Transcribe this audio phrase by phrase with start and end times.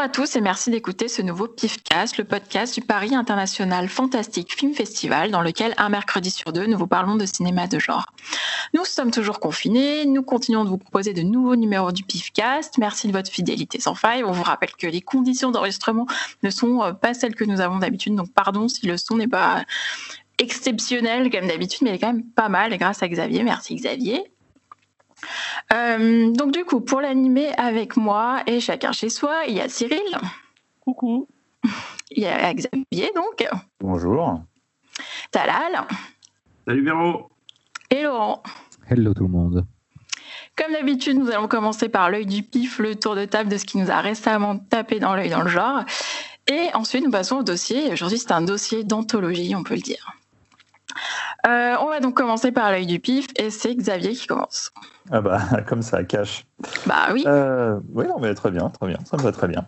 [0.00, 4.50] Bonjour à tous et merci d'écouter ce nouveau PIFcast, le podcast du Paris International Fantastic
[4.50, 8.06] Film Festival, dans lequel un mercredi sur deux, nous vous parlons de cinéma de genre.
[8.72, 12.78] Nous sommes toujours confinés, nous continuons de vous proposer de nouveaux numéros du PIFcast.
[12.78, 14.24] Merci de votre fidélité sans faille.
[14.24, 16.06] On vous rappelle que les conditions d'enregistrement
[16.42, 19.28] ne sont euh, pas celles que nous avons d'habitude, donc pardon si le son n'est
[19.28, 19.64] pas
[20.38, 23.42] exceptionnel comme d'habitude, mais il est quand même pas mal grâce à Xavier.
[23.42, 24.32] Merci Xavier.
[25.72, 29.68] Euh, donc du coup, pour l'animer avec moi et chacun chez soi, il y a
[29.68, 30.00] Cyril.
[30.80, 31.28] Coucou.
[32.12, 33.46] Il y a Xavier donc.
[33.78, 34.42] Bonjour.
[35.30, 35.86] Talal.
[36.66, 37.30] Salut Véro.
[37.90, 38.42] Et Laurent.
[38.88, 39.66] Hello tout le monde.
[40.56, 43.64] Comme d'habitude, nous allons commencer par l'œil du pif, le tour de table de ce
[43.64, 45.84] qui nous a récemment tapé dans l'œil dans le genre.
[46.48, 47.92] Et ensuite, nous passons au dossier.
[47.92, 50.12] Aujourd'hui, c'est un dossier d'anthologie, on peut le dire.
[51.46, 54.72] Euh, on va donc commencer par l'œil du pif et c'est Xavier qui commence.
[55.10, 56.44] Ah bah comme ça cache.
[56.86, 57.24] Bah oui.
[57.26, 59.66] Euh, oui non mais très bien, très bien, ça me va très bien.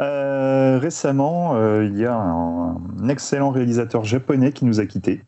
[0.00, 5.22] Euh, récemment, il y a un, excellent réalisateur japonais qui nous a quittés,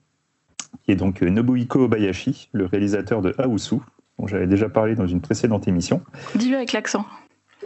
[0.85, 3.77] qui est donc Nobuhiko Obayashi, le réalisateur de Aosu,
[4.19, 6.03] dont j'avais déjà parlé dans une précédente émission.
[6.37, 7.05] Dis-le avec l'accent.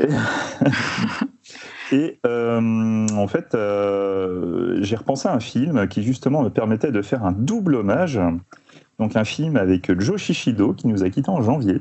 [1.94, 7.02] Et euh, en fait, euh, j'ai repensé à un film qui justement me permettait de
[7.02, 8.20] faire un double hommage.
[8.98, 11.80] Donc un film avec Joe Shishido qui nous a quittés en janvier.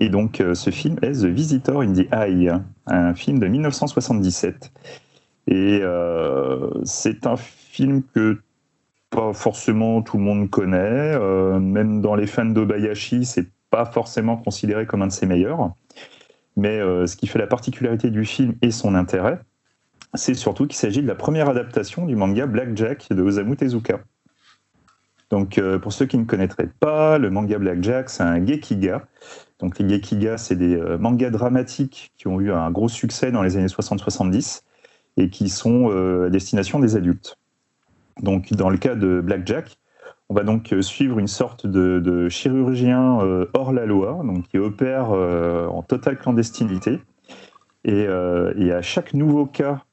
[0.00, 2.50] Et donc euh, ce film est The Visitor in the Eye,
[2.86, 4.72] un film de 1977.
[5.46, 5.80] Et
[6.82, 8.40] c'est un film que
[9.10, 11.16] pas forcément tout le monde connaît,
[11.60, 15.70] même dans les fans d'Obayashi, c'est pas forcément considéré comme un de ses meilleurs.
[16.56, 19.40] Mais euh, ce qui fait la particularité du film et son intérêt,
[20.14, 24.00] c'est surtout qu'il s'agit de la première adaptation du manga Blackjack de Osamu Tezuka.
[25.28, 29.06] Donc, euh, pour ceux qui ne connaîtraient pas, le manga Blackjack, c'est un gekiga.
[29.58, 33.42] Donc, les gekiga, c'est des euh, mangas dramatiques qui ont eu un gros succès dans
[33.42, 34.62] les années 60-70
[35.18, 35.88] et qui sont
[36.26, 37.38] à destination des adultes.
[38.20, 39.78] Donc, dans le cas de Blackjack,
[40.28, 44.20] on va donc euh, suivre une sorte de, chirurgien euh, hors la loi,
[44.50, 47.00] qui opère euh, en totale clandestinité.
[47.84, 49.84] Et, à chaque nouveau cas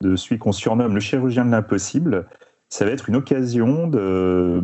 [0.00, 2.26] de celui qu'on surnomme le chirurgien de l'impossible,
[2.70, 4.62] ça va être une occasion de,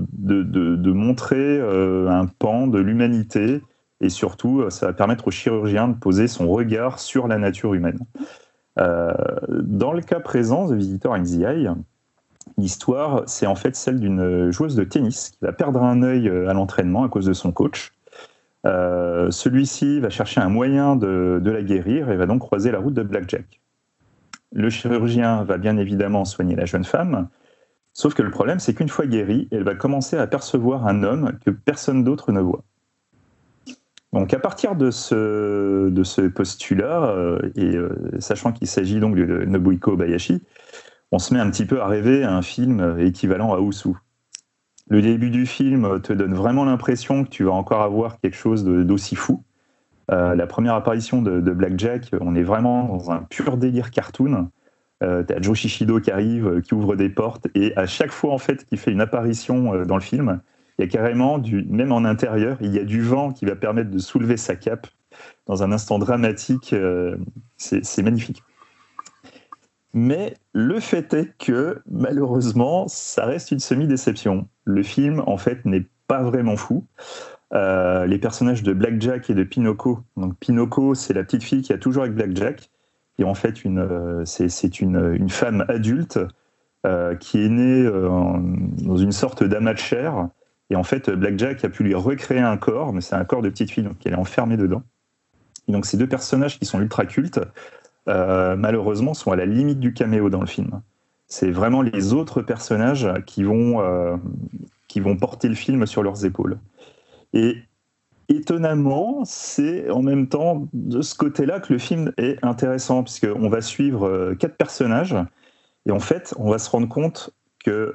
[0.90, 3.60] montrer un pan de l'humanité
[4.00, 7.98] et surtout, ça va permettre au chirurgien de poser son regard sur la nature humaine.
[8.78, 11.24] dans le cas présent, The Visitor in
[12.56, 16.48] L'histoire, c'est en fait celle d'une joueuse de tennis qui va perdre un œil euh,
[16.48, 17.92] à l'entraînement à cause de son coach.
[18.66, 22.94] Euh, celui-ci va chercher un moyen de, la guérir et va donc croiser la route
[22.94, 23.60] de Blackjack.
[24.52, 27.28] Le chirurgien va bien évidemment soigner la jeune femme,
[27.92, 31.32] sauf que le problème, c'est qu'une fois guérie, elle va commencer à percevoir un homme
[31.44, 32.64] que personne d'autre ne voit.
[34.12, 37.76] Donc à partir de ce, postulat, euh, et
[38.20, 40.42] sachant qu'il s'agit donc de Nobuhiko Bayashi,
[41.12, 43.90] on se met un petit peu à rêver un film équivalent à Ousu.
[44.88, 48.64] Le début du film te donne vraiment l'impression que tu vas encore avoir quelque chose
[48.64, 49.42] d'aussi fou.
[50.10, 54.48] Euh, la première apparition de, Blackjack, on est vraiment dans un pur délire cartoon.
[55.02, 58.32] Euh, as Joe Shishido qui arrive, euh, qui ouvre des portes, et à chaque fois
[58.32, 60.40] en fait qu'il fait une apparition euh, dans le film,
[60.78, 63.54] il y a carrément du, même en intérieur, il y a du vent qui va
[63.54, 64.88] permettre de soulever sa cape
[65.46, 66.74] dans un instant dramatique.
[67.56, 68.42] c'est magnifique.
[69.94, 74.48] Mais le fait est que malheureusement, ça reste une semi-déception.
[74.64, 76.86] Le film, en fait, n'est pas vraiment fou.
[77.54, 80.00] Euh, les personnages de Blackjack et de Pinocchio.
[80.16, 82.70] Donc Pinocchio, c'est la petite fille qui a toujours avec Blackjack,
[83.18, 86.18] et en fait, euh, c'est une, femme adulte
[86.86, 90.28] euh, qui est née dans une sorte d'amas de chair.
[90.70, 93.48] Et en fait, Blackjack a pu lui recréer un corps, mais c'est un corps de
[93.48, 94.82] petite fille, donc elle est enfermée dedans.
[95.66, 97.40] Et donc ces deux personnages qui sont ultra cultes
[98.08, 100.80] euh, malheureusement, sont à la limite du caméo dans le film.
[101.26, 104.16] C'est vraiment les autres personnages qui vont, euh,
[104.88, 106.58] qui vont porter le film sur leurs épaules.
[107.34, 107.58] Et
[108.30, 113.60] étonnamment, c'est en même temps de ce côté-là que le film est intéressant, puisqu'on va
[113.60, 115.16] suivre euh, quatre personnages,
[115.86, 117.30] et en fait, on va se rendre compte
[117.64, 117.94] que,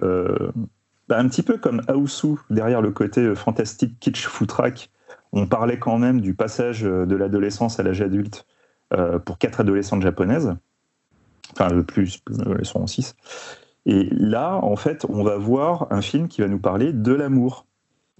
[1.07, 4.89] bah, un petit peu comme Aosu, derrière le côté fantastique kitsch footrack,
[5.31, 8.47] on parlait quand même du passage de l'adolescence à l'âge adulte
[9.25, 10.55] pour quatre adolescentes japonaises,
[11.51, 12.21] enfin le plus,
[12.57, 13.15] elles sont en six.
[13.85, 17.65] Et là, en fait, on va voir un film qui va nous parler de l'amour,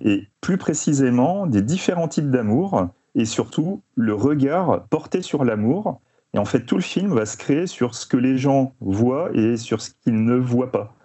[0.03, 6.01] et plus précisément des différents types d'amour, et surtout le regard porté sur l'amour.
[6.33, 9.29] Et en fait, tout le film va se créer sur ce que les gens voient
[9.33, 10.95] et sur ce qu'ils ne voient pas.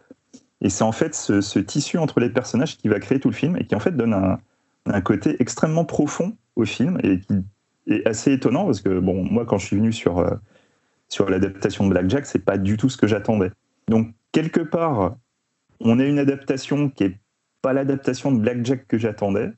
[0.60, 3.56] Et c'est en fait ce, tissu entre les personnages qui va créer tout le film
[3.56, 4.38] et qui en fait donne un,
[4.86, 7.44] un côté extrêmement profond au film et qui
[7.88, 10.34] est assez étonnant parce que, bon, moi, quand je suis venu sur, euh,
[11.08, 13.50] sur l'adaptation de Blackjack, c'est pas du tout ce que j'attendais.
[13.88, 15.16] Donc quelque part,
[15.80, 17.18] on a une adaptation qui est
[17.62, 19.52] pas l'adaptation de Blackjack que j'attendais,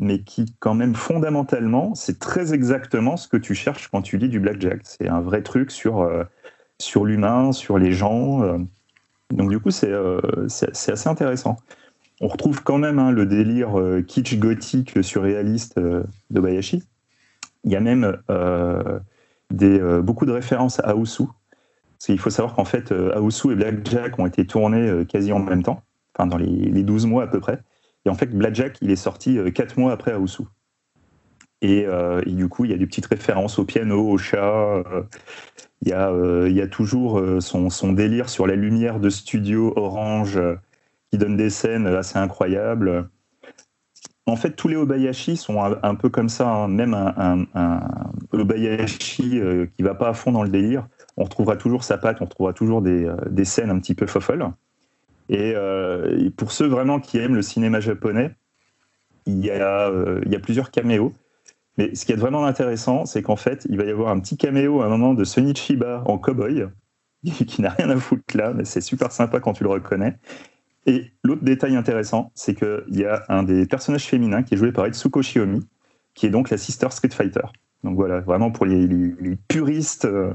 [0.00, 4.28] mais qui quand même fondamentalement, c'est très exactement ce que tu cherches quand tu lis
[4.28, 4.80] du Blackjack.
[4.84, 6.24] C'est un vrai truc sur, euh,
[6.80, 8.42] sur l'humain, sur les gens.
[8.42, 8.58] Euh.
[9.30, 11.56] Donc du coup, c'est euh, assez intéressant.
[12.20, 13.76] On retrouve quand même hein, le délire
[14.06, 16.82] kitsch gothique surréaliste de Bayashi.
[17.64, 18.16] Il y a même
[19.50, 21.24] des, beaucoup de références à Aosu.
[21.24, 25.62] Parce qu'il faut savoir qu'en fait, Aosu et Blackjack ont été tournés quasi en même
[25.62, 25.82] temps,
[26.14, 27.60] enfin dans les, les 12 mois à peu près.
[28.08, 30.44] Et en fait, Blackjack, il est sorti euh, quatre mois après Aosu.
[31.64, 34.82] Euh, et, du coup, il y a des petites références au piano, au chat.
[34.86, 35.02] Euh,
[35.82, 36.10] il, y a,
[36.46, 40.40] il y a toujours son, son, délire sur la lumière de studio orange
[41.10, 43.08] qui donne des scènes assez incroyables.
[44.28, 46.48] En fait, tous les Obayashi sont un, peu comme ça.
[46.48, 46.68] Hein.
[46.68, 47.46] Même un,
[48.32, 49.40] Obayashi
[49.76, 50.86] qui va pas à fond dans le délire,
[51.16, 54.52] on retrouvera toujours sa patte, on retrouvera toujours des, des scènes un petit peu fofolles.
[55.30, 58.34] Euh, et, pour ceux vraiment qui aiment le cinéma japonais,
[59.26, 61.12] il y a, euh, il y a plusieurs caméos.
[61.76, 64.36] Mais ce qui est vraiment intéressant, c'est qu'en fait, il va y avoir un petit
[64.36, 66.66] caméo à un moment de Sonny Chiba en cowboy,
[67.24, 70.16] qui n'a rien à foutre là, mais c'est super sympa quand tu le reconnais.
[70.88, 74.72] Et l'autre détail intéressant, c'est qu'il y a un des personnages féminins qui est joué
[74.72, 75.60] par Itsuko Shiomi,
[76.14, 77.44] qui est donc la sister Street Fighter.
[77.84, 78.88] Donc voilà, vraiment pour les,
[79.48, 80.32] puristes, euh,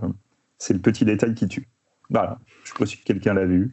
[0.59, 1.67] c'est le petit détail qui tue.
[2.11, 3.71] Voilà, je ne sais pas si quelqu'un l'a vu.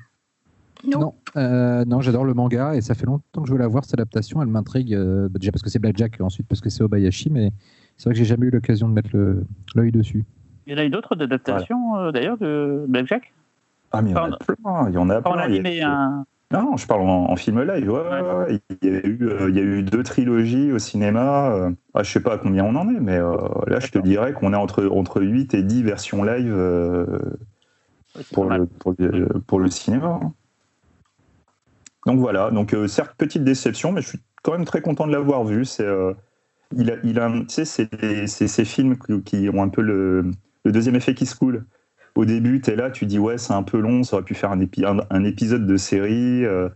[0.88, 3.84] Non, euh, non, j'adore le manga et ça fait longtemps que je veux la voir
[3.84, 4.40] cette adaptation.
[4.40, 7.50] Elle m'intrigue euh, déjà parce que c'est Blackjack, ensuite parce que c'est Obayashi, mais
[7.98, 9.14] c'est vrai que j'ai jamais eu l'occasion de mettre
[9.74, 10.24] l'œil dessus.
[10.66, 13.34] Il y en a eu d'autres d'adaptations euh, d'ailleurs de Blackjack?
[13.92, 14.88] Ah, mais il y en a plein.
[14.88, 16.24] Il y en a plein.
[16.52, 17.92] Non, je parle en, film live.
[18.82, 21.70] Il, y a eu, il y a eu deux trilogies au cinéma.
[21.94, 24.52] Ah, je sais pas à combien on en est, mais là, je te dirais qu'on
[24.52, 26.52] est entre, entre 8 et 10 versions live
[28.32, 30.20] pour, le, pour, le, pour, le, cinéma.
[30.22, 30.32] Hein.
[32.06, 35.12] Donc voilà, donc euh, certes petite déception, mais je suis quand même très content de
[35.12, 35.64] l'avoir vu.
[35.64, 36.14] C'est, euh,
[36.74, 40.30] il a, il a, c'est ces films qui ont un peu le,
[40.64, 41.66] le deuxième effet qui se coule.
[42.20, 44.34] Au début, tu es là, tu dis ouais, c'est un peu long, ça aurait pu
[44.34, 46.44] faire un, épisode de série.
[46.44, 46.68] Euh,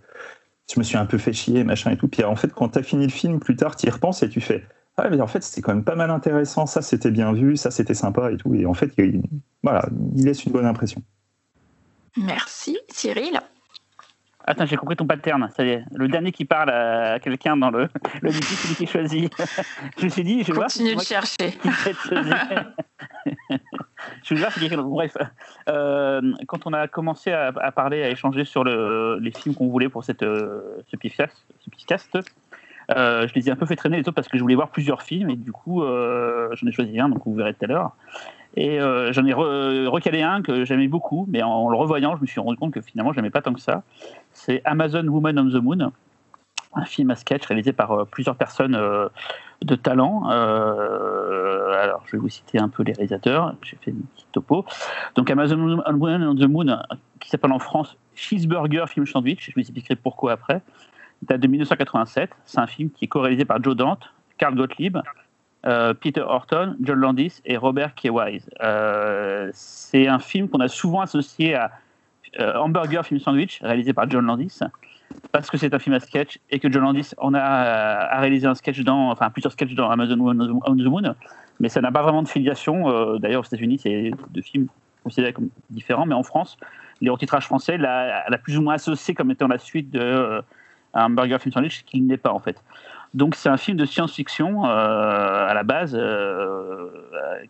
[0.72, 2.08] je me suis un peu fait chier, machin et tout.
[2.08, 4.30] Puis en fait, quand tu as fini le film, plus tard, tu y repenses et
[4.30, 4.64] tu fais
[4.96, 7.70] ah, mais en fait, c'était quand même pas mal intéressant, ça c'était bien vu, ça
[7.70, 8.54] c'était sympa et tout.
[8.54, 9.20] Et en fait, il,
[9.62, 9.86] voilà,
[10.16, 11.02] il laisse une bonne impression.
[12.16, 13.38] Merci, Cyril.
[14.46, 15.48] Attends, j'ai compris ton pattern.
[15.56, 17.88] Ça y est, le dernier qui parle à quelqu'un dans le,
[18.20, 19.34] le c'est celui qui choisit.
[19.98, 21.54] je me suis dit, je vais Continue de chercher.
[24.22, 25.16] je si Bref,
[25.68, 29.88] euh, quand on a commencé à, parler, à échanger sur le, les films qu'on voulait
[29.88, 31.34] pour cette, euh, ce podcast,
[32.12, 32.18] ce
[32.94, 34.68] euh, je les ai un peu fait traîner les autres parce que je voulais voir
[34.68, 37.92] plusieurs films et du coup, j'en ai choisi un, donc vous verrez tout à l'heure.
[38.56, 42.40] Et j'en ai recalé un que j'aimais beaucoup, mais en, le revoyant, je me suis
[42.40, 43.82] rendu compte que finalement, je n'aimais pas tant que ça
[44.34, 45.92] c'est Amazon Woman on the Moon,
[46.74, 49.08] un film à sketch réalisé par euh, plusieurs personnes euh,
[49.62, 50.28] de talent.
[50.30, 53.54] Euh, alors, je vais vous citer un peu les réalisateurs.
[53.62, 54.66] J'ai fait une petite topo.
[55.14, 56.82] Donc, Amazon Woman on the Moon,
[57.20, 59.46] qui s'appelle en France Cheeseburger Film Sandwich.
[59.46, 60.60] Je vous expliquerai pourquoi après.
[61.22, 62.30] Date de 1987.
[62.44, 64.98] C'est un film qui est co-réalisé par Joe Dante, Carl Gottlieb,
[66.00, 68.10] Peter Horton, John Landis et Robert K.
[68.10, 68.48] Wise.
[69.52, 71.70] c'est un film qu'on a souvent associé à
[72.40, 74.58] euh, Hamburger Film Sandwich, réalisé par John Landis,
[75.30, 78.46] parce que c'est un film à sketch et que John Landis en a, a réalisé
[78.46, 81.14] un sketch dans, enfin plusieurs sketchs dans Amazon on the Moon,
[81.60, 82.90] mais ça n'a pas vraiment de filiation.
[82.90, 84.66] Euh, d'ailleurs, aux États-Unis, c'est deux films
[85.04, 86.56] considérés comme différents, mais en France,
[87.00, 90.42] les retitrages français l'a, plus ou moins associé comme étant la suite de euh,
[90.92, 92.60] Hamburger Film Sandwich, qu'il n'est pas en fait.
[93.14, 96.88] Donc c'est un film de science-fiction euh, à la base, euh,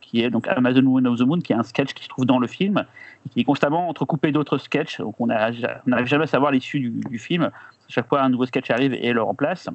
[0.03, 2.27] qui est donc Amazon Woman of the Moon, qui est un sketch qui se trouve
[2.27, 2.85] dans le film,
[3.25, 5.01] et qui est constamment entrecoupé d'autres sketchs.
[5.01, 5.67] Donc on n'arrive
[6.05, 7.51] jamais à savoir l'issue du, film.
[7.89, 9.71] chaque fois un nouveau sketch arrive et le remplace.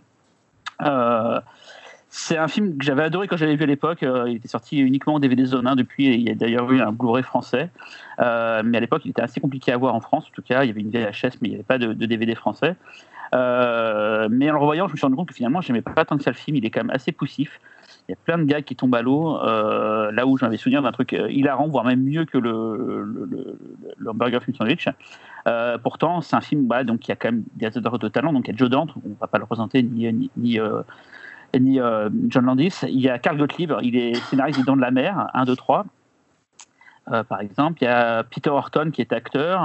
[0.84, 1.42] Euh,
[2.12, 4.00] c'est un film que j'avais adoré quand j'avais vu à l'époque.
[4.04, 6.06] il était sorti uniquement en DVD zone 1 depuis.
[6.06, 7.70] il y a d'ailleurs eu un Blu-ray français.
[8.20, 10.26] mais à l'époque, il était assez compliqué à voir en France.
[10.28, 12.36] En tout cas, il y avait une VHS, mais il n'y avait pas de DVD
[12.36, 12.76] français.
[13.34, 16.18] Euh, mais en le revoyant, je me suis rendu compte que finalement, j'aimais pas tant
[16.18, 16.58] que ça le film.
[16.58, 17.60] Il est quand même assez poussif.
[18.08, 19.38] Il y a plein de gars qui tombent à l'eau.
[19.38, 23.04] Euh, là où j'avais souvenir d'un truc euh, hilarant, voire même mieux que le,
[23.98, 24.88] le, hamburger film sandwich.
[25.84, 28.34] pourtant, c'est un film bah, donc, qui a quand même des acteurs de talent.
[28.34, 30.60] Donc, il y a Joe Dante, on ne va pas le représenter, ni, ni,
[31.54, 31.80] ni,
[32.28, 32.80] John Landis.
[32.84, 35.56] Il y a Carl Gottlieb, il est scénariste des Dents de la Mer, 1, 2,
[35.56, 35.86] 3.
[37.06, 39.62] par exemple, il y a Peter Horton qui est acteur,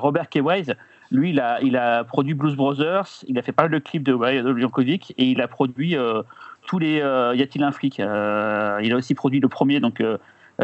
[0.00, 0.40] Robert K.
[0.40, 0.74] Wise,
[1.10, 5.14] lui, il a, produit Blues Brothers, il a fait pas mal de clips de, Jankovic
[5.16, 6.22] et il a produit euh,
[6.68, 7.00] tous les.
[7.00, 10.18] Euh, y a-t-il un flic euh, Il a aussi produit le premier, donc euh,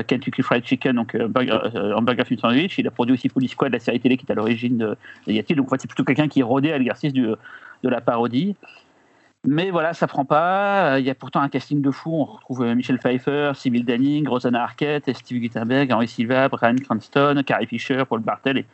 [0.07, 1.59] Kentucky Fried Chicken, donc burger,
[1.97, 2.79] hamburger film sandwich.
[2.79, 4.97] Il a produit aussi Police Squad, la série télé qui est à l'origine de,
[5.27, 5.55] de Yati.
[5.55, 7.39] Donc en fait, c'est plutôt quelqu'un qui est rodé à l'exercice de
[7.83, 8.55] la parodie.
[9.47, 10.99] Mais voilà, ça prend pas.
[10.99, 12.13] Il y a pourtant un casting de fou.
[12.13, 17.67] On retrouve Michel Pfeiffer, Sybil Danning, Rosanna Arquette, Steve Guttenberg, Henry Silva, Brian Cranston, Carrie
[17.67, 18.67] Fisher, Paul Bartel et,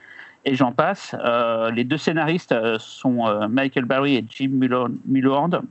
[0.44, 1.14] et j'en passe.
[1.22, 4.50] Euh, les deux scénaristes euh, sont euh, Michael Barry et Jim
[5.06, 5.62] Mulhorn.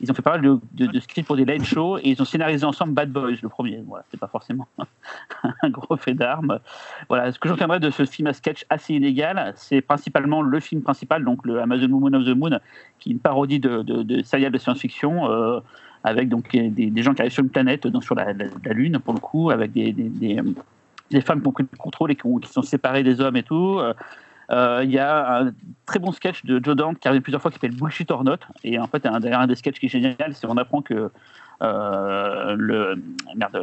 [0.00, 2.24] Ils ont fait pas mal de, de- scripts pour des late shows et ils ont
[2.24, 3.82] scénarisé ensemble Bad Boys, le premier.
[3.86, 4.66] Voilà, c'est pas forcément
[5.62, 6.58] un gros fait d'armes.
[7.08, 10.82] Voilà, ce que j'en de ce film à sketch assez inégal, c'est principalement le film
[10.82, 12.58] principal, donc le Amazon Woman of the Moon,
[12.98, 15.62] qui est une parodie de, de, de science-fiction.
[16.02, 18.32] avec donc des, gens qui arrivent sur une planète, donc sur la,
[18.72, 19.92] Lune pour le coup, avec des,
[21.10, 23.36] des femmes qui ont pris le contrôle et qui, ont- qui sont séparées des hommes
[23.36, 23.78] et tout.
[23.78, 23.94] Euh,
[24.50, 25.52] euh, Il y a un
[25.86, 28.38] très bon sketch de Joe Dante qui arrive plusieurs fois qui s'appelle Bullshit or Not.
[28.62, 31.10] Et en fait, un, un des sketchs qui est génial, c'est qu'on apprend que
[31.62, 33.02] euh, le,
[33.36, 33.56] merde,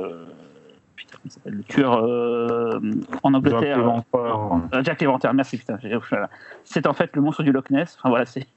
[1.02, 2.80] putain, comment il s'appelle, le tueur euh,
[3.24, 3.80] en Angleterre.
[4.16, 5.78] Euh, Jack l'Éventreur, merci putain.
[6.10, 6.30] voilà.
[6.64, 7.98] C'est en fait le monstre du Loch Ness.
[8.00, 8.48] Enfin voilà, c'est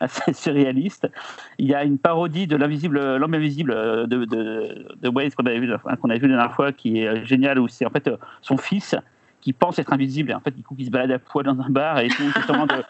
[0.00, 1.08] assez surréaliste.
[1.58, 5.46] Il y a une parodie de l'invisible, l'homme invisible euh, de, de, de Waze qu'on
[5.46, 7.90] avait vu, qu'on avait vu la dernière fois, qui est euh, génial, où c'est en
[7.90, 8.94] fait euh, son fils
[9.40, 11.60] qui pense être invisible et en fait du coup qui se balade à poil dans
[11.60, 12.82] un bar et tout seulement de,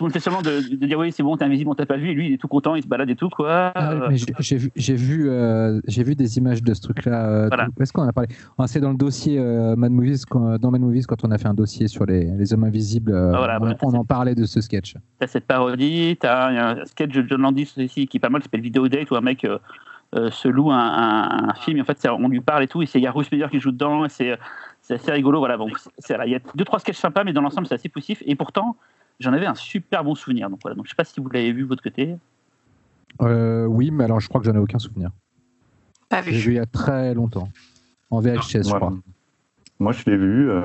[0.00, 1.84] tout le monde fait seulement de, de dire oui c'est bon t'es invisible on t'a
[1.84, 3.70] pas vu et lui il est tout content il se balade et tout quoi.
[3.74, 7.26] Ah, j'ai- vu, j'ai vu, euh, j'ai vu des images de ce truc-là.
[7.28, 7.66] euh, Voilà.
[7.78, 8.30] Où est-ce qu'on en a parlé?
[8.66, 11.48] C'est dans le dossier euh, Mad Movies, quand- dans Mad Movies, quand on a fait
[11.48, 13.76] un dossier sur les, les hommes invisibles, Ah, voilà, on, voilà.
[13.82, 14.94] on en parlait de ce sketch.
[15.18, 16.48] T'as cette parodie, t'as
[16.80, 19.16] un sketch de John Landis aussi qui est pas mal, qui s'appelle Video Date, où
[19.16, 22.62] un mec euh, se loue un, un- un film, et en fait, on lui parle
[22.62, 24.38] et tout, et c'est il y a Bruce Meyer qui joue dedans, et c'est
[24.80, 25.38] c'est assez rigolo.
[25.40, 28.22] Voilà, bon, il y a deux, trois sketchs sympas, mais dans l'ensemble, c'est assez poussif,
[28.26, 28.76] et pourtant,
[29.20, 30.50] j'en avais un super bon souvenir.
[30.50, 32.16] Donc voilà, donc je sais pas si vous l'avez vu de votre côté.
[33.22, 35.10] Euh, oui, mais alors je crois que j'en ai aucun souvenir.
[36.08, 36.38] Pas J'ai vu.
[36.38, 37.48] vu il y a très longtemps.
[38.10, 38.76] En VHS, je Ouais.
[38.76, 38.92] crois.
[39.78, 40.50] Moi, je l'ai vu.
[40.50, 40.62] euh,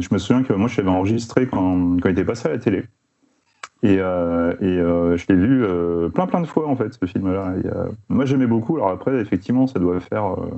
[0.00, 2.58] je me souviens que moi, je l'avais enregistré quand, quand il était passé à la
[2.58, 2.84] télé.
[3.82, 7.06] Et, euh, et euh, je l'ai vu euh, plein, plein de fois, en fait, ce
[7.06, 7.54] film-là.
[7.62, 8.76] Et, euh, moi, j'aimais beaucoup.
[8.76, 10.50] Alors après, effectivement, ça doit faire euh,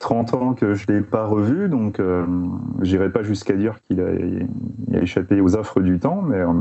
[0.00, 1.68] 30 ans que je ne l'ai pas revu.
[1.68, 2.26] Donc, euh,
[2.82, 6.22] j'irai pas jusqu'à dire qu'il a, il a échappé aux affres du temps.
[6.22, 6.52] Mais euh,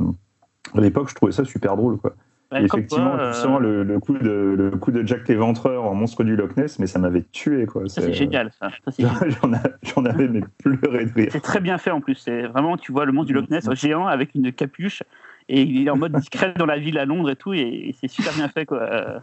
[0.75, 2.13] à l'époque, je trouvais ça super drôle, quoi.
[2.51, 5.83] Ouais, effectivement, quoi, euh, tu sens le, le coup de, le coup de Jack l'Éventreur
[5.85, 7.87] en monstre du Loch Ness, mais ça m'avait tué, quoi.
[7.87, 8.49] ça c'est génial.
[8.59, 8.69] Ça.
[8.85, 9.03] Ça, c'est
[9.41, 11.29] J'en a- j'en avais mais pleuré de rire.
[11.31, 12.15] C'est très bien fait en plus.
[12.15, 15.03] C'est vraiment, tu vois le monstre du Loch Ness géant avec une capuche
[15.47, 17.95] et il est en mode discret dans la ville à Londres et tout et, et
[18.01, 19.21] c'est super bien fait quoi.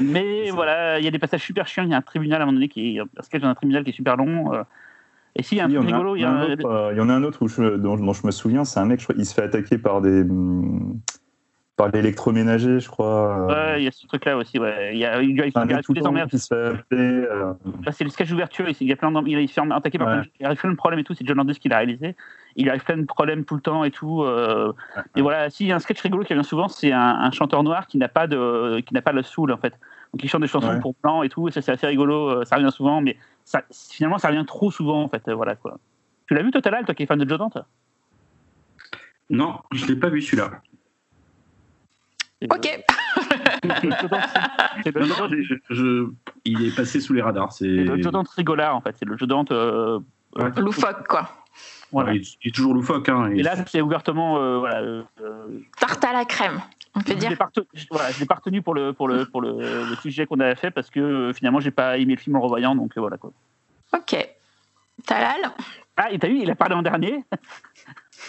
[0.00, 1.84] Mais voilà, il y a des passages super chiants.
[1.84, 3.54] Il y a un tribunal à un moment donné qui est un sketch dans un
[3.54, 4.52] tribunal qui est super long.
[4.54, 4.62] euh.
[5.36, 6.16] Et si, il y a un truc rigolo.
[6.16, 7.96] il y en a un autre, il y en a un autre où je- dont,
[7.96, 10.22] dont je me souviens, c'est un mec, je crois, il se fait attaquer par des
[10.22, 10.98] hum,
[11.78, 13.46] par l'électroménager, je crois.
[13.50, 14.58] euh, Ouais, il y a ce truc-là aussi.
[14.58, 14.90] Ouais.
[14.94, 16.28] Il y a, il y a, il y un a mec toutes les tout emmerdes.
[16.28, 17.00] qui se fait appeler.
[17.00, 17.52] euh,
[17.86, 18.68] Là, c'est le sketch d'ouverture.
[18.68, 20.14] Il il y a plein il, il se fait attaquer par Ouais.
[20.14, 21.14] plein de- il arrive plein de problèmes et tout.
[21.14, 22.16] C'est John Landis qui l'a réalisé.
[22.56, 24.24] Il arrive plein de problèmes tout le temps et tout.
[24.24, 25.02] euh, Ouais.
[25.16, 27.30] Et voilà, si il y a un sketch rigolo qui revient souvent, c'est un, un
[27.30, 29.74] chanteur noir qui n'a pas de qui n'a pas le soul en fait.
[30.12, 30.80] Donc il chante des chansons Ouais.
[30.80, 31.46] pour blanc et tout.
[31.46, 32.28] Et ça c'est assez rigolo.
[32.40, 35.22] euh, Ça revient souvent, mais ça, finalement ça revient trop souvent en fait.
[35.28, 35.78] euh, Voilà quoi.
[36.26, 37.58] Tu l'as vu toi, Talal, toi qui es fan de Joe Dante?
[39.30, 40.50] Non, je l'ai pas vu celui-là.
[42.50, 42.62] Ok.
[43.80, 46.08] c'est- le Non, non, je- je-
[46.44, 47.52] il est passé sous les radars.
[47.52, 48.94] C'est le Joe Dante rigolard en fait.
[48.98, 49.50] C'est le Joe Dante.
[49.52, 49.98] euh,
[50.36, 50.50] Ouais.
[50.58, 51.30] Loufoque, quoi.
[51.90, 52.12] voilà.
[52.12, 53.08] il, il est toujours loufoque.
[53.08, 55.02] Hein, Et là, c'est ouvertement, euh, voilà, euh,
[55.80, 56.60] Tarte à la crème,
[56.94, 57.34] on peut Je dire.
[57.90, 60.54] voilà, je l'ai pas retenu pour le, pour le, pour le, le sujet qu'on avait
[60.54, 63.16] fait parce que euh, finalement, j'ai pas aimé le film en revoyant, donc euh, voilà
[63.16, 63.32] quoi.
[63.94, 64.28] Ok.
[65.06, 65.40] Talal,
[65.96, 67.24] Ah, et t'as vu, il a parlé en dernier.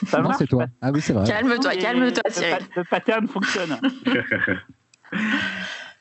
[0.08, 0.65] Ça non, marche, c'est toi.
[0.82, 1.25] Ah oui, c'est vrai.
[1.27, 2.58] calme-toi, Et calme-toi, le Cyril.
[2.75, 3.77] Le pattern fonctionne.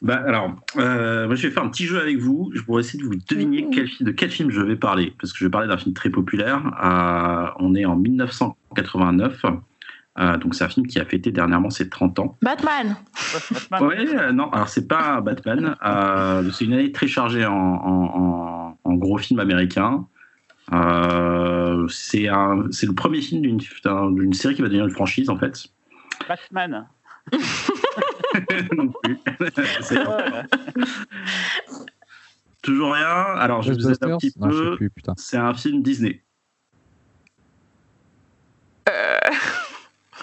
[0.01, 2.53] Bah alors, euh, moi je vais faire un petit jeu avec vous.
[2.55, 5.33] Je pourrais essayer de vous deviner quel film, de quel film je vais parler, parce
[5.33, 6.63] que je vais parler d'un film très populaire.
[6.85, 9.45] Euh, on est en 1989,
[10.21, 12.39] euh, donc c'est un film qui a fêté dernièrement ses 30 ans.
[12.43, 12.95] Batman.
[14.15, 15.75] Euh, non, alors c'est pas Batman.
[15.85, 20.07] euh, c'est une année très chargée en, en- en- en gros film américain.
[20.73, 24.91] Euh, c'est un- c'est le premier film d'une d'un- d'une série qui va devenir une
[24.93, 25.67] franchise en fait.
[26.29, 26.87] Batman.
[28.77, 29.19] non plus.
[32.63, 33.07] Toujours rien.
[33.07, 34.77] Alors je vous aide un petit peu.
[35.17, 36.23] C'est un film Disney.
[38.89, 39.19] Euh,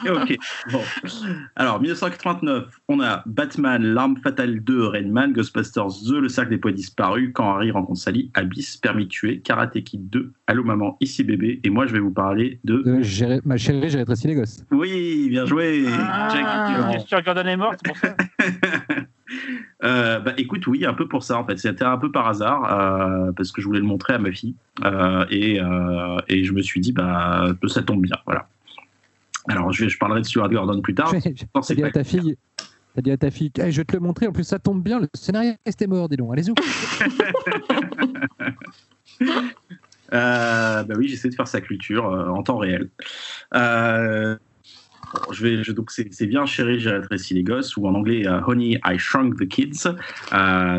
[0.15, 0.37] Ok.
[0.71, 0.81] Bon.
[1.55, 6.75] Alors, 1989, on a Batman, L'arme fatale 2, Rainman, Ghostbusters 2, Le cercle des poètes
[6.75, 11.23] disparus, Quand Harry rencontre Sally, Abyss, Permis de tuer, Karate Kid 2, Allô maman, ici
[11.23, 11.59] bébé.
[11.63, 12.83] Et moi, je vais vous parler de.
[13.45, 14.63] Ma chérie, j'ai rétréci les gosses.
[14.71, 15.85] Oui, bien joué.
[15.91, 16.29] Ah.
[16.31, 17.07] Jack.
[17.07, 18.15] Sûr, Gordon est mort, c'est pour ça.
[19.83, 21.57] Euh, bah, écoute, oui, un peu pour ça en fait.
[21.57, 24.55] C'était un peu par hasard euh, parce que je voulais le montrer à ma fille
[24.83, 28.47] euh, et, euh, et je me suis dit bah ça tombe bien, voilà.
[29.47, 31.11] Alors je, parlerai de Stuart Gordon plus tard.
[31.11, 32.35] T'as c'est dit à pas ta fille,
[32.95, 34.27] t'as dit à ta fille, je vais te le montrer.
[34.27, 34.99] En plus, ça tombe bien.
[34.99, 36.31] Le scénariste est mort, dis donc.
[36.33, 36.53] Allez-y.
[40.13, 42.89] Euh, bah oui, j'essaie de faire sa culture euh, en temps réel.
[43.55, 44.35] Euh,
[45.13, 48.27] bon, je vais, je- donc c'est bien Chérie, j'ai rétréci les gosses, ou en anglais
[48.27, 49.87] euh, Honey, I Shrunk the Kids.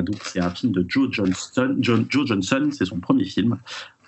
[0.04, 1.76] Donc c'est un film de Joe Johnston.
[1.80, 3.58] John- Joe Johnson, c'est son premier film.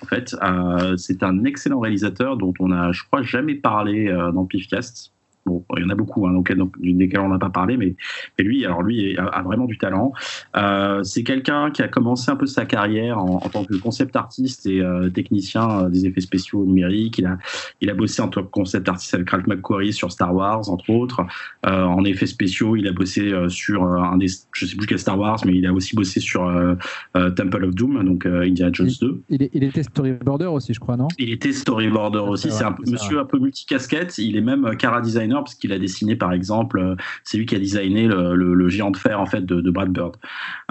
[0.03, 4.31] En fait, Euh, c'est un excellent réalisateur dont on a, je crois, jamais parlé euh,
[4.33, 5.13] dans Pifcast.
[5.49, 7.97] Bon, il y en a beaucoup, hein, donc, donc, desquels on n'a pas parlé, mais,
[8.39, 10.13] mais lui, alors lui, a, a vraiment du talent.
[10.57, 14.17] Euh, c'est quelqu'un qui a commencé un peu sa carrière en, en tant que concept
[14.17, 17.19] artiste et euh, technicien euh, des effets spéciaux numériques.
[17.19, 17.39] Il a,
[17.81, 20.91] il a bossé en tant que concept artiste avec Ralph McQuarrie sur Star Wars, entre
[20.91, 21.23] autres.
[21.67, 25.19] Euh, en effets spéciaux, il a bossé sur un des, je sais plus quel Star
[25.19, 26.41] Wars, mais il a aussi bossé sur
[27.15, 29.23] Temple of Doom, donc Indiana Jones 2.
[29.31, 31.09] Il, il était storyboarder aussi, je crois, non?
[31.19, 32.51] Il était storyboarder aussi.
[32.51, 34.19] c'est un monsieur un peu multicasquette.
[34.19, 37.55] Il est même cara designer parce qu'il a dessiné, par exemple, euh, c'est lui qui
[37.55, 40.17] a designé le, géant de fer en fait de, Brad Bird.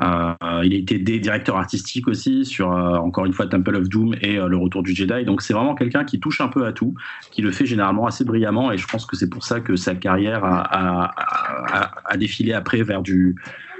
[0.01, 0.33] Euh,
[0.63, 4.15] il a été des directeur artistique aussi sur euh, encore une fois Temple of Doom
[4.21, 5.25] et le Retour du Jedi.
[5.25, 6.93] Donc c'est vraiment quelqu'un qui touche un peu à tout,
[7.31, 8.71] qui le fait généralement assez brillamment.
[8.71, 13.35] Et je pense que c'est pour ça que sa carrière a défilé après vers du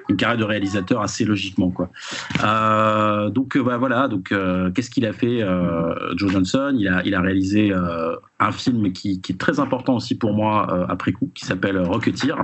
[0.09, 1.89] une carrière de réalisateur assez logiquement quoi.
[2.43, 5.39] Euh, donc euh, bah, voilà, donc euh, qu'est-ce qu'il a fait
[6.15, 6.75] Joe Johnson?
[6.77, 7.71] Il a réalisé
[8.39, 12.35] un film qui, est très important aussi pour moi après coup, qui s'appelle Rocketeer.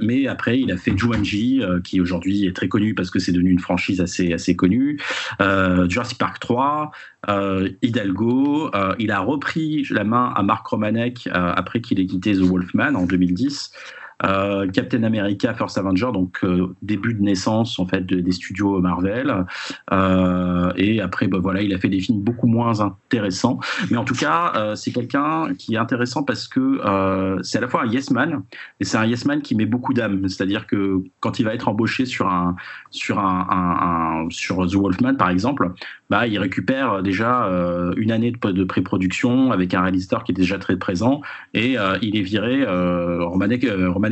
[0.00, 3.50] Mais après, il a fait Jumanji, qui aujourd'hui est très connu parce que c'est devenu
[3.50, 4.98] une franchise assez assez connue.
[5.88, 6.90] Jurassic Park 3,
[7.28, 8.70] euh, Hidalgo.
[8.98, 13.06] Il a repris la main à Mark Romanek après qu'il ait quitté The Wolfman en
[13.06, 13.72] 2010.
[14.24, 18.80] Euh, Captain America First Avenger, donc euh, début de naissance en fait de- des studios
[18.80, 19.44] Marvel.
[19.92, 23.58] Euh, et après, bah, voilà, il a fait des films beaucoup moins intéressants.
[23.90, 26.80] Mais en tout cas, c'est quelqu'un qui est intéressant parce que
[27.42, 28.42] c'est à la fois un yes man
[28.80, 30.28] et c'est un yes man qui met beaucoup d'âme.
[30.28, 32.56] C'est-à-dire que quand il va être embauché sur un
[32.90, 35.72] sur un, sur The Wolfman par exemple,
[36.10, 37.48] bah il récupère déjà
[37.96, 41.20] une année de, pré-production avec un réalisateur qui est déjà très présent
[41.54, 42.64] et il est viré.
[42.66, 43.24] Euh,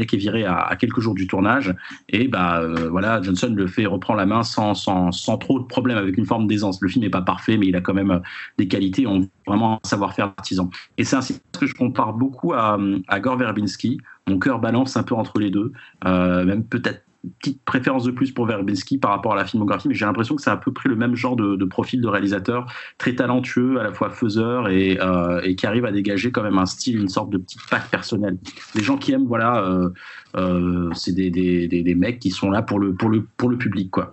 [0.01, 1.75] Romanek est viré à, quelques jours du tournage
[2.09, 5.67] et bah euh, voilà Johnson le fait reprend la main sans, sans, sans trop de
[5.67, 6.81] problèmes avec une forme d'aisance.
[6.81, 8.19] Le film n'est pas parfait mais il a quand même euh,
[8.59, 10.71] des qualités, on vraiment un savoir-faire artisan.
[10.97, 12.79] Et c'est ainsi que je compare beaucoup à,
[13.21, 13.99] Gore Verbinski.
[14.29, 15.73] Mon cœur balance un peu entre les deux,
[16.05, 17.03] euh, même peut-être
[17.39, 20.43] petite préférence de plus pour Verbinski par rapport à la filmographie, mais j'ai l'impression que
[20.43, 22.67] c'est à peu près le même genre de, profil de réalisateur,
[22.99, 26.59] très talentueux, à la fois faiseur et, euh, et qui arrive à dégager quand même
[26.59, 28.39] un style, une sorte de petite patte personnelle.
[28.75, 29.91] Des gens qui aiment, voilà, euh,
[30.37, 34.13] euh, c'est des, mecs qui sont là pour le public, quoi.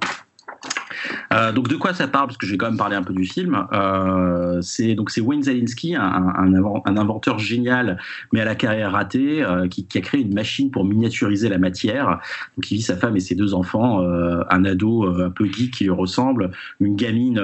[1.33, 2.27] Euh, donc de quoi ça parle?
[2.27, 3.67] Parce que je vais quand même parler un peu du film.
[3.73, 7.99] Euh, c'est donc c'est Wayne Zalinski, un, un, inven- un inventeur génial,
[8.33, 11.57] mais à la carrière ratée, euh, qui, qui a créé une machine pour miniaturiser la
[11.57, 12.19] matière.
[12.55, 14.01] Donc il vit sa femme et ses deux enfants,
[14.49, 17.41] un ado un peu geek qui lui ressemble, une gamine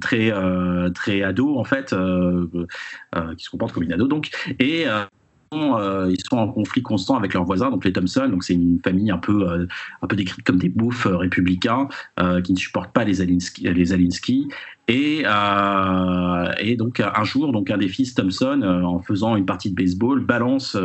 [0.00, 0.32] très
[0.94, 1.94] très ado en fait,
[3.36, 4.86] qui se comporte comme une ado donc, et
[5.52, 8.28] euh, ils sont en conflit constant avec leurs voisins, donc les Thompson.
[8.28, 9.66] Donc c'est une famille un peu, euh,
[10.02, 11.88] un peu décrite comme des bouffes euh, républicains
[12.44, 14.48] qui ne supportent pas les Alinsky.
[14.88, 15.22] Et,
[16.76, 20.76] donc un jour, donc un des fils Thompson, en faisant une partie de baseball, balance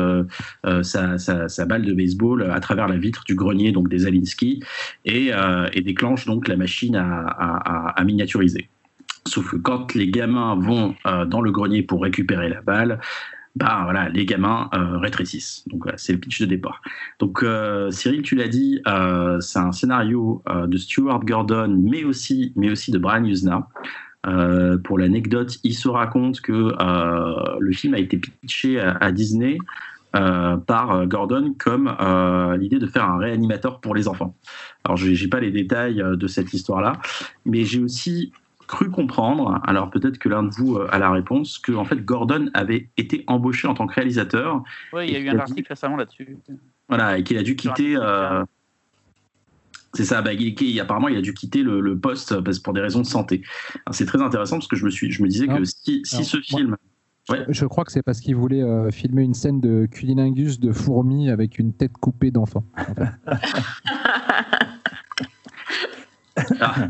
[0.83, 4.63] sa, balle de baseball à travers la vitre du grenier donc des Alinsky
[5.05, 5.31] et,
[5.83, 8.69] déclenche donc la machine à, à, à- miniaturiser.
[9.27, 10.95] Sauf que quand les gamins vont
[11.27, 12.99] dans le grenier pour récupérer la balle,
[13.55, 15.63] bah voilà, les gamins euh, rétrécissent.
[15.67, 16.81] Donc c'est le pitch de départ.
[17.19, 22.53] Donc euh, Cyril, tu l'as dit, euh, c'est un scénario de Stuart Gordon, mais aussi,
[22.55, 23.67] mais aussi de Brian Usna.
[24.83, 26.73] Pour l'anecdote, il se raconte que
[27.59, 29.57] le film a été pitché à, Disney
[30.11, 31.95] par Gordon comme
[32.59, 34.35] l'idée de faire un réanimateur pour les enfants.
[34.83, 36.93] Alors, j'ai pas les détails de cette histoire-là,
[37.45, 38.31] mais j'ai aussi
[38.69, 42.05] cru comprendre, alors peut-être que l'un de vous euh, a la réponse, que en fait
[42.05, 44.61] Gordon avait été embauché en tant que réalisateur,
[44.93, 46.37] Oui, il y a eu un article récemment là-dessus.
[46.87, 47.95] voilà, et qu'il a dû quitter.
[47.97, 48.43] euh,
[49.95, 52.73] c'est ça, bah, il- il- apparemment il a dû quitter le, le poste parce, pour
[52.73, 53.41] des raisons de santé.
[53.89, 55.57] C'est très intéressant parce que je me, suis, je me disais Non.
[55.57, 56.77] que si, si Non, ce moi- film.
[57.29, 57.45] Ouais.
[57.49, 61.29] Je crois que c'est parce qu'il voulait euh, filmer une scène de cunilingus de fourmi
[61.31, 62.63] avec une tête coupée d'enfant.
[66.61, 66.89] Ah.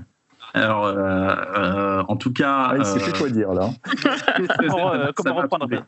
[0.53, 2.69] Alors, euh, euh, en tout cas.
[2.71, 3.69] Ah, il sait plus quoi dire là.
[4.59, 5.79] comment, euh, reprendre, troublé.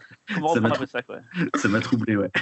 [0.54, 1.18] Ça m'a ça quoi.
[1.56, 2.32] Ça m'a troublé, ouais.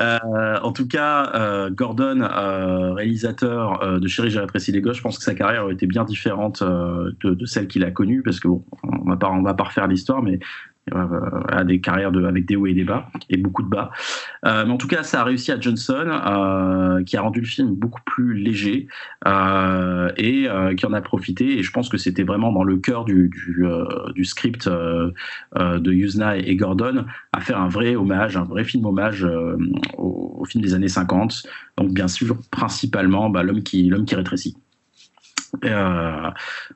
[0.00, 4.98] Euh, en tout cas, euh, Gordon, euh, réalisateur euh, de Chérie, j'ai apprécié les gosses,
[4.98, 7.90] je pense que sa carrière aurait été bien différente euh, de, de celle qu'il a
[7.90, 10.38] connue, parce que bon, on va pas, on va pas refaire l'histoire, mais
[10.94, 13.90] euh, a des carrières de, avec des hauts et des bas, et beaucoup de bas.
[14.46, 17.46] Euh, mais en tout cas, ça a réussi à Johnson, euh, qui a rendu le
[17.46, 18.88] film beaucoup plus léger
[20.16, 21.58] et qui en a profité.
[21.58, 23.30] Et je pense que c'était vraiment dans le cœur du,
[24.14, 29.26] du, script de Yuzna et Gordon à faire un vrai hommage, un vrai film hommage
[29.96, 31.42] au, film des années 50.
[31.76, 34.56] Donc bien sûr, principalement bah, l'homme qui qui rétrécit.
[35.64, 36.30] Euh,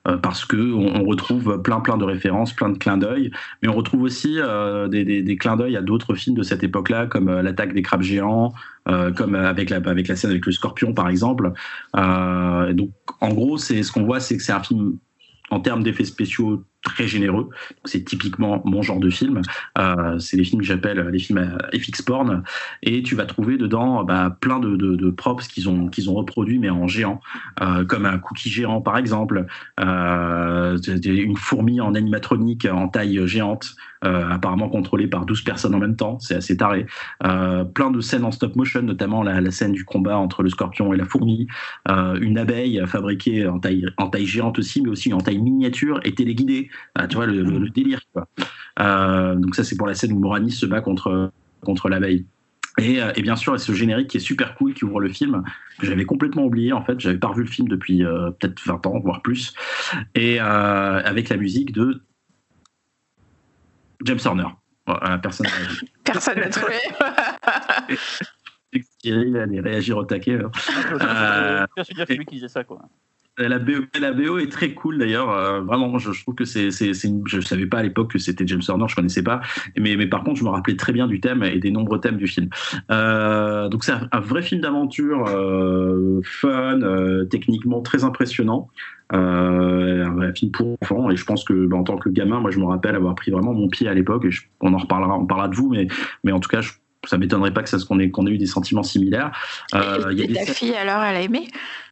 [0.08, 3.30] euh, parce que on, retrouve plein plein de références, plein de clins d'œil,
[3.62, 7.30] mais on retrouve aussi euh, des, clins d'œil à d'autres films de cette époque-là, comme
[7.40, 8.52] l'attaque des crabes géants,
[8.86, 11.52] comme avec la avec la scène avec le scorpion par exemple.
[11.94, 14.98] Donc en gros, c'est ce qu'on voit, c'est que c'est un film
[15.50, 17.48] en termes d'effets spéciaux très généreux.
[17.84, 19.42] C'est typiquement mon genre de film.
[19.78, 22.42] Euh, c'est les films que j'appelle les films FX porn.
[22.82, 26.14] Et tu vas trouver dedans bah, plein de, de, de props qu'ils ont, qu'ils ont
[26.14, 27.20] reproduits, mais en géant,
[27.60, 29.46] euh, comme un cookie géant par exemple,
[29.80, 35.78] euh, une fourmi en animatronique en taille géante, euh, apparemment contrôlée par 12 personnes en
[35.78, 36.18] même temps.
[36.20, 36.86] C'est assez taré.
[37.24, 40.92] Euh, plein de scènes en stop motion, notamment la, scène du combat entre le scorpion
[40.92, 41.46] et la fourmi.
[41.88, 46.00] Euh, une abeille fabriquée en taille, en taille géante aussi, mais aussi en taille miniature
[46.04, 46.70] et téléguidée.
[47.08, 48.00] Tu vois, le, délire.
[48.80, 52.26] Euh, donc ça, c'est pour la scène où Moranis se bat contre, contre l'abeille.
[52.78, 55.42] Et, et, bien sûr, ce générique qui est super cool, qui ouvre le film,
[55.78, 56.98] que j'avais complètement oublié en fait.
[57.00, 59.52] J'avais pas revu le film depuis euh, peut-être 20 ans, voire plus.
[60.14, 60.44] Et euh,
[61.04, 62.02] avec la musique de
[64.04, 64.48] James Horner.
[64.86, 65.46] Voilà, personne
[66.04, 66.74] Personne n'a trouvé.
[68.98, 70.38] Thierry allait réagir au taquet.
[70.40, 70.48] Euh,
[71.76, 72.80] je suis sûr que c'est lui qui disait ça, quoi.
[73.38, 75.30] La BO, la BO, est très cool d'ailleurs.
[75.30, 76.68] Euh, vraiment, je, je, trouve que c'est,
[77.04, 79.40] une, je savais pas à l'époque que c'était James Horner, je connaissais pas.
[79.78, 82.18] Mais, mais par contre, je me rappelais très bien du thème et des nombreux thèmes
[82.18, 82.50] du film.
[82.90, 88.68] Euh, donc c'est un, un, vrai film d'aventure, euh, fun, euh, techniquement très impressionnant.
[89.14, 92.50] Euh, un film pour enfants et je pense que bah, en tant que gamin, moi
[92.50, 94.26] je me rappelle avoir pris vraiment mon pied à l'époque.
[94.26, 95.86] Et je, on en reparlera, on parlera de vous, mais
[96.24, 96.72] mais en tout cas, je,
[97.06, 99.32] ça m'étonnerait pas que ça qu'on ait qu'on ait eu des sentiments similaires.
[99.74, 100.34] Euh, et, y a des...
[100.34, 101.48] ta fille alors, elle a aimé?
[101.50, 101.91] euh,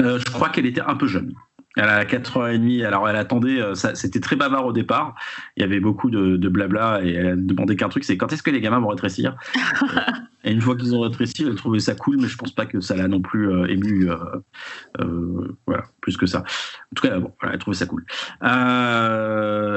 [0.00, 1.32] je crois qu'elle était un peu jeune.
[1.76, 2.82] Elle a 4 ans et demi.
[2.82, 3.60] Alors, elle attendait.
[3.60, 5.14] Euh, c'était très bavard au départ.
[5.56, 8.32] Il y avait beaucoup de, de blabla et elle a demandé qu'un truc c'est quand
[8.32, 9.36] est-ce que les gamins vont rétrécir?
[10.46, 12.80] Et une fois qu'ils ont rétréci, elle trouvait ça cool, mais je pense pas que
[12.80, 14.08] ça l'a non plus euh, ému.
[14.08, 14.16] Euh,
[15.00, 16.38] euh, voilà, plus que ça.
[16.38, 18.04] En tout cas, bon, voilà, elle trouvait ça cool.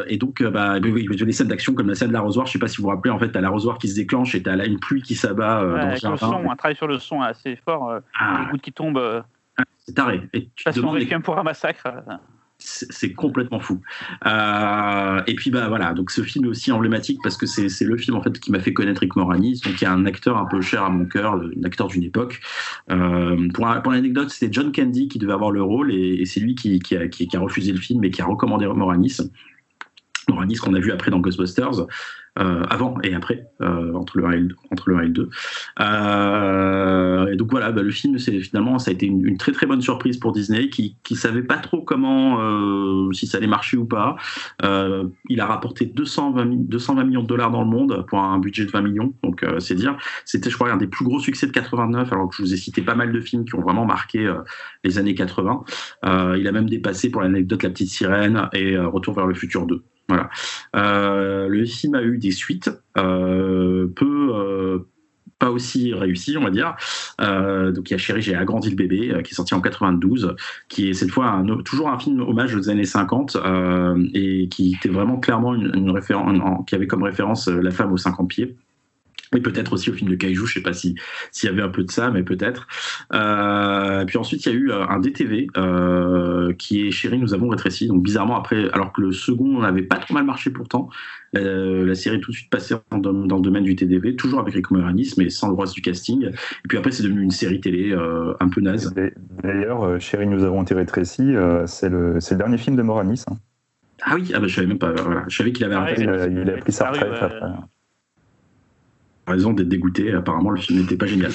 [0.08, 2.46] et donc, bah, oui, les scènes d'action comme la scène de l'arrosoir.
[2.46, 4.44] Je sais pas si vous vous rappelez, en fait, t'as l'arrosoir qui se déclanche et
[4.44, 6.28] t'as là une pluie qui s'abat ouais, dans le jardin.
[6.38, 8.00] Le son, un travail sur le son assez fort.
[8.20, 8.42] Ah.
[8.46, 9.24] Les gouttes qui tombent
[9.90, 10.22] c'est taré.
[10.34, 11.08] Et tu Parce qu'on les...
[11.20, 11.88] pour un massacre.
[12.62, 13.80] C'est complètement fou.
[14.26, 17.96] Euh, et puis bah voilà, donc ce film est aussi emblématique parce que c'est le
[17.96, 20.38] film en fait qui m'a fait connaître Rick Moranis, donc il y a un acteur
[20.38, 22.42] un peu cher à mon cœur, un acteur d'une époque.
[22.92, 26.42] Euh, pour pour l'anecdote, c'était John Candy qui devait avoir le rôle et, et c'est
[26.42, 29.20] lui qui, qui, a, qui, qui, a, refusé le film et qui a recommandé Moranis.
[30.30, 31.86] Moranis qu'on a vu après dans Ghostbusters.
[32.40, 35.10] Euh, avant et après, euh, entre, le 1 et le, entre le 1 et le
[35.10, 35.30] 2.
[35.82, 39.82] Euh, et donc voilà, bah, le film, finalement, ça a été une, très très bonne
[39.82, 42.40] surprise pour Disney, qui ne savait pas trop comment,
[43.12, 44.16] si ça allait marcher ou pas.
[44.64, 48.72] Il a rapporté 220, 220 millions de dollars dans le monde pour un budget de
[48.72, 49.98] 20 millions, donc c'est dire.
[50.24, 52.58] C'était, je crois, un des plus gros succès de 89, alors que je vous ai
[52.58, 54.32] cité pas mal de films qui ont vraiment marqué
[54.84, 55.64] les années 80.
[56.38, 59.84] il a même dépassé, pour l'anecdote, La Petite Sirène et Retour vers le futur 2.
[60.76, 64.80] Euh, le film a eu des suites, euh, peu, euh,
[65.40, 66.76] pas aussi réussi, on va dire.
[67.20, 70.36] Donc il y a Chéri, j'ai agrandi le bébé, qui est sorti en 92,
[70.68, 74.90] qui est cette fois toujours un film hommage aux années 50 euh, et qui était
[74.90, 78.58] vraiment clairement une référence, qui avait comme référence la femme aux 50 pieds.
[79.36, 80.96] Et peut-être aussi au film de Kaiju, je sais pas si
[81.32, 82.68] s'il y avait un peu de ça, mais peut-être.
[83.14, 87.50] Euh, puis ensuite, il y a eu un DTV euh, qui est Chérie, nous avons
[87.50, 87.88] rétréci.
[87.88, 90.90] Donc bizarrement, après, alors que le second n'avait pas trop mal marché pourtant,
[91.36, 94.40] euh, la série est tout de suite passée dans, dans, le domaine du TDV, toujours
[94.40, 96.26] avec Rick Moranis, mais sans le roi du casting.
[96.26, 98.94] Et puis après, c'est devenu une série télé euh, un peu naze.
[99.44, 101.36] D'ailleurs, Chérie, nous avons été rétrécis,
[101.68, 103.24] c'est le, le dernier film de Moranis.
[103.30, 103.36] Hein.
[104.02, 104.92] Ah oui, ah bah, je savais même pas.
[104.94, 105.26] Voilà.
[105.28, 106.04] Je savais qu'il avait arrêté.
[106.04, 107.52] Il, il, a pris sa retraite après
[109.30, 110.12] raison d'être dégoûté.
[110.14, 111.32] Apparemment, le film n'était pas génial.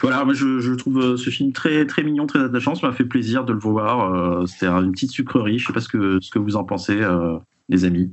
[0.00, 2.74] Voilà, moi je, trouve ce film très très mignon, très attachant.
[2.74, 4.46] Ça m'a fait plaisir de le voir.
[4.48, 5.58] C'était une petite sucrerie.
[5.58, 7.38] Je sais pas ce que ce que vous en pensez, euh,
[7.68, 8.12] les amis.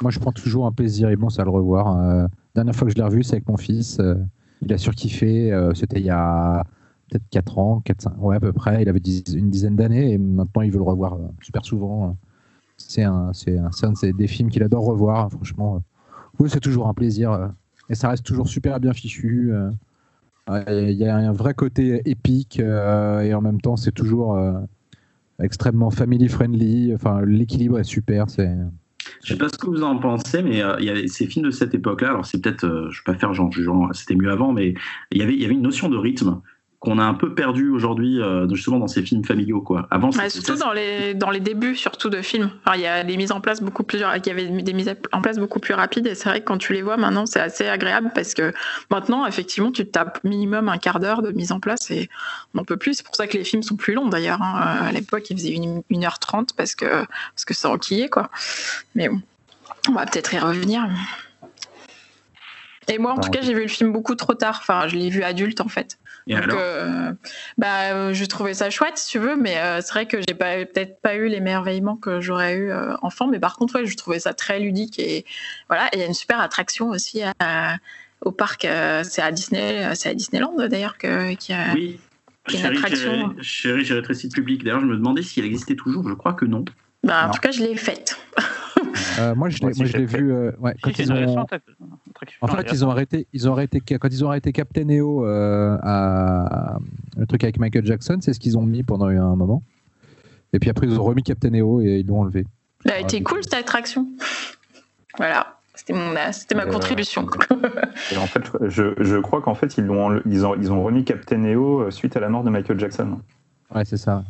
[0.00, 1.98] Moi, je prends toujours un plaisir immense à le revoir.
[1.98, 3.98] Euh, dernière fois que je l'ai revu, c'est avec mon fils.
[4.00, 4.14] Euh,
[4.62, 5.52] il a surkiffé.
[5.74, 6.64] C'était il y a
[7.10, 8.82] peut-être 4 ans, 4, 5, ouais, à peu près.
[8.82, 12.16] Il avait 10, une dizaine d'années et maintenant il veut le revoir super souvent.
[12.76, 15.26] c'est un, c'est un, un ces- des films qu'il adore revoir.
[15.26, 15.82] hein, franchement,
[16.38, 17.52] oui, c'est toujours un plaisir.
[17.90, 19.50] Et ça reste toujours super bien fichu.
[19.52, 19.70] euh.
[20.68, 24.52] Il y a un vrai côté épique euh, et en même temps, c'est toujours euh,
[25.42, 26.94] extrêmement family friendly.
[26.94, 28.30] Enfin, l'équilibre est super.
[28.30, 28.56] C'est
[29.22, 30.62] Je sais pas ce que vous en pensez, mais
[31.08, 32.08] ces films de cette époque-là.
[32.08, 34.74] Alors c'est peut-être, euh, je vais pas faire genre, genre c'était mieux avant, mais
[35.12, 36.40] il avait, il y avait une notion de rythme
[36.80, 39.88] qu'on a un peu perdu aujourd'hui, euh, justement dans ces films familiaux, quoi.
[39.90, 42.50] Avant, Ouais, surtout dans les, dans les débuts, surtout de films.
[42.64, 44.94] Enfin, il y a des mises en place beaucoup plus, il y avait des mises
[45.12, 47.40] en place beaucoup plus rapides et c'est vrai que quand tu les vois maintenant, c'est
[47.40, 48.52] assez agréable parce que
[48.92, 52.08] maintenant, effectivement, tu tapes minimum un quart d'heure de mise en place et
[52.54, 52.94] on peut plus.
[52.94, 54.40] C'est pour ça que les films sont plus longs d'ailleurs.
[54.40, 54.78] hein.
[54.86, 58.30] À l'époque, ils faisaient une, 1h30 parce que, parce que ça enquillait, quoi.
[58.94, 59.20] Mais bon,
[59.88, 60.88] on va peut-être y revenir.
[62.88, 64.58] Et moi, en tout cas, j'ai vu le film beaucoup trop tard.
[64.60, 65.98] Enfin, je l'ai vu adulte, en fait.
[66.26, 67.12] Et Donc, alors euh,
[67.58, 70.34] bah, euh, je trouvais ça chouette, si tu veux, mais euh, c'est vrai que j'ai
[70.34, 73.96] pas peut-être pas eu l'émerveillement que j'aurais eu euh, enfant, mais par contre, ouais, je
[73.96, 75.24] trouvais ça très ludique et
[75.68, 75.88] voilà.
[75.94, 77.76] Il y a une super attraction aussi à-
[78.22, 78.64] au parc.
[78.64, 81.72] euh, c'est à Disney, c'est à Disneyland d'ailleurs que qui a.
[81.74, 82.00] Oui.
[82.50, 83.34] une Chérie, attraction.
[83.38, 84.64] j'ai- chérie, le public.
[84.64, 86.08] D'ailleurs, je me demandais si elle existait toujours.
[86.08, 86.64] Je crois que non.
[87.04, 87.32] Bah, en Non.
[87.32, 88.16] tout cas, je l'ai faite.
[89.20, 91.14] euh, moi, je l'ai, vu euh, ouais, quand ils ont.
[91.14, 91.74] intéressant, attraction-
[92.10, 95.24] attraction En fait, ils ont arrêté, ils ont arrêté, quand ils ont arrêté Captain EO
[95.24, 96.78] euh, à
[97.16, 99.62] le truc avec Michael Jackson, c'est ce qu'ils ont mis pendant un moment.
[100.52, 102.46] Et puis après, ils ont remis Captain EO et ils l'ont enlevé.
[102.84, 104.06] Elle a été cool cette attraction.
[105.18, 105.54] Voilà.
[105.74, 107.24] C'était mon, c'était ma Euh, contribution.
[108.12, 111.04] Et en fait, je, je crois qu'en fait, ils, l'ont- ils, ont, ils ont remis
[111.04, 113.20] Captain EO suite à la mort de Michael Jackson.
[113.72, 114.24] Ouais, c'est ça.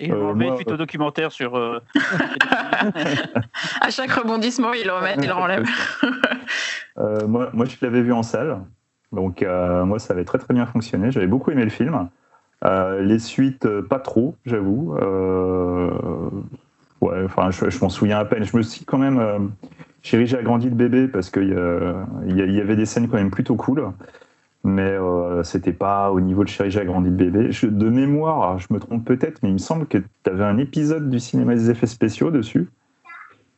[0.00, 1.56] Et Euh, l'ont enlevé moi, suite euh, au documentaire sur.
[1.56, 1.80] euh,
[3.80, 5.66] à chaque rebondissement, il le remet, il le enlève.
[6.98, 8.58] Euh, moi, moi, je l'avais vu en salle.
[9.12, 11.10] Donc, euh, moi, ça avait très très bien fonctionné.
[11.10, 12.10] J'avais beaucoup aimé le film.
[12.66, 14.94] Euh, les suites, pas trop, j'avoue.
[15.00, 15.90] Euh,
[17.00, 18.44] ouais, enfin, je, je m'en souviens à peine.
[18.44, 19.18] Je me suis quand même.
[19.18, 19.38] Euh,
[20.02, 23.16] Chérie, j'ai agrandi le bébé parce qu'il y, il il y avait des scènes quand
[23.16, 23.90] même plutôt cool.
[24.64, 27.50] Mais euh, c'était pas au niveau de Chérie, j'ai agrandi le bébé.
[27.62, 31.10] De mémoire, je me trompe peut-être, mais il me semble que tu avais un épisode
[31.10, 32.68] du cinéma des effets spéciaux dessus.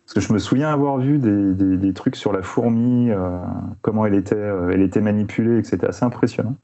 [0.07, 3.39] Parce que je me souviens avoir vu des, des- trucs sur la fourmi, euh,
[3.81, 6.57] comment elle était, euh, elle était manipulée, et que c'était assez impressionnant.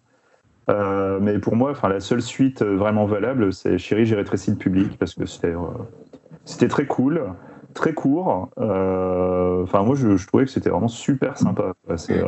[0.69, 4.99] Euh, mais pour moi, la seule suite vraiment valable, c'est Chérie, j'ai rétréci le public,
[4.99, 7.33] parce que c'était très cool,
[7.75, 8.51] très court.
[8.57, 11.73] Enfin, moi, je, trouvais que c'était vraiment super sympa.
[11.97, 12.23] C'est,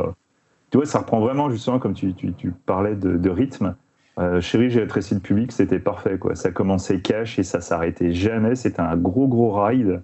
[0.73, 3.75] tu vois, ça reprend vraiment, justement, comme tu, tu- tu parlais de, de rythme.
[4.17, 6.17] Euh, Chérie, j'ai rétréci le public, c'était parfait.
[6.17, 6.33] Quoi.
[6.33, 8.55] Ça commençait cash et ça s'arrêtait jamais.
[8.55, 10.01] C'était un gros, gros ride.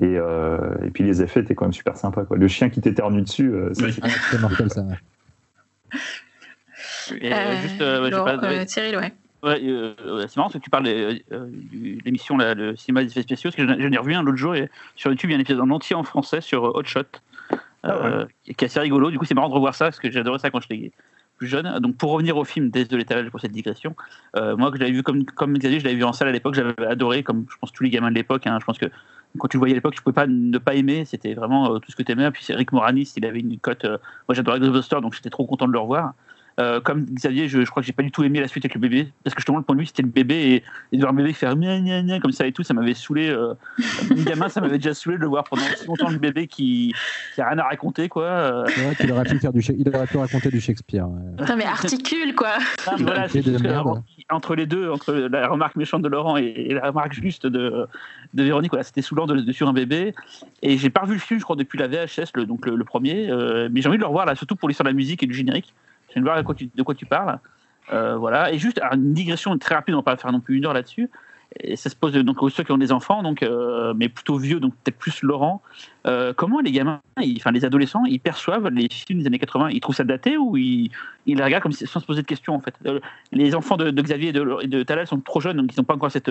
[0.00, 2.24] Et, euh, et puis les effets étaient quand même super sympas.
[2.24, 2.36] Quoi.
[2.36, 3.92] Le chien qui t'éternue dessus, euh, Oui.
[3.92, 4.84] c'est- Ah, c'est mortel ça.
[7.20, 9.12] et, Euh, juste, euh, Laurent- pas- ouais, Cyril, ouais.
[9.42, 11.20] Ouais, c'est marrant parce que tu parles de
[12.04, 14.54] l'émission là, le cinéma des effets spéciaux, parce que j'en ai revu un l'autre jour
[14.54, 17.02] et sur YouTube il y a un épisode en entier en français sur Hot Shot,
[17.86, 19.10] euh, qui est assez rigolo.
[19.10, 20.92] Du coup, c'est marrant de revoir ça parce que j'adorais ça quand j'étais
[21.38, 21.78] plus jeune.
[21.80, 23.94] Donc, pour revenir au film, Désolé l'étalage pour cette digression,
[24.36, 26.54] euh, moi que j'avais vu comme, comme Xavier, je l'avais vu en salle à l'époque,
[26.54, 28.46] j'avais adoré, comme je pense tous les gamins de l'époque.
[28.46, 28.58] hein.
[28.60, 28.86] je pense que
[29.38, 31.78] quand tu le voyais à l'époque, tu pouvais pas ne pas aimer, c'était vraiment euh,
[31.78, 32.30] tout ce que tu aimais.
[32.30, 33.84] Puis Rick Moranis, il avait une cote.
[33.84, 36.14] moi j'adorais Ghostbusters, donc j'étais trop content de le revoir.
[36.58, 38.74] Euh, comme Xavier, je, je crois que j'ai pas du tout aimé la suite avec
[38.74, 40.54] le bébé, parce que justement le point de vue c'était le bébé et,
[40.92, 42.94] et de voir le bébé faire gna gna gna comme ça et tout, ça m'avait
[42.94, 43.28] saoulé.
[43.28, 43.52] Euh,
[44.24, 46.94] gamin, ça m'avait déjà saoulé de le voir pendant si longtemps le bébé qui,
[47.34, 48.24] qui a rien à raconter quoi.
[48.24, 51.06] Euh, C'est vrai qu'il aurait pu faire du, il aurait pu raconter du Shakespeare.
[51.08, 51.36] ouais.
[51.38, 52.54] Putain, mais articule, quoi.
[52.86, 53.38] Ah, voilà, que,
[54.34, 57.86] entre les deux, entre la remarque méchante de Laurent et, et la remarque juste de,
[58.32, 60.14] de Véronique, voilà, c'était saoulant de, de sur un bébé.
[60.62, 62.84] Et j'ai pas revu le film, je crois, depuis la VHS, le, donc le, le
[62.84, 63.28] premier.
[63.30, 65.26] euh, mais j'ai envie de le revoir là, surtout pour l'histoire de la musique et
[65.26, 65.74] du générique.
[66.16, 67.38] Envie de voir de quoi tu, parles.
[67.92, 68.52] Euh, voilà.
[68.52, 71.10] Et juste une digression très rapide, on va pas faire non plus une heure là-dessus.
[71.76, 74.58] Ça se pose donc aux ceux qui ont des enfants, donc, euh, mais plutôt vieux,
[74.58, 75.62] donc peut-être plus Laurent.
[76.06, 77.00] Euh, comment les gamins,
[77.36, 80.56] enfin les adolescents, ils perçoivent les films des années 80 Ils trouvent ça daté ou
[80.56, 80.90] ils,
[81.24, 82.74] les regardent comme si- sans se poser de questions en fait?
[83.30, 84.32] Les enfants de, Xavier et
[84.66, 86.30] de, Talal sont trop jeunes, donc ils n'ont pas encore cette,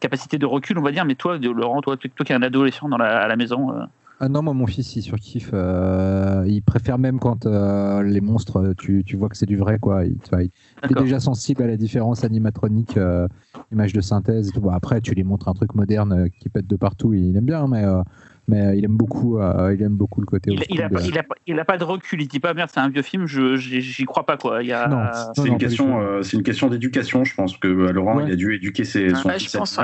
[0.00, 1.06] capacité de recul, on va dire.
[1.06, 3.88] Mais toi, Laurent, toi, toi, qui es un adolescent dans à la maison,
[4.20, 5.50] Ah non, moi mon fils il surkiffe.
[5.54, 9.78] euh, il préfère même quand euh, les monstres, tu, tu vois que c'est du vrai
[9.78, 10.04] quoi.
[10.04, 13.28] Il, est déjà sensible à la différence animatronique, euh,
[13.70, 14.60] image de synthèse et tout.
[14.60, 17.44] Bon, après, tu lui montres un truc moderne euh, qui pète de partout, il aime
[17.44, 18.02] bien, mais, euh,
[18.48, 20.50] mais il aime beaucoup, euh, il aime beaucoup le côté.
[20.50, 22.20] Il, old il, a, school pas- de- il, a, pas- il a pas de recul,
[22.20, 24.64] il dit pas merde, c'est un vieux film, je j'y crois pas quoi.
[24.64, 25.32] Il y a, Non.
[25.36, 25.96] C'est non, une question, tout.
[26.04, 28.24] euh, c'est une question d'éducation, je pense que Laurent Ouais.
[28.26, 29.78] il a dû éduquer ses, son Ouais, fils à pense.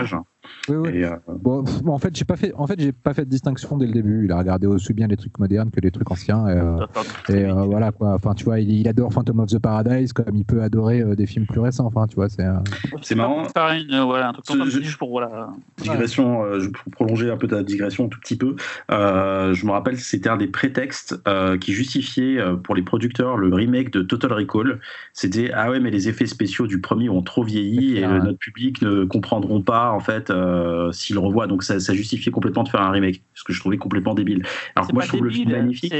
[0.68, 0.90] Oui, oui.
[0.98, 3.24] Et, euh, Bon, pff, bon, en fait, j'ai pas fait, en fait, j'ai pas fait
[3.24, 4.24] de distinction dès le début.
[4.24, 6.48] Il a regardé aussi bien les trucs modernes que les trucs anciens.
[6.48, 6.86] Et, euh,
[7.28, 8.14] et, euh, voilà quoi.
[8.14, 11.14] Enfin, tu vois, il, il adore Phantom of the Paradise comme il peut adorer euh,
[11.14, 11.86] des films plus récents.
[11.86, 12.44] Enfin, tu vois, c'est.
[12.44, 12.54] euh,
[13.02, 13.44] C'est marrant.
[13.44, 15.48] Faire une, euh, voilà, un truc comme Je- juste pour voilà.
[15.82, 18.56] digression, euh, je pour prolonger un peu ta digression un tout petit peu.
[18.90, 23.36] euh, je me rappelle, c'était un des prétextes euh, qui justifiait euh, pour les producteurs
[23.36, 24.80] le remake de Total Recall.
[25.12, 28.82] C'était ah ouais, mais les effets spéciaux du premier ont trop vieilli et notre public
[28.82, 31.46] ne comprendront pas en fait euh, s'ils le revoient.
[31.46, 34.42] Donc ça, ça justifiait complètement de faire un remake, ce que je trouvais complètement débile.
[34.76, 35.94] Alors moi, pas je trouve le film débile, magnifique.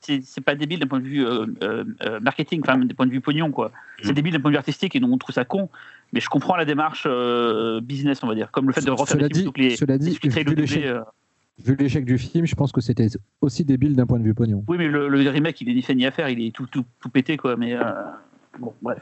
[0.00, 3.12] c'est- pas débile d'un point de vue euh, euh, euh, marketing, enfin d'un point de
[3.12, 3.72] vue pognon quoi.
[4.02, 4.14] C'est Mm.
[4.14, 5.68] débile d'un point de vue artistique et donc on trouve ça con.
[6.12, 9.16] Mais je comprends la démarche euh, business, on va dire, comme le fait de refaire
[9.16, 11.00] Cela des films dit, les, cela dit, les le vu l'échec- doubler, euh.
[11.64, 13.08] vu l'échec du film, je pense que c'était
[13.40, 14.64] aussi débile d'un point de vue pognon.
[14.68, 16.66] Oui, mais le, le remake, il est ni fait ni à faire, il est tout,
[16.66, 17.56] tout, tout pété quoi.
[17.56, 17.82] Mais euh,
[18.60, 19.00] bon, bref.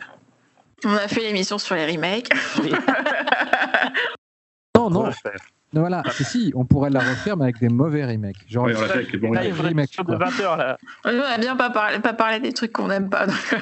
[0.87, 2.29] On a fait l'émission sur les remakes.
[4.90, 5.11] Non, non.
[5.73, 6.03] Voilà.
[6.20, 8.37] Et si, on pourrait la refaire, mais avec des mauvais remakes.
[8.49, 10.31] Genre, Ouais, on avec les bons Là, Ouais, il faudrait remake, une émission de quoi.
[10.31, 10.79] 20 heures là.
[11.05, 13.27] On a bien pas parlé, pas parlé des trucs qu'on n'aime pas.
[13.27, 13.57] donc,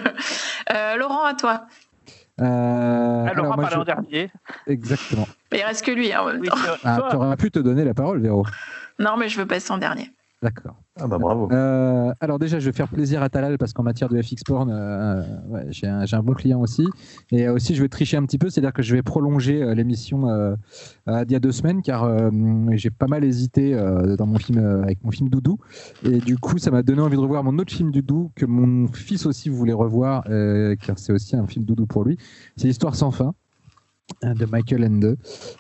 [0.74, 1.66] euh, Laurent, à toi.
[2.40, 4.30] euh, Alors, on moi, parle je- en dernier.
[4.66, 5.26] Exactement.
[5.50, 6.56] Mais il reste que lui hein, en même Oui, temps.
[6.56, 6.78] c'est vrai.
[6.84, 8.44] Ah, Toi, t'aurais pu te donner la parole, Véro.
[8.98, 10.10] Non, mais je veux passer en dernier.
[10.42, 10.74] D'accord.
[10.98, 11.48] Ah bah bravo.
[11.52, 14.70] Euh, alors déjà, je vais faire plaisir à Talal parce qu'en matière de FX Porn,
[14.70, 16.84] euh, ouais, j'ai un, bon client aussi.
[17.30, 20.28] Et aussi, je vais tricher un petit peu, c'est-à-dire que je vais prolonger euh, l'émission
[20.28, 20.56] euh,
[21.08, 22.30] euh, d'il y a deux semaines car euh,
[22.72, 25.58] j'ai pas mal hésité euh, dans mon film euh, avec mon film Doudou.
[26.04, 28.88] Et du coup, ça m'a donné envie de revoir mon autre film Doudou que mon
[28.88, 32.18] fils aussi voulait revoir euh, car c'est aussi un film Doudou pour lui.
[32.56, 33.32] C'est l'histoire sans fin
[34.24, 35.16] euh, de Michael Ende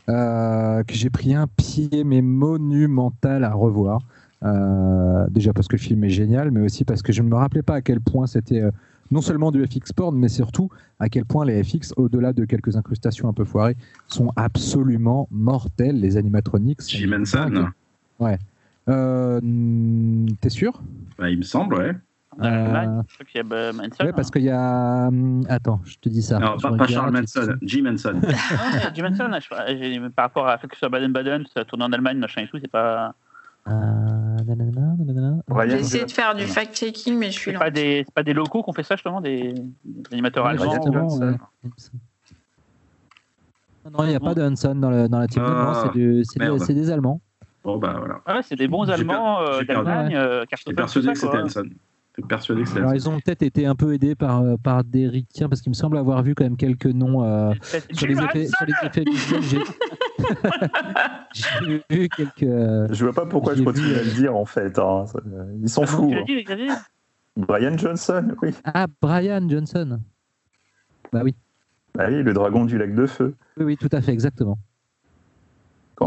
[0.08, 4.00] euh, que j'ai pris un pied mais monumental à revoir.
[4.44, 7.36] Euh, déjà parce que le film est génial, mais aussi parce que je ne me
[7.36, 8.70] rappelais pas à quel point c'était euh,
[9.10, 12.76] non seulement du FX porn, mais surtout à quel point les FX, au-delà de quelques
[12.76, 13.76] incrustations un peu foirées,
[14.08, 16.00] sont absolument mortels.
[16.00, 16.82] Les animatroniques.
[16.82, 17.50] sont Jim Henson,
[18.20, 18.38] dingues.
[18.88, 19.40] Euh,
[20.40, 20.82] T'es sûr?
[21.18, 21.92] Bah, il me semble, ouais.
[22.40, 24.04] Allemagne, Euh, je crois qu'il y a Manson.
[24.04, 25.10] Ouais, parce qu'il y a.
[25.48, 26.38] Attends, je te dis ça.
[26.38, 28.14] Non, pas, Charles Manson, Jim Henson.
[28.58, 29.12] Ah, Jim
[29.68, 32.48] j'ai- par rapport à fait que ce soit Baden-Baden, ça tourne en Allemagne, machin et
[32.48, 33.14] tout, c'est pas,
[33.66, 34.31] Ah,
[35.68, 37.58] J'ai essayé de faire du fact-checking, mais je suis c'est là.
[37.58, 39.52] pas des, c'est pas des locaux qu'on fait ça justement, des,
[39.84, 41.06] des animateurs Ouais, allemands.
[41.18, 41.36] ouais.
[43.90, 45.42] Non, il n'y a pas de Hanson dans, le- dans la team.
[45.42, 46.60] Non, Ah, c'est du- c'est des- merde.
[46.60, 47.20] c'est des Allemands.
[47.64, 48.20] Bon, bah voilà.
[48.26, 51.18] Ah ouais, c'est des bons J'ai Allemands per- euh, d'Allemagne, euh, J'étais Kartoffel, persuadé que
[51.18, 51.62] c'était quoi.
[52.28, 55.48] Persuadé que Alors, ils ont peut-être été un peu aidés par, euh, par des ricains,
[55.48, 57.52] parce qu'il me semble avoir vu quand même quelques noms euh,
[57.92, 59.42] sur, les effets, sur les effets visuels.
[59.42, 59.58] J'ai
[61.32, 62.42] j'ai vu quelques.
[62.42, 64.78] euh, Je vois pas pourquoi je continue vu, à le dire en fait.
[64.78, 65.04] hein.
[65.62, 66.08] Ils sont fous.
[66.10, 66.24] Tu l'as hein.
[66.26, 66.68] dit, Xavier
[67.36, 68.50] Brian Johnson, oui.
[68.64, 70.00] Ah, Brian Johnson.
[71.12, 71.34] Bah oui,
[71.98, 73.34] Ah oui, le dragon du lac de feu.
[73.56, 74.58] oui, oui, tout à fait, exactement.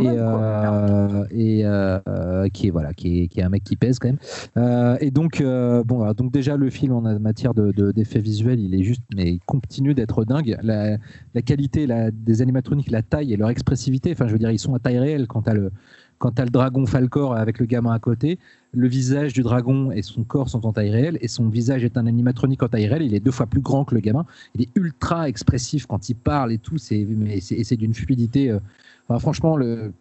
[0.01, 3.75] Et même, euh, et euh, qui est voilà qui est, qui est un mec qui
[3.75, 4.17] pèse quand même.
[4.57, 8.19] Euh, et donc euh, bon alors, donc déjà le film en matière de de- d'effets
[8.19, 10.57] visuels il est juste mais il continue d'être dingue.
[10.63, 10.97] La,
[11.33, 14.59] la qualité la, des animatroniques la taille et leur expressivité enfin je veux dire ils
[14.59, 15.71] sont à taille réelle quand t'as le
[16.17, 18.39] quand t'as le dragon Falcor avec le gamin à côté.
[18.71, 21.97] Le visage du dragon et son corps sont en taille réelle et son visage est
[21.97, 23.03] un animatronique en taille réelle.
[23.03, 24.25] Il est deux fois plus grand que le gamin.
[24.55, 26.77] Il est ultra expressif quand il parle et tout.
[26.77, 28.59] C'est mais c'est d'une fluidité euh,
[29.07, 29.93] Enfin, franchement, le,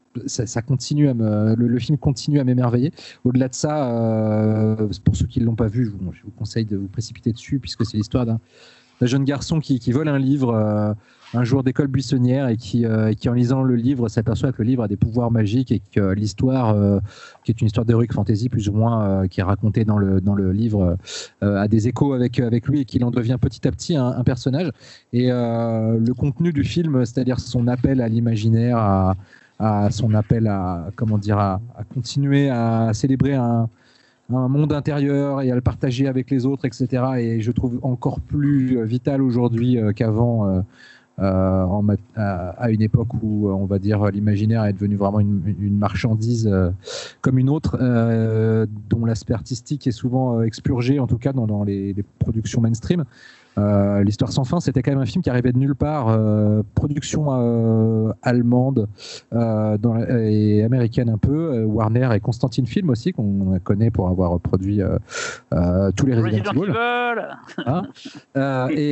[1.79, 2.93] film continue à m'émerveiller.
[3.25, 6.77] Au-delà de ça, euh, pour ceux qui ne l'ont pas vu, je vous, conseille de
[6.77, 8.41] vous précipiter dessus, puisque c'est l'histoire d'un
[9.03, 10.95] jeune garçon qui, qui vole un livre euh,
[11.35, 14.63] un jour d'école buissonnière et qui, euh, et qui, en lisant le livre, s'aperçoit que
[14.63, 17.01] le livre a des pouvoirs magiques et que l'histoire, euh,
[17.45, 20.21] qui est une histoire d'heroic fantasy plus ou moins, euh, qui est racontée dans le,
[20.21, 20.97] dans le livre,
[21.41, 24.71] a des échos avec, avec lui et qu'il en devient petit à petit un, personnage.
[25.13, 28.79] Et le contenu du film, c'est-à-dire son appel à l'imaginaire,
[29.59, 31.61] à, son appel à comment dire à,
[31.93, 33.69] continuer à célébrer un,
[34.33, 37.05] un monde intérieur et à le partager avec les autres, etc.
[37.19, 40.65] Et je trouve encore plus vital aujourd'hui qu'avant.
[41.21, 46.49] Euh, à, une époque où euh, on va dire l'imaginaire est devenu vraiment une, marchandise
[46.51, 46.71] euh,
[47.21, 47.79] comme une autre,
[48.91, 53.05] dont l'aspect artistique est souvent expurgé, en tout cas dans, les productions mainstream.
[53.57, 56.63] Euh, L'histoire sans fin, c'était quand même un film qui arrivait de nulle part, euh,
[56.75, 58.89] production euh, allemande
[59.33, 64.39] dans la- et américaine un peu, Warner et Constantine Film aussi, qu'on connaît pour avoir
[64.41, 64.81] produit
[65.97, 66.71] tous les Resident, Resident Evil.
[66.71, 67.75] Evil.
[68.37, 68.91] Hein et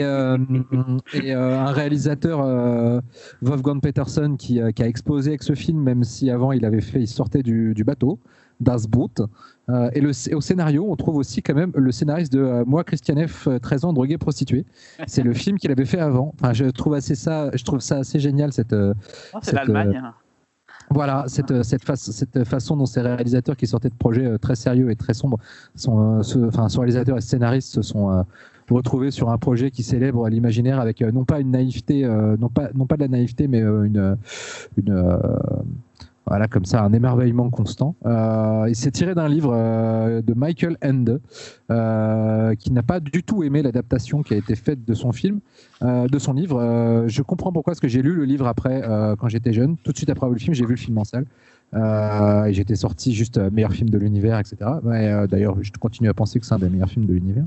[1.15, 3.03] et, un réalisateur
[3.43, 7.01] Wolfgang Peterson qui, qui a explosé avec ce film même si avant il avait fait
[7.01, 8.19] il sortait du, du bateau
[8.63, 9.21] Das Boot.
[9.69, 12.65] Euh, et, le, et au scénario on trouve aussi quand même le scénariste de euh,
[12.67, 14.65] moi Christian F 13 ans drogué prostitué.
[15.07, 16.35] C'est le film qu'il avait fait avant.
[16.35, 18.95] Enfin je trouve assez ça je trouve ça assez génial cette euh,
[19.35, 20.03] Non, c'est l'Allemagne.
[20.93, 24.91] Voilà, cette, cette, cette façon dont ces réalisateurs qui sortaient de projets euh, très sérieux
[24.91, 25.39] et très sombres,
[25.75, 28.23] sont, euh, ce, enfin, ce réalisateurs et scénaristes se sont euh,
[28.71, 32.07] retrouvés sur un projet qui célèbre l'imaginaire avec non pas une naïveté,
[32.39, 34.17] non, pas, non pas de la naïveté, mais une,
[34.79, 35.19] une
[36.27, 37.97] voilà, comme ça, un émerveillement constant.
[38.07, 41.21] Euh, il s'est tiré d'un livre euh, de Michael Ende,
[41.71, 45.41] euh, qui n'a pas du tout aimé l'adaptation qui a été faite de son film,
[45.83, 47.05] de son livre.
[47.09, 48.83] je comprends pourquoi, parce que j'ai lu le livre après,
[49.19, 49.77] quand j'étais jeune.
[49.79, 51.27] Tout de suite après le film, j'ai vu le film en salle.
[51.75, 54.57] et j'étais sorti juste meilleur film de l'univers, etc.
[55.29, 57.45] D'ailleurs, je continue à penser que c'est un des meilleurs films de l'univers.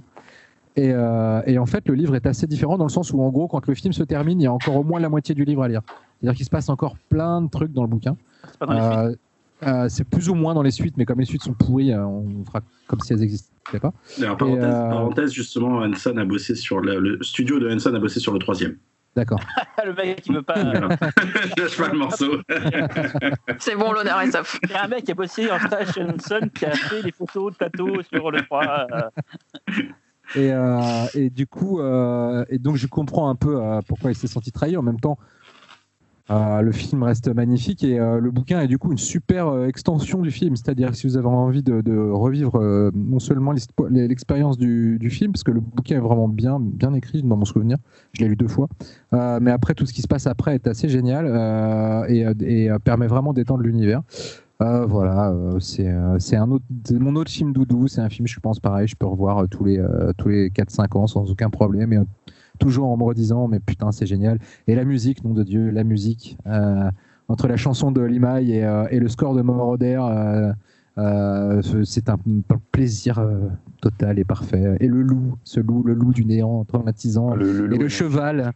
[0.78, 3.48] Et, et, en fait, le livre est assez différent dans le sens où, en gros,
[3.48, 5.64] quand le film se termine, il y a encore au moins la moitié du livre
[5.64, 5.82] à lire.
[6.20, 8.18] C'est-à-dire qu'il se passe encore plein de trucs dans le bouquin.
[8.64, 9.16] Euh,
[9.64, 12.06] euh, c'est plus ou moins dans les suites, mais comme les suites sont pourries, euh,
[12.06, 13.94] on fera comme si elles n'existaient pas.
[14.28, 18.40] En parenthèse, justement, Hanson a bossé sur le, studio de Hanson a bossé sur le
[18.40, 18.78] troisième.
[19.16, 19.40] D'accord.
[19.86, 20.56] le mec qui veut pas.
[20.64, 22.42] Lâche pas le morceau.
[23.60, 24.60] c'est bon, l'honneur est sauf.
[24.64, 27.02] Il y a un mec qui a bossé en stage chez Hanson qui a fait
[27.02, 28.88] les photos de plateau sur le 3.
[30.36, 30.52] Et,
[31.14, 34.76] et, du coup, et donc je comprends un peu pourquoi il s'est senti trahi.
[34.76, 35.18] En même temps,
[36.32, 39.68] euh, le film reste magnifique et euh, le bouquin est du coup une super euh,
[39.68, 40.56] extension du film.
[40.56, 42.60] C'est-à-dire que si vous avez envie de, revivre
[42.96, 43.54] non seulement
[43.92, 47.78] l'expérience du, film, parce que le bouquin est vraiment bien, bien écrit dans mon souvenir,
[48.14, 48.68] je l'ai lu deux fois,
[49.12, 51.28] mais après tout ce qui se passe après est assez génial
[52.10, 54.02] et, permet vraiment d'étendre l'univers.
[54.60, 57.88] Voilà, c'est un autre, mon autre film doudou.
[57.88, 59.84] C'est un film, je pense, pareil, je peux revoir tous les,
[60.18, 61.94] tous les 4-5 ans sans aucun problème.
[61.94, 62.00] Et
[62.58, 64.40] toujours en me redisant, mais putain, c'est génial.
[64.68, 66.90] Et la musique, nom de Dieu, la musique, euh,
[67.28, 70.02] entre la chanson de Limaï et, euh, et, le score de Moroder,
[70.98, 72.18] euh, c'est un,
[72.72, 73.22] plaisir
[73.82, 74.78] total et parfait.
[74.80, 78.52] Et le loup, ce loup, le loup du néant traumatisant, ah, et le cheval,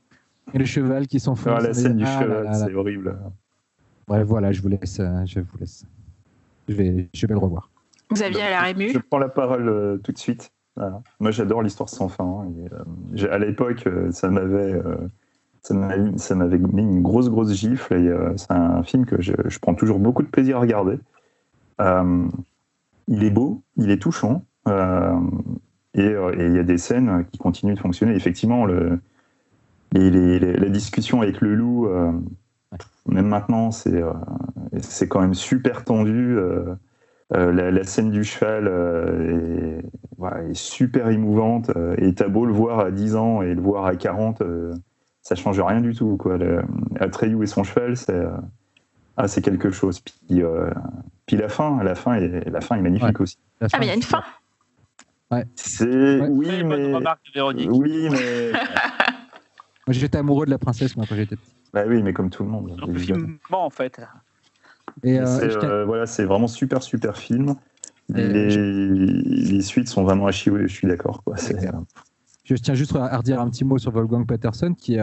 [0.54, 1.54] et le cheval qui s'enfonce.
[1.58, 3.18] Ah, la scène du ah cheval, c'est horrible.
[4.10, 5.00] Bref, voilà, je vous laisse.
[5.26, 5.86] Je vous laisse.
[6.68, 7.70] Je vais, je vais le revoir.
[8.10, 8.90] Vous aviez l'air ému.
[8.90, 10.52] Je prends la parole tout de suite.
[11.20, 12.24] Moi, j'adore l'histoire sans fin.
[12.24, 14.96] Hein, euh, à l'époque, euh, ça m'avait euh,
[15.62, 17.94] ça m'avait mis une grosse, grosse gifle.
[17.94, 20.98] Et c'est un film que je, prends toujours beaucoup de plaisir à regarder.
[21.80, 24.44] il est beau, il est touchant.
[24.66, 24.72] et
[25.96, 28.16] il y a des scènes qui continuent de fonctionner.
[28.16, 29.00] Effectivement, le,
[29.94, 31.90] la discussion avec le loup,
[33.08, 34.04] même maintenant, c'est
[34.82, 36.38] c'est quand même super tendu.
[37.36, 39.82] Euh, la, scène du cheval euh,
[40.48, 41.70] est, super émouvante.
[41.76, 44.42] Euh, et t'as beau le voir à 10 ans et le voir à 40,
[45.22, 46.18] ça change rien du tout.
[46.18, 46.38] Quoi.
[46.38, 46.64] Le,
[47.00, 48.20] Atreyu et son cheval, c'est
[49.18, 50.00] ah, c'est quelque chose.
[50.00, 50.42] Puis,
[51.26, 53.38] puis la fin, la fin est, la fin est magnifique aussi.
[53.62, 54.24] Ah, mais il y a une fin.
[55.30, 55.46] Ouais.
[55.56, 56.92] C'est oui, mais
[57.70, 58.52] oui, mais
[59.94, 61.56] j'étais amoureux de la princesse moi quand j'étais petit.
[61.74, 62.76] Bah oui, mais comme tout le monde.
[63.52, 64.02] en fait.
[65.04, 65.26] Et, euh,
[65.64, 67.56] euh, voilà, c'est vraiment super, super film.
[68.10, 71.24] Les, suites sont vraiment à chier, je suis d'accord.
[72.44, 74.98] Je tiens juste à redire un petit mot sur Wolfgang Peterson, qui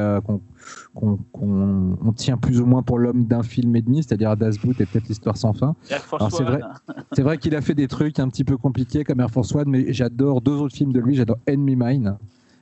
[0.93, 4.87] qu'on tient plus ou moins pour l'homme d'un film et demi, c'est-à-dire Das Boot et
[4.87, 5.77] peut-être l'histoire sans fin.
[5.85, 6.61] C'est vrai,
[7.13, 9.69] c'est vrai qu'il a fait des trucs un petit peu compliqués comme Air Force One,
[9.69, 11.15] mais j'adore deux autres films de lui.
[11.15, 12.19] J'adore Enemy Mine,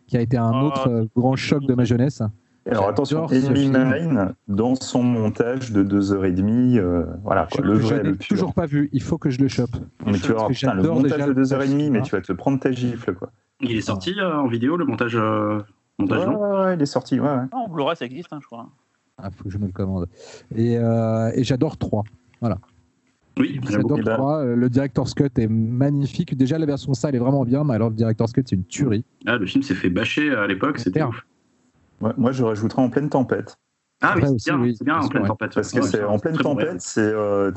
[0.07, 2.23] qui a été un oh, autre euh, grand choc de ma jeunesse.
[2.71, 8.15] Alors attention, Enemy Mine, dans son montage de 2h30, euh, voilà, quoi, le vrai, le
[8.15, 8.29] pur.
[8.29, 9.77] toujours pas vu, il faut que je le chope.
[10.07, 13.31] Mais tu vas le montage de 2h30, mais tu vas te prendre ta gifle, quoi.
[13.61, 15.61] Il est sorti euh, en vidéo, le montage, euh,
[15.99, 17.29] montage ouais, ouais, il est sorti, ouais.
[17.29, 17.45] ouais.
[17.53, 18.67] Ah, en Blu-ray, ça existe, hein, je crois.
[19.19, 20.09] Ah, faut que je me le commande.
[20.55, 22.03] Et, euh, et j'adore 3,
[22.41, 22.59] voilà.
[23.39, 24.45] Oui, j'adore 3.
[24.45, 26.37] Le Director's Cut est magnifique.
[26.37, 29.05] Déjà, la version sale est vraiment bien, mais alors le Director's Cut, c'est une tuerie.
[29.27, 31.27] Ah, le film s'est fait bâcher à l'époque, c'était ouf.
[32.01, 33.57] Moi, je rajouterais en pleine tempête.
[34.03, 35.55] Ah oui, c'est bien, en pleine tempête.
[35.55, 37.51] Parce que c'est en pleine tempête, c'est euh,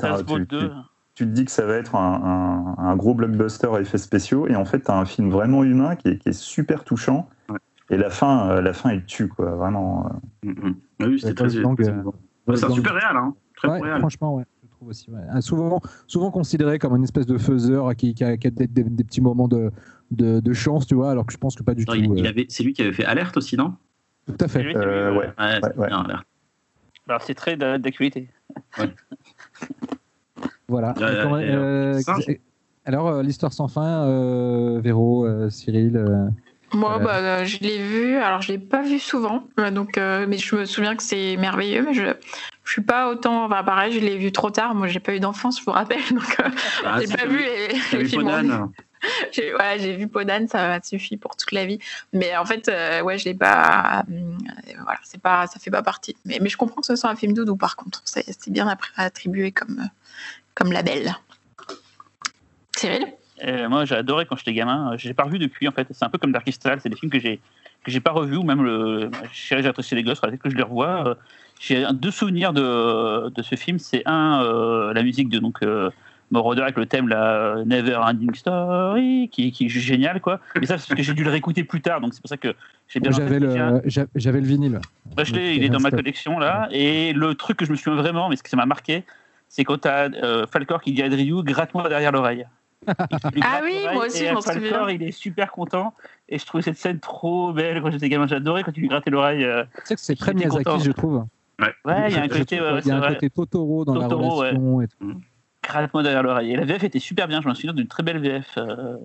[1.14, 4.64] tu, te dis que ça va être un, gros blockbuster à effets spéciaux, et en
[4.64, 7.28] fait, tu as un film vraiment humain qui est, super touchant.
[7.90, 10.06] Et la fin, euh, la fin, il tue, quoi, vraiment.
[10.44, 10.50] Euh.
[10.50, 10.76] Mm, mm.
[11.00, 11.48] Oui, c'était très.
[11.48, 13.34] c'est un super réel, hein.
[13.56, 13.98] Très réel.
[13.98, 14.44] Franchement, ouais.
[14.78, 18.84] Trouve aussi, ah, souvent, souvent considéré comme une espèce de faiseur qui, qui a, des,
[18.84, 19.72] petits moments de,
[20.12, 21.92] de, chance, tu vois, alors que je pense que pas du tout.
[22.48, 23.74] c'est lui qui avait fait Alerte aussi, non?
[24.28, 24.76] Tout à fait.
[24.76, 25.32] Euh, ouais.
[27.08, 28.28] Alors, c'est très d'actualité.
[30.68, 30.94] voilà.
[31.00, 32.00] Euh,
[32.84, 36.30] alors, euh, l'histoire sans fin, Véro, Cyril
[36.72, 38.16] moi, bah, je l'ai vu.
[38.16, 41.82] Alors, je l'ai pas vu souvent, donc, mais je me souviens que c'est merveilleux.
[41.82, 42.02] Mais je,
[42.64, 43.44] je suis pas autant.
[43.44, 44.74] Enfin, pareil, je l'ai vu trop tard.
[44.74, 46.36] Moi, j'ai pas eu d'enfance, je vous rappelle, donc
[46.84, 48.70] ah, j'ai pas vu les, les films.
[49.32, 51.78] j'ai ouais, j'ai vu Podane, ça m'a suffi pour toute la vie.
[52.12, 54.04] Mais en fait, euh, ouais, je l'ai pas.
[54.10, 54.32] euh,
[54.82, 56.16] voilà, c'est pas, ça fait pas partie.
[56.24, 58.02] Mais, mais je comprends que ce soit un film doudou, par contre.
[58.04, 59.88] C'est bien attribué comme, euh,
[60.54, 61.16] comme label.
[62.76, 63.06] Cyril?
[63.44, 64.94] Euh, moi, j'ai adoré quand j'étais gamin.
[64.96, 65.86] Je l'ai pas revu depuis, en fait.
[65.90, 66.78] C'est un peu comme Dark Crystal.
[66.80, 67.40] C'est des films que j'ai
[67.84, 70.18] que j'ai pas revus, ou même le Chérie, j'ai apprécié les gosses.
[70.20, 71.08] Faudrait que je les revois.
[71.08, 71.14] Euh,
[71.60, 73.78] J'ai deux souvenirs de, de ce film.
[73.78, 75.90] C'est un, euh, la musique de donc euh,
[76.32, 80.40] Moroder avec le thème la Never Ending Story, qui, qui est génial, quoi.
[80.60, 82.36] Mais ça, c'est parce que j'ai dû le réécouter plus tard, donc c'est pour ça
[82.36, 82.52] que
[82.88, 83.12] j'ai bien.
[83.12, 84.80] J'avais le, j'a- j'avais le vinyle.
[85.16, 86.68] Moi, je l'ai, il est dans ma collection là.
[86.72, 89.04] Et le truc que je me souviens vraiment, mais ce que ça m'a marqué,
[89.48, 90.10] c'est quand tu as
[90.52, 92.44] Falcor qui dit à Drew, gratte-moi derrière l'oreille.
[93.34, 94.88] Il Ah oui, moi aussi, je m'en souviens.
[94.90, 95.94] il est super content.
[96.28, 98.26] Et je trouvais cette scène trop belle quand j'étais gamin.
[98.26, 99.44] J'adorais quand il lui grattait l'oreille.
[99.44, 99.64] euh.
[99.64, 100.78] Tu sais que c'est très Miyazaki, content.
[100.78, 101.24] je trouve.
[101.60, 101.74] Ouais.
[101.84, 103.84] Ouais, il y a un Je côté, trouve ouais, qu'il y a un côté Totoro
[103.84, 104.80] dans Totoro, la relation.
[104.82, 105.20] et tout.
[106.02, 106.52] Derrière l'oreille.
[106.52, 107.40] Et la VF était super bien.
[107.42, 108.56] Je me souviens d'une très belle VF.
[108.56, 108.96] euh,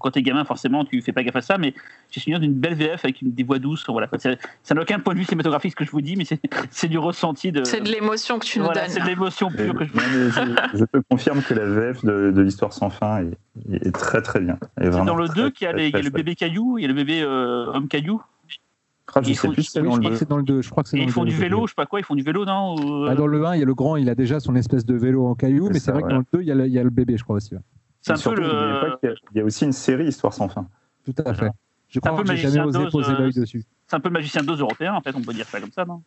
[0.00, 1.74] quand t'es gamin, forcément, tu fais pas gaffe à ça, mais
[2.10, 3.84] j'ai souvenir d'une belle VF avec une, des voix douces.
[3.88, 4.08] Voilà.
[4.62, 6.88] Ça n'a aucun point de vue cinématographique ce que je vous dis, mais c'est c'est
[6.88, 7.64] du ressenti de.
[7.64, 8.90] C'est de l'émotion que tu nous voilà, donnes.
[8.90, 10.30] c'est de l'émotion Et- pure que je mais
[10.72, 14.22] je, je te confirme que la VF de, de l'histoire sans fin est, est très
[14.22, 14.58] très bien.
[14.80, 16.82] Et C'est dans le très, 2 qu'il y a, les- y le bébé caillou, il
[16.82, 18.22] y a le bébé euh, homme caillou.
[19.22, 20.18] Je Ils sais font- plus c'est dans je le crois que 2.
[20.18, 20.62] c'est dans le 2.
[20.62, 22.22] Je crois que c'est ils font du vélo, je sais pas quoi, ils font du
[22.22, 24.14] vélo, non ou, euh, Ah, dans le 1, il y a le grand, il a
[24.14, 26.46] déjà son espèce de vélo en caillou, mais c'est vrai que dans le 2, il
[26.48, 27.54] y, a le, il y a le bébé, je crois aussi.
[27.54, 27.60] ouais.
[28.02, 28.80] C'est un peu surtout, n'oubliez le.
[28.80, 30.66] pas qu'il y a- Il y a aussi une série Histoire sans fin.
[31.04, 31.50] Tout à fait.
[31.88, 33.64] Je crois que j'ai jamais osé poser euh, l'œil dessus.
[33.86, 35.84] C'est un peu le magicien d'Oz européen, en fait, on peut dire ça comme ça,
[35.84, 36.02] non?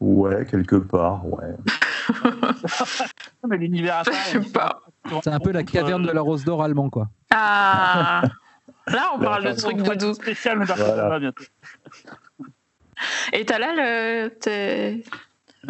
[0.00, 1.54] Ouais, quelque part, ouais.
[3.42, 4.80] Non, Mais l'univers à part, Je sais pas.
[5.22, 7.08] C'est un peu la caverne de la rose d'or allemand, quoi.
[7.30, 8.22] Ah
[8.88, 10.14] Là, on parle de Bah, trucs doudou.
[10.14, 11.18] spéciale Dark Voilà.
[11.18, 11.44] Bientôt.
[13.32, 14.28] Et t'as là le.
[14.38, 15.02] t'es-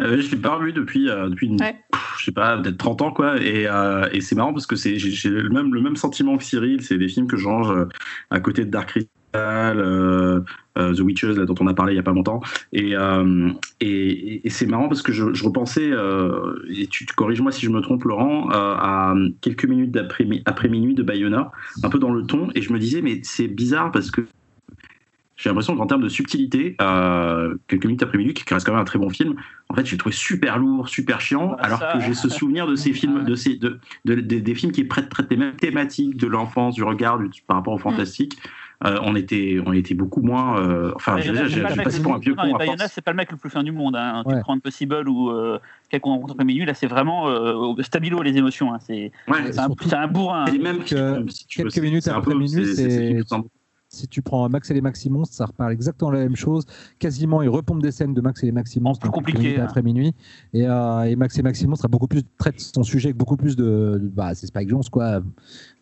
[0.01, 1.77] Euh, je l'ai pas revu depuis, euh, depuis une- Ouais.
[1.89, 3.37] pff, je sais pas, peut-être 30 ans, quoi.
[3.41, 6.37] Et, euh, et c'est marrant parce que c'est, j'ai, j'ai le, même, le même sentiment
[6.37, 6.83] que Cyril.
[6.83, 7.87] C'est des films que je range euh,
[8.29, 10.39] à côté de Dark Crystal, euh,
[10.77, 12.41] euh, The Witches, là, dont on a parlé il y a pas longtemps.
[12.73, 17.13] Et, euh, et, et c'est marrant parce que je, je repensais, euh, et tu, tu
[17.15, 21.51] corriges-moi si je me trompe, Laurent, à quelques minutes après minuit de Bayona,
[21.83, 22.49] un peu dans le ton.
[22.55, 24.21] Et je me disais, mais c'est bizarre parce que
[25.37, 28.81] j'ai l'impression qu'en termes de subtilité, euh, quelques minutes après minuit, qui reste quand même
[28.81, 29.35] un très bon film,
[29.67, 31.91] en fait, j'ai trouvé super lourd, super chiant, Ah, alors ça.
[31.93, 34.87] que j'ai ce souvenir de ces films, de ces, de, de- de- des films qui
[34.87, 38.37] traitent les mêmes thématiques de l'enfance, du regard, du- par rapport au fantastique.
[38.83, 40.59] Euh, on était, on était beaucoup moins.
[40.59, 43.01] euh, enfin, je le j'ai mec passé le pour un plus- vieux con Bayona, c'est
[43.01, 43.95] pas le mec le plus fin du monde.
[43.95, 44.23] Hein.
[44.25, 44.35] Ouais.
[44.35, 45.59] Tu prends Impossible ou euh,
[45.89, 48.73] quelqu'un rencontre après minuit, là, c'est vraiment euh, stabilo les émotions.
[48.73, 48.79] hein.
[48.81, 50.43] C'est Ouais, c'est un, un bourrin.
[50.43, 50.45] hein.
[50.79, 53.23] que si tu veux, quelques minutes après minuit, c'est-
[53.95, 56.65] Si tu prends Max et les Maximonstres, ça reparle exactement la même chose.
[56.99, 59.01] Quasiment, ils repompent des scènes de Max et les Maximonstres.
[59.01, 59.63] Plus compliqué, hein.
[59.63, 60.13] Après minuit.
[60.53, 63.55] Et, euh, et Max et Maximonstres a beaucoup plus, traite son sujet avec beaucoup plus
[63.55, 63.63] de.
[64.01, 65.21] de- bah, c'est Spike Jones, quoi.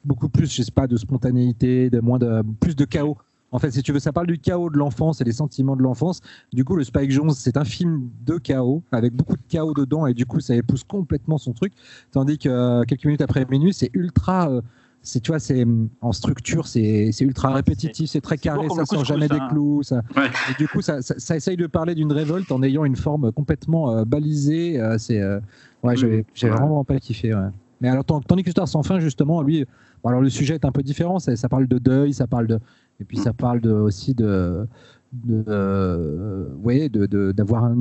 [0.06, 2.42] Beaucoup plus, je sais pas, de spontanéité, de moins de.
[2.60, 3.18] plus de chaos.
[3.52, 5.84] En fait, si tu veux, ça parle du chaos de l'enfance et des sentiments de
[5.84, 6.22] l'enfance.
[6.52, 10.08] Du coup, le Spike Jones, c'est un film de chaos, avec beaucoup de chaos dedans,
[10.08, 11.72] et du coup, ça épouse complètement son truc.
[12.12, 14.50] Tandis que euh, quelques minutes après minuit, c'est ultra.
[14.50, 14.62] euh,
[15.06, 15.66] c'est tu vois c'est
[16.02, 19.48] en structure c'est ultra répétitif c'est très carré ça sort jamais des hein.
[19.50, 20.30] clous ça Ouais.
[20.50, 23.32] et du coup ça, ça, ça essaye de parler d'une révolte en ayant une forme
[23.34, 25.40] complètement euh, balisée euh, c'est euh,
[25.84, 26.24] ouais Mm.
[26.34, 26.60] j'avais Ouais.
[26.60, 27.50] vraiment pas kiffé ouais.
[27.82, 29.66] mais alors tandis que Star sans fin justement lui
[30.04, 32.48] bon, alors le sujet est un peu différent ça, ça parle de deuil ça parle
[32.48, 32.60] de
[33.02, 33.24] et puis Mm.
[33.24, 34.66] ça parle de, aussi de
[35.12, 37.72] de, ouais, de, de- d'avoir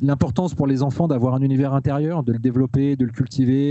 [0.00, 3.70] l'importance pour les enfants d'avoir un univers intérieur, de le développer, de le cultiver.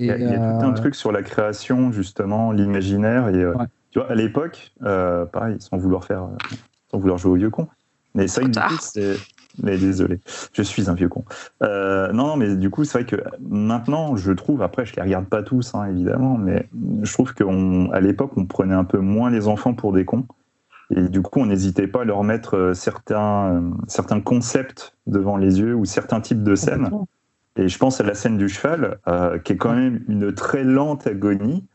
[0.00, 3.28] Il y a, il y a tout un euh, truc sur la création, justement, l'imaginaire.
[3.28, 3.66] Et euh, Ouais.
[3.90, 6.26] tu vois, à l'époque, euh, pareil, sans vouloir faire,
[6.90, 7.68] sans vouloir jouer au vieux con.
[8.14, 9.16] Mais c'est vrai que c'est.
[9.62, 10.20] Mais désolé,
[10.54, 11.24] je suis un vieux con.
[11.62, 15.02] Euh, non, non, mais du coup, c'est vrai que maintenant, je trouve, après, je les
[15.02, 16.68] regarde pas tous, hein, évidemment, mais
[17.02, 20.24] je trouve qu'à l'époque, on prenait un peu moins les enfants pour des cons.
[20.96, 25.60] Et du coup, on n'hésitait pas à leur mettre certains, euh, certains concepts devant les
[25.60, 26.90] yeux ou certains types de scènes.
[27.56, 30.64] Et je pense à la scène du cheval, euh, qui est quand même une très
[30.64, 31.66] lente agonie.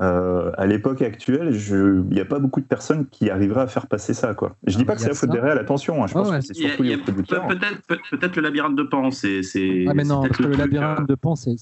[0.00, 3.86] Euh, à l'époque actuelle, il n'y a pas beaucoup de personnes qui arriveraient à faire
[3.86, 4.34] passer ça.
[4.34, 4.56] Quoi.
[4.66, 6.38] Je dis Ah, pas que c'est la faute des réels, attention, hein, je pense ouais.
[6.38, 9.42] que c'est a- les peut- Peut-être peut- peut-être le labyrinthe de Pan, c'est.
[9.86, 11.54] Ah mais non, parce peut-être que le labyrinthe euh, de Pan, c'est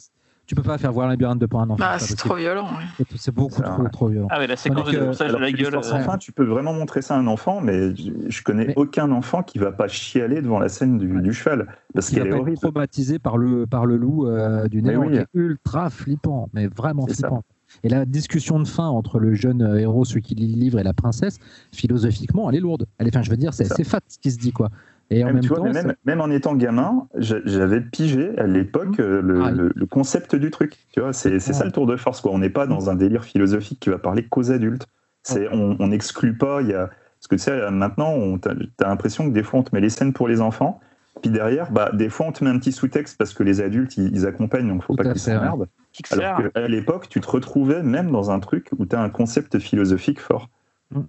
[0.50, 1.76] tu peux pas faire voir un labyrinthe de Pan à un enfant.
[1.84, 2.64] Bah, c'est trop violent.
[2.64, 3.04] ouais.
[3.14, 4.26] C'est beaucoup trop, trop violent.
[4.30, 5.84] Ah ouais, la séquence Tandis de que- de la gueule.
[5.84, 6.02] sans ouais.
[6.02, 9.12] fin, tu peux vraiment montrer ça à un enfant, mais je, je connais Mais- aucun
[9.12, 11.22] enfant qui va pas chialer devant la scène du, Ouais.
[11.22, 12.58] du cheval, parce qu'elle est horrible.
[12.58, 15.12] traumatisé par le, par le loup euh, du Mais néant, oui.
[15.12, 17.28] qui est ultra flippant, mais vraiment C'est ça.
[17.28, 17.44] flippant.
[17.84, 20.80] Et la discussion de fin entre le jeune euh, héros, celui qui lit le livre,
[20.80, 21.38] et la princesse,
[21.72, 22.86] philosophiquement, elle est lourde.
[22.98, 24.70] Elle est, enfin, je veux dire, c'est fat ce qui se dit, quoi.
[25.12, 27.44] Et en Même, même tu vois, temps, mais ça- même, même en étant gamin, j'a-
[27.44, 30.86] j'avais pigé à l'époque euh, le, Ah le- le concept du truc.
[30.92, 32.20] Tu vois, c'est c'est ça le tour de force.
[32.20, 32.30] Quoi.
[32.32, 34.86] On n'est pas dans un délire philosophique qui va parler qu'aux adultes.
[35.24, 36.62] C'est on n'exclut pas.
[36.62, 39.62] Il y a parce que tu sais, maintenant, t'as as, l'impression que des fois on
[39.62, 40.80] te met les scènes pour les enfants,
[41.20, 43.96] puis derrière, bah des fois on te met un petit sous-texte parce que les adultes
[43.98, 45.68] ils, ils accompagnent, donc faut Tout pas qu'ils s'emmerdent.
[46.12, 49.58] Alors qu'à l'époque, tu te retrouvais même dans un truc où tu as un concept
[49.58, 50.48] philosophique fort.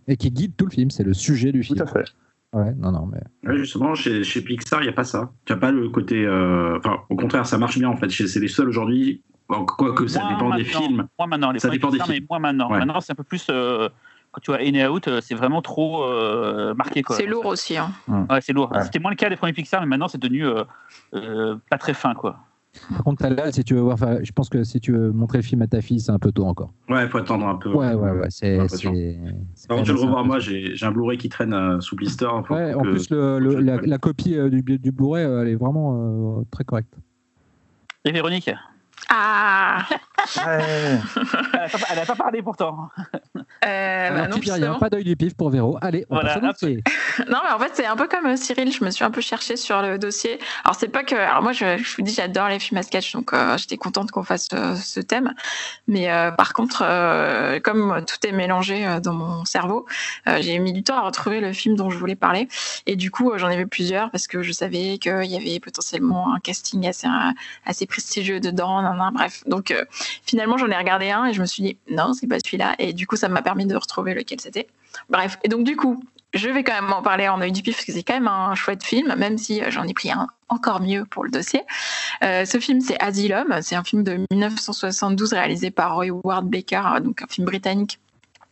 [0.07, 1.81] Et qui guide tout le film, c'est le sujet du Tout film.
[1.83, 2.05] à fait.
[2.53, 3.21] Ouais, non, non, mais.
[3.49, 5.31] Ouais, justement, chez, chez Pixar, il n'y a pas ça.
[5.45, 6.25] Tu n'as pas le côté.
[6.25, 8.09] euh, Enfin, au contraire, ça marche bien en fait.
[8.09, 9.21] Chez- C'est les seuls aujourd'hui.
[9.47, 11.07] bon, Quoique ça dépend des films.
[11.17, 12.27] Moins maintenant, les Ça dépend des Pixar, mais films.
[12.29, 12.69] moins maintenant.
[12.71, 12.79] Ouais.
[12.79, 13.47] Maintenant, c'est un peu plus.
[13.49, 13.87] euh,
[14.33, 17.01] quand tu vois In et Out, euh, c'est vraiment trop euh, marqué.
[17.03, 17.15] quoi.
[17.17, 17.77] C'est lourd aussi.
[17.77, 17.91] hein.
[18.29, 18.71] Ouais, c'est lourd.
[18.71, 18.81] Ouais.
[18.83, 20.63] C'était moins le cas des premiers Pixar, mais maintenant, c'est devenu euh,
[21.13, 22.37] euh, pas très fin, quoi.
[22.89, 25.43] Par contre, là, si tu veux voir, je pense que si tu veux montrer le
[25.43, 26.73] film à ta fille, c'est un peu tôt encore.
[26.89, 27.69] Ouais, il faut attendre un peu.
[27.73, 28.27] Ouais, ouais, ouais.
[28.29, 28.59] C'est.
[28.77, 29.17] J'ai
[29.53, 32.25] c'est- quand de le revoir, moi, j'ai j'ai un Blu-ray qui traîne euh, sous blister.
[32.45, 35.25] Faut Ouais, que- en plus, le, le- je- la, la copie euh, du, du Blu-ray,
[35.25, 36.93] euh, elle est vraiment euh, très correcte.
[38.05, 38.49] Et Véronique?
[39.09, 39.85] Ah.
[40.45, 40.99] Elle
[41.97, 42.89] n'a pas, parlé pourtant.
[43.35, 43.39] Euh,
[44.09, 44.79] bah Alors, non, rien, justement.
[44.79, 45.77] pas d'œil du pif pour Véro.
[45.81, 46.61] Allez, on Voilà, passe.
[47.29, 48.71] Non, mais en fait, c'est un peu comme euh, Cyril.
[48.71, 50.39] Je me suis un peu cherchée sur le dossier.
[50.63, 51.15] Alors, c'est pas que.
[51.15, 54.11] Alors, moi, je, je vous dis, j'adore les films à sketch, donc euh, j'étais contente
[54.11, 55.33] qu'on fasse euh, ce thème.
[55.87, 59.85] Mais euh, par contre, euh, comme tout est mélangé euh, dans mon cerveau,
[60.27, 62.47] euh, j'ai mis du temps à retrouver le film dont je voulais parler.
[62.85, 65.59] Et du coup, euh, j'en ai vu plusieurs parce que je savais qu'il y avait
[65.59, 67.07] potentiellement un casting assez,
[67.65, 68.81] assez prestigieux dedans.
[69.13, 69.43] Bref.
[69.47, 69.85] Donc, euh,
[70.25, 72.75] finalement, j'en ai regardé un et je me suis dit, non, c'est pas celui-là.
[72.79, 74.67] Et du coup, ça m'a permis de retrouver lequel c'était.
[75.09, 75.37] Bref.
[75.43, 77.85] Et donc, du coup, je vais quand même en parler en œil du pif parce
[77.85, 80.81] que c'est quand même un chouette film, même si euh, j'en ai pris un encore
[80.81, 81.61] mieux pour le dossier.
[82.23, 83.59] Euh, ce film, c'est Asylum.
[83.61, 87.99] C'est un film de 1972 réalisé par Roy Ward Baker, euh, donc un film britannique.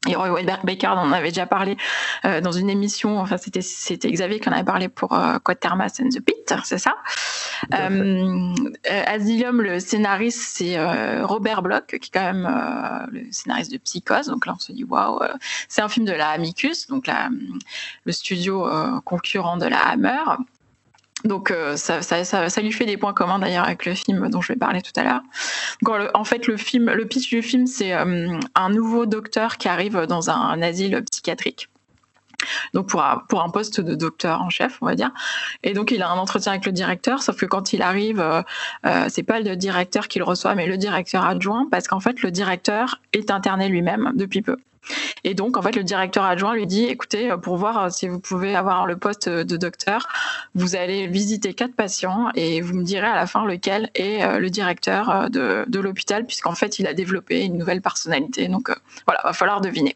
[0.08, 1.76] Et Roy Baker, on en avait déjà parlé
[2.24, 3.20] euh, dans une émission.
[3.20, 6.78] Enfin, c'était c'était Xavier qui en avait parlé pour euh, Quatermass and the Pit, c'est
[6.78, 6.96] ça?
[7.74, 8.54] Euh,
[8.90, 13.78] euh, Asylum, le scénariste, c'est euh, Robert Bloch, qui est quand même le scénariste de
[13.78, 14.28] Psychose.
[14.28, 15.20] Donc là, on se dit waouh,
[15.68, 17.30] c'est un film de la Amicus, donc la,
[18.06, 18.70] le studio
[19.04, 20.24] concurrent de la Hammer.
[21.26, 24.42] Donc euh, ça, ça, ça, lui fait des points communs d'ailleurs avec le film dont
[24.42, 25.22] je vais parler tout à l'heure.
[26.14, 30.06] En fait, le film, le pitch du film, c'est euh, un nouveau docteur qui arrive
[30.08, 31.70] dans un, un asile psychiatrique.
[32.74, 35.12] Donc pour un, pour un poste de docteur en chef, on va dire.
[35.64, 38.42] Et donc il a un entretien avec le directeur, sauf que quand il arrive, euh,
[38.86, 42.22] euh, c'est pas le directeur qui le reçoit, mais le directeur adjoint, parce qu'en fait
[42.22, 44.58] le directeur est interné lui-même depuis peu.
[45.24, 48.08] Et donc, en fait, le directeur adjoint lui dit, écoutez, euh, pour voir euh, si
[48.08, 50.08] vous pouvez avoir le poste de docteur,
[50.56, 54.40] vous allez visiter quatre patients et vous me direz à la fin lequel est euh,
[54.40, 58.48] le directeur euh, de, l'hôpital, puisqu'en fait, il a développé une nouvelle personnalité.
[58.48, 58.76] Donc, euh,
[59.06, 59.96] voilà, va falloir deviner.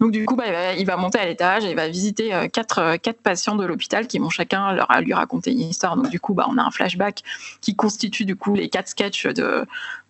[0.00, 2.78] Donc, du coup, bah, il, va, monter à l'étage et il va visiter euh, quatre,
[2.78, 5.96] euh, patients de l'hôpital qui vont chacun leur, lui raconter une histoire.
[5.96, 7.22] Donc, du coup, bah, on a un flashback
[7.60, 9.26] qui constitue du coup les quatre sketchs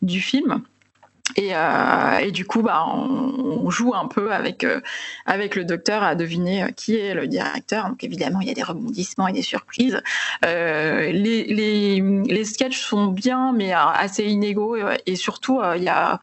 [0.03, 0.63] du film.
[1.37, 4.81] Et, euh, et, du coup, bah, on, joue un peu avec, euh,
[5.29, 7.89] le docteur à deviner euh, qui est le directeur.
[7.89, 10.03] Donc évidemment, il y a des rebondissements et des surprises.
[10.43, 14.77] Les, les, sketchs sont bien, mais assez inégaux.
[15.07, 16.21] Et, surtout, il y a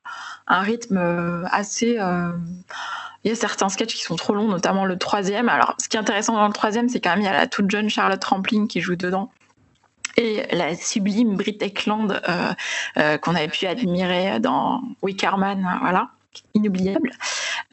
[0.47, 1.97] un rythme assez...
[3.23, 5.47] il y a certains sketchs qui sont trop longs, notamment le troisième.
[5.47, 7.47] Alors, ce qui est intéressant dans le troisième, c'est quand même il y a la
[7.47, 9.31] toute jeune Charlotte Rampling qui joue dedans
[10.17, 12.53] et la sublime Brit Eklund euh,
[12.97, 16.09] euh, qu'on avait pu admirer dans Wickerman, voilà,
[16.57, 17.11] inoubliable.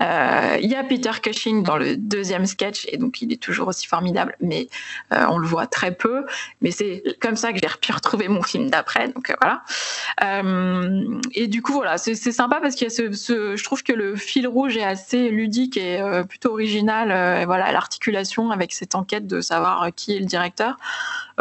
[0.02, 3.68] Euh, il y a Peter Cushing dans le deuxième sketch et donc il est toujours
[3.68, 4.68] aussi formidable, mais
[5.12, 6.24] euh, on le voit très peu.
[6.60, 9.62] Mais c'est comme ça que j'ai pu retrouver mon film d'après, donc euh, voilà.
[11.32, 14.46] Et du coup voilà, c'est sympa parce a ce, ce, je trouve que le fil
[14.46, 17.44] rouge est assez ludique et plutôt original.
[17.46, 20.76] voilà, l'articulation avec cette enquête de savoir qui est le directeur.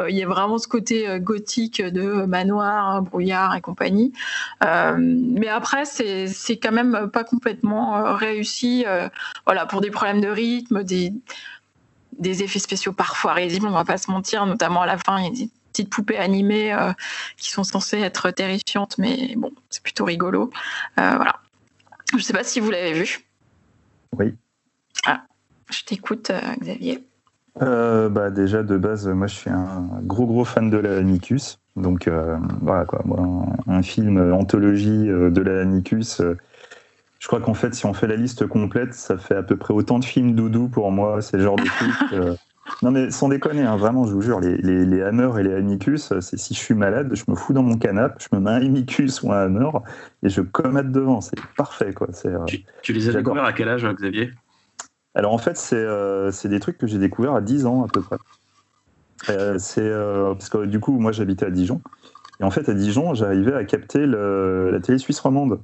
[0.08, 4.14] Il y a vraiment ce côté gothique de manoir, brouillard et compagnie.
[4.62, 8.86] Mais après, c'est quand même pas complètement euh, réussi.
[9.46, 11.12] voilà, pour des problèmes de rythme, des,
[12.20, 15.24] des effets spéciaux parfois risibles, on va pas se mentir, notamment à la fin, il
[15.26, 16.94] y a des petites poupées animées euh,
[17.38, 20.52] qui sont censées être terrifiantes, mais bon, c'est plutôt rigolo.
[21.00, 21.36] Euh, voilà.
[22.16, 23.26] Je sais pas si vous l'avez vu.
[24.18, 24.36] Oui.
[25.06, 25.24] Ah,
[25.72, 27.04] je t'écoute, euh, Xavier.
[27.62, 31.04] Euh, bah déjà de base, moi je suis un gros gros fan de la
[31.76, 33.04] donc euh, voilà quoi.
[33.06, 35.64] Moi, un, un, film anthologie euh, de la.
[37.24, 39.74] Je crois qu'en fait, si on fait la liste complète, ça fait à peu près
[39.74, 41.22] autant de films doudou pour moi.
[41.22, 42.38] C'est le genre de truc.
[42.84, 45.54] non mais sans déconner, hein, vraiment, je vous jure, les, les, les Hammer et les
[45.54, 48.50] Amicus, c'est si je suis malade, je me fous dans mon canapé, je me mets
[48.50, 49.70] un Amicus ou un Hammer
[50.22, 51.22] et je commate devant.
[51.22, 52.10] C'est parfait quoi.
[52.46, 54.34] Tu, tu les as découverts à quel âge, Xavier?
[55.16, 58.02] Alors en fait, c'est euh, des trucs que j'ai découverts à 10 ans à peu
[58.02, 58.18] près.
[59.30, 61.80] Euh, c'est euh, parce que du coup, moi, j'habitais à Dijon.
[62.42, 65.62] Et en fait, à Dijon, j'arrivais à capter le- la télé suisse romande.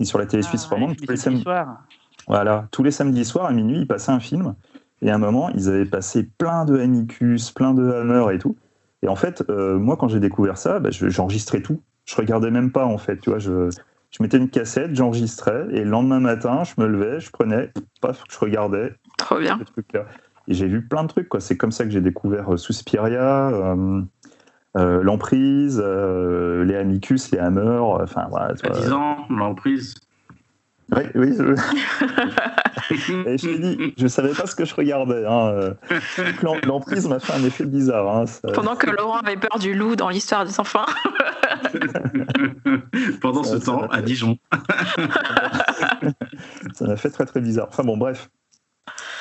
[0.00, 1.84] Et sur la télé suisse Ah, romande, je tous les, samedis, soir.
[2.26, 4.54] voilà, tous les samedis soirs à minuit, ils passaient un film.
[5.02, 8.56] Et à un moment, ils avaient passé plein de Amicus, plein de Hammer et tout.
[9.02, 11.80] Et en fait, euh, moi, quand j'ai découvert ça, bah, je- j'enregistrais tout.
[12.06, 13.18] Je regardais même pas, en fait.
[13.18, 13.70] Tu vois, je,
[14.10, 15.66] je mettais une cassette, j'enregistrais.
[15.70, 17.70] Et le lendemain matin, je me levais, je prenais,
[18.00, 19.58] paf, je regardais Trop bien.
[19.58, 20.06] truc-là.
[20.48, 21.28] Et j'ai vu plein de trucs.
[21.28, 21.40] quoi.
[21.40, 24.02] C'est comme ça que j'ai découvert euh, Suspiria, euh,
[24.76, 27.78] euh, l'emprise, euh, les Amicus, les Hammer.
[27.80, 28.54] Enfin, voilà.
[28.54, 28.80] tu À vois.
[28.80, 29.94] 10 ans, l'emprise.
[30.96, 31.34] Oui, oui.
[31.38, 31.54] je-
[33.28, 35.24] Et je dit, je savais pas ce que je regardais.
[35.24, 35.50] hein.
[35.52, 35.74] Euh,
[36.64, 38.08] L'emprise m'a fait un effet bizarre.
[38.16, 38.26] hein.
[38.26, 40.84] Ça- Pendant que Laurent avait peur du loup dans l'histoire des enfants.
[43.20, 44.36] Pendant ce Ça, temps, à Dijon.
[46.74, 47.68] ça m'a fait très très bizarre.
[47.70, 48.28] Enfin bon, bref.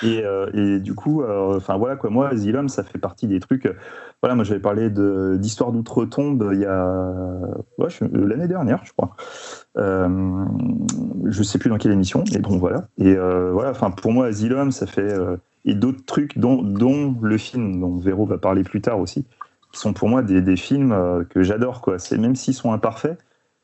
[0.03, 3.39] Et, euh, et du coup, euh, enfin voilà quoi, moi, Asylum, ça fait partie des
[3.39, 3.65] trucs.
[3.65, 3.73] euh,
[4.21, 7.39] voilà, moi j'avais parlé d'histoire d'outre-tombe il y a
[7.77, 9.15] ouais, l'année dernière, je crois.
[9.77, 10.45] Euh,
[11.25, 12.87] je sais plus dans quelle émission, mais bon voilà.
[12.97, 17.15] Et euh, voilà, enfin pour moi, Asylum, ça fait euh, et d'autres trucs, dont, dont
[17.21, 19.25] le film dont Véro va parler plus tard aussi,
[19.71, 21.99] qui sont pour moi des, des films euh, que j'adore quoi.
[21.99, 23.17] C'est même s'ils sont imparfaits,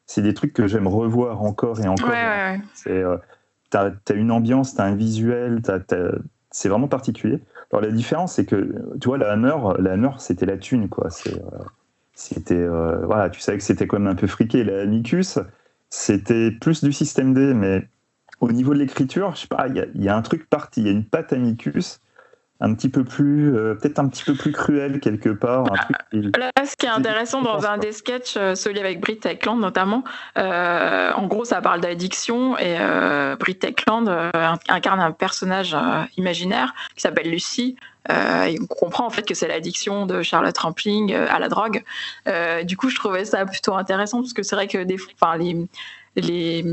[0.06, 2.10] c'est des trucs que j'aime revoir encore et Ouais, encore.
[2.10, 2.62] ouais, ouais.
[2.74, 3.04] C'est,
[3.76, 5.62] t'as, as une ambiance, t'as un visuel,
[6.52, 7.40] c'est vraiment particulier.
[7.72, 11.10] Alors la différence, c'est que, tu vois, la Hammer, la Hammer, c'était la thune, quoi.
[11.28, 11.32] Euh,
[12.14, 14.64] c'était, euh, voilà, tu savais que c'était quand même un peu friqué.
[14.64, 15.40] La Amicus,
[15.90, 17.88] c'était plus du système D, mais
[18.40, 20.88] au niveau de l'écriture, je sais pas, il y y a un truc parti, il
[20.88, 22.00] y a une patte Amicus,
[22.62, 25.66] un petit peu plus, euh, peut-être un petit peu plus cruel quelque part.
[25.72, 29.02] Un truc qui- Là, ce qui est intéressant dans un des sketchs, euh, celui avec
[29.02, 30.04] Britt Eklund notamment,
[30.38, 34.10] euh, en gros, ça parle d'addiction et euh, Britt Eklund
[34.70, 35.76] incarne un personnage
[36.18, 37.76] imaginaire qui s'appelle Lucie.
[38.10, 41.84] Et on comprend en fait que c'est l'addiction de Charlotte Rampling à la drogue.
[42.64, 45.58] Du coup, je trouvais ça plutôt intéressant parce que c'est vrai que des, enfin, les,
[46.16, 46.64] les,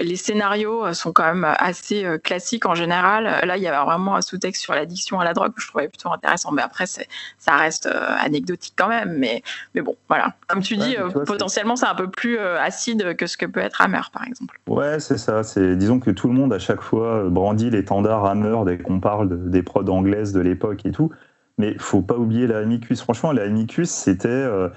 [0.00, 3.24] les scénarios sont quand même assez euh, classiques en général.
[3.44, 5.88] Là, il y avait vraiment un sous-texte sur l'addiction à la drogue que je trouvais
[5.88, 6.52] plutôt intéressant.
[6.52, 9.16] Mais après, ça reste euh, anecdotique quand même.
[9.18, 9.42] Mais,
[9.74, 10.34] mais bon, voilà.
[10.46, 13.80] Comme tu dis, euh, potentiellement, c'est un peu plus acide que ce que peut être
[13.80, 14.58] Hammer, par exemple.
[14.66, 15.42] Ouais, c'est ça.
[15.42, 19.28] C'est disons que tout le monde à chaque fois brandit l'étendard Hammer dès qu'on parle
[19.28, 21.10] de- des prods anglaises de l'époque et tout.
[21.58, 23.02] Mais faut pas oublier la Amicus.
[23.02, 24.70] Franchement, la Amicus, c'était, euh,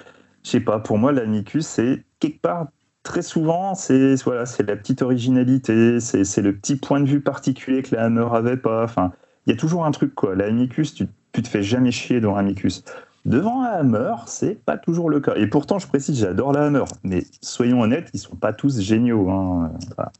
[0.44, 2.68] je sais pas, pour moi, la Amicus, c'est quelque part
[3.06, 7.82] très souvent, c'est voilà, c'est la petite originalité, c'est le petit point de vue particulier
[7.84, 8.84] que la Hammer avait pas.
[8.84, 9.14] Enfin,
[9.46, 10.36] il y a toujours un truc quoi.
[10.36, 12.84] La Amicus, tu, tu te fais jamais chier dans Amicus.
[13.24, 15.34] Devant la Hammer, c'est pas toujours le cas.
[15.36, 16.84] Et pourtant, je précise, j'adore la Hammer.
[17.04, 19.30] Mais soyons honnêtes, ils sont pas tous géniaux.
[19.30, 19.72] hein.
[19.96, 20.12] Voilà.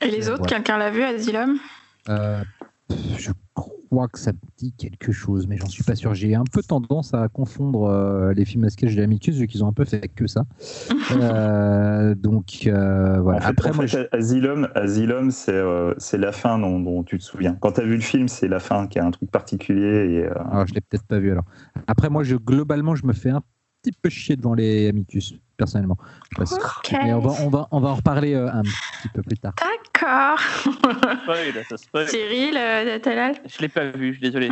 [0.00, 0.48] Et les autres, ouais.
[0.48, 1.58] quelqu'un l'a vu, Asylum
[2.08, 2.42] Euh,
[3.18, 3.77] je crois
[4.12, 6.14] que ça me dit quelque chose, mais j'en suis pas sûr.
[6.14, 9.64] J'ai un peu tendance à confondre euh, les films à sketch de Amicus, vu qu'ils
[9.64, 10.44] ont un peu fait que ça.
[11.10, 13.38] Euh, donc euh, voilà.
[13.38, 17.02] En fait, Après, en moi, fait, Asylum, Asylum c'est euh, c'est la fin dont, dont
[17.02, 17.56] tu te souviens.
[17.60, 20.10] Quand tu as vu le film, c'est la fin qui a un truc particulier.
[20.10, 21.44] Et, euh, Alors, je l'ai peut-être pas vu alors.
[21.86, 23.42] Après, moi, je, globalement, je me fais un
[23.90, 25.96] petit peu chier devant les Amicus, personnellement.
[26.36, 26.58] Parce-.
[26.92, 29.54] Mais on va, on, va, on va en reparler euh, un petit peu plus tard.
[29.56, 30.38] D'accord.
[32.06, 33.36] Cyril, euh, Talal?
[33.46, 34.50] Je l'ai pas vu, je suis désolé.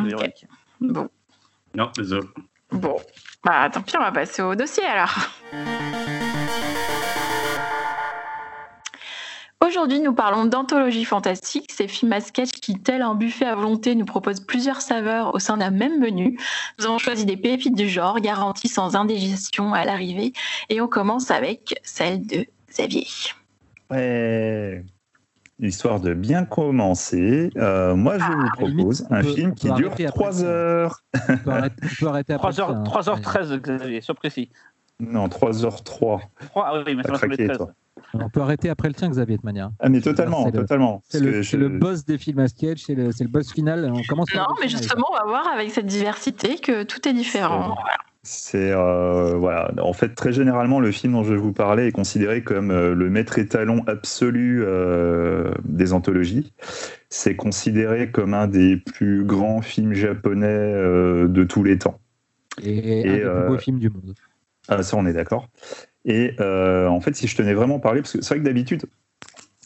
[0.81, 1.09] Bon.
[1.75, 2.27] Non, désolé.
[2.71, 2.97] Bon.
[3.45, 5.15] Bah, tant pis, on va passer au dossier alors.
[9.65, 13.95] Aujourd'hui, nous parlons d'anthologie fantastique, ces films à sketch qui, tel un buffet à volonté,
[13.95, 16.39] nous proposent plusieurs saveurs au sein d'un même menu.
[16.79, 20.35] Nous avons choisi des pépites du genre, garanties sans indigestion à l'arrivée,
[20.69, 23.07] et on commence avec celle de Xavier.
[23.91, 24.85] ouais.
[25.59, 29.71] Histoire de bien commencer, euh, moi je vous la limite, propose un peut- film qui
[29.73, 30.45] dure arrêter après 3 ça.
[30.45, 31.01] heures.
[31.31, 32.51] On peut arrêter, on peut arrêter après.
[32.51, 32.85] 3h, ça, hein.
[32.85, 34.51] 3h13, Xavier, sois précis.
[35.01, 35.83] Non, 3h03.
[35.83, 36.21] 3,
[36.57, 37.67] ah oui, mais ça T'as
[37.97, 38.13] m'a semblé craqué, 13.
[38.13, 38.21] toi.
[38.25, 39.71] On peut arrêter après le tien, Xavier, de manière.
[39.81, 41.03] Ah, mais totalement, C'est le- totalement.
[41.09, 43.91] C'est le, je- boss des films à sketch, c'est le, c'est le boss final.
[43.93, 47.13] On commence Non, mais final, justement, on va voir avec cette diversité que tout est
[47.13, 47.77] différent.
[48.29, 49.71] C'est euh, voilà.
[49.81, 52.93] En fait, très généralement, le film dont je vais vous parler est considéré comme euh,
[52.93, 56.53] le maître étalon absolu euh, des anthologies.
[57.09, 62.01] C'est considéré comme un des plus grands films japonais euh, de tous les temps.
[62.61, 64.15] Et, Et, un des plus beaux films du monde.
[64.67, 65.47] Ah, ça, on est d'accord.
[66.07, 68.45] Et euh, en fait, si je tenais vraiment à parler, parce que c'est vrai que
[68.45, 68.87] d'habitude,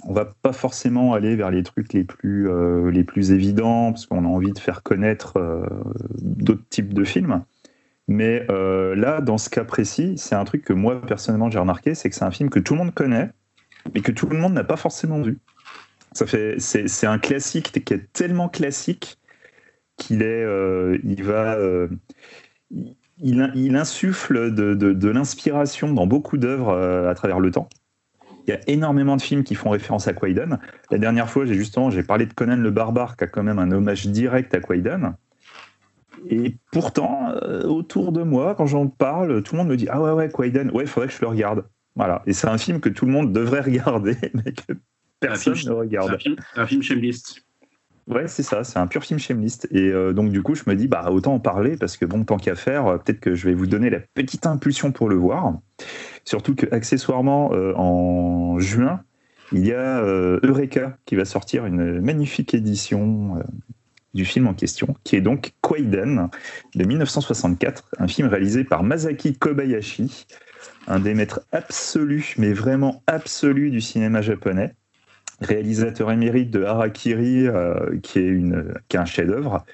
[0.04, 4.06] on va pas forcément aller vers les trucs les plus, euh, les plus évidents, parce
[4.06, 5.66] qu'on a envie de faire connaître euh,
[6.22, 7.44] d'autres types de films.
[8.08, 12.10] Mais là, dans ce cas précis, c'est un truc que moi, personnellement, j'ai remarqué, c'est
[12.10, 13.30] que c'est un film que tout le monde connaît,
[13.94, 15.38] mais que tout le monde n'a pas forcément vu.
[16.10, 19.16] Ça fait, c'est, un classique qui est tellement classique
[19.96, 20.44] qu'il est,
[21.04, 21.56] il va,
[23.22, 26.76] il, il insuffle de, de, de l'inspiration dans beaucoup d'œuvres
[27.08, 27.68] à travers le temps.
[28.46, 30.58] Il y a énormément de films qui font référence à Quaiden.
[30.90, 33.58] La dernière fois, j'ai justement j'ai parlé de Conan le Barbare, qui a quand même
[33.58, 35.14] un hommage direct à Quaiden.
[36.28, 40.02] Et pourtant, euh, autour de moi, quand j'en parle, tout le monde me dit Ah
[40.02, 41.64] ouais, ouais, Quaiden, ouais, il faudrait que je le regarde.
[41.96, 42.22] Voilà.
[42.26, 44.74] Et c'est un film que tout le monde devrait regarder, mais que
[45.18, 46.18] personne ne regarde.
[46.20, 47.36] C'est un film, Shameless.
[48.10, 49.68] Ouais, c'est ça, c'est un pur film Shameless.
[49.70, 52.24] Et euh, donc, du coup, je me dis, bah, autant en parler, parce que bon,
[52.24, 55.14] tant qu'à faire, euh, peut-être que je vais vous donner la petite impulsion pour le
[55.14, 55.54] voir.
[56.24, 59.00] Surtout que, accessoirement, en juin,
[59.52, 63.42] il y a Eureka qui va sortir une magnifique édition
[64.14, 66.28] du film en question, qui est donc Quaiden
[66.74, 70.26] de 1964, un film réalisé par Masaki Kobayashi,
[70.86, 74.74] un des maîtres absolus, mais vraiment absolus du cinéma japonais,
[75.40, 79.64] réalisateur émérite de Harakiri, euh, qui, est une, qui est un chef-d'œuvre,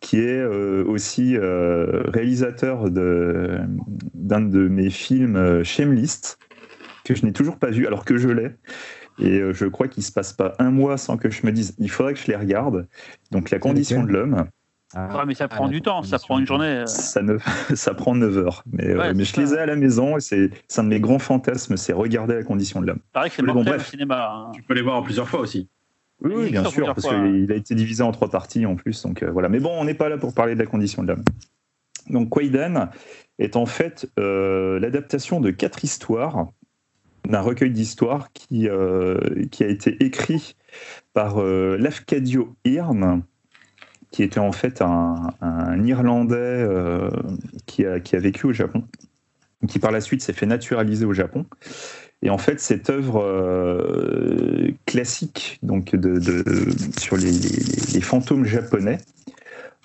[0.00, 6.38] qui est euh, aussi euh, réalisateur d'un de, mes films Shameless,
[7.04, 8.50] que je n'ai toujours pas vu alors que je l'ai.
[9.20, 11.74] Et je crois qu'il ne se passe pas un mois sans que je me dise
[11.78, 12.86] il faudrait que je les regarde.
[13.32, 14.44] Donc la condition de l'homme.
[14.94, 16.66] Ah, mais ça prend du temps, ça prend une journée.
[16.66, 16.86] Euh.
[16.86, 17.36] Ça, ne,
[17.74, 18.64] ça prend 9 heures.
[18.72, 21.18] Mais, euh, mais je les ai à la maison et c'est un de mes grands
[21.18, 23.00] fantasmes, c'est regarder la condition de l'homme.
[23.12, 23.88] Pareil que c'est bon, bref.
[23.88, 24.30] cinéma.
[24.32, 24.52] Hein.
[24.54, 25.68] Tu peux les voir en plusieurs fois aussi.
[26.20, 29.02] Oui, bien sûr, parce qu'il a été divisé en trois parties en plus.
[29.02, 29.48] Donc voilà.
[29.48, 31.24] Mais bon, on n'est pas là pour parler de la condition de l'homme.
[32.10, 32.88] Donc Quaidan
[33.38, 36.48] est en fait l'adaptation de quatre histoires
[37.28, 39.18] d'un recueil d'histoires qui, euh,
[39.50, 40.56] qui a été écrit
[41.12, 43.22] par euh, Lafcadio Irm,
[44.10, 47.10] qui était en fait un, Irlandais euh,
[47.66, 48.84] qui, a, vécu au Japon,
[49.66, 51.46] qui par la suite s'est fait naturaliser au Japon.
[52.22, 53.22] Et en fait, cette œuvre
[54.86, 55.94] classique donc
[56.98, 58.98] sur les, fantômes japonais,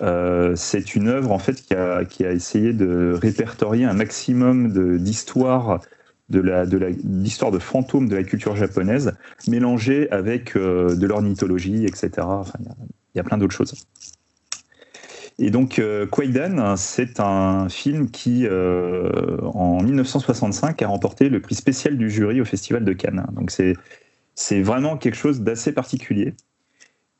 [0.00, 5.80] c'est une œuvre en fait qui a, essayé de répertorier un maximum d'histoires
[6.30, 9.12] de de fantômes de la culture japonaise
[9.46, 12.10] mélangée avec euh, de l'ornithologie, etc.
[12.58, 13.74] il y, a plein d'autres choses.
[15.38, 16.06] Et donc, euh,
[16.76, 22.44] c'est un film qui, euh, en 1965, a remporté le prix spécial du jury au
[22.44, 23.26] Festival de Cannes.
[23.32, 26.34] Donc, c'est, vraiment quelque chose d'assez particulier.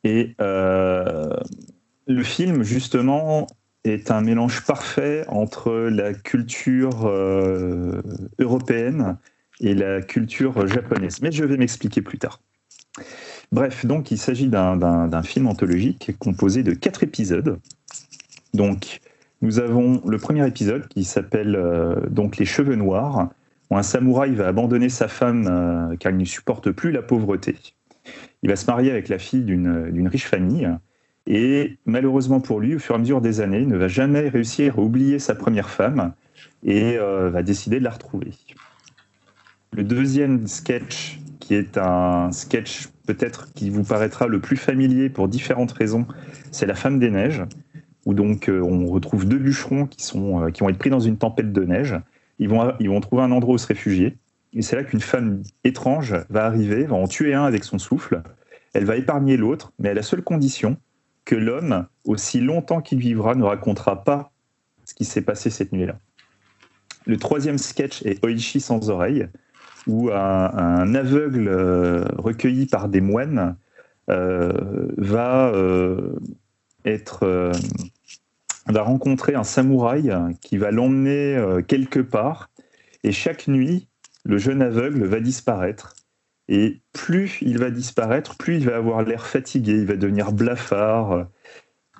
[0.04, 1.28] Et euh,
[2.06, 3.48] le film, justement,
[3.84, 7.06] est un mélange parfait entre la culture
[8.38, 9.18] européenne
[9.60, 11.20] et la culture japonaise.
[11.20, 12.40] Mais je vais m'expliquer plus tard.
[13.52, 17.58] Bref, donc il s'agit d'un film anthologique composé de quatre épisodes.
[18.54, 19.00] Donc,
[19.42, 23.30] nous avons le premier épisode qui s'appelle euh, donc Les cheveux noirs,
[23.70, 27.56] où un samouraï va abandonner sa femme euh, car il ne supporte plus la pauvreté.
[28.42, 30.68] Il va se marier avec la fille d'une riche famille
[31.26, 34.28] et malheureusement pour lui, au fur et à mesure des années, il ne va jamais
[34.28, 36.12] réussir à oublier sa première femme
[36.62, 38.32] et euh, va décider de la retrouver.
[39.72, 45.28] Le deuxième sketch, qui est un sketch peut-être qui vous paraîtra le plus familier pour
[45.28, 46.06] différentes raisons,
[46.50, 47.42] c'est La femme des neiges,
[48.06, 51.00] où donc euh, on retrouve deux bûcherons qui, sont, euh, qui vont être pris dans
[51.00, 51.94] une tempête de neige.
[52.38, 54.16] Ils vont, trouver un endroit où se réfugier.
[54.52, 58.22] Et c'est là qu'une femme étrange va arriver, va en tuer un avec son souffle.
[58.72, 60.76] Elle va épargner l'autre, mais à la seule condition
[61.24, 64.32] que l'homme, aussi longtemps qu'il vivra, ne racontera pas
[64.84, 65.98] ce qui s'est passé cette nuit-là.
[67.06, 69.28] Le troisième sketch est Oishi sans oreille,
[69.86, 73.56] où un, aveugle euh, recueilli par des moines
[74.08, 75.52] va
[76.84, 77.52] être
[78.66, 82.50] va rencontrer un samouraï qui va l'emmener quelque part
[83.02, 83.88] et chaque nuit
[84.24, 85.94] le jeune aveugle va disparaître
[86.48, 91.12] et plus il va disparaître, plus il va avoir l'air fatigué, il va devenir blafard.
[91.12, 91.24] Euh,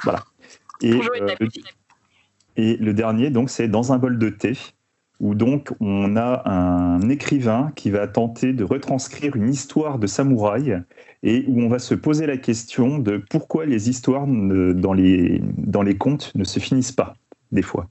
[0.03, 0.25] voilà.
[0.83, 1.49] Et, euh, le,
[2.57, 4.53] et le dernier, donc, c'est dans un bol de thé,
[5.21, 10.83] où donc on a un écrivain qui va tenter de retranscrire une histoire de samouraï
[11.25, 15.83] et où on va se poser la question de pourquoi les histoires dans les, dans
[15.83, 17.15] les contes ne se finissent pas,
[17.51, 17.89] des fois.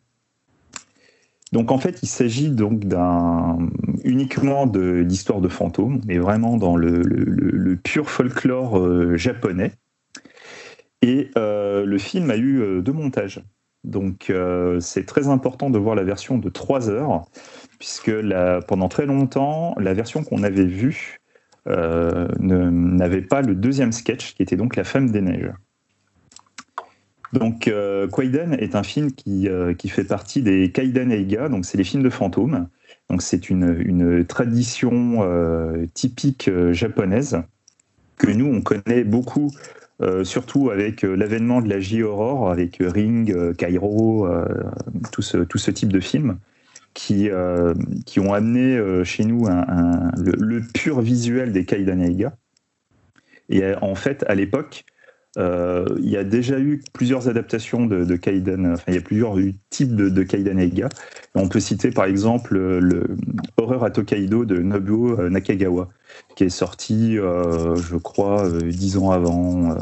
[1.51, 3.57] Donc en fait, il s'agit donc d'un
[4.03, 9.71] uniquement d'histoire de, fantômes, mais vraiment dans le, pur folklore euh, japonais.
[11.01, 13.41] Et euh, le film a eu euh, deux montages.
[13.84, 14.31] Donc
[14.79, 17.25] c'est très important de voir la version de 3 heures,
[17.79, 18.13] puisque
[18.65, 21.19] pendant très longtemps, la version qu'on avait vue
[21.66, 25.51] n'avait pas le deuxième sketch, qui était donc La femme des neiges.
[27.32, 28.07] Donc, euh,
[28.59, 32.03] est un film qui, euh, qui, fait partie des Kaiden Eiga, donc c'est les films
[32.03, 32.68] de fantômes.
[33.09, 37.41] Donc, c'est une, une, tradition euh, typique euh, japonaise
[38.18, 39.51] que nous, on connaît beaucoup
[40.01, 44.28] euh, surtout avec euh, l'avènement de la J-Horror, avec Ring, euh, Cairo,
[45.11, 46.38] tout, ce, tout ce type de films,
[46.93, 47.29] qui,
[48.05, 52.35] qui ont amené chez nous un, le, pur visuel des Kaidanaiga.
[53.49, 54.85] Et en fait, à l'époque,
[55.37, 59.35] il y a déjà eu plusieurs adaptations de, de Kaidan, enfin il y a plusieurs
[59.69, 60.89] types de, de Kaidanaiga.
[61.35, 63.17] On peut citer par exemple le
[63.57, 65.89] Horreur à Tokaido de Nobuo Nakagawa,
[66.35, 69.77] qui est sorti, euh, je crois, euh, 10 ans avant, euh,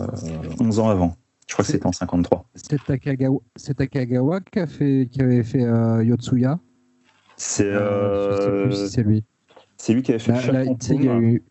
[0.60, 1.16] 11 ans avant.
[1.48, 2.46] Je crois que c'était en 53.
[2.56, 3.40] C'est Takagawa,
[3.78, 6.60] Takagawa qui, a fait, qui avait fait euh, Yotsuya
[7.44, 9.24] C'est euh, si c'est lui.
[9.76, 11.42] C'est lui qui avait fait là, là, il y a eu...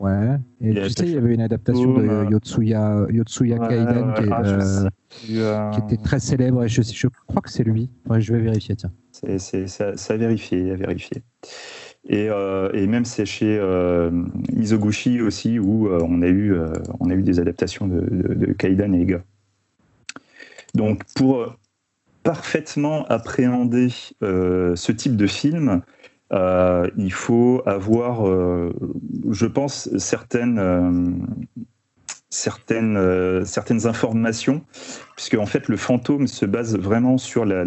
[0.00, 4.08] Ouais, et tu sais, il y avait une adaptation de Fantôme, Yotsuya, Yotsuya Ouais, Kaiden
[4.08, 4.88] ouais, qui, est, ah, euh.
[5.30, 7.90] Euh, qui était très célèbre et je, je crois que c'est lui.
[8.08, 8.90] Ouais, je vais vérifier, tiens.
[9.12, 11.22] C'est, a vérifié, à vérifier.
[12.08, 14.10] Et, euh, et même c'est chez euh,
[14.54, 18.34] Mizoguchi aussi où euh, on, a eu, euh, on a eu des adaptations de, de,
[18.34, 19.22] de Kaidan et Ega.
[20.74, 21.52] Donc pour euh,
[22.22, 23.88] parfaitement appréhender
[24.22, 25.82] euh, ce type de film,
[26.32, 28.72] euh, il faut avoir, euh,
[29.30, 31.36] je pense, certaines,
[32.30, 34.64] certaines, certaines informations,
[35.16, 37.64] puisque en fait le fantôme se base vraiment sur la,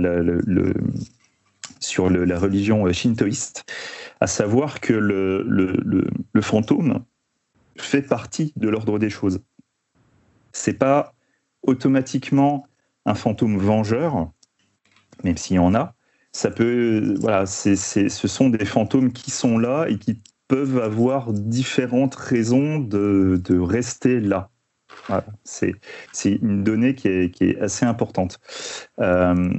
[1.79, 3.65] sur la religion shintoïste,
[4.19, 7.03] à savoir que le- le- le fantôme
[7.77, 9.41] fait partie de l'ordre des choses.
[10.53, 11.13] C'est pas
[11.63, 12.65] automatiquement
[13.05, 14.31] un fantôme vengeur,
[15.25, 15.93] même s'il y en a.
[16.31, 21.33] Ça peut, voilà, c'est, ce sont des fantômes qui sont là et qui peuvent avoir
[21.33, 24.49] différentes raisons de, rester là.
[25.43, 25.75] C'est,
[26.25, 28.39] une donnée qui est, assez importante.
[28.99, 29.49] Euh,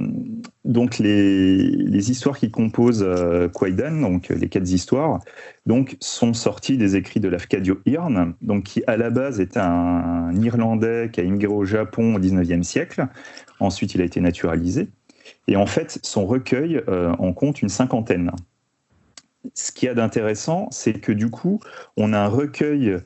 [0.65, 5.19] donc les, histoires qui composent euh, Kwaidan, donc les quatre histoires,
[5.65, 10.31] donc sont sorties des écrits de Lafcadio Hearn, donc qui à la base était un,
[10.41, 13.07] Irlandais qui a immigré au Japon au 19e siècle.
[13.59, 14.89] Ensuite, il a été naturalisé.
[15.47, 18.31] Et en fait, son recueil euh, en compte une cinquantaine.
[19.53, 21.61] Ce qu'il y a d'intéressant, c'est que du coup,
[21.95, 22.97] on a un recueil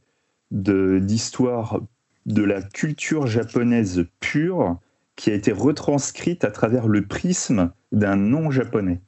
[0.50, 1.82] de- d'histoires
[2.26, 4.80] de la culture japonaise pure
[5.16, 9.02] qui a été retranscrite à travers le prisme d'un non-japonais.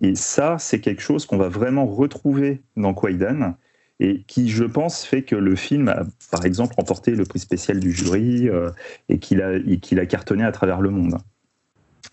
[0.00, 3.54] Et ça, c'est quelque chose qu'on va vraiment retrouver dans Kwaidan
[4.00, 7.78] et qui, je pense, fait que le film a, par exemple, remporté le prix spécial
[7.78, 8.70] du jury euh,
[9.08, 11.18] et qu'il a cartonné à travers le monde.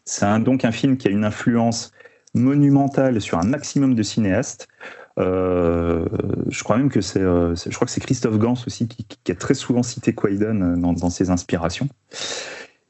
[0.06, 1.92] C'est donc un film qui a une influence
[2.34, 4.68] monumentale sur un maximum de cinéastes.
[5.20, 6.06] Euh,
[6.50, 9.32] je crois même que c'est, euh, c'est- je crois que c'est Christophe Gans aussi qui,
[9.32, 11.90] a très souvent cité Kwaidan euh, dans, ses inspirations.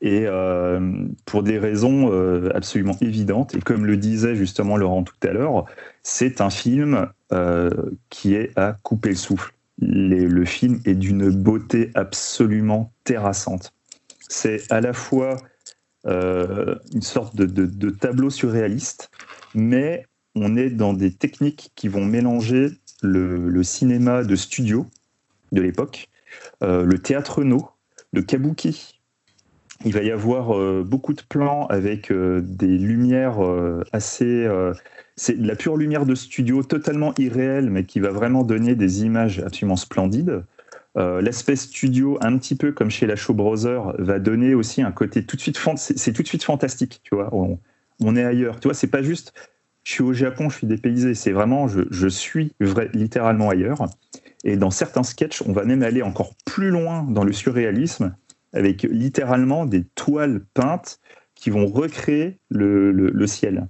[0.02, 0.28] Et
[1.26, 2.10] pour des raisons
[2.56, 5.66] absolument évidentes, et comme le disait justement Laurent tout à l'heure,
[6.04, 7.10] c'est un film
[8.10, 9.54] qui est à couper le souffle.
[9.82, 13.74] Le film est d'une beauté absolument terrassante.
[14.30, 15.36] C'est à la fois
[16.06, 19.12] une sorte de, de- tableau surréaliste,
[19.54, 22.70] mais on est dans des techniques qui vont mélanger
[23.02, 24.86] le, cinéma de studio
[25.52, 26.10] de l'époque,
[26.64, 27.70] euh, le théâtre no,
[28.14, 29.02] le kabuki.
[29.86, 34.26] Il va y avoir euh, beaucoup de plans avec euh, des lumières euh, assez...
[34.26, 34.74] euh,
[35.16, 39.04] c'est de la pure lumière de studio, totalement irréelle, mais qui va vraiment donner des
[39.04, 40.44] images absolument splendides.
[40.98, 44.92] Euh, L'aspect studio, un petit peu comme chez la Show Brother, va donner aussi un
[44.92, 47.30] côté tout de suite, c'est c'est tout de suite fantastique, tu vois.
[47.34, 47.60] On,
[48.02, 48.74] on est ailleurs, tu vois.
[48.74, 49.34] C'est pas juste,
[49.84, 51.14] je suis au Japon, je suis dépaysé.
[51.14, 53.86] C'est vraiment, je, je suis vrai, littéralement ailleurs.
[54.44, 58.16] Et dans certains sketchs, on va même aller encore plus loin dans le surréalisme,
[58.54, 61.00] avec littéralement des toiles peintes
[61.36, 63.68] qui vont recréer le, le- le ciel.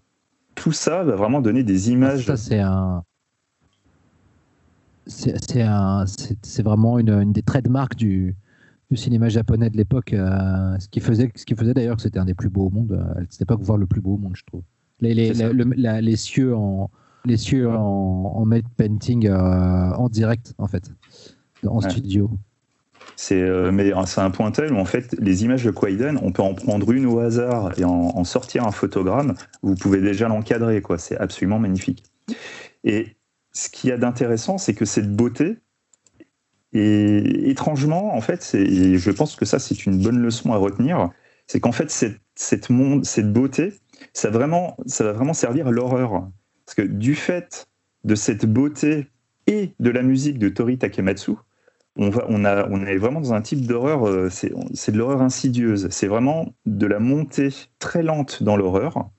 [0.56, 2.26] Tout ça va vraiment donner des images.
[2.26, 3.04] Ça, c'est un.
[5.10, 8.36] C'est vraiment une, une des trademarks du,
[8.92, 10.14] du cinéma japonais de l'époque.
[10.14, 12.70] euh, ce qui faisait, ce qui faisait d'ailleurs que c'était un des plus beaux au
[12.70, 12.92] monde.
[12.92, 14.62] euh, C'était pas voir le plus beau au monde, je trouve.
[15.02, 16.90] Les, les, le- la- les cieux en
[17.26, 19.34] les cieux en, en matte painting euh,
[19.94, 20.92] en direct en fait,
[21.66, 21.90] en Ouais.
[21.90, 22.30] studio.
[23.16, 26.32] C'est euh, mais c'est un point tel où en fait les images de Kwaidan, on
[26.32, 29.34] peut en prendre une au hasard et en, en sortir un photogramme.
[29.62, 30.98] Vous pouvez déjà l'encadrer, quoi.
[30.98, 32.04] C'est absolument magnifique.
[32.86, 33.18] Et
[33.60, 35.58] ce qu'il y a d'intéressant, c'est que cette beauté,
[36.72, 41.10] et étrangement, en fait, et je pense que ça c'est une bonne leçon à retenir,
[41.48, 43.74] c'est qu'en fait cette, cette beauté,
[44.14, 46.30] ça vraiment, ça va vraiment servir l'horreur,
[46.66, 47.68] parce que du fait
[48.04, 49.08] de cette beauté
[49.48, 51.32] et de la musique de Tori Takematsu,
[51.98, 55.22] on, va, on, a, on est vraiment dans un type d'horreur, euh, c'est de l'horreur
[55.22, 55.90] insidieuse.
[55.90, 57.50] C'est vraiment de la montée
[57.80, 59.10] très lente dans l'horreur.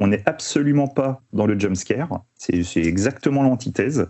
[0.00, 2.24] On n'est absolument pas dans le jump scare.
[2.36, 4.08] C'est exactement l'antithèse.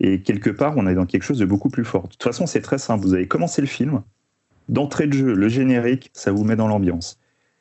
[0.00, 2.04] Et quelque part, on est dans quelque chose de beaucoup plus fort.
[2.04, 3.04] De toute façon, c'est très simple.
[3.04, 4.02] Vous avez commencé le film,
[4.68, 7.18] d'entrée de jeu, le générique, ça vous met dans l'ambiance.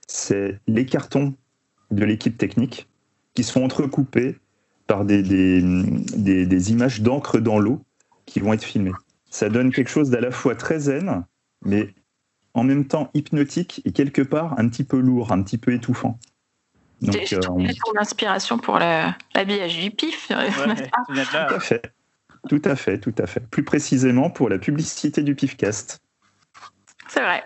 [0.07, 1.35] C'est les cartons
[1.91, 2.87] de l'équipe technique
[3.33, 4.37] qui se font entrecoupés
[4.87, 7.81] par des, des, images d'encre dans l'eau
[8.25, 8.91] qui vont être filmées.
[9.29, 11.23] Ça donne quelque chose d'à la fois très zen,
[11.63, 11.93] mais
[12.53, 16.19] en même temps hypnotique et quelque part un petit peu lourd, un petit peu étouffant.
[17.01, 20.27] J'ai trouvé euh, ton inspiration pour l'habillage du pif.
[20.27, 20.33] tout
[21.33, 21.81] à fait.
[22.49, 23.39] Tout à fait, tout à fait.
[23.39, 25.99] Plus précisément pour la publicité du Pifcast.
[27.07, 27.43] C'est vrai.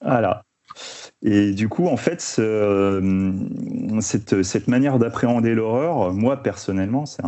[0.00, 0.42] Voilà.
[1.24, 2.20] Et du coup, en fait,
[4.00, 7.22] cette, cette, manière d'appréhender l'horreur, moi personnellement, c'est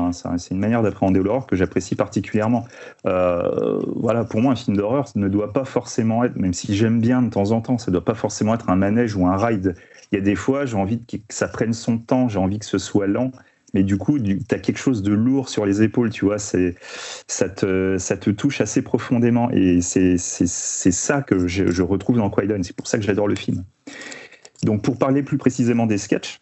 [0.51, 2.64] une manière d'appréhender l'horreur que j'apprécie particulièrement.
[3.07, 7.01] Euh, voilà, pour moi, un film d'horreur ne doit pas forcément être, même si j'aime
[7.01, 9.37] bien de temps en temps, ça ne doit pas forcément être un manège ou un
[9.37, 9.77] ride.
[10.14, 12.66] Il y a des fois, j'ai envie que ça prenne son temps, j'ai envie que
[12.66, 13.32] ce soit lent.
[13.72, 17.48] Mais du coup, tu as quelque chose de lourd sur les épaules, tu vois, ça,
[17.48, 22.76] te, ça te touche assez profondément, et c'est, ça que je, retrouve dans Quaidon, c'est
[22.76, 23.64] pour ça que j'adore le film.
[24.62, 26.38] Donc pour parler plus précisément des sketchs,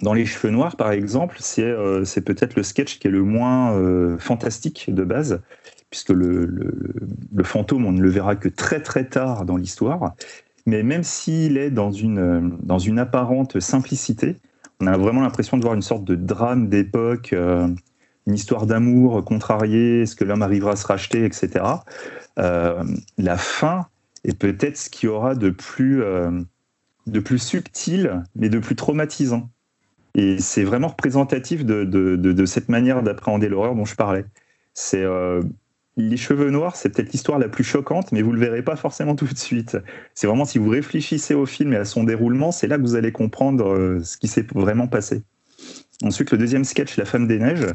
[0.00, 3.76] dans Les Cheveux Noirs, par exemple, c'est, euh, peut-être le sketch qui est le moins
[3.76, 5.42] euh, fantastique de base,
[5.90, 10.14] puisque le, le, fantôme, on ne le verra que très très tard dans l'histoire,
[10.66, 14.36] mais même s'il est dans une, dans une apparente simplicité,
[14.80, 17.68] on a vraiment l'impression de voir une sorte de drame d'époque, euh,
[18.26, 21.64] une histoire d'amour contrariée, est-ce que l'homme arrivera à se racheter, etc.
[22.38, 22.82] Euh,
[23.18, 23.86] la fin
[24.24, 26.30] est peut-être ce qui aura de plus, euh,
[27.06, 29.50] de plus subtil, mais de plus traumatisant.
[30.14, 34.24] Et c'est vraiment représentatif de, de, de cette manière d'appréhender l'horreur dont je parlais.
[34.72, 35.04] C'est
[35.96, 39.14] les cheveux noirs, c'est peut-être l'histoire la plus choquante, mais vous le verrez pas forcément
[39.14, 39.76] tout de suite.
[40.14, 42.96] C'est vraiment si vous réfléchissez au film et à son déroulement, c'est là que vous
[42.96, 45.22] allez comprendre euh, ce qui s'est vraiment passé.
[46.02, 47.66] Ensuite, le deuxième sketch, La femme des neiges.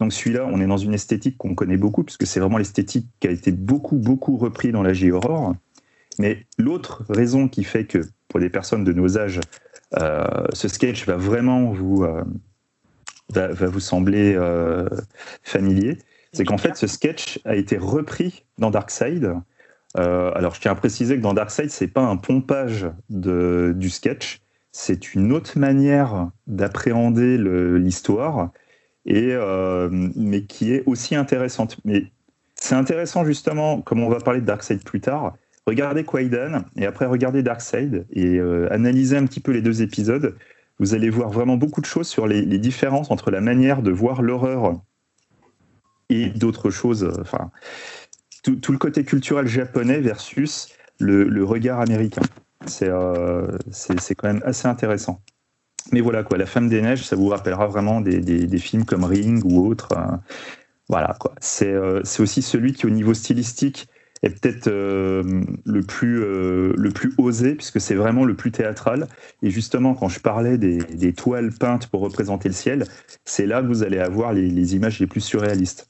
[0.00, 3.28] Donc celui-là, on est dans une esthétique qu'on connaît beaucoup, puisque c'est vraiment l'esthétique qui
[3.28, 5.54] a été beaucoup, beaucoup repris dans la J-Horror.
[6.18, 7.98] Mais l'autre raison qui fait que,
[8.28, 9.40] pour des personnes de nos âges,
[10.00, 12.24] euh, ce sketch va vraiment vous, euh,
[13.28, 14.38] va, vous sembler
[15.42, 15.98] familier,
[16.32, 19.34] c'est qu'en fait, ce sketch a été repris dans Darkseid.
[19.96, 24.40] Euh, alors, je tiens à préciser que dans Darkseid, c'est pas un pompage du sketch,
[24.72, 27.36] c'est une autre manière d'appréhender
[27.78, 28.50] l'histoire,
[29.08, 31.78] euh, mais qui est aussi intéressante.
[31.84, 32.04] Mais
[32.54, 35.34] c'est intéressant justement, comme on va parler de Darkseid plus tard.
[35.66, 40.36] Regardez Quaidan et après regardez Darkseid et euh, analysez un petit peu les deux épisodes.
[40.78, 44.22] Vous allez voir vraiment beaucoup de choses sur les différences entre la manière de voir
[44.22, 44.80] l'horreur
[46.10, 47.04] et d'autres choses.
[47.04, 47.50] Euh, enfin,
[48.42, 52.22] tout, le côté culturel japonais versus le, regard américain.
[52.82, 55.22] Euh, c'est quand même assez intéressant.
[55.92, 59.42] Mais voilà, quoi, La Femme des Neiges, ça vous rappellera vraiment des, films comme Ring
[59.44, 59.92] ou autres.
[59.92, 60.16] Euh,
[60.88, 61.34] voilà, quoi.
[61.40, 61.74] C'est
[62.18, 63.88] aussi celui qui, au niveau stylistique,
[64.22, 69.06] est peut-être le, plus, le plus osé, puisque c'est vraiment le plus théâtral.
[69.42, 72.84] Et justement, quand je parlais des, toiles peintes pour représenter le ciel,
[73.24, 75.88] c'est là que vous allez avoir les images les plus surréalistes.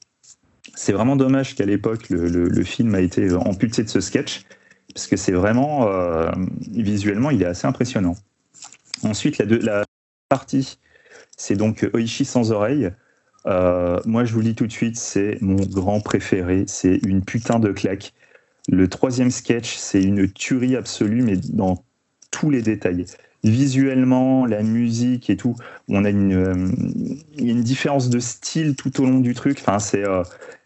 [0.83, 4.47] C'est vraiment dommage qu'à l'époque, le, film a été amputé de ce sketch,
[4.95, 6.31] parce que c'est vraiment, euh,
[6.71, 8.17] visuellement, il est assez impressionnant.
[9.03, 9.85] Ensuite, la, la
[10.31, 10.79] partie,
[11.37, 12.91] c'est donc Oishi sans oreille.
[13.45, 16.65] Euh, moi, je vous le dis tout de suite, c'est mon grand préféré.
[16.67, 18.15] C'est une putain de claque.
[18.67, 21.85] Le troisième sketch, c'est une tuerie absolue, mais dans
[22.31, 23.05] tous les détails.
[23.45, 25.57] Visuellement, la musique et tout,
[25.89, 26.71] on a une, euh,
[27.37, 29.59] une différence de style tout au long du truc.
[29.61, 30.05] Enfin, c'est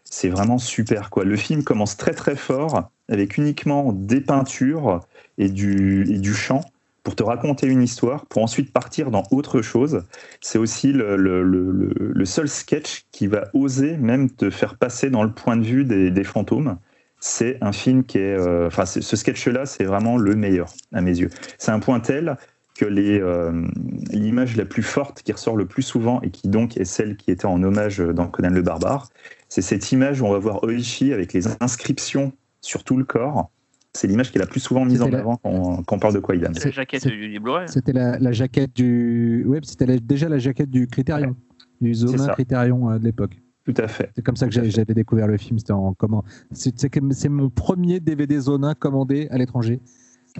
[0.09, 1.09] c'est vraiment super.
[1.09, 1.25] Quoi.
[1.25, 5.01] Le film commence très très fort avec uniquement des peintures
[5.37, 6.61] et du, et du chant
[7.03, 10.03] pour te raconter une histoire, pour ensuite partir dans autre chose.
[10.41, 15.23] C'est aussi le, le, le, seul sketch qui va oser même te faire passer dans
[15.23, 16.77] le point de vue des, des fantômes.
[17.19, 18.35] C'est un film qui est...
[18.35, 21.29] Euh, enfin, ce sketch-là, c'est vraiment le meilleur à mes yeux.
[21.59, 22.37] C'est un point tel
[22.75, 23.67] que euh,
[24.09, 27.31] l'image la plus forte qui ressort le plus souvent et qui donc est celle qui
[27.31, 29.09] était en hommage dans Conan le Barbare,
[29.49, 33.51] c'est cette image où on va voir Oishi avec les inscriptions sur tout le corps.
[33.93, 36.51] C'est l'image qui est la plus souvent mise en avant quand, on parle de Quaidan.
[36.53, 39.45] C'est la jaquette du C'était la, jaquette du.
[39.47, 41.35] Oui, c'était déjà la jaquette du Critérion,
[41.79, 43.37] du Zoma Critérion euh, de l'époque.
[43.63, 44.11] Tout à fait.
[44.15, 45.57] C'est comme ça que j'avais découvert le film.
[45.57, 49.79] C'était en comment C'est mon premier DVD Zona commandé à l'étranger.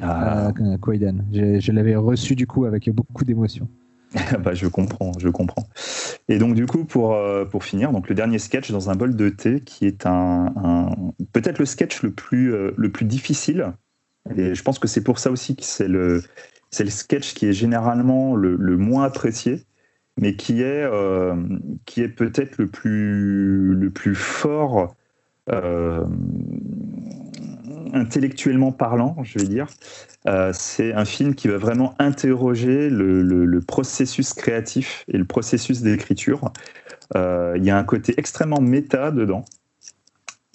[0.02, 0.52] Ah.
[0.60, 3.70] Euh, Je, l'avais reçu du coup avec beaucoup d'émotion.
[4.40, 5.68] bah, je comprends, je comprends.
[6.30, 9.16] Et donc du coup, pour, euh, pour finir, donc le dernier sketch dans un bol
[9.16, 10.92] de thé, qui est un,
[11.34, 13.74] peut-être le sketch le plus, euh, le plus difficile.
[14.36, 16.24] Et je pense que c'est pour ça aussi que c'est le,
[16.72, 19.64] c'est le sketch qui est généralement le, le moins apprécié,
[20.20, 21.36] mais qui est, euh,
[21.86, 24.96] qui est peut-être le plus, le plus fort
[27.96, 29.68] intellectuellement parlant, je vais dire.
[30.28, 36.52] Euh, c'est un film qui va vraiment interroger le, processus créatif et le processus d'écriture.
[37.16, 39.46] Euh, il y a un côté extrêmement méta dedans,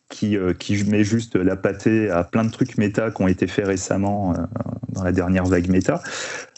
[0.08, 3.46] qui, euh, qui met juste la pâtée à plein de trucs méta qui ont été
[3.46, 4.34] faits récemment
[4.88, 6.02] dans la dernière vague méta.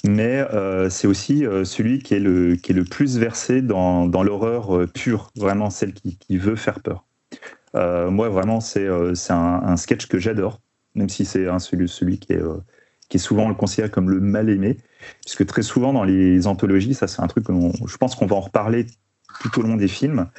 [0.04, 0.44] Mais
[0.90, 5.30] c'est aussi celui qui est, le, qui est le plus versé dans, dans l'horreur pure,
[5.36, 7.04] vraiment celle qui, qui, veut faire peur.
[7.74, 10.60] moi, vraiment, c'est un, un sketch que j'adore,
[10.94, 12.43] même si c'est celui, celui qui est
[13.09, 14.78] qui est souvent le considéré comme le mal aimé,
[15.20, 17.52] puisque très souvent dans les anthologies, ça c'est un truc que
[17.86, 18.86] je pense qu'on va en reparler
[19.40, 20.31] tout au long des films.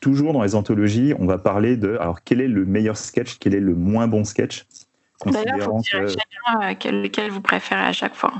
[0.00, 3.54] Toujours dans les anthologies, on va parler de alors quel est le meilleur sketch, quel
[3.54, 4.66] est le moins bon sketch?
[5.26, 8.32] D'ailleurs, il faut dire chacun euh, lequel vous préférez à chaque fois.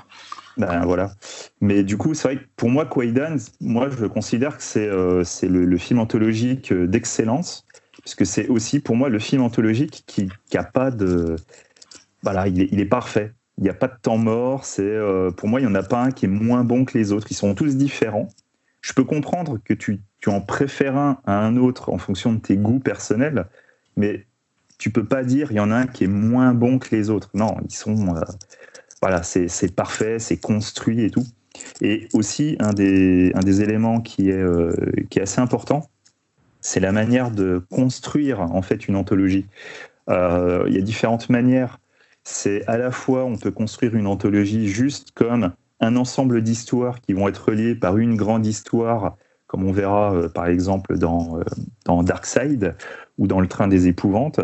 [0.57, 1.13] Ben voilà.
[1.61, 5.25] Mais du coup, c'est vrai que pour moi, Quaidan, moi je considère que c'est euh,
[5.43, 6.87] le, film anthologique euh,
[8.05, 11.37] d'excellence, puisque c'est aussi pour moi le film anthologique qui n'a pas de.
[12.23, 14.65] Voilà, il est, parfait il n'y a pas de temps mort.
[14.65, 16.97] C'est euh, pour moi, il n'y en a pas un qui est moins bon que
[16.97, 17.27] les autres.
[17.31, 18.29] Ils sont tous différents.
[18.81, 22.57] Je peux comprendre que tu, en préfères un à un autre en fonction de tes
[22.57, 23.47] goûts personnels,
[23.97, 24.27] mais
[24.79, 27.11] tu peux pas dire il y en a un qui est moins bon que les
[27.11, 27.31] autres.
[27.35, 28.21] Non, ils sont euh,
[29.01, 31.27] voilà, c'est parfait, c'est construit et tout.
[31.81, 34.73] Et aussi un des, éléments euh,
[35.11, 35.89] qui est assez important,
[36.63, 39.47] c'est la manière de construire en fait une anthologie.
[40.09, 41.79] il y a différentes manières
[42.25, 47.13] c'est à la fois, on peut construire une anthologie juste comme un ensemble d'histoires qui
[47.13, 49.17] vont être reliées par une grande histoire,
[49.49, 51.45] comme on verra euh, par exemple dans, euh,
[51.85, 52.77] dans Dark Side
[53.19, 54.41] ou dans Le Train des Épouvantes.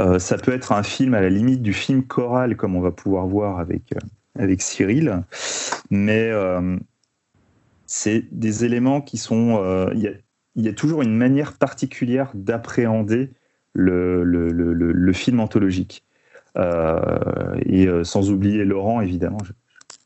[0.00, 2.90] Euh, ça peut être un film à la limite du film choral, comme on va
[2.90, 3.94] pouvoir voir avec,
[4.38, 5.22] avec Cyril.
[5.90, 6.30] Mais
[7.86, 9.88] c'est des éléments qui sont.
[10.76, 13.30] Toujours une manière particulière d'appréhender
[13.74, 16.04] le, film anthologique.
[16.58, 19.38] Euh, et euh, sans oublier Laurent, évidemment.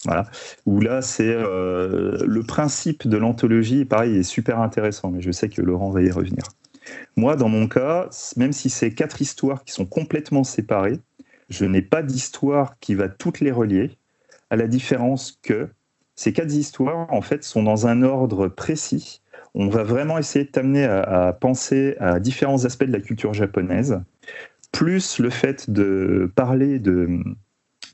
[0.05, 0.27] Voilà.
[0.64, 5.48] Où là, c'est euh, le principe de l'anthologie, pareil, est super intéressant, mais je sais
[5.48, 6.44] que Laurent va y revenir.
[7.16, 11.01] Moi, dans mon cas, même si c'est quatre histoires qui sont complètement séparées,
[11.48, 13.98] je n'ai pas d'histoire qui va toutes les relier,
[14.51, 15.68] à la différence que
[16.14, 19.20] ces quatre histoires, en fait, sont dans un ordre précis.
[19.58, 24.00] On va vraiment essayer de t'amener à, penser à différents aspects de la culture japonaise
[24.70, 27.20] plus le fait de parler de,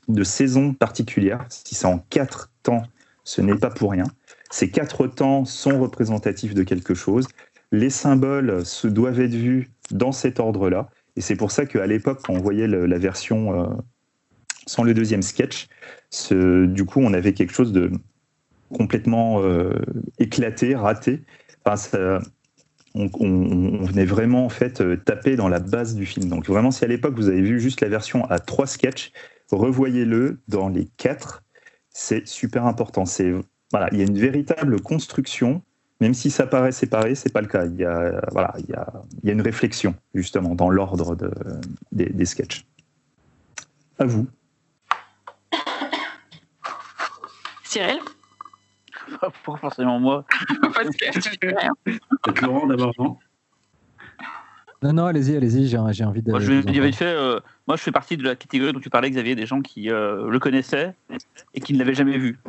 [0.09, 2.83] de saisons particulières, si c'est en quatre temps,
[3.23, 4.03] ce n'est pas pour rien.
[4.51, 7.27] Ces quatre temps sont représentatifs de quelque chose.
[7.71, 10.89] Les symboles se doivent être vus dans cet ordre-là.
[11.15, 13.67] Et c'est pour ça qu'à l'époque, quand on voyait la version euh,
[14.67, 15.69] sans le deuxième sketch,
[16.29, 17.91] du coup, on avait quelque chose de
[18.73, 19.73] complètement euh,
[20.19, 21.21] éclaté, raté.
[22.95, 23.07] On,
[23.85, 26.29] venait vraiment en fait euh, taper dans la base du film.
[26.29, 29.11] Donc vraiment, si à l'époque vous avez vu juste la version à trois sketchs,
[29.51, 31.43] revoyez-le dans les quatre.
[31.89, 33.05] C'est super important.
[33.05, 33.33] C'est
[33.71, 35.63] voilà, il y a une véritable construction.
[36.01, 37.65] Même si ça paraît séparé, c'est pas le cas.
[37.65, 41.15] Il y a voilà, il y a, il y a une réflexion justement dans l'ordre
[41.15, 41.31] de,
[41.91, 42.65] des, des sketchs.
[43.97, 44.27] À vous.
[47.63, 47.99] Cyril?
[49.45, 50.25] Pas forcément moi.
[51.83, 53.17] Peut-être Laurent d'abord, non
[54.81, 56.31] Non, non, allez-y, allez-y, j'ai envie de.
[56.31, 59.09] Moi, je, vite fait, euh, moi, je fais partie de la catégorie dont tu parlais,
[59.09, 60.93] Xavier, des gens qui euh, le connaissaient
[61.53, 62.39] et qui ne l'avaient jamais vu.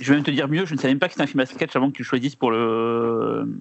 [0.00, 1.40] Je vais même te dire mieux, je ne savais même pas que c'était un film
[1.40, 3.58] à sketch avant que tu le choisisses pour le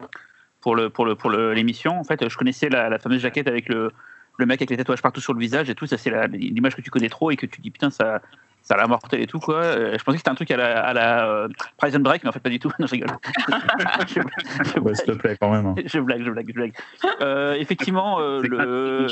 [0.61, 1.99] pour le pour le pour l'émission.
[1.99, 3.91] En fait, je connaissais la, la, fameuse jaquette avec le
[4.37, 5.85] le mec avec les tatouages partout sur le visage et tout.
[5.85, 8.21] Ça, c'est l'image que tu connais trop et que tu dis putain, ça
[8.63, 9.57] ça l'a mortel et tout quoi.
[9.57, 12.29] Euh, je pensais que c'était un truc à la, à la euh, Prison Break, mais
[12.29, 12.71] en fait pas du tout.
[12.79, 13.09] Non, je rigole.
[14.07, 15.67] je, je, S'il te plaît quand même.
[15.67, 15.75] Hein.
[15.85, 16.73] Je blague, je blague, je blague.
[17.21, 19.07] Euh, effectivement, euh, le,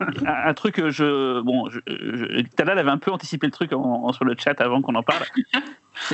[0.26, 1.68] un, truc je bon,
[2.56, 5.24] Talal avait un peu anticipé le truc en, sur le chat avant qu'on en parle.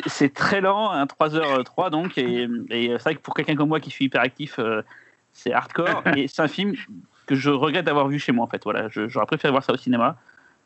[0.06, 3.80] C'est très lent, un 3h03 donc, et, et c'est vrai que pour quelqu'un comme moi
[3.80, 4.58] qui suis hyper actif,
[5.32, 6.02] c'est hardcore.
[6.16, 6.74] Et c'est un film
[7.26, 8.62] que je regrette d'avoir vu chez moi en fait.
[8.64, 10.16] Voilà, j'aurais préféré voir ça au cinéma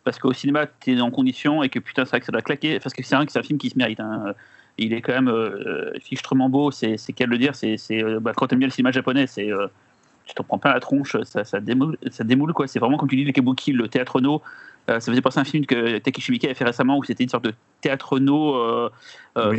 [0.04, 2.42] parce qu'au cinéma, tu es en condition et que putain, c'est vrai que ça doit
[2.42, 2.80] claquer.
[2.80, 4.00] Parce que c'est un, un film qui se mérite.
[4.00, 4.34] Hein.
[4.78, 7.54] Il est quand même euh, fichtrement beau, c'est qu'à le dire.
[7.54, 9.66] c'est euh, bah, quand tu aimes bien le cinéma japonais, c'est euh,
[10.24, 12.52] tu t'en prends pas la tronche, ça, ça, démoule, ça démoule.
[12.52, 12.66] quoi.
[12.66, 14.40] C'est vraiment comme tu dis, le Kabuki, le théâtre no.
[14.86, 17.28] ça faisait penser à un film que Takeshi Miike a fait récemment où c'était une
[17.28, 18.90] sorte de théâtre no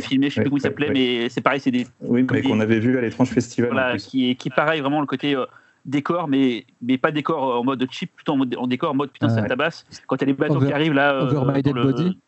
[0.00, 1.86] filmé, je sais plus comment il s'appelait, mais c'est pareil, c'est des.
[2.00, 3.70] Oui, mais qu'on avait vu à l'étrange festival.
[3.70, 5.36] Voilà, qui pareil, vraiment le côté
[5.84, 9.10] décor, mais, mais pas décor en mode cheap, plutôt en, mode, en décor en mode
[9.10, 9.84] putain, ça tabasse.
[10.06, 11.14] Quand il y a les bateaux qui arrivent là.
[11.14, 12.18] Euh, over My Dead Body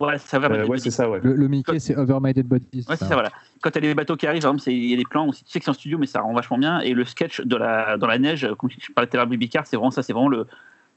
[0.00, 0.48] Ouais, ça va.
[0.50, 1.20] Euh, ouais, c'est ça, ouais.
[1.22, 2.84] Le, Mickey, c'est Over My Dead Body.
[2.88, 3.14] Ouais, c'est ça.
[3.14, 3.30] voilà.
[3.60, 5.42] Quand il y a les bateaux qui arrivent, il y a des plans où tu
[5.46, 6.80] sais que c'est en studio, mais ça rend vachement bien.
[6.80, 9.76] Et le sketch de la, dans la neige, comme je parlais tout à l'heure, c'est
[9.76, 10.46] vraiment ça, c'est vraiment le.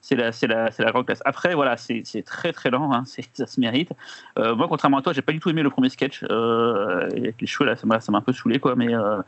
[0.01, 1.21] c'est la, c'est la, c'est la grande classe.
[1.25, 3.91] Après, voilà, c'est, c'est très très lent, hein, c'est, ça se mérite.
[4.39, 6.23] Euh, moi, contrairement à toi, j'ai pas du tout aimé le premier sketch.
[6.29, 8.75] Euh, avec les cheveux, là, ça m'a, ça m'a un peu saoulé, quoi.
[8.75, 9.21] Mais euh,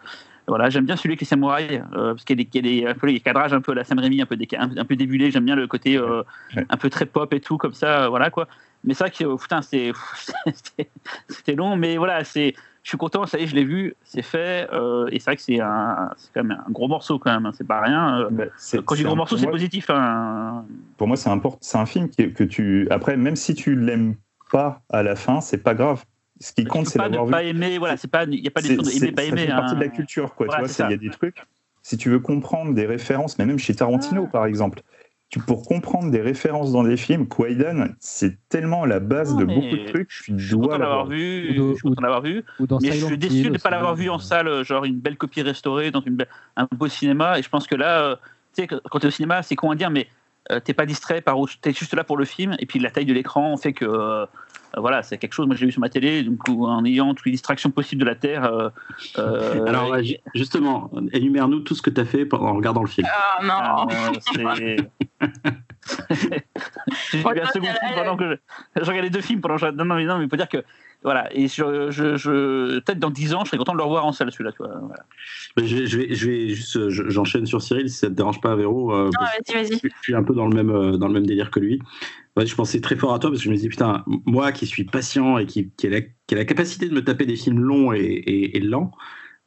[0.50, 2.94] voilà, j'aime bien celui avec les samouraïs, euh, parce qu'il y a des, des, un
[2.94, 4.96] peu les cadrages un peu à la Sam Raimi, un peu, déca- un, un peu
[4.96, 5.32] débulé.
[5.32, 6.24] J'aime bien le côté euh,
[6.56, 6.66] Ouais.
[6.70, 8.48] un peu très pop et tout, comme ça, euh, voilà, quoi.
[8.84, 9.62] Mais c'est vrai que, euh, putain,
[11.28, 12.54] c'était, long, mais voilà, c'est.
[12.82, 14.64] Je suis content, ça y est, je l'ai vu, c'est fait,
[15.12, 17.68] et c'est vrai que c'est un, quand même un gros morceau quand même, hein, c'est
[17.68, 18.30] pas rien.
[18.32, 18.46] Bah,
[18.86, 19.90] quand je dis gros un- morceau, c'est positif.
[19.90, 20.64] Hein.
[20.98, 22.88] Pour moi, c'est c'est un film qui, est- que tu.
[22.90, 24.16] Après, même si tu l'aimes
[24.50, 26.04] pas à la fin, c'est pas grave.
[26.40, 27.32] Ce qui Tu compte, c'est l'avoir vu.
[27.32, 29.22] pas aimer, voilà, c'est pas, il n'y a pas des C'est- choses c'est- aimer, pas
[29.24, 29.42] ça aimer.
[29.42, 29.90] fait partie de la hein.
[29.90, 30.46] culture, quoi.
[30.46, 31.44] Voilà, tu vois, c'est c'est- il y a des trucs.
[31.82, 34.32] Si tu veux comprendre des références, mais même chez Tarantino, Ah.
[34.32, 34.82] par exemple,
[35.30, 39.46] tu, pour comprendre des références dans des films, Quaidan, c'est tellement la base Non, de
[39.46, 41.08] beaucoup de trucs, Je suis dois content d'avoir l'avoir.
[41.08, 43.70] vu, je suis content d'avoir vu, Ou dans mais je suis déçu de ne pas
[43.70, 46.88] l'avoir vu en euh, salle, genre une belle copie restaurée dans une belle- un beau
[46.88, 47.38] cinéma.
[47.38, 48.16] Et je pense que là, euh,
[48.56, 50.08] tu sais, quand tu es au cinéma, c'est con à dire, mais
[50.52, 52.56] euh, t'es pas distrait par, t'es juste là pour le film.
[52.60, 54.26] Et puis la taille de l'écran fait que, euh,
[54.78, 55.48] voilà, c'est quelque chose.
[55.48, 58.06] Moi, j'ai vu sur ma télé, donc où, en ayant toutes les distractions possibles de
[58.06, 58.44] la terre.
[58.46, 58.70] euh,
[59.18, 59.96] euh, Alors,
[60.36, 63.08] justement, énumère-nous tout ce que tu as fait en regardant le film.
[63.12, 63.88] Ah non.
[63.92, 64.78] euh, c'est-
[67.12, 68.40] J'ai vu un second film pendant que
[68.76, 69.72] je, je regardais deux films pendant que je...
[69.72, 70.64] Non, non, mais non, mais il faut dire que.
[71.02, 74.06] Voilà, et je, je, je- peut-être dans 10 ans, je serais content de le revoir
[74.06, 74.78] en salle, celui-là, tu vois.
[74.82, 75.06] Voilà.
[75.56, 78.14] Je vais, je vais, je vais juste, euh, je- j'enchaîne sur Cyril si ça te
[78.14, 78.94] dérange pas, Véro.
[78.94, 79.80] euh, Non, vas-y, vas-y.
[79.82, 81.80] je suis un peu dans le même, euh, dans le même délire que lui.
[82.36, 84.66] Ouais, je pensais très fort à toi parce que je me disais, putain, moi qui
[84.68, 87.38] suis patient et qui, qui, a, la, qui a la capacité de me taper des
[87.38, 88.92] films longs et, et, et lents,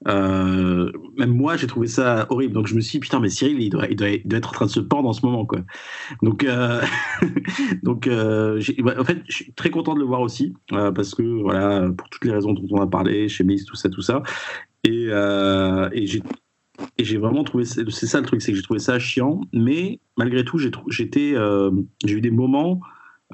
[0.08, 2.54] euh, même moi j'ai trouvé ça horrible.
[2.54, 4.80] Donc je me suis dit, putain, mais Cyril, il doit, être en train de se
[4.80, 5.46] pendre en ce moment.
[5.46, 5.60] Quoi.
[6.22, 6.80] Donc, euh,
[7.82, 11.22] donc euh, ouais, en fait, je suis très content de le voir aussi parce que,
[11.22, 14.22] voilà, pour toutes les raisons dont on a parlé, chez Miss, tout ça, tout ça.
[14.84, 19.42] Et, et j'ai vraiment trouvé c'est ça le truc c'est que j'ai trouvé ça chiant
[19.52, 22.80] mais malgré tout j'ai j'ai eu des moments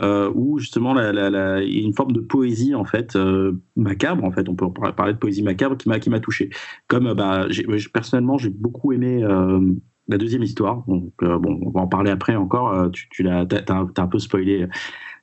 [0.00, 4.30] euh, où justement il y a une forme de poésie en fait euh, macabre en
[4.30, 4.48] fait.
[4.48, 6.50] On peut par- parler de poésie macabre qui m'a qui m'a touché.
[6.86, 7.46] Comme euh, bah
[7.92, 9.60] personnellement j'ai beaucoup aimé euh,
[10.08, 10.84] la deuxième histoire.
[10.86, 12.90] Donc bon on va en parler après encore.
[12.92, 14.66] Tu, tu l'as t'as, un peu spoilé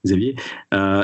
[0.06, 0.35] Xavier.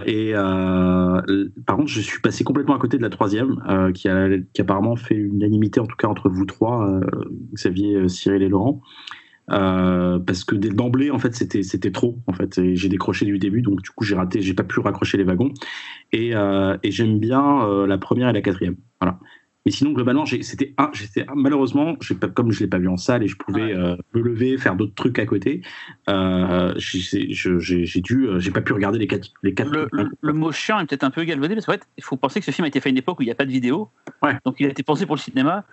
[0.05, 4.61] Et par contre je suis passé complètement à côté de la troisième qui a qui
[4.61, 6.99] apparemment fait une unanimité en tout cas entre vous trois
[7.53, 8.81] Xavier Cyril et Laurent
[9.49, 13.39] euh, parce que dès d'emblée en fait c'était c'était trop en fait j'ai décroché du
[13.39, 15.51] début donc du coup j'ai raté j'ai pas pu raccrocher les wagons
[16.13, 19.17] et, euh, et j'aime bien euh, la première et la quatrième voilà
[19.65, 23.23] mais sinon globalement c'était un j'étais malheureusement pas comme je l'ai pas vu en salle
[23.23, 23.97] et je pouvais Ouais.
[24.13, 25.61] me lever faire d'autres trucs à côté
[26.77, 29.91] j'ai dû j'ai pas pu regarder les quatre les quatre Le, trucs.
[29.93, 32.39] le- le mot chiant est peut-être un peu galvaudé parce qu'en fait, il faut penser
[32.39, 33.51] que ce film a été fait à une époque où il n'y a pas de
[33.51, 33.89] vidéo.
[34.21, 34.37] Ouais.
[34.45, 35.63] Donc il a été pensé pour le cinéma.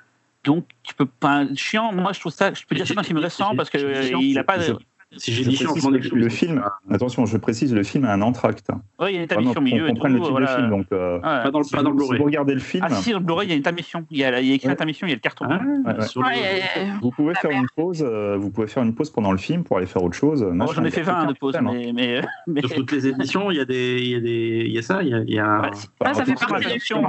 [0.45, 1.45] Donc tu peux pas.
[1.55, 2.53] Chiant, moi je trouve ça.
[2.55, 4.59] Je peux dire que c'est un film récent parce que euh, chiant, il a pas.
[4.61, 4.73] je-
[5.17, 6.13] si j'ai dit chiant, excuse.
[6.13, 8.69] le film, attention, je précise, le film a un entracte.
[9.01, 9.93] Ouais, il y a une intermission au milieu tout.
[9.95, 10.53] comprenne le type voilà.
[10.55, 10.69] de film.
[10.69, 12.61] Donc, euh, pas dans le si, pas dans le vous, si Blu-ray vous regardez le
[12.61, 14.05] film, Ah si, dans le Blu-ray, il y a une intermission.
[14.11, 14.73] Il y a, il y a écrit Ouais.
[14.75, 15.47] intermission, il y a le carton.
[15.49, 15.61] Ah,
[15.95, 16.07] ouais.
[16.07, 16.63] sur le- Ouais,
[17.01, 18.05] vous pouvez faire une pause.
[18.07, 20.43] euh, vous pouvez faire une pause pendant le film pour aller faire autre chose.
[20.43, 21.93] Bon, machin, J'en ai fait 20 aucun de pauses, problème, hein.
[21.97, 22.21] mais.
[22.47, 22.61] mais, mais...
[22.69, 24.83] Sur toutes les éditions, il y a des, il y a des, il y a
[24.83, 25.71] ça, il y a,
[26.05, 27.09] Ah, ça fait partie du film.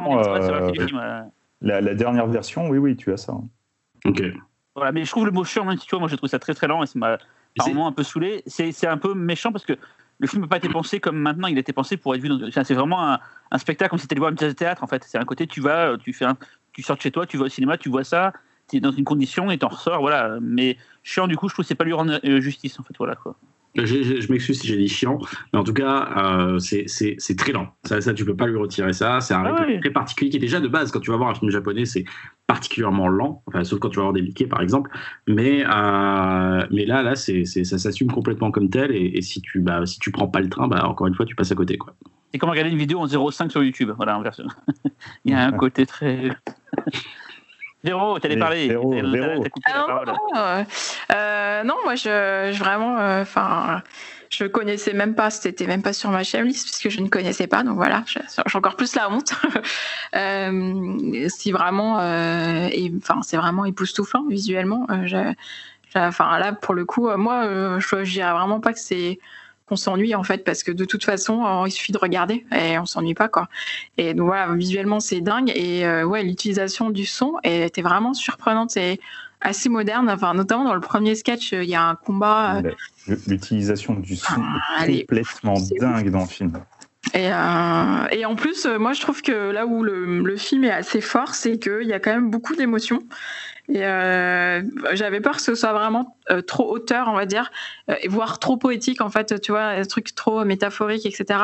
[1.64, 3.34] Euh, la dernière version, oui, oui, tu as ça.
[4.06, 4.24] Ok.
[4.76, 6.40] Voilà, mais je trouve le mot chiant, même si tu vois, moi je trouve ça
[6.40, 7.18] très très lent et ça m'a
[7.56, 8.44] par C'est- moments un peu saoulé.
[8.46, 9.74] C'est c'est un peu méchant parce que
[10.20, 12.30] le film n'a pas été pensé comme maintenant il a été pensé pour être vu
[12.30, 12.40] dans.
[12.52, 13.20] c'est vraiment un,
[13.52, 15.04] un spectacle comme si tu allais voir une pièce de théâtre en fait.
[15.04, 16.38] C'est un côté, tu vas, tu fais un,
[16.72, 18.32] tu sors de chez toi, tu vas au cinéma, tu vois ça,
[18.70, 20.38] tu es dans une condition et t'en ressors, voilà.
[20.42, 22.94] Mais chiant, du coup, je trouve que c'est pas lui rendre euh, justice en fait,
[22.98, 23.36] voilà quoi.
[23.76, 25.20] Je m'excuse si j'ai dit chiant,
[25.54, 26.86] mais en tout cas, euh, c'est-
[27.38, 27.68] très lent.
[27.86, 29.22] Ça, ça, tu peux pas lui retirer ça.
[29.22, 29.80] C'est un Ah rythme ouais.
[29.80, 30.92] très particulier qui est déjà de base.
[30.92, 32.04] Quand tu vas voir un film japonais, c'est
[32.48, 33.44] particulièrement lent.
[33.46, 34.90] Enfin, sauf quand tu vas voir des Mickey, par exemple.
[35.28, 38.92] Mais, euh, mais là, là, c'est c'est- ça s'assume complètement comme tel.
[38.92, 41.26] Et, et si tu, bah, si tu prends pas le train, bah, encore une fois,
[41.26, 41.96] tu passes à côté, quoi.
[42.32, 44.46] C'est comme regarder une vidéo en 0,5 sur YouTube, voilà, en version.
[45.26, 46.30] il y a un côté très.
[47.84, 48.68] Véro, t'allais parler.
[48.68, 49.44] Véro, t'as- Véro.
[49.44, 50.06] t'as coupé la Ah, parole.
[50.08, 50.66] non, non,
[51.16, 53.82] euh, non, moi, je, je vraiment, euh, enfin,
[54.30, 57.64] je connaissais même pas, c'était même pas sur ma list puisque je ne connaissais pas,
[57.64, 58.22] donc voilà, j'ai
[58.58, 59.32] encore plus la honte.
[60.16, 64.86] euh, c'est vraiment, euh, enfin, c'est vraiment époustouflant visuellement.
[64.92, 65.34] Euh,
[65.96, 69.18] Enfin, là, pour le coup, euh, moi, euh, je, je dirais vraiment pas que c'est
[69.70, 72.78] qu'on s'ennuie en fait parce que de toute façon euh, il suffit de regarder et
[72.80, 73.48] on s'ennuie pas quoi
[73.98, 78.76] et donc voilà visuellement c'est dingue et euh, ouais l'utilisation du son était vraiment surprenante
[78.76, 79.00] et
[79.42, 82.72] assez moderne enfin notamment dans le premier sketch euh, il y a un combat euh,
[83.28, 84.42] L'utilisation du son
[84.78, 86.52] Ah, est complètement dingue dans le film.
[87.16, 90.72] Et, euh, et en plus, moi, je trouve que là où le, le film est
[90.72, 93.02] assez fort, c'est qu'il y a quand même beaucoup d'émotions.
[93.70, 94.64] Et euh,
[94.94, 97.52] j'avais peur que ce soit vraiment euh, trop auteur, on va dire,
[97.90, 101.40] euh, voire trop poétique, en fait, tu vois, un truc trop métaphorique, etc.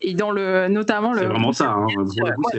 [0.00, 1.20] Et dans le, notamment le.
[1.20, 1.86] C'est vraiment ça, hein.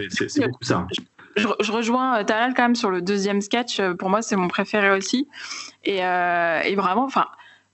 [0.09, 0.87] c'est beaucoup ça.
[1.35, 3.81] Je, je, rejoins Talal quand même sur le deuxième sketch.
[3.97, 5.27] Pour moi, c'est mon préféré aussi.
[5.83, 7.25] Et, et vraiment, enfin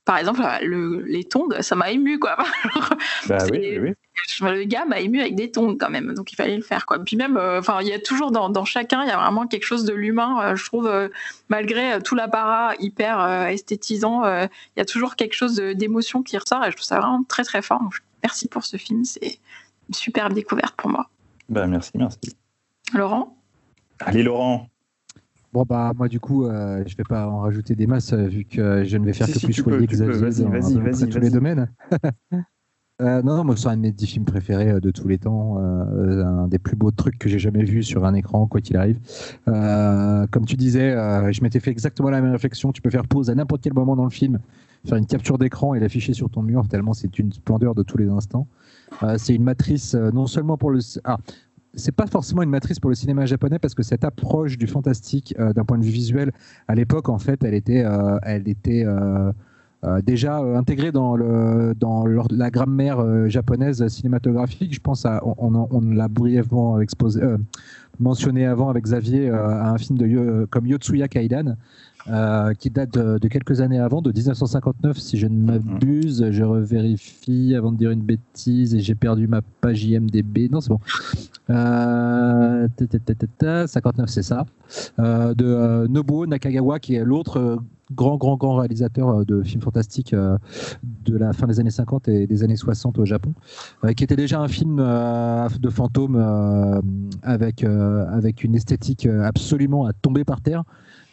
[0.10, 2.36] par exemple, le, les tondes, ça m'a ému, quoi.
[3.28, 3.94] bah oui, oui.
[4.42, 6.98] Le gars m'a ému avec des tondes quand même, donc il fallait le faire, quoi.
[6.98, 9.66] Puis même, euh, il y a toujours dans, dans, chacun, il y a vraiment quelque
[9.66, 10.42] chose de l'humain.
[10.42, 11.10] Euh, je trouve, euh,
[11.50, 16.72] malgré tout l'apparat hyper esthétisant, il y a toujours quelque chose d'émotion qui ressort, et
[16.72, 17.80] je trouve ça vraiment très très fort.
[18.24, 19.38] merci pour ce film, c'est
[19.90, 21.08] une superbe découverte pour moi.
[21.50, 22.36] Bah merci, merci.
[22.96, 23.38] Laurent?
[24.00, 24.72] Allez, Laurent.
[25.52, 28.46] Bon bah moi du coup euh, je vais pas en rajouter des masses euh, vu
[28.46, 31.72] que je ne vais faire que plus choyer Xavier dans, tous les domaines.
[33.02, 35.18] euh, non, non, moi c'est un de mes dix films préférés euh, de tous les
[35.18, 38.62] temps, euh, un des plus beaux trucs que j'ai jamais vu sur un écran quoi
[38.62, 39.00] qu'il arrive.
[39.46, 40.92] comme tu disais,
[41.32, 42.72] je m'étais fait exactement la même réflexion.
[42.72, 44.40] Tu peux faire pause à n'importe quel moment dans le film,
[44.86, 47.98] faire une capture d'écran et l'afficher sur ton mur tellement c'est une splendeur de tous
[47.98, 48.48] les instants.
[49.18, 51.18] c'est une matrice non seulement pour le ah,
[51.76, 55.36] c'est pas forcément une matrice pour le cinéma japonais parce que cette approche du fantastique
[55.40, 56.32] euh, d'un point de vue visuel
[56.68, 59.32] à l'époque en fait elle était euh, elle était euh,
[60.04, 64.74] déjà intégrée dans le dans la grammaire japonaise cinématographique.
[64.74, 67.22] Je pense à on, on, l'a brièvement exposé
[67.98, 71.56] mentionné avant avec Xavier à un film de comme Yotsuya Kaidan
[72.10, 76.32] euh, qui date de, quelques années avant, de 1959, si je ne m'abuse.
[76.32, 80.50] Je revérifie avant de dire une bêtise et j'ai perdu ma page IMDB.
[80.52, 80.80] Non, c'est bon.
[81.50, 82.68] Euh,
[83.68, 84.46] 59, c'est ça.
[85.00, 87.60] Euh, de euh, Nobuo Nakagawa, qui est l'autre
[87.94, 92.44] grand, grand, grand réalisateur de films fantastiques de la fin des années 50 et des
[92.44, 93.34] années 60 au Japon,
[93.98, 96.16] qui était déjà un film de fantôme
[97.24, 100.64] avec, avec une esthétique absolument à tomber par terre.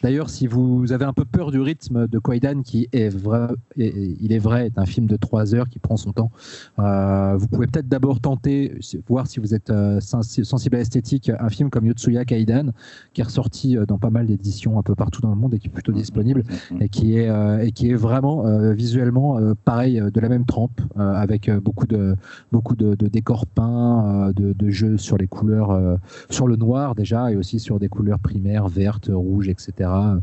[0.03, 4.31] D'ailleurs, si vous avez un peu peur du rythme de Kwaidan, qui est vrai, il
[4.31, 6.31] est vrai, est un film de 3 heures qui prend son temps,
[6.77, 11.49] euh, vous pouvez peut-être d'abord tenter, voir si vous êtes euh, sensible à l'esthétique, un
[11.49, 12.73] film comme Yotsuya Kaidan,
[13.13, 15.59] qui est ressorti euh, dans pas mal d'éditions un peu partout dans le monde et
[15.59, 16.43] qui est plutôt disponible,
[16.79, 17.29] et qui est,
[17.65, 18.43] et qui est vraiment
[18.73, 22.15] visuellement pareil, de la même trempe, avec beaucoup de,
[22.51, 25.97] beaucoup de, décors peints, de, de, jeux sur les couleurs,
[26.29, 29.86] sur le noir déjà, et aussi sur des couleurs primaires, vertes, rouges, etc.
[29.87, 30.19] Euh,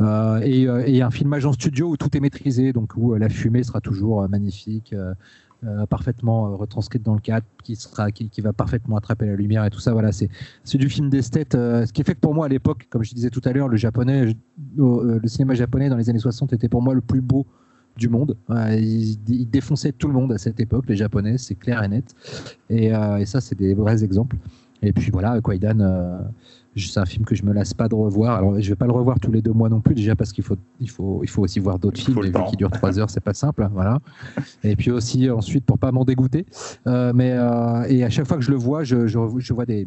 [0.00, 3.62] euh, et, un filmage en studio où tout est maîtrisé, donc où euh, la fumée
[3.62, 4.94] sera toujours magnifique.
[5.88, 9.78] parfaitement retranscrite dans le cadre, qui, sera, qui, va parfaitement attraper la lumière et tout
[9.78, 9.92] ça.
[9.92, 10.28] Voilà, c'est,
[10.74, 11.52] du film d'esthète.
[11.52, 13.76] ce qui fait que pour moi, à l'époque, comme je disais tout à l'heure, le,
[15.18, 17.46] le cinéma japonais dans les années 60 était pour moi le plus beau
[17.96, 18.36] du monde.
[18.50, 22.12] il, il, défonçait tout le monde à cette époque, les japonais, c'est clair et net.
[22.68, 24.36] Et, et ça, c'est des vrais exemples.
[24.82, 25.78] Et puis voilà, Kwaidan
[26.76, 28.36] c'est un film que je me lasse pas de revoir.
[28.36, 30.44] Alors, je vais pas le revoir tous les deux mois non plus, déjà parce qu'il
[30.44, 32.18] faut, il faut, il faut aussi voir d'autres films.
[32.24, 33.98] Et qui durent trois heures, c'est pas simple, voilà.
[34.64, 36.46] Et puis aussi ensuite pour pas m'en dégoûter.
[36.86, 39.86] Euh, mais euh, et à chaque fois que je le vois, je, je vois des,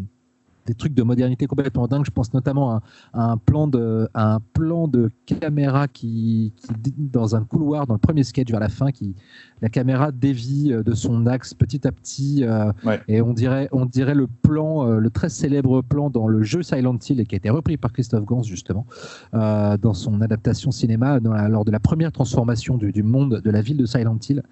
[0.66, 2.06] des trucs de modernité complètement dingues.
[2.06, 2.82] Je pense notamment à,
[3.14, 6.54] un, plan de, un plan de caméra qui,
[6.98, 9.16] dans un couloir, dans le premier sketch vers la fin, qui,
[9.62, 12.44] la caméra dévie euh, de son axe petit à petit.
[12.44, 12.72] Euh,
[13.08, 16.62] et on dirait, on dirait le plan, euh, le très célèbre plan dans le jeu
[16.64, 18.86] Silent Hill, et qui a été repris par Christophe Gans, justement,
[19.34, 23.86] dans son adaptation cinéma, lors de la première transformation du, monde, de la ville de
[23.86, 24.44] Silent Hill,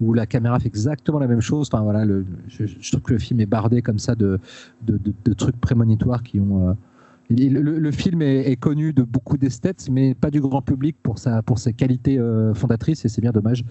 [0.00, 1.68] où la caméra fait exactement la même chose.
[1.72, 4.38] Enfin, voilà, le, je, trouve que le film est bardé comme ça de,
[4.82, 6.76] de, de trucs prémonitoires qui ont
[7.30, 11.58] le, film est, connu de beaucoup d'esthètes, mais pas du grand public pour, sa, pour
[11.58, 13.64] ses qualités euh, fondatrices, et c'est bien dommage.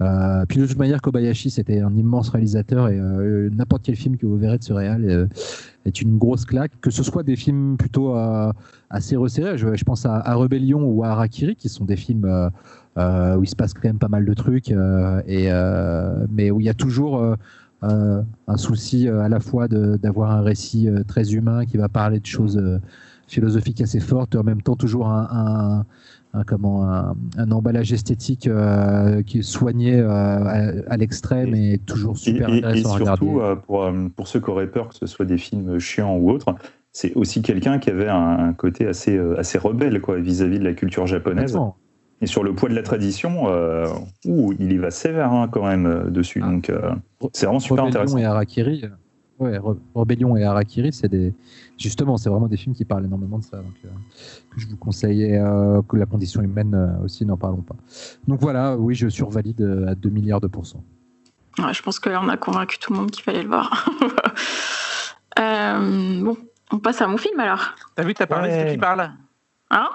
[0.00, 4.16] Euh, puis de toute manière, Kobayashi, c'était un immense réalisateur, et euh, n'importe quel film
[4.16, 5.28] que vous verrez de ce réal
[5.84, 8.16] est une grosse claque, que ce soit des films plutôt
[8.90, 12.50] assez resserrés, je, pense à, à, Rebellion ou à Harakiri, qui sont des films
[12.96, 15.50] où il se passe quand même pas mal de trucs, et,
[16.30, 17.36] mais où il y a toujours...
[17.84, 22.60] un souci à la fois d'avoir un récit très humain qui va parler de choses
[23.26, 25.84] philosophique assez forte, et en même temps toujours un,
[26.46, 32.98] comment, un, emballage esthétique euh, qui est soigné euh, à, l'extrême et, toujours super intéressant
[32.98, 36.16] et surtout, euh, pour, pour ceux qui auraient peur que ce soit des films chiants
[36.16, 36.54] ou autres,
[36.90, 41.06] c'est aussi quelqu'un qui avait un, côté assez, assez rebelle quoi, vis-à-vis de la culture
[41.06, 41.56] japonaise.
[42.24, 43.44] Et sur le poids de la tradition,
[44.24, 46.42] où il y va sévère hein, quand même dessus.
[46.42, 46.48] Ah.
[46.48, 46.72] Donc
[47.32, 48.16] c'est vraiment super intéressant.
[48.16, 48.84] Et Harakiri,
[49.38, 49.58] Ouais,
[49.94, 51.34] Rebellion et Harakiri, c'est des
[51.76, 53.88] justement, c'est vraiment des films qui parlent énormément de ça, donc euh,
[54.50, 55.36] que je vous conseille.
[55.36, 57.74] Euh, que la condition humaine euh, aussi, n'en parlons pas.
[58.28, 60.84] Donc voilà, oui, je survalide à 2 milliards de pourcents.
[61.58, 63.88] je pense que là, on a convaincu tout le monde qu'il fallait le voir.
[65.36, 66.36] bon,
[66.70, 67.74] on passe à mon film alors.
[67.96, 68.66] T'as vu, t'as parlé, ouais.
[68.66, 69.10] c'est qui parle
[69.70, 69.88] Hein?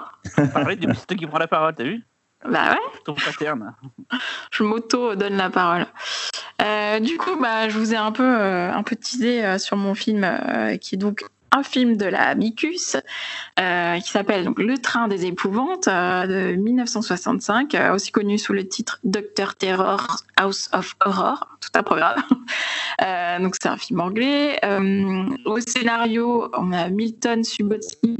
[0.52, 2.04] Parler du petit qui prend la parole, t'as vu?
[2.44, 3.00] Bah ouais.
[3.04, 3.74] Ton pattern.
[4.50, 5.86] je m'auto donne la parole.
[6.62, 9.76] Euh, du coup, bah, je vous ai un peu, euh, un peu teasé euh, sur
[9.76, 10.26] mon film,
[10.80, 12.96] qui est donc un film de la Micus,
[13.58, 18.66] euh, qui s'appelle Le Train des épouvantes euh, de 1965, euh, aussi connu sous le
[18.66, 22.22] titre Doctor Terror House of Horror, tout un programme.
[23.02, 24.60] Euh, donc c'est un film anglais.
[25.46, 28.18] Au scénario, on a Milton Subotsky,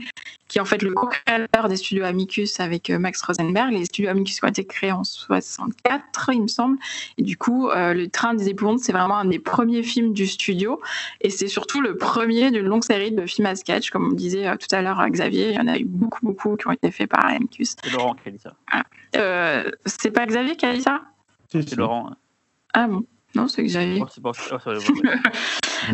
[0.49, 3.73] qui est en fait le co-créateur des studios Amicus avec Max Rosenberg.
[3.73, 6.79] Les studios Amicus ont été créés en 64, il me semble.
[7.19, 10.81] Et du coup, Le Train des épouvantes, c'est vraiment un des premiers films du studio.
[11.21, 13.91] Et c'est surtout le premier d'une longue série de films à sketch.
[13.91, 16.21] Comme on disait euh, tout à l'heure à Xavier, il y en a eu beaucoup,
[16.25, 17.77] beaucoup qui ont été faits par Amicus.
[17.83, 18.55] C'est Laurent qui a dit ça.
[19.17, 21.03] Euh, c'est pas Xavier qui a dit ça?
[21.49, 21.75] C'est si.
[21.75, 22.11] Laurent.
[22.73, 23.05] Ah bon?
[23.35, 24.03] Non, c'est Xavier.
[24.13, 24.33] C'est pas-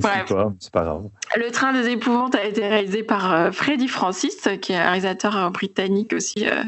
[0.01, 0.27] Bref.
[0.29, 1.09] grave.
[1.37, 5.37] Le train des épouvantes a été réalisé par euh, Freddy Francis, qui est un réalisateur
[5.37, 6.65] euh, britannique aussi, euh,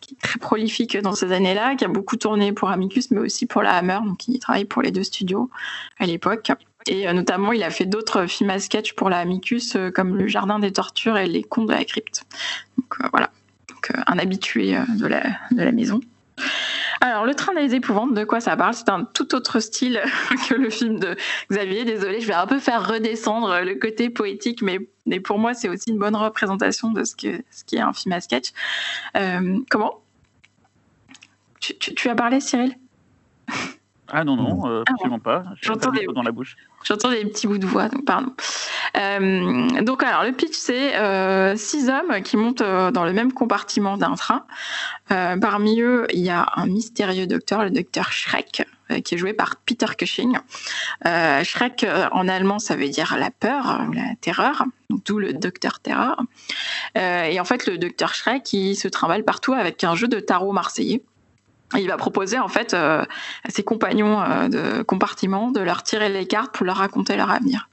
[0.00, 3.46] qui est très prolifique dans ces années-là, qui a beaucoup tourné pour Amicus, mais aussi
[3.46, 5.50] pour la Hammer, donc il travaille pour les deux studios
[5.98, 6.52] à l'époque.
[6.86, 10.16] Et euh, notamment, il a fait d'autres films à sketch pour la Amicus, euh, comme
[10.16, 12.24] Le Jardin des Tortures et Les Contes de la Crypte.
[12.76, 13.30] Donc euh, voilà,
[14.06, 16.00] un habitué de, la, de la maison.
[17.00, 18.74] Alors, Le Train des Épouvantes, de quoi ça parle?
[18.74, 20.00] C'est un tout autre style
[20.48, 21.16] que le film de
[21.50, 21.84] Xavier.
[21.84, 24.78] Désolé, je vais un peu faire redescendre le côté poétique, mais,
[25.20, 28.20] pour moi, c'est aussi une bonne représentation de ce, que, qui est un film à
[28.20, 28.52] sketch.
[29.70, 30.00] Comment?
[31.60, 32.76] Tu as parlé, Cyril?
[34.14, 35.42] Ah non, non, euh, Ah, absolument pas.
[35.62, 36.56] J'entends des- micro dans la bouche.
[36.84, 38.32] J'entends des petits bouts de voix, donc pardon.
[38.98, 43.32] Euh, donc alors le pitch c'est euh, six hommes qui montent euh, dans le même
[43.32, 44.44] compartiment d'un train.
[45.12, 49.18] Euh, parmi eux il y a un mystérieux docteur, le docteur Schreck, euh, qui est
[49.18, 50.36] joué par Peter Cushing.
[51.06, 55.32] Euh, Schreck euh, en allemand ça veut dire la peur, la terreur, donc d'où le
[55.32, 56.20] docteur terreur.
[56.96, 60.52] Et en fait le docteur Schreck il se trimballe partout avec un jeu de tarot
[60.52, 61.02] marseillais.
[61.78, 63.02] Il va proposer en fait euh,
[63.44, 67.30] à ses compagnons euh, de compartiment de leur tirer les cartes pour leur raconter leur
[67.30, 67.68] avenir.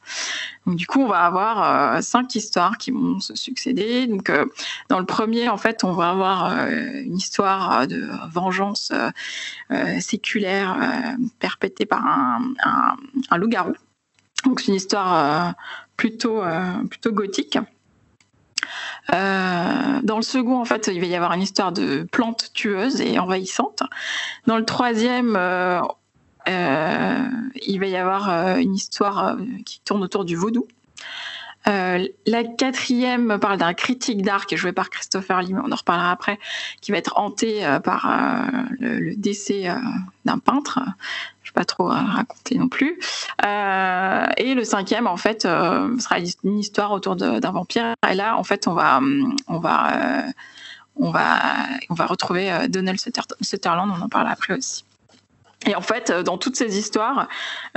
[0.66, 4.08] Donc du coup, on va avoir euh, cinq histoires qui vont se succéder.
[4.08, 4.32] Donc
[4.90, 8.92] dans le premier, en fait, on va avoir une histoire de vengeance
[10.00, 10.78] séculaire
[11.40, 12.54] perpétrée par un,
[13.32, 13.74] un- loup-garou.
[14.46, 15.56] Donc c'est une histoire
[15.98, 16.42] plutôt
[16.90, 17.58] plutôt gothique.
[19.14, 23.02] Euh, dans le second, en fait, il va y avoir une histoire de plantes tueuses
[23.02, 23.84] et envahissantes.
[24.48, 25.82] Dans le troisième, euh,
[26.48, 27.26] euh,
[27.66, 30.68] il va y avoir une histoire qui tourne autour du vaudou.
[31.66, 36.12] La quatrième parle d'un critique d'art qui est joué par Christopher Lee, on en reparlera
[36.12, 36.40] après,
[36.82, 38.12] qui va être hanté par
[38.80, 39.68] le, décès
[40.26, 40.80] d'un peintre.
[41.66, 43.00] Trop raconter non plus.
[43.46, 47.94] Euh, et le cinquième, en fait, euh, sera une histoire autour d'un vampire.
[48.10, 49.00] Et là, en fait, on va,
[49.48, 50.32] on va, euh,
[50.96, 51.40] on va,
[51.90, 53.00] on va retrouver Donald
[53.42, 53.92] Sutherland.
[53.98, 54.84] On en parle après aussi.
[55.66, 57.28] Et en fait, euh, dans toutes ces histoires,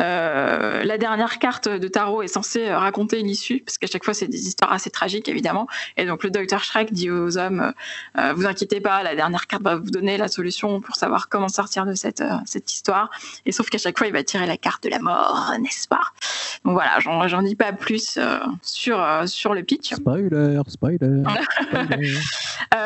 [0.01, 4.15] euh, la dernière carte de tarot est censée euh, raconter l'issue, parce qu'à chaque fois,
[4.15, 5.67] c'est des histoires assez tragiques, évidemment.
[5.97, 7.73] Et donc, le docteur Shrek dit aux hommes
[8.19, 11.49] euh, Vous inquiétez pas, la dernière carte va vous donner la solution pour savoir comment
[11.49, 13.11] sortir de cette, euh, cette histoire.
[13.47, 16.03] Et sauf qu'à chaque fois, il va tirer la carte de la mort, n'est-ce pas?
[16.65, 18.17] Donc voilà, j'en dis pas plus
[18.63, 19.95] sur, sur le pitch.
[19.95, 20.99] Spoiler, spoiler.
[21.63, 22.19] spoiler.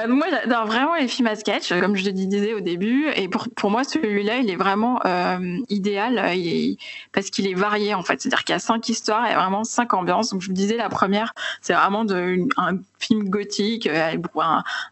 [0.09, 3.09] Moi, j'adore vraiment les films à sketch, comme je le disais au début.
[3.17, 6.79] Et pour, pour moi, celui-là, il est vraiment euh, idéal euh, il est-
[7.13, 8.21] parce qu'il est varié, en fait.
[8.21, 10.31] C'est-à-dire qu'il y a cinq histoires et vraiment cinq ambiances.
[10.31, 14.17] Donc, je vous disais, la première, c'est vraiment de, un film gothique, euh,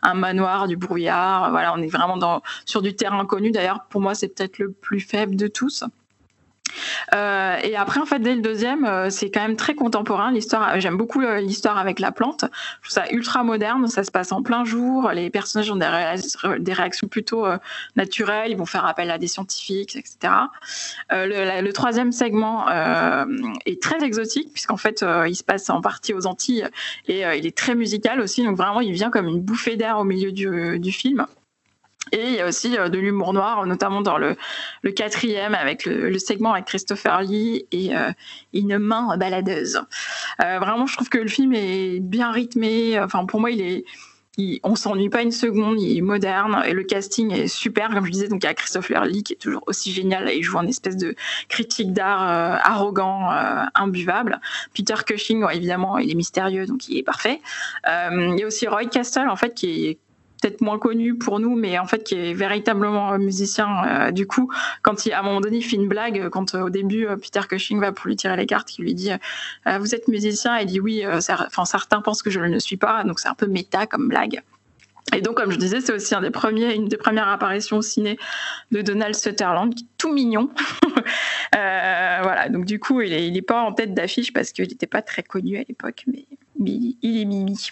[0.02, 1.50] un, manoir, du brouillard.
[1.50, 2.18] Voilà, on est vraiment
[2.64, 3.50] sur du terrain connu.
[3.50, 5.84] D'ailleurs, pour moi, c'est peut-être le plus faible de tous.
[7.14, 10.32] Euh, et après, en fait, dès le deuxième, euh, c'est quand même très contemporain.
[10.32, 12.44] L'histoire, j'aime beaucoup euh, l'histoire avec la plante.
[12.82, 13.86] Je trouve ça ultra moderne.
[13.88, 15.10] Ça se passe en plein jour.
[15.12, 17.58] Les personnages ont des, réa- des réactions plutôt euh,
[17.96, 18.50] naturelles.
[18.50, 20.32] Ils vont faire appel à des scientifiques, etc.
[21.12, 23.24] Euh, le, troisième segment euh,
[23.66, 26.68] est très exotique puisqu'en fait, euh, il se passe en partie aux Antilles
[27.08, 28.44] et euh, il est très musical aussi.
[28.44, 31.26] Donc vraiment, il vient comme une bouffée d'air au milieu du film.
[32.12, 34.36] Et il y a aussi euh, de l'humour noir, notamment dans le,
[34.94, 38.10] quatrième avec le, segment avec Christopher Lee et euh,
[38.52, 39.82] une main baladeuse.
[40.42, 42.98] Euh, vraiment, je trouve que le film est bien rythmé.
[43.00, 43.84] Enfin, pour moi, il est,
[44.62, 45.80] on s'ennuie pas une seconde.
[45.80, 48.28] Il est moderne et le casting est super, comme je disais.
[48.28, 50.30] Donc, il y a Christopher Lee qui est toujours aussi génial.
[50.34, 51.14] Il joue un espèce de
[51.48, 53.30] critique d'art euh, arrogant,
[53.74, 54.40] imbuvable.
[54.74, 57.40] Peter Cushing, évidemment, il est mystérieux, donc il est parfait.
[57.86, 59.98] Il y a aussi Roy Castle, en fait, qui est
[60.44, 63.68] peut-être moins connu pour nous, mais en fait qui est véritablement musicien.
[63.86, 64.52] Euh, du coup,
[64.82, 67.16] quand il, à un moment donné, il fait une blague, quand euh, au début euh,
[67.16, 70.58] Peter Cushing va pour lui tirer les cartes, il lui dit euh, Vous êtes musicien
[70.58, 71.04] Il dit oui.
[71.04, 73.86] euh, Enfin, certains pensent que je ne le suis pas, donc c'est un peu méta
[73.86, 74.42] comme blague.
[75.14, 77.82] Et donc, comme je disais, c'est aussi un des premiers, une des premières apparitions au
[77.82, 78.18] ciné
[78.72, 80.50] de Donald Sutherland, tout mignon.
[81.56, 84.88] Euh, voilà, donc du coup, il n'est est pas en tête d'affiche parce qu'il n'était
[84.88, 86.26] pas très connu à l'époque, mais
[86.58, 87.70] il est Mimi.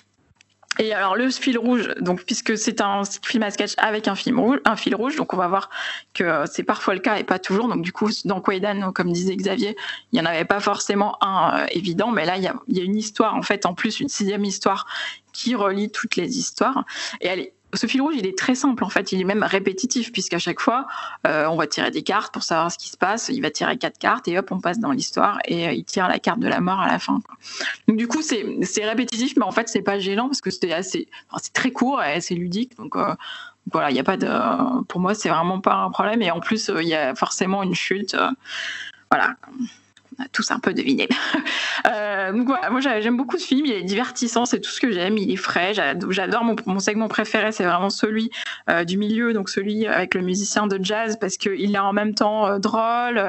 [0.79, 4.41] Et alors le fil rouge, donc puisque c'est un film à sketch avec un film
[4.41, 5.69] rouge, un fil rouge, donc on va voir
[6.15, 7.69] que euh, c'est parfois le cas et pas toujours.
[7.69, 9.77] Donc du coup, dans Quaidan, comme disait Xavier,
[10.13, 12.49] il y en avait pas forcément un euh, évident, mais là il y
[12.81, 14.87] a, une histoire en fait, en plus une sixième histoire
[15.35, 16.85] qui relie toutes les histoires.
[17.21, 20.13] Et elle ce fil rouge, il est très simple en fait, il est même répétitif
[20.13, 20.87] puisqu'à chaque fois,
[21.27, 23.31] euh, on va tirer des cartes pour savoir ce qui se passe.
[23.31, 26.09] Il va tirer quatre cartes et hop, on passe dans l'histoire et euh, il tire
[26.09, 27.21] la carte de la mort à la fin.
[27.89, 28.45] Donc du coup, c'est
[28.85, 31.09] répétitif, mais en fait, c'est pas gênant parce que c'est assez,
[31.41, 32.77] c'est très court et c'est ludique.
[32.77, 33.15] Donc euh,
[33.73, 34.29] voilà, il y a pas de,
[34.85, 36.21] pour moi, c'est vraiment pas un problème.
[36.23, 38.17] Et en plus, il y a forcément une chute.
[39.11, 39.37] voilà.
[40.19, 41.09] On a tous un peu deviné.
[41.87, 44.93] Euh, voilà, moi j'a- j'aime beaucoup ce film, il est divertissant, c'est tout ce que
[44.93, 48.31] j'aime, il est frais, j'a- j'adore mon, segment préféré, c'est vraiment celui
[48.71, 52.15] euh, du milieu, donc celui avec le musicien de jazz, parce qu'il est en même
[52.15, 53.21] temps euh, drôle,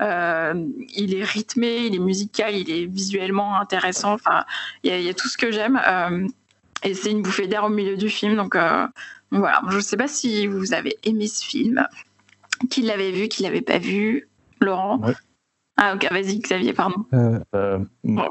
[0.00, 4.44] il est rythmé, il est musical, il est visuellement intéressant, enfin,
[4.84, 5.80] il y, y a tout ce que j'aime,
[6.84, 8.56] et c'est une bouffée d'air au milieu du film, donc
[9.32, 11.84] voilà, je ne sais pas si vous avez aimé ce film,
[12.70, 14.28] qui l'avait vu, qui l'avait pas vu,
[14.60, 15.00] Laurent?
[15.80, 17.04] Ah ok, vas-y Xavier, pardon.
[17.14, 18.22] Euh, Euh, Bon.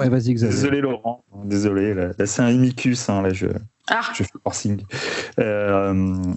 [0.00, 0.48] ouais, vas-y, Xavier.
[0.56, 1.94] désolé Laurent, désolé.
[1.94, 3.46] Là, là, c'est un imicus, hein, là je,
[3.88, 4.82] Ah, je fais forcing.
[5.38, 5.92] Euh,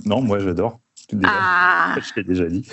[0.06, 0.80] non, moi j'adore.
[1.12, 1.32] Déjà.
[1.34, 1.96] ah.
[1.98, 2.70] Je l'ai déjà dit.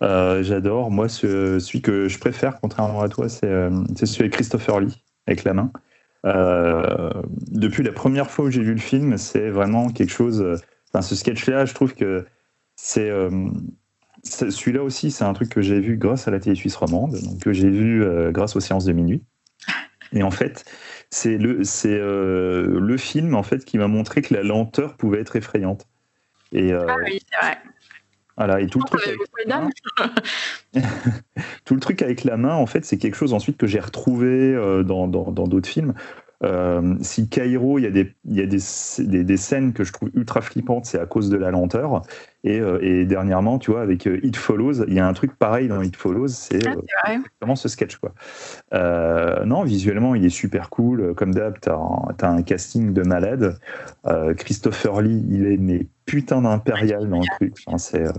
[0.00, 0.92] Euh, J'adore.
[0.92, 5.02] Moi, ce- celui que je préfère, contrairement à toi, c'est c'est celui avec Christopher Lee,
[5.26, 5.72] avec la main.
[6.26, 7.10] Euh,
[7.50, 10.60] depuis la première fois où j'ai vu le film, c'est vraiment quelque chose.
[10.92, 12.24] Enfin, ce sketch-là, je trouve que
[12.76, 13.10] c'est.
[14.24, 17.40] Celui-là aussi, c'est un truc que j'ai vu grâce à la télé suisse romande, donc
[17.40, 19.22] que j'ai vu euh, grâce aux séances de minuit.
[20.12, 20.64] Et en fait,
[21.10, 25.20] c'est le, c'est euh, le film en fait qui m'a montré que la lenteur pouvait
[25.20, 25.86] être effrayante.
[26.52, 27.58] Et, euh, Ah oui, c'est vrai.
[28.36, 29.18] voilà, et tout le truc avec
[31.64, 34.54] tout le truc avec la main, en fait, c'est quelque chose ensuite que j'ai retrouvé
[34.84, 35.94] dans dans- dans d'autres films.
[36.42, 38.58] Euh, si Cairo, il y a, des, il y a des,
[39.00, 42.02] des, des scènes que je trouve ultra flippantes, c'est à cause de la lenteur.
[42.42, 45.36] Et, euh, et dernièrement, tu vois, avec euh, It Follows, il y a un truc
[45.36, 47.96] pareil dans It Follows, c'est Ah, euh, vraiment ce sketch.
[47.96, 48.14] Quoi.
[48.72, 51.14] Euh, non, visuellement, il est super cool.
[51.14, 53.58] Comme d'hab, t'as un, un casting de malade.
[54.06, 57.54] Euh, Christopher Lee, il est mais putain d'impérial dans le truc.
[57.66, 58.12] Enfin, c'est, euh,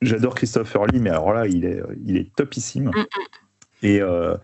[0.00, 2.86] J'adore Christopher Lee, mais alors là, il est, il est topissime.
[2.86, 3.04] Mm,
[3.82, 4.36] Et, euh,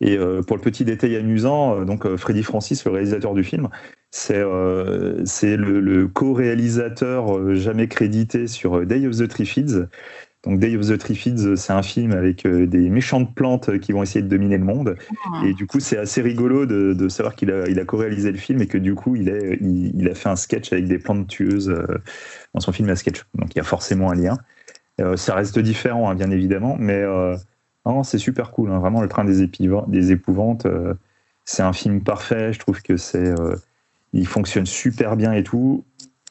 [0.00, 3.68] et euh, pour le petit détail amusant, donc Freddy Francis, le réalisateur du film,
[4.10, 9.86] c'est euh, c'est le, le co-réalisateur euh, jamais crédité sur euh, Day of the Triffids.
[10.44, 14.22] Donc Day of the Triffids, c'est un film avec des méchantes plantes qui vont essayer
[14.22, 14.96] de dominer le monde.
[15.44, 18.38] Et du coup, c'est assez rigolo de, de savoir qu'il a, il a co-réalisé le
[18.38, 20.98] film et que du coup, il, est, il, il a fait un sketch avec des
[20.98, 21.70] plantes tueuses
[22.54, 23.22] dans son film à sketch.
[23.34, 24.38] Donc il y a forcément un lien.
[25.02, 27.36] Euh, ça reste différent, hein, bien évidemment, mais euh,
[27.84, 28.70] non, c'est super cool.
[28.70, 28.78] hein.
[28.78, 29.46] Vraiment, Le Train des,
[29.88, 30.94] des épouvantes, euh,
[31.44, 32.54] c'est un film parfait.
[32.54, 33.34] Je trouve que c'est,
[34.12, 35.84] il fonctionne super bien et tout.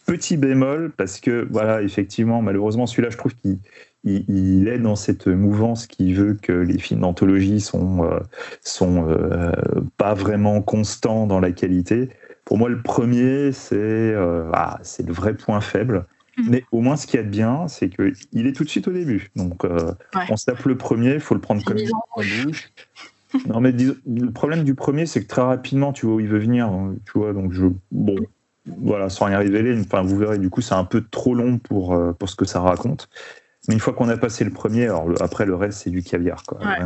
[0.05, 3.59] Petit bémol, parce que, voilà, effectivement, malheureusement, celui-là, je trouve qu'il
[4.03, 8.19] il, il est dans cette mouvance qui veut que les films d'anthologie sont, euh,
[8.63, 9.51] sont euh,
[9.97, 12.09] pas vraiment constants dans la qualité.
[12.45, 16.05] Pour moi, le premier, c'est euh, ah, c'est le vrai point faible.
[16.37, 16.45] Mhm.
[16.49, 18.87] Mais au moins, ce qu'il y a de bien, c'est qu'il est tout de suite
[18.87, 19.29] au début.
[19.35, 20.23] Donc, euh, Ouais.
[20.29, 21.89] on se tape le premier, il faut le prendre comme une
[22.45, 22.71] bouche.
[23.47, 26.27] Non, mais dis- le problème du premier, c'est que très rapidement, tu vois où il
[26.27, 26.67] veut venir.
[26.67, 27.65] hein, Tu vois, donc je.
[27.91, 28.15] Bon,
[28.65, 31.93] voilà, sans rien révéler, enfin, vous verrez, du coup, c'est un peu trop long pour,
[31.93, 33.07] euh, pour ce que ça raconte.
[33.67, 36.01] Mais une fois qu'on a passé le premier, alors le- après, le reste, c'est du
[36.03, 36.43] caviar.
[36.43, 36.77] Quoi, Ouais.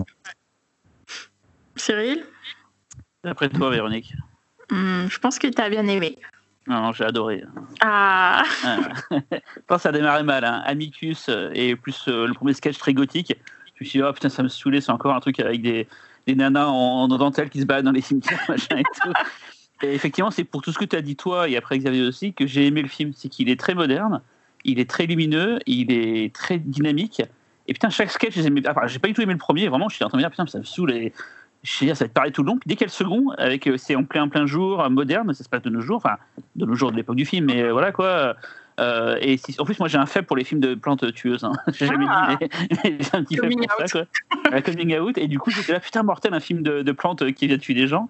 [1.76, 2.24] Cyril?
[3.24, 4.14] Après toi, Véronique?
[4.72, 6.18] Hmm, Je pense que tu as bien aimé.
[6.68, 7.44] Non, j'ai adoré.
[7.82, 8.78] Ah, Ah.
[9.12, 9.18] Je
[9.68, 10.44] pense que ça a démarré mal.
[10.46, 10.62] Hein.
[10.66, 13.38] Amicus euh, et plus euh, le premier sketch très gothique.
[13.76, 15.88] Je me suis dit, oh putain, ça me saoulait, c'est encore un truc avec des,
[16.28, 19.12] des nanas en, en dentelle qui se baladent dans les cimetières, machin et tout.
[19.84, 22.34] Et effectivement, c'est pour tout ce que tu as dit toi et après Xavier aussi
[22.34, 23.12] que j'ai aimé le film.
[23.16, 24.22] C'est qu'il est très moderne,
[24.64, 27.22] il est très lumineux, il est très dynamique.
[27.68, 28.62] Et putain, chaque sketch, j'ai aimé.
[28.68, 30.32] Enfin, j'ai pas du tout aimé le premier, vraiment, je suis en train de dire,
[30.32, 31.12] putain, ça me saoule.
[31.64, 32.60] Je sais dire, ça va être pareil tout long.
[32.66, 35.44] Dès qu'il y a le second, euh, c'est en plein, plein jour, euh, moderne, ça
[35.46, 36.18] se passe de nos jours, enfin,
[36.58, 38.36] de nos jours de l'époque du film, mais euh, voilà quoi.
[38.80, 41.44] Euh, et si- en plus, moi j'ai un fait pour les films de plantes tueuses.
[41.44, 41.54] Hein.
[41.74, 42.36] J'ai jamais Ah.
[42.40, 43.88] dit, mais, mais j'ai un petit Coming pour out.
[43.88, 44.00] ça.
[44.00, 44.52] Quoi.
[44.52, 45.18] Un coming out.
[45.18, 47.74] Et du coup, j'étais là, putain, mortel, un film de, de plantes qui vient tuer
[47.76, 48.10] des gens.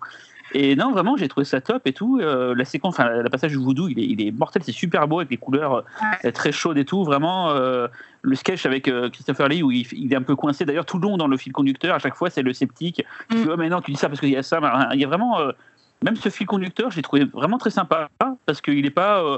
[0.55, 2.19] Et non, vraiment, j'ai trouvé ça top et tout.
[2.21, 5.07] Euh, la séquence, enfin, le passage du voodoo, il est, il est mortel, c'est super
[5.07, 5.83] beau avec les couleurs
[6.25, 7.03] euh, très chaudes et tout.
[7.03, 7.87] Vraiment, euh,
[8.21, 10.63] le sketch avec euh, Christopher Lee où il, il est un peu coincé.
[10.63, 13.03] D'ailleurs, tout le long dans le fil conducteur, à chaque fois, c'est le sceptique.
[13.31, 13.35] Mm.
[13.35, 14.59] dit, oh, mais non, tu dis ça parce qu'il y a ça.
[14.93, 15.39] Il y a vraiment.
[15.39, 15.51] euh,
[16.03, 18.09] même ce fil conducteur, j'ai trouvé vraiment très sympa
[18.45, 19.37] parce qu'il n'est pas, euh,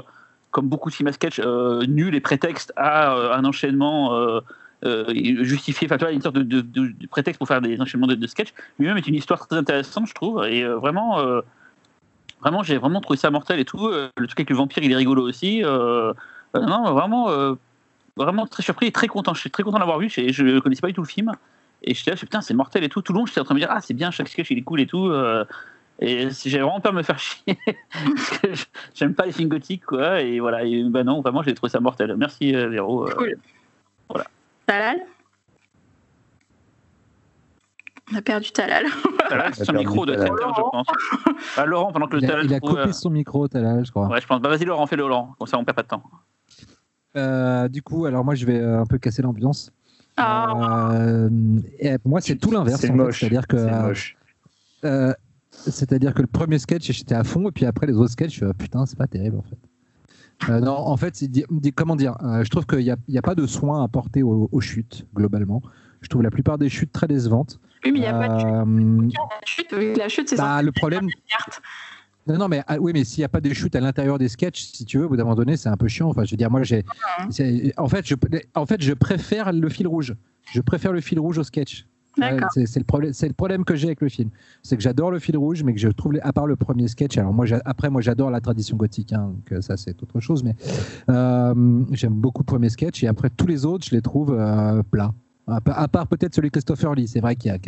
[0.56, 4.40] comme beaucoup de films à sketch, euh, nul et prétexte à euh, un enchaînement euh,
[4.86, 5.04] euh,
[5.44, 5.86] justifié.
[5.86, 8.54] Enfin, tu vois, une sorte de, prétexte pour faire des enchaînements de, sketch.
[8.78, 10.46] Lui-même est une histoire très intéressante, je trouve.
[10.46, 11.22] Et vraiment,
[12.40, 13.86] vraiment j'ai vraiment trouvé ça mortel et tout.
[13.86, 15.60] Le truc avec le vampire, il est rigolo aussi.
[15.62, 17.28] Non, vraiment,
[18.16, 19.34] vraiment très surpris et très content.
[19.34, 20.08] Je suis très content de l'avoir vu.
[20.08, 21.32] Je ne connaissais pas du tout le film.
[21.82, 23.02] Et là, je suis putain, c'est mortel et tout.
[23.02, 24.56] Tout le long, j'étais en train de me dire, ah, c'est bien, chaque sketch, il
[24.56, 25.12] est cool et tout.
[25.98, 27.56] Et si j'avais vraiment peur de me faire chier,
[27.92, 28.48] parce que
[28.94, 30.20] j'aime pas les films gothiques, quoi.
[30.20, 32.14] Et voilà, et bah non, vraiment, j'ai trouvé ça mortel.
[32.16, 33.08] Merci, euh, Véro.
[33.08, 34.24] Euh, Cool.
[34.66, 34.98] Talal?
[38.12, 38.84] On a perdu Talal.
[39.28, 40.28] Talal, c'est son micro de Talal.
[40.28, 41.66] traiteur, je pense.
[41.66, 43.90] Laurent, pendant que le Il a, Talal il a coupé euh, son micro l'heure, je
[43.90, 44.06] crois.
[44.08, 44.40] Ouais, je pense.
[44.40, 45.34] Bah, vas-y, Laurent, fais-le, Laurent.
[45.38, 46.02] Comme ça, on perd pas de temps.
[47.16, 49.72] Euh, du coup, alors moi, je vais un peu casser l'ambiance.
[50.18, 51.28] Ah, Euh,
[51.78, 52.80] et moi, c'est tout l'inverse.
[52.80, 53.20] C'est moche.
[53.20, 54.16] C'est-à-dire que, C'est moche.
[54.84, 55.12] euh,
[55.70, 58.52] c'est-à-dire que le premier sketch, j'étais à fond, et puis après les autres sketchs, ah,
[58.54, 59.58] putain, c'est pas terrible en fait.
[60.50, 61.24] Euh, non, en fait,
[61.74, 65.06] comment dire euh, Je trouve qu'il n'y a, pas de soin apporté aux, aux chutes
[65.14, 65.62] globalement.
[66.02, 67.58] Je trouve la plupart des chutes très décevantes.
[67.84, 68.46] oui, mais il n'y a pas de chute.
[68.48, 71.08] Euh, La chute, la chute, c'est bah, le problème,
[72.26, 74.28] non, non, mais ah, oui, mais s'il n'y a pas de chute à l'intérieur des
[74.28, 76.08] sketchs, si tu veux, au bout d'un moment donné, c'est un peu chiant.
[76.08, 76.84] Enfin, je veux dire, moi, j'ai,
[77.76, 78.14] en fait, je,
[78.54, 80.14] en fait, je préfère le fil rouge.
[80.52, 81.86] Je préfère le fil rouge au sketch.
[82.18, 82.36] Ouais,
[82.66, 84.30] c'est le problème, c'est le problème que j'ai avec le film,
[84.62, 86.88] c'est que j'adore le fil rouge, mais que je trouve, les- à part le premier
[86.88, 90.18] sketch, alors moi, après, moi, j'adore la tradition gothique, hein, donc euh, ça, c'est autre
[90.20, 90.54] chose, mais
[91.10, 94.82] euh, j'aime beaucoup le premier sketch et après tous les autres, je les trouve euh,
[94.90, 95.12] plats.
[95.48, 97.58] À, pa- à part peut-être celui de Christopher Lee, c'est vrai qu'il a,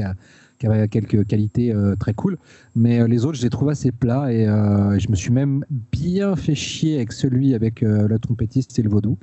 [0.67, 2.37] a- quelques qualités euh, très cool,
[2.75, 6.57] mais les autres, je les trouve assez plats et je me suis même bien fait
[6.57, 9.17] chier avec celui avec la trompettiste et le vaudou,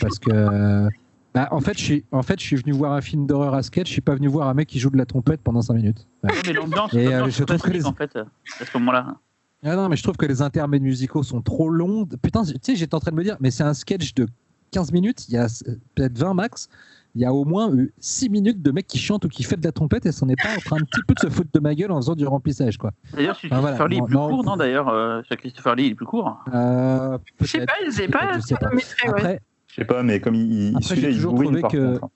[0.00, 0.88] parce que
[1.36, 3.62] bah, en, fait, je suis, en fait, je suis venu voir un film d'horreur à
[3.62, 5.74] sketch, je suis pas venu voir un mec qui joue de la trompette pendant 5
[5.74, 6.08] minutes.
[6.24, 6.30] Ouais.
[6.46, 8.24] Mais l'ambiance, euh, je trouve que les- en fait, euh,
[8.58, 9.16] à ce moment-là.
[9.62, 12.06] Ah non, mais je trouve que les intermèdes musicaux sont trop longs.
[12.22, 14.26] Putain, tu sais, j'étais en train de me dire, mais c'est un sketch de
[14.70, 15.46] 15 minutes, il y a
[15.94, 16.70] peut-être 20 max.
[17.14, 19.64] Il y a au moins 6 minutes de mecs qui chantent ou qui font de
[19.64, 21.60] la trompette et c'en est pas en train un petit peu de se foutre de
[21.60, 22.92] ma gueule en faisant du remplissage, quoi.
[23.14, 23.88] D'ailleurs, sur Christopher voilà.
[23.88, 26.42] Lee est plus non, court, non D'ailleurs, euh, Christopher Lee, il est plus court.
[26.54, 28.36] Euh, Je sais pas, je sais pas.
[28.36, 28.68] je sais pas.
[28.68, 29.40] chronométré, ouais.
[29.76, 32.04] Je sais pas, mais comme il, il, Après, j'ai il toujours trouvé par que- contre.
[32.04, 32.10] hein.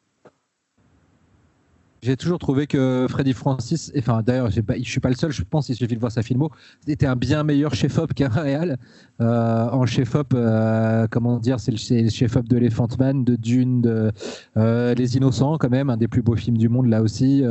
[2.03, 5.69] J'ai toujours trouvé que Freddy Francis, enfin d'ailleurs, je suis pas le seul, je pense,
[5.69, 6.51] il suffit de voir sa filmo,
[6.87, 8.79] était un bien meilleur chef-op qu'un réal.
[9.21, 14.13] Euh, en chef-op, euh, comment dire, c'est le, chef-op de Elephant Man, de Dune, de
[14.57, 17.43] euh, Les Innocents, quand même, un des plus beaux films du monde là aussi.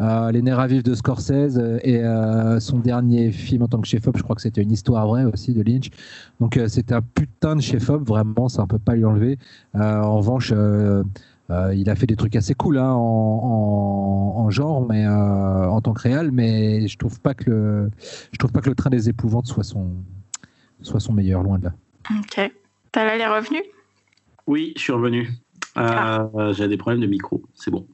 [0.00, 2.02] Les Nerfs de Scorsese et
[2.58, 5.54] son dernier film en tant que chef-op, je crois que c'était une histoire vraie aussi
[5.54, 5.90] de Lynch.
[6.40, 9.38] Donc c'était un putain de chef-op, vraiment, ça on peut pas lui enlever.
[9.74, 10.52] En revanche.
[11.50, 15.66] Euh, il a fait des trucs assez cool hein, en, en- en genre, mais euh,
[15.68, 17.90] en tant que réal, mais je trouve pas que le,
[18.32, 19.90] je trouve pas que le train des épouvantes soit son,
[20.80, 21.72] soit son meilleur, loin de là.
[22.18, 22.50] Ok.
[22.92, 23.62] Talal est revenu
[24.46, 25.28] Oui, je suis revenu.
[25.76, 26.52] Euh.
[26.52, 27.86] J'ai des problèmes de micro, c'est bon.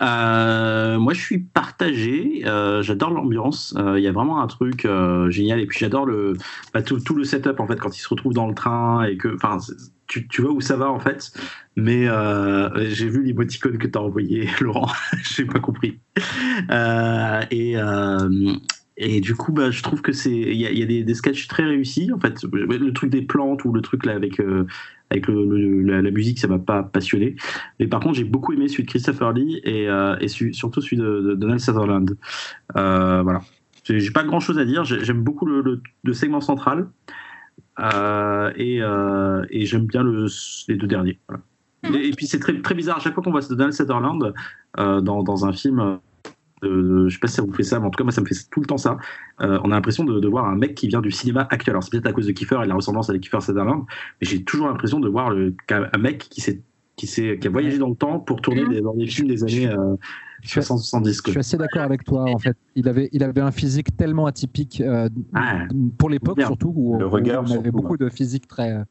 [0.00, 2.42] Euh, moi, je suis partagé.
[2.46, 3.74] euh, j'adore l'ambiance.
[3.76, 4.86] Il y a vraiment un truc
[5.28, 5.60] génial.
[5.60, 6.34] Et puis, j'adore le
[6.72, 9.36] bah, tout, le setup en fait quand il se retrouve dans le train et que,
[10.06, 11.32] tu, vois où ça va en fait.
[11.76, 12.06] Mais
[12.90, 14.90] j'ai vu l'émoticône que tu as envoyé, Laurent.
[15.22, 16.00] j'ai pas compris.
[17.50, 17.76] Et
[18.98, 21.64] et du coup, bah, je trouve que c'est, il y a, des, des sketchs très
[21.64, 22.12] réussis.
[22.12, 24.38] En fait, le truc des plantes ou le truc là avec
[25.12, 27.36] avec la, musique, ça m'a pas passionné.
[27.78, 30.16] Mais par contre, j'ai beaucoup aimé celui de Christopher Lee et, euh,
[30.52, 32.16] surtout celui de, Donald Sutherland.
[32.76, 33.42] Euh, voilà.
[33.84, 34.84] J'ai pas grand chose à dire.
[34.84, 35.82] J'ai- J'aime beaucoup le,
[36.12, 36.88] segment central
[37.80, 40.26] Euh, et, euh, et j'aime bien le-
[40.68, 41.18] les deux derniers.
[41.84, 42.98] Et, puis c'est très, bizarre.
[42.98, 44.34] À chaque fois qu'on voit Donald Sutherland
[44.76, 45.98] dans un film.
[46.64, 48.20] Euh, je sais pas si ça vous fait ça, mais en tout cas, moi, ça
[48.20, 48.96] me fait tout le temps ça.
[49.40, 51.72] Euh, on a l'impression de, de voir un mec qui vient du cinéma actuel.
[51.72, 53.84] Alors, c'est peut-être à cause de Kiefer et de la ressemblance avec Kiefer Sutherland,
[54.20, 56.60] mais j'ai toujours l'impression de voir le, un mec qui, s'est,
[56.96, 59.42] qui, s'est, qui a voyagé dans le temps pour tourner des, dans des films des
[59.42, 59.96] années euh,
[60.42, 61.22] Je suis- 60-70.
[61.26, 62.24] Je suis assez d'accord avec toi.
[62.30, 65.64] En fait, il avait, il avait un physique tellement atypique euh, Ah,
[65.98, 68.70] pour l'époque surtout où, Le où regard, on avait surtout, beaucoup de physique très.
[68.70, 68.84] un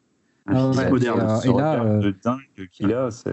[0.47, 1.19] Ah physique ouais, moderne.
[1.19, 3.31] et, euh, Ce et là, regard euh, de dingue qu'il a, c'est.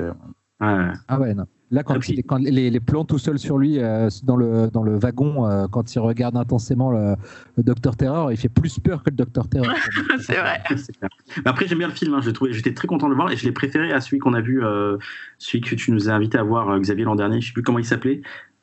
[0.60, 0.93] Ouais.
[1.09, 1.44] Ah ouais, non.
[1.70, 4.69] Là, quand, puis- il- quand les, les plans tout seuls sur lui euh, dans, le,
[4.70, 7.15] dans le wagon, euh, quand il regarde intensément le,
[7.59, 9.69] le Docteur Terror, il fait plus peur que le Docteur Terror.
[10.20, 10.62] C'est vrai.
[10.77, 11.11] C'est clair.
[11.36, 12.15] Mais après, j'aime bien le film.
[12.15, 12.20] hein.
[12.23, 14.40] Je J'étais très content de le voir et je l'ai préféré à celui qu'on a
[14.40, 14.97] vu, euh,
[15.36, 17.40] celui que tu nous as invité à voir, euh, Xavier, l'an dernier.
[17.43, 18.23] Je sais plus comment il s'appelait.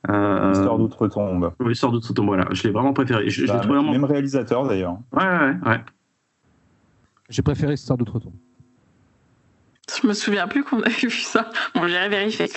[0.10, 1.52] Euh, Histoire d'outre-tombe.
[1.60, 2.48] Oui, Histoire d'outre-tombe, voilà.
[2.52, 3.30] Je l'ai vraiment préféré.
[3.30, 3.92] Je, je l'ai Bah, trouvé vraiment.
[3.92, 4.98] Même réalisateur d'ailleurs.
[5.14, 5.80] Ouais, ouais, ouais.
[7.30, 8.34] J'ai préféré Histoire d'Outre-tombe.
[10.02, 11.50] Je me souviens plus qu'on avait vu ça.
[11.76, 12.48] Bon, j'irai vérifier.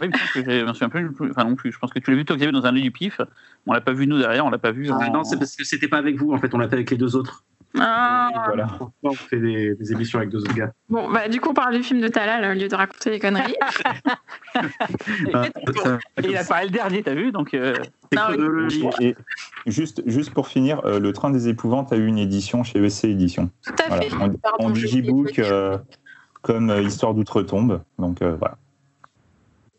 [0.00, 1.72] Oui, je me souviens plus, enfin non plus.
[1.72, 3.20] Je pense que tu l'as vu toi, Xavier, dans un lit du pif.
[3.66, 4.88] On l'a pas vu nous derrière, on l'a pas vu.
[4.90, 6.32] Ah, Non, c'est parce que c'était pas avec vous.
[6.32, 7.44] En fait, on l'a fait avec les deux autres.
[7.78, 8.30] Ah.
[8.46, 8.66] Voilà.
[9.04, 10.72] On fait des, des émissions avec deux autres gars.
[10.88, 13.18] Bon, bah, du coup, on parle du film de Talal au lieu de raconter des
[13.20, 13.54] conneries.
[15.32, 15.46] Ah,
[16.22, 17.74] Et il apparaît le dernier, t'as vu Donc, euh,
[18.12, 18.22] Non.
[19.00, 19.14] Et
[19.66, 23.04] juste, juste pour finir, euh, Le Train des Épouvantes a eu une édition chez ESC
[23.04, 23.50] Édition.
[23.64, 24.02] Tout à Voilà.
[24.02, 24.38] fait.
[24.42, 25.78] Pardon, j'ai digibook, euh,
[26.42, 27.80] comme euh, Histoire d'outre-tombe.
[27.98, 28.56] Donc euh, voilà.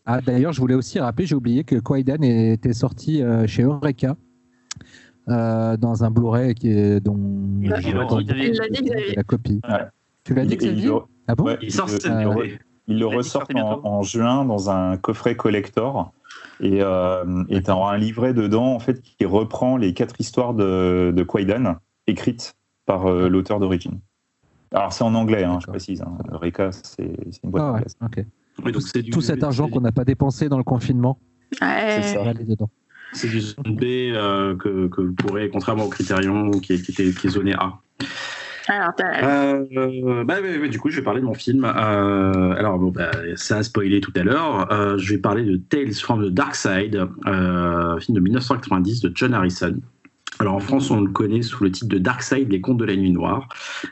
[0.06, 4.16] Ah, D'ailleurs, je voulais aussi rappeler, j'ai oublié que Kwaidan était sorti euh, chez Eureka
[5.30, 7.18] euh, dans un Blu-ray qui est dont
[7.62, 9.62] Il l'a dit, l'a dit, copie.
[9.70, 9.86] Ouais.
[10.24, 12.46] Tu l'as dit, Xavier le- Ah bon ouais, Il sort le- cette euh,
[12.88, 13.82] il dit bientôt.
[13.84, 16.12] en, en juin dans un coffret collector.
[16.60, 21.12] Et euh, et t'as un livret dedans en fait qui reprend les quatre histoires de,
[21.16, 21.76] de Kwaidan
[22.08, 22.56] écrites
[22.86, 24.00] par euh, l'auteur d'origine.
[24.74, 26.02] Alors c'est en anglais, hein, je précise.
[26.02, 26.18] Hein.
[26.32, 28.26] Eureka, c'est une boîte Ah ouais.
[28.64, 31.20] Oui, donc du- Tout cet argent qu'on n'a pas dépensé dans le confinement,
[31.62, 32.02] Ouais.
[32.02, 32.70] C'est aller dedans.
[33.14, 36.92] C'est du zone B euh, que, que vous pourrez, contrairement au Critérion, qui est, qui
[36.92, 37.74] était, qui est zoné A.
[38.70, 38.94] Alors.
[39.02, 41.66] Euh, bah, ouais, ouais, du coup, je vais parler de mon film.
[41.66, 44.72] Euh, alors, bon, bah, ça a spoilé tout à l'heure.
[44.72, 49.12] Euh, je vais parler de Tales from the Dark Side, euh, film de 1990 de
[49.14, 49.76] John Harrison.
[50.40, 52.86] Alors en France, on le connaît sous le titre de Dark Side, les contes de
[52.86, 53.48] la nuit noire.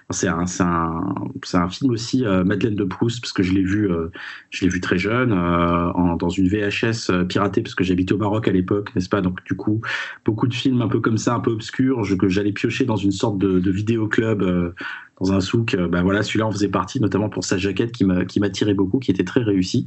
[0.10, 1.14] C'est un, un,
[1.54, 4.08] un film aussi euh, Madeleine de Proust parce que je l'ai vu, euh,
[4.50, 8.14] je l'ai vu très jeune euh, en- dans une VHS euh, piratée parce que j'habitais
[8.14, 9.22] au Maroc à l'époque, n'est-ce pas?
[9.22, 9.82] Donc du coup,
[10.26, 13.12] beaucoup de films un peu comme ça, un peu obscurs, que j'allais piocher dans une
[13.12, 14.74] sorte de, de vidéoclub
[15.20, 15.74] dans un souk.
[15.74, 18.74] Euh, bah voilà, celui-là en faisait partie, notamment pour sa jaquette qui m'a- qui m'attirait
[18.74, 19.86] beaucoup, qui était très réussie.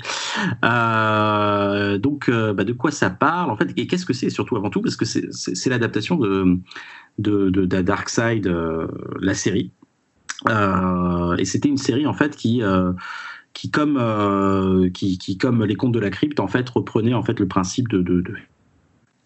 [0.65, 4.57] Euh, donc, euh, bah, de quoi ça parle en fait Et qu'est-ce que c'est surtout
[4.57, 6.59] avant tout Parce que c'est- l'adaptation de,
[7.19, 8.53] de, Dark Side,
[9.21, 9.73] la série.
[11.39, 12.63] Et c'était une série en fait qui
[13.55, 17.47] qui comme qui, comme les contes de la crypte en fait reprenait en fait le
[17.47, 18.35] principe de, de, de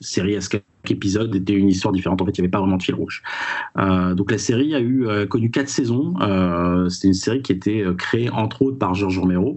[0.00, 2.20] série chaque épisode était une histoire différente.
[2.22, 3.22] En fait, il n'y avait pas vraiment de fil rouge.
[3.78, 6.14] Euh, donc la série a eu euh, connu quatre saisons.
[6.20, 9.56] Euh, c'était une série qui était euh, créée entre autres par Georges Romero.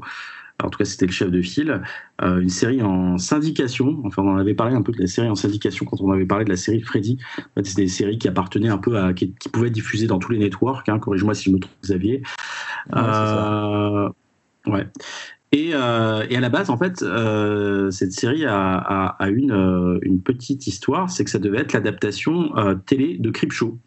[0.61, 1.81] En tout cas, c'était le chef de file.
[2.21, 4.01] Euh, une série en syndication.
[4.03, 6.25] Enfin, on en avait parlé un peu de la série en syndication quand on avait
[6.25, 7.17] parlé de la série Freddy.
[7.37, 10.07] En fait, c'était des séries qui appartenaient un peu à qui, qui pouvaient être diffusées
[10.07, 10.89] dans tous les networks.
[10.89, 10.99] Hein.
[10.99, 12.23] Corrige-moi si je me trompe, Xavier.
[14.65, 14.85] Ouais.
[15.51, 19.51] Et, euh, et à la base, en fait, euh, cette série a, a, a une,
[19.51, 22.51] euh, une petite histoire, c'est que ça devait être l'adaptation
[22.85, 23.77] télé de Creepshow.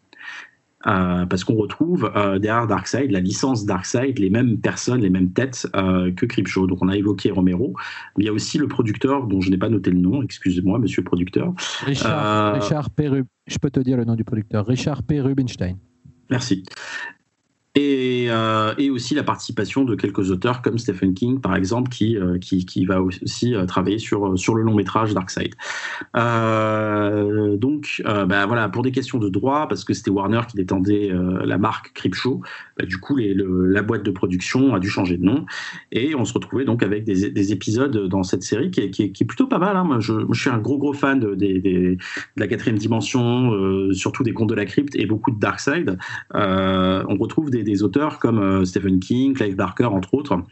[0.85, 2.11] Parce qu'on retrouve
[2.41, 6.67] derrière Darkseid, la licence Darkseid, les mêmes personnes, les mêmes têtes que Creepshow.
[6.67, 7.73] Donc on a évoqué Romero,
[8.19, 10.81] mais il y a aussi le producteur dont je n'ai pas noté le nom, excusez-moi,
[10.81, 11.55] monsieur le producteur.
[11.87, 13.07] Richard, Richard P.
[13.09, 14.67] Rub- Je peux te dire le nom du producteur.
[14.67, 15.21] Richard P.
[15.21, 15.77] Rubinstein.
[16.31, 16.65] Merci.
[17.75, 22.19] Et, euh, et aussi la participation de quelques auteurs comme Stephen King, par exemple, qui,
[22.19, 25.55] euh, qui, qui va aussi euh, travailler sur, sur le long métrage Darkseid.
[26.15, 30.57] Euh, donc, euh, bah, voilà, pour des questions de droit, parce que c'était Warner qui
[30.57, 31.11] détendait
[31.45, 32.43] la marque Creepshow,
[32.79, 35.47] bah, du coup, la boîte de production a dû changer de nom.
[35.93, 39.03] Et on se retrouvait donc avec des, des épisodes dans cette série qui est, qui
[39.05, 39.79] est, plutôt pas mal.
[39.79, 39.85] hein.
[39.85, 41.97] Moi, je, suis un gros, gros fan de,
[42.37, 43.51] la quatrième dimension,
[43.93, 45.97] surtout des contes de la crypte et beaucoup de Darkseid.
[46.35, 50.43] On retrouve des, des auteurs comme euh, Stephen King, Clive Barker, entre autres.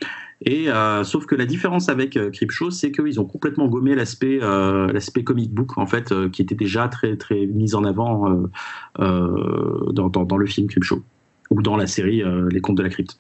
[0.42, 4.38] Et euh, sauf que la différence avec euh, Creepshow, c'est qu'ils ont complètement gommé l'aspect
[4.42, 8.48] euh, l'aspect comic book en fait, qui était déjà très très mis en avant
[8.98, 11.02] dans, dans, le film Creepshow
[11.50, 13.18] ou dans la série Les Contes de la Crypte.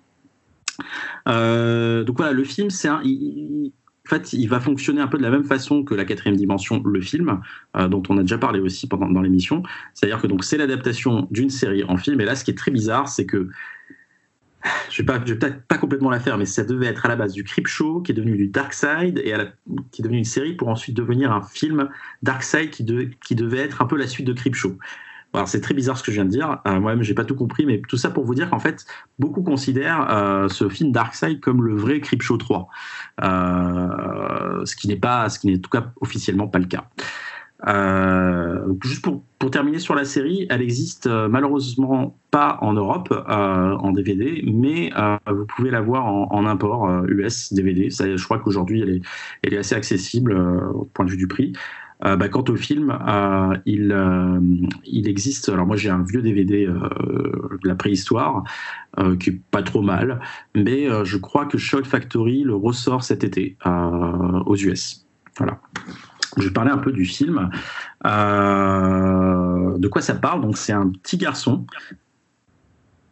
[1.26, 3.72] Donc voilà, le film, c'est un, il-
[4.06, 6.82] en fait, il va fonctionner un peu de la même façon que la quatrième dimension,
[6.84, 7.40] le film,
[7.74, 9.62] dont on a déjà parlé aussi pendant dans l'émission.
[9.94, 12.20] C'est-à-dire que donc c'est l'adaptation d'une série en film.
[12.20, 13.50] Et là, ce qui est très bizarre, c'est que
[14.90, 17.32] je je vais peut-être pas complètement la faire, mais ça devait être à la base
[17.32, 19.34] du Creepshow, qui est devenu du Dark Side, et
[19.90, 21.88] qui est devenu une série pour ensuite devenir un film
[22.22, 24.76] Dark Side qui, de- qui devait être un peu la suite de Creepshow.
[25.32, 26.58] Alors c'est très bizarre ce que je viens de dire.
[26.66, 28.84] Euh, Moi-même, j'ai pas tout compris, mais tout ça pour vous dire qu'en fait,
[29.18, 32.68] beaucoup considèrent euh, ce film Darkseid comme le vrai Creepshow 3,
[33.22, 36.88] euh, ce qui n'est pas, ce qui n'est en tout cas officiellement pas le cas.
[37.66, 43.08] Euh, juste pour, pour terminer sur la série, elle existe euh, malheureusement pas en Europe
[43.12, 43.22] euh,
[43.76, 44.90] en DVD, mais
[45.26, 47.90] vous pouvez la voir en, import US DVD.
[47.90, 50.32] Ça, je crois qu'aujourd'hui elle est, assez accessible
[50.74, 51.52] au point de vue du prix.
[52.02, 52.98] Bah, quant au film,
[53.66, 53.94] il,
[54.84, 55.50] il existe.
[55.50, 58.44] Alors moi j'ai un vieux DVD de la préhistoire
[59.18, 60.20] qui est pas trop mal,
[60.54, 65.06] mais je crois que Shock Factory le ressort cet été aux US.
[65.36, 65.60] Voilà.
[66.36, 67.50] Je vais parler un peu du film.
[68.06, 70.42] Euh, de quoi ça parle?
[70.42, 71.66] Donc c'est un petit garçon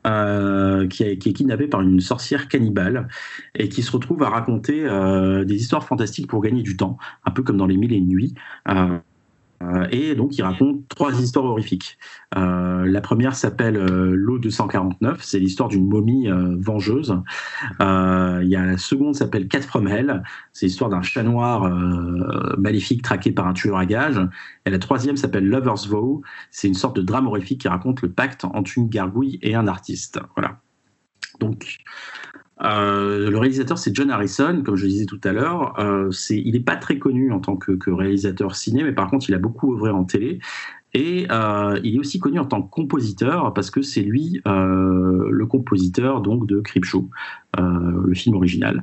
[0.07, 3.09] euh, qui, est kidnappé par une sorcière cannibale
[3.55, 7.31] et qui se retrouve à raconter euh, des histoires fantastiques pour gagner du temps, un
[7.31, 8.35] peu comme dans Les Mille et une Nuits.
[9.91, 11.99] Et donc, il raconte trois histoires horrifiques.
[12.35, 16.29] la première s'appelle L'eau 249, c'est l'histoire d'une momie
[16.59, 17.17] vengeuse.
[17.81, 20.23] il y a la seconde s'appelle Cat from Hell,
[20.53, 21.69] c'est l'histoire d'un chat noir
[22.59, 24.21] maléfique traqué par un tueur à gages.
[24.65, 26.23] Et la troisième s'appelle Lover's Vow.
[26.51, 29.67] C'est une sorte de drame horrifique qui raconte le pacte entre une gargouille et un
[29.67, 30.21] artiste.
[30.37, 30.61] Voilà.
[31.41, 31.79] Donc,
[32.63, 35.79] euh, le réalisateur, c'est John Harrison, comme je le disais tout à l'heure.
[35.79, 39.29] Euh, il n'est pas très connu en tant que, que, réalisateur ciné, mais par contre,
[39.29, 40.41] il a beaucoup œuvré en télé.
[40.95, 45.29] Et euh, il est aussi connu en tant que compositeur parce que c'est lui euh,
[45.31, 47.11] le compositeur donc de Creepshow,
[47.59, 48.83] euh, le film original.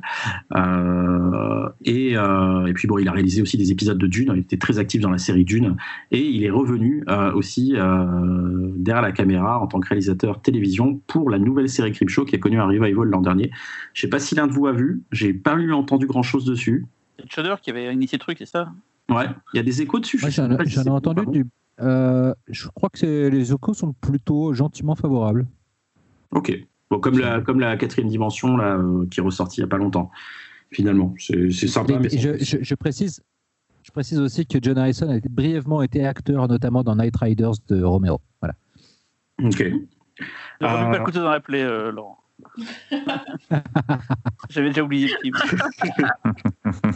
[0.54, 4.30] Euh, et, et, puis bon, il a réalisé aussi des épisodes de Dune.
[4.34, 5.76] Il était très actif dans la série Dune
[6.12, 7.04] et il est revenu
[7.34, 12.36] aussi derrière la caméra en tant que réalisateur télévision pour la nouvelle série Creepshow qui
[12.36, 13.50] a connu un revival l'an dernier.
[13.94, 15.02] Je sais pas si l'un de vous a vu.
[15.10, 16.86] J'ai pas eu entendu grand chose dessus.
[17.18, 18.72] C'est Shudder qui avait initié le truc, c'est ça?
[19.08, 20.18] Ouais, il y a des échos dessus.
[20.18, 21.46] J'en ai entendu du
[21.80, 25.46] euh, je crois que les échos sont plutôt gentiment favorables.
[26.30, 26.52] Ok.
[26.90, 29.70] Bon, comme la, comme la quatrième dimension là, euh, qui est ressortie il n'y a
[29.70, 30.10] pas longtemps,
[30.70, 31.14] finalement.
[31.18, 31.98] C'est sympa.
[31.98, 33.22] Mais, je, précise,
[33.82, 37.82] je précise aussi que John Harrison a brièvement été acteur, notamment dans Night Riders de
[37.82, 38.20] Romero.
[38.40, 38.54] Voilà.
[39.42, 39.58] Ok.
[40.60, 40.90] Je euh...
[40.90, 42.18] pas écouter dans la plaie, euh, Laurent.
[44.50, 45.36] J'avais déjà oublié le film.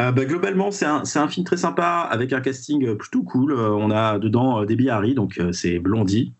[0.00, 3.52] Euh, bah, globalement, c'est un, un, film très sympa avec un casting euh, plutôt cool.
[3.52, 6.32] Euh, on a dedans Debbie Harry, donc c'est Blondie,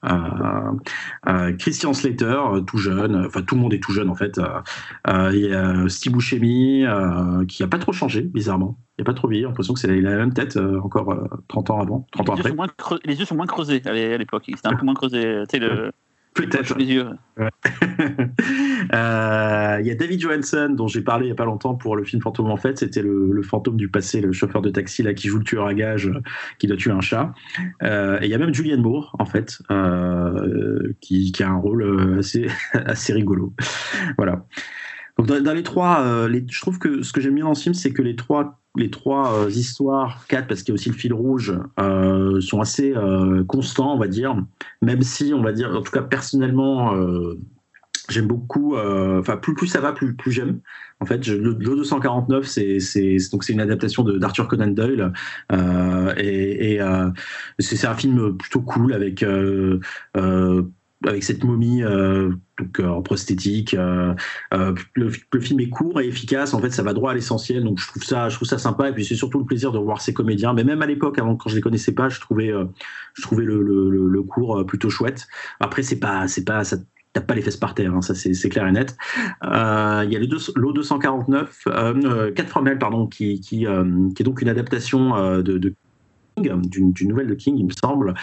[1.59, 4.41] Christian Slater, tout jeune, enfin tout le monde est tout jeune en fait.
[5.09, 6.85] Il y a Steve Buscemi,
[7.49, 8.79] qui a pas trop changé, bizarrement.
[8.99, 11.15] Il a pas trop vieilli, j'ai l'impression que c'est la même tête encore
[11.49, 12.97] 30 ans avant, 30 les ans après.
[13.05, 15.45] les yeux sont moins creusés à l'époque, c'était un peu moins creusé.
[15.49, 15.61] Tu
[16.37, 16.77] sais, le, Peut-être.
[18.93, 21.97] Euh, il y a David Johansson, dont j'ai parlé il n'y a pas longtemps pour
[21.97, 22.79] le film Fantôme en fait.
[22.79, 25.75] C'était le, fantôme du passé, le chauffeur de taxi là, qui joue le tueur à
[25.75, 26.21] gage, euh,
[26.59, 27.33] qui doit tuer un chat.
[27.83, 29.59] Euh, et il y a même Julianne Moore, en fait,
[31.01, 33.55] qui, a un rôle assez, assez rigolo.
[34.17, 34.45] Voilà.
[35.19, 37.93] Donc dans, les trois, je trouve que ce que j'aime bien dans ce film, c'est
[37.93, 41.13] que les trois les trois euh, histoires, quatre parce qu'il y a aussi le fil
[41.13, 44.37] rouge, euh, sont assez euh, constants, on va dire.
[44.83, 46.95] Même si, on va dire, en tout cas personnellement,
[48.09, 48.77] j'aime beaucoup.
[48.77, 50.61] Enfin, plus, plus ça va, plus, plus j'aime.
[51.01, 52.79] En fait, le, 249, c'est
[53.49, 55.13] une adaptation d'Arthur Conan Doyle
[56.17, 56.81] et, et
[57.59, 59.25] c'est un film plutôt cool avec
[61.07, 61.83] avec cette momie
[62.61, 63.75] donc, euh, en prosthétique.
[63.75, 64.15] Euh,
[64.95, 65.11] le,
[65.41, 66.55] film est court et efficace.
[66.55, 67.65] En fait, ça va droit à l'essentiel.
[67.65, 68.89] Donc, je trouve ça, je trouve ça sympa.
[68.89, 70.53] Et puis, c'est surtout le plaisir de voir ces comédiens.
[70.53, 72.53] Mais même à l'époque, avant quand je les connaissais pas, je trouvais,
[73.15, 75.27] je trouvais le, le, cours plutôt chouette.
[75.61, 76.77] Après, c'est pas, c'est pas, ça
[77.13, 77.95] tape pas les fesses par terre.
[77.95, 78.97] Hein, ça, c'est clair et net.
[79.43, 85.75] Il y a l'O249, euh, 4 Formel, pardon, qui, est donc une adaptation de
[86.41, 88.15] d'une nouvelle de King, il me semble,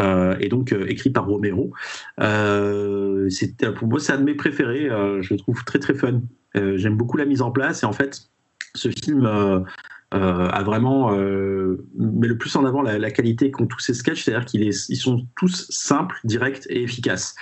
[0.00, 1.72] euh, et donc euh, écrit par Romero.
[2.20, 3.28] Euh,
[3.76, 4.88] pour moi, c'est un de mes préférés.
[5.20, 6.20] je le trouve très très fun.
[6.54, 8.30] J'aime beaucoup la mise en place et en fait,
[8.74, 9.26] ce film
[10.10, 14.72] a vraiment met le plus en avant la, qualité qu'ont tous ces sketchs, c'est-à-dire qu'ils
[14.74, 17.34] sont tous simples, directs et efficaces.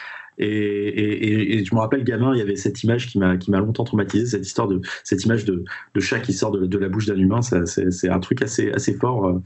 [0.43, 4.47] Et, je me rappelle, gamin, il y avait cette image qui m'a longtemps traumatisé, cette
[4.47, 5.65] histoire de cette image de,
[6.01, 7.41] chat qui sort de, la bouche d'un humain.
[7.43, 9.27] C'est un truc assez assez fort.
[9.27, 9.43] Euh,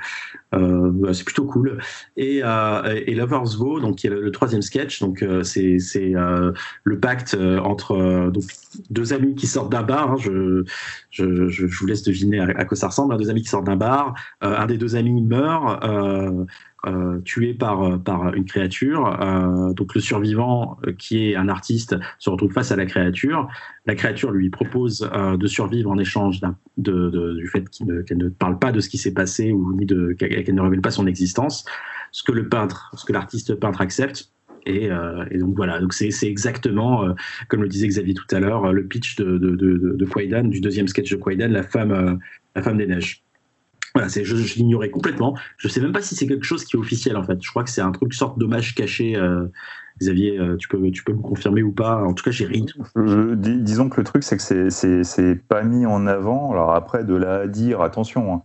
[0.54, 1.78] euh c'est plutôt cool.
[2.16, 5.00] Et, euh, et Lovers donc qui est le, troisième sketch.
[5.00, 5.78] Donc euh, c'est
[6.14, 6.52] euh,
[6.84, 8.44] le pacte entre donc
[8.90, 10.12] deux amis qui sortent d'un bar.
[10.12, 10.64] Hein, je,
[11.10, 13.16] je, je, vous laisse deviner à, quoi ça ressemble.
[13.16, 14.14] Deux amis qui sortent d'un bar.
[14.40, 15.82] un des deux amis meurt.
[16.86, 19.20] Euh, tué par, euh, par une créature.
[19.20, 23.48] Euh, donc le survivant, qui est un artiste, se retrouve face à la créature.
[23.86, 26.40] La créature lui propose de survivre en échange
[26.76, 30.60] du fait qu'elle ne, parle pas de ce qui s'est passé ou ni qu'elle ne
[30.60, 31.64] révèle pas son existence.
[32.12, 34.30] Ce que le peintre, ce que l'artiste peintre accepte.
[34.64, 34.88] Et,
[35.38, 37.14] donc voilà, donc c'est, exactement,
[37.48, 41.10] comme le disait Xavier tout à l'heure, le pitch de, de, de, du deuxième sketch
[41.10, 42.18] de Quaidan, la femme,
[42.54, 43.25] la femme des neiges.
[43.96, 45.34] Voilà, je, je l'ignorais complètement.
[45.56, 47.42] Je sais même pas si c'est quelque chose qui est officiel en fait.
[47.42, 49.16] Je crois que c'est un truc sorte d'hommage caché.
[49.16, 49.46] Euh,
[49.98, 52.66] Xavier, euh, tu peux, tu peux me confirmer ou pas En tout cas, j'ai ri.
[52.94, 54.70] disons que le truc, c'est que
[55.02, 56.52] c'est pas mis en avant.
[56.52, 58.42] Alors après, de là à dire, attention, hein,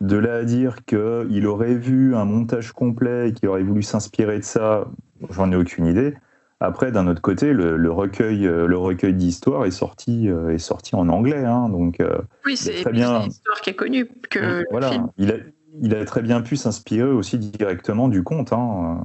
[0.00, 4.38] de là à dire qu'il aurait vu un montage complet et qu'il aurait voulu s'inspirer
[4.38, 4.88] de ça,
[5.30, 6.14] j'en ai aucune idée.
[6.60, 10.96] Après, d'un autre côté, le, recueil, euh, le recueil d'histoire est sorti, euh, est sorti
[10.96, 12.00] en anglais, hein, donc.
[12.00, 13.20] Euh, oui, c'est très bien.
[13.22, 14.64] une histoire qui est connue que.
[14.72, 15.34] Voilà, il a,
[15.80, 18.52] il a très bien pu s'inspirer aussi directement du conte.
[18.52, 19.04] Hein.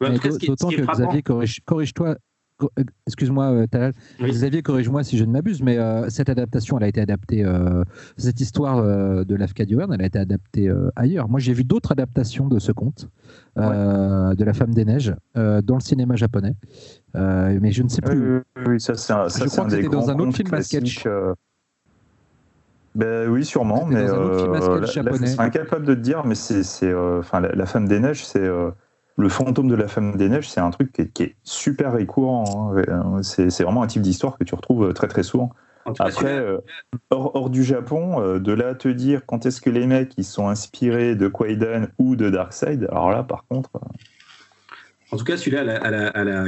[0.00, 0.10] Ouais,
[0.46, 2.14] D'autant que frappant- Xavier, corrige- corrige-toi.
[2.14, 2.27] co- euh,
[3.06, 3.92] Excuse-moi, euh, Talal.
[4.20, 4.30] Oui.
[4.30, 7.44] Xavier, corrige-moi si je ne m'abuse, mais euh, cette adaptation, elle a été adaptée.
[7.44, 7.84] euh,
[8.16, 11.28] cette histoire euh, de Lafcadio elle a été adaptée euh, ailleurs.
[11.28, 13.08] Moi, j'ai vu d'autres adaptations de ce conte,
[13.58, 16.54] euh, de La Femme des Neiges, euh, dans le cinéma japonais.
[17.16, 18.38] Euh, mais je ne sais plus.
[18.38, 20.36] oui, oui, ça c'est un, ça, Je crois un que c'était dans grands un autre
[20.36, 21.06] film à sketch.
[21.06, 21.34] euh,
[22.94, 25.26] Ben oui, sûrement, mais dans un autre film à euh, sketch là, là, japonais.
[25.28, 28.00] je serais incapable de te dire, mais c'est, c'est, euh, enfin, la, la femme des
[28.00, 28.70] neiges, c'est euh,
[29.18, 31.92] le fantôme de la femme des neiges, c'est un truc qui est, qui est super
[31.92, 32.72] récurrent.
[32.72, 32.82] hein.
[32.88, 35.50] Euh, C'est, vraiment un type d'histoire que tu retrouves euh, très très souvent.
[35.98, 36.58] Après, euh,
[37.10, 40.12] hors, hors du Japon, euh, de là à te dire quand est-ce que les mecs
[40.18, 43.80] ils sont inspirés de Kwaidan ou de Darkseid, alors là par contre, euh,
[45.10, 46.44] En tout cas, celui-là la, la- a la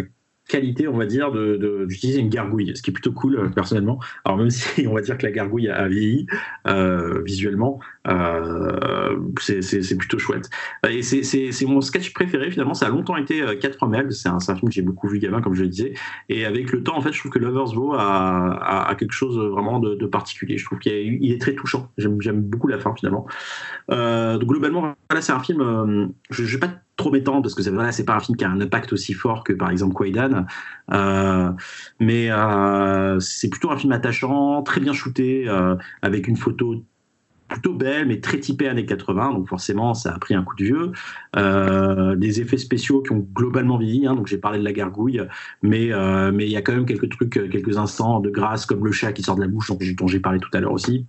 [0.51, 4.01] qualité, on va dire, d'utiliser une gargouille, ce qui est plutôt cool, euh, personnellement.
[4.25, 6.27] Alors, même si on va dire que la gargouille a, vieilli
[6.67, 7.79] euh, visuellement,
[8.09, 10.51] euh, c'est plutôt chouette.
[10.89, 12.75] Et c'est- mon sketch préféré, finalement.
[12.75, 14.13] Ça a longtemps été euh, 4 femelles.
[14.13, 15.95] C'est un, film que j'ai beaucoup vu gamin, comme je le disais.
[16.29, 19.79] Et avec le temps, en fait, je trouve que Lovers Vow a, quelque chose vraiment
[19.79, 20.59] de, particulier.
[20.59, 21.91] Je trouve qu'il est, très touchant.
[21.97, 23.27] J'aime beaucoup la fin, finalement.
[23.89, 26.13] Donc, globalement, voilà, c'est un film.
[26.31, 26.73] je ne vais pas
[27.09, 29.45] m'étendre parce que c'est voilà, c'est pas un film qui a un impact aussi fort
[29.45, 30.47] que par exemple Kwaidan,
[30.93, 31.51] euh,
[31.99, 36.85] mais euh, c'est plutôt un film attachant, très bien shooté, euh, avec une photo
[37.49, 40.65] plutôt belle mais très typée années 80 donc forcément ça a pris un coup de
[40.65, 40.93] vieux.
[42.17, 45.23] Des effets spéciaux qui ont globalement vieilli hein, donc j'ai parlé de la gargouille.
[45.63, 45.91] Mais
[46.33, 49.13] mais il y a quand même quelques trucs quelques instants de grâce comme le chat
[49.13, 51.07] qui sort de la bouche dont j'ai parlé tout à l'heure aussi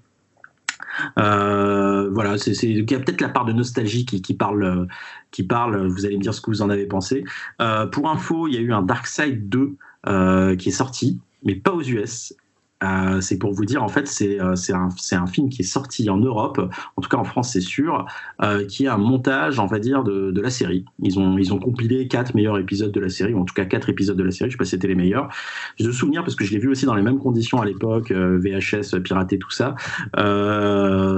[1.18, 4.86] euh, voilà, il y a peut-être la part de nostalgie qui, qui parle, euh,
[5.32, 5.88] qui parle.
[5.88, 7.24] Vous allez me dire ce que vous en avez pensé.
[7.62, 9.76] Euh, pour info, il y a eu un Darkseid 2
[10.08, 12.34] euh, qui est sorti, mais pas aux US.
[12.84, 16.10] Euh, c'est pour vous dire, en fait, c'est euh, un, un film qui est sorti
[16.10, 16.60] en Europe,
[16.95, 18.06] en tout cas en France, c'est sûr,
[18.41, 20.86] euh, qui est un montage, on va dire, de, de la série.
[20.99, 23.66] Ils ont, ils ont compilé quatre meilleurs épisodes de la série, ou en tout cas
[23.66, 25.30] quatre épisodes de la série, je sais pas si c'était les meilleurs.
[25.78, 28.12] J'ai de souvenir parce que je l'ai vu aussi dans les mêmes conditions à l'époque,
[28.12, 29.76] euh, VHS, piraté, tout ça.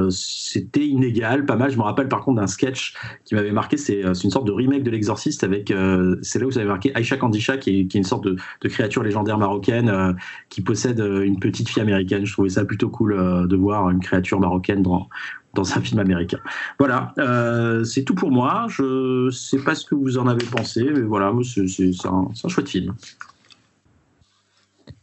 [0.09, 1.71] C'était inégal, pas mal.
[1.71, 4.83] Je me rappelle par contre d'un sketch qui m'avait marqué, c'est une sorte de remake
[4.83, 5.73] de l'Exorciste avec,
[6.21, 8.35] c'est là où vous avez marqué Aisha Kandisha, qui est, qui est une sorte de,
[8.61, 10.15] de créature légendaire marocaine
[10.49, 12.25] qui possède une petite fille américaine.
[12.25, 15.07] Je trouvais ça plutôt cool euh, de voir une créature marocaine dans,
[15.53, 16.39] dans un film américain.
[16.79, 18.65] Voilà, euh, c'est tout pour moi.
[18.69, 22.69] Je sais pas ce que vous en avez pensé, mais voilà, c'est un, un chouette
[22.69, 22.93] film.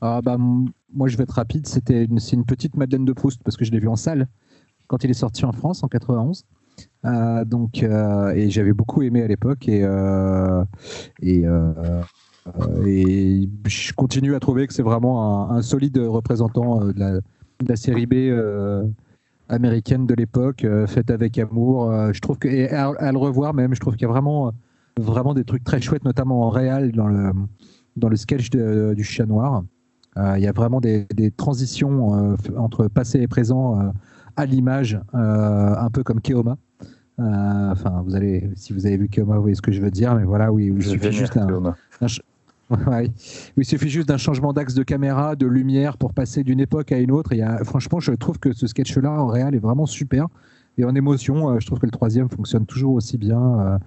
[0.01, 1.66] Ah bah, moi, je vais être rapide.
[1.66, 4.28] C'était une, petite Madeleine de Proust parce que je l'ai vu en salle
[4.86, 6.44] quand il est sorti en France en 91.
[7.05, 9.86] Euh, donc, et j'avais beaucoup aimé à l'époque et
[11.22, 11.44] et,
[12.87, 17.12] et je continue à trouver que c'est vraiment un, un solide représentant euh, de la,
[17.15, 18.85] de la série B euh,
[19.49, 21.91] américaine de l'époque, euh, faite avec amour.
[21.91, 24.12] Euh, je trouve que et à, à le revoir même, je trouve qu'il y a
[24.12, 24.53] vraiment
[24.99, 27.33] vraiment des trucs très chouettes, notamment en réel dans le
[27.97, 29.62] dans le sketch de- du chat noir.
[30.17, 33.91] Euh, Il y a vraiment des, des transitions euh, entre passé et présent euh,
[34.37, 36.57] à l'image, euh, un peu comme Keoma.
[37.21, 39.91] Euh, Enfin, vous allez, si vous avez vu Keoma, vous voyez ce que je veux
[39.91, 41.47] dire, mais voilà, oui, il suffit juste un,
[42.87, 43.11] Ouais.
[43.57, 46.99] Il suffit juste d'un changement d'axe de caméra, de lumière pour passer d'une époque à
[46.99, 47.33] une autre.
[47.33, 50.29] Et a- franchement, je trouve que ce sketch-là en réel est vraiment super.
[50.79, 53.41] Et en émotion, euh, je trouve que le troisième fonctionne toujours aussi bien.
[53.61, 53.79] euh,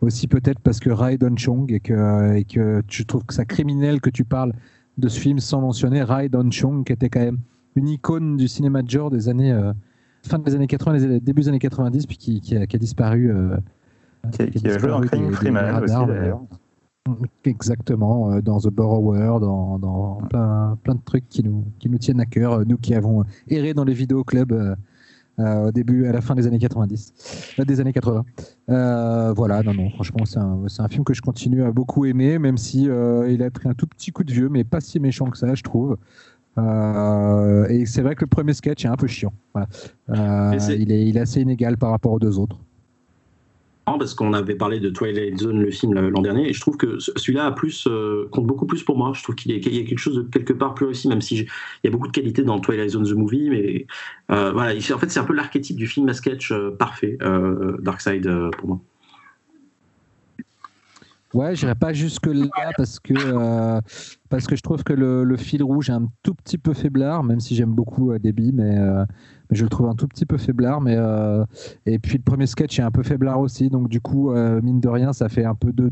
[0.00, 3.44] aussi peut-être parce que Rai Don Chong et que, et que je trouve que ça
[3.44, 4.52] criminel que tu parles
[4.96, 7.38] de ce film sans mentionner Rai Don Chong qui était quand même
[7.74, 9.72] une icône du cinéma de genre des années euh,
[10.22, 12.78] fin des années 80, les début des années 90, puis qui, qui a, qui a
[12.78, 13.28] disparu.
[13.32, 13.56] euh,
[14.30, 16.40] Qui, a- qui a joué dans des Freeman aussi d'ailleurs.
[17.44, 21.98] Exactement, euh, dans The Borrower, dans, dans plein, plein de trucs qui nous, qui nous
[21.98, 24.74] tiennent à cœur, euh, nous qui avons erré dans les vidéoclubs euh,
[25.40, 28.24] euh, au début, à la fin des années 90, euh, des années 80.
[28.70, 32.58] Euh, voilà, non, non, franchement, c'est un, film que je continue à beaucoup aimer, même
[32.58, 35.30] si euh, il a pris un tout petit coup de vieux, mais pas si méchant
[35.30, 35.96] que ça, je trouve.
[36.58, 39.32] Euh, et c'est vrai que le premier sketch est un peu chiant.
[39.54, 39.68] Voilà.
[40.10, 42.58] Euh, Mais c'est- il, est, il est assez inégal par rapport aux deux autres.
[43.96, 46.98] Parce qu'on avait parlé de Twilight Zone, le film l'an dernier, et je trouve que
[46.98, 49.12] ce- celui-là a plus, euh, compte beaucoup plus pour moi.
[49.14, 51.46] Je trouve qu'il y a quelque chose de quelque part plus réussi, même si il
[51.84, 53.86] y a beaucoup de qualité dans Twilight Zone the Movie, mais
[54.32, 57.16] euh, voilà, il- en fait c'est un peu l'archétype du film à sketch euh, parfait,
[57.22, 58.28] euh, Darkseid
[58.58, 58.80] pour moi.
[61.34, 63.80] Ouais, j'irai pas jusque là parce que euh,
[64.30, 67.38] parce que je trouve que le, fil rouge est un tout petit peu faiblard, même
[67.38, 68.78] si j'aime beaucoup euh, Déby, mais,
[69.50, 70.80] je le trouve un tout petit peu faiblard.
[70.80, 71.44] Mais euh,
[71.86, 74.80] et puis le premier sketch est un peu faiblard aussi, donc du coup euh, mine
[74.80, 75.90] de rien, ça fait un peu de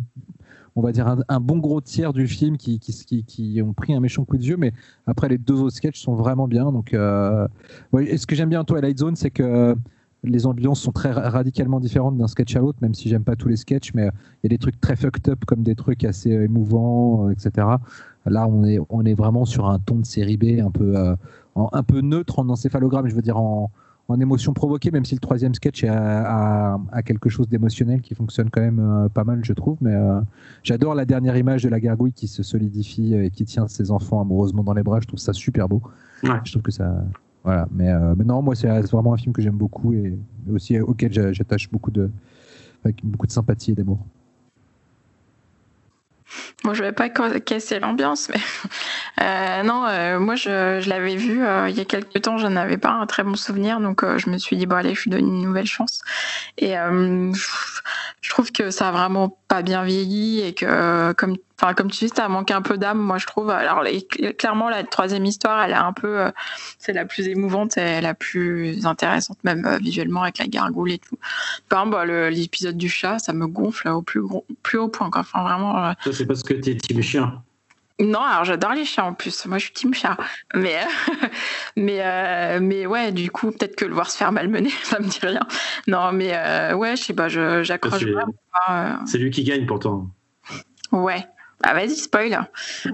[0.78, 3.94] on va dire un, bon gros tiers du film qui, qui, qui, qui ont pris
[3.94, 4.74] un méchant coup de vieux, mais
[5.06, 6.70] après les deux autres sketchs sont vraiment bien.
[6.70, 7.48] Donc, euh,
[7.92, 9.74] ouais, et ce que j'aime bien en Twilight Zone, c'est que
[10.22, 13.48] les ambiances sont très radicalement différentes d'un sketch à l'autre, même si j'aime pas tous
[13.48, 16.30] les sketchs, mais il y a des trucs très fucked up comme des trucs assez
[16.30, 17.68] émouvants, etc.
[18.26, 21.16] Là, on est, on est vraiment sur un ton de série B un peu,
[21.56, 23.70] un peu neutre en encéphalogramme, je veux dire en,
[24.08, 28.60] en émotion provoquée, même si le troisième sketch a, quelque chose d'émotionnel qui fonctionne quand
[28.60, 29.78] même euh, pas mal, je trouve.
[29.80, 30.20] Mais euh,
[30.62, 34.20] j'adore la dernière image de la gargouille qui se solidifie et qui tient ses enfants
[34.20, 35.00] amoureusement dans les bras.
[35.00, 35.82] Je trouve ça super beau.
[36.22, 37.04] Je trouve que ça.
[37.44, 37.68] Voilà.
[37.72, 40.16] Mais, euh, mais non, moi, c'est vraiment un film que j'aime beaucoup et
[40.52, 42.10] aussi auquel j'attache beaucoup de,
[42.84, 43.98] avec beaucoup de sympathie et d'amour.
[46.64, 48.40] Bon, je vais pas casser l'ambiance, mais
[49.22, 52.46] euh, non, euh, moi je, je l'avais vu euh, il y a quelques temps, je
[52.46, 55.10] n'avais pas un très bon souvenir, donc je me suis dit bon allez, je lui
[55.10, 56.02] donne une nouvelle chance.
[56.58, 61.90] Et je trouve que ça a vraiment pas bien vieilli et que comme Enfin, comme
[61.90, 63.48] tu dis, ça manque un peu d'âme, moi je trouve.
[63.48, 63.82] Alors
[64.36, 66.30] clairement, la troisième histoire, elle est un peu, euh,
[66.78, 70.98] c'est la plus émouvante et la plus intéressante même euh, visuellement avec la gargoule et
[70.98, 71.18] tout.
[71.70, 74.20] Par exemple, bah, l'épisode du chat, ça me gonfle au plus,
[74.62, 75.08] plus haut point.
[75.14, 75.82] Enfin, vraiment.
[75.82, 77.42] Euh, ça, c'est parce que t'es team chien.
[77.98, 79.46] Non, alors j'adore les chats en plus.
[79.46, 80.18] Moi, je suis team chat.
[80.54, 80.78] Mais,
[81.76, 85.20] mais, mais ouais, du coup, peut-être que le voir se faire malmener, ça me dit
[85.22, 85.46] rien.
[85.86, 86.32] Non, mais
[86.74, 88.98] ouais, je sais pas, j'accroche pas.
[89.06, 90.10] C'est lui qui gagne pourtant.
[90.92, 91.26] Ouais,
[91.68, 92.48] ah vas-y, spoil.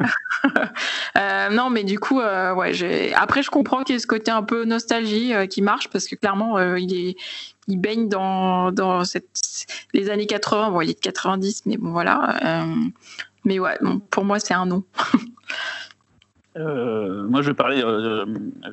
[1.19, 3.13] euh, non, mais du coup, euh, ouais, j'ai.
[3.15, 6.07] Après, je comprends qu'il y ait ce côté un peu nostalgie euh, qui marche parce
[6.09, 7.17] que clairement, il est,
[7.69, 10.71] il baigne dans dans cette les années 80.
[10.71, 12.65] Bon, il est de 90, mais bon voilà.
[13.45, 13.79] mais ouais,
[14.11, 14.85] pour moi, c'est un non.
[16.57, 17.85] moi, je vais parler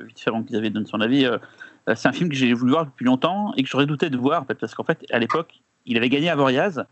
[0.06, 1.28] vite avant qu'ils donné son avis.
[1.94, 4.42] c'est un film que j'ai voulu voir depuis longtemps et que j'aurais douté de voir
[4.42, 6.84] en fait, parce qu'en fait, à l'époque, il avait gagné à Voriaz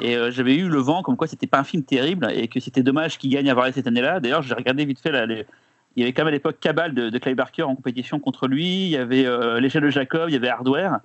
[0.00, 2.60] et euh, j'avais eu le vent comme quoi c'était pas un film terrible et que
[2.60, 4.20] c'était dommage qu'il gagne à voir cette année-là.
[4.20, 7.10] D'ailleurs, j'ai regardé vite fait là, il y avait quand même à l'époque Cabal de,
[7.10, 8.84] de Clay Barker en compétition contre lui.
[8.84, 11.00] Il y avait euh, l'échelle de Jacob, il y avait Hardware.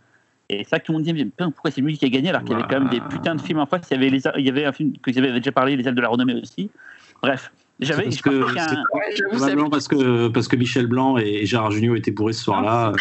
[0.49, 2.55] Et ça, tout le monde dit pourquoi c'est lui qui a gagné alors qu'il y
[2.55, 3.87] avait quand même des putains de films en face.
[3.89, 5.87] Il y avait, les, il y avait un film que vous avez déjà parlé, Les
[5.87, 6.69] ailes de la renommée aussi.
[7.21, 7.51] Bref,
[7.83, 12.43] j'avais parce, que, parce que parce que Michel Blanc et Gérard Jugnot étaient bourrés ce
[12.43, 12.93] soir-là.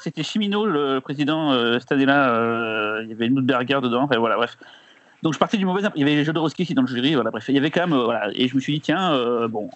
[0.00, 2.34] C'était Chimino, le président euh, cette année-là.
[2.34, 4.02] Euh, il y avait une Berger dedans.
[4.02, 4.56] Enfin, voilà, bref.
[5.22, 5.82] Donc je partais du mauvais.
[5.96, 7.14] Il y avait Jodorowsky aussi dans le jury.
[7.14, 7.98] Voilà, bref, il y avait quand même.
[7.98, 9.70] Euh, voilà, et je me suis dit tiens, euh, bon,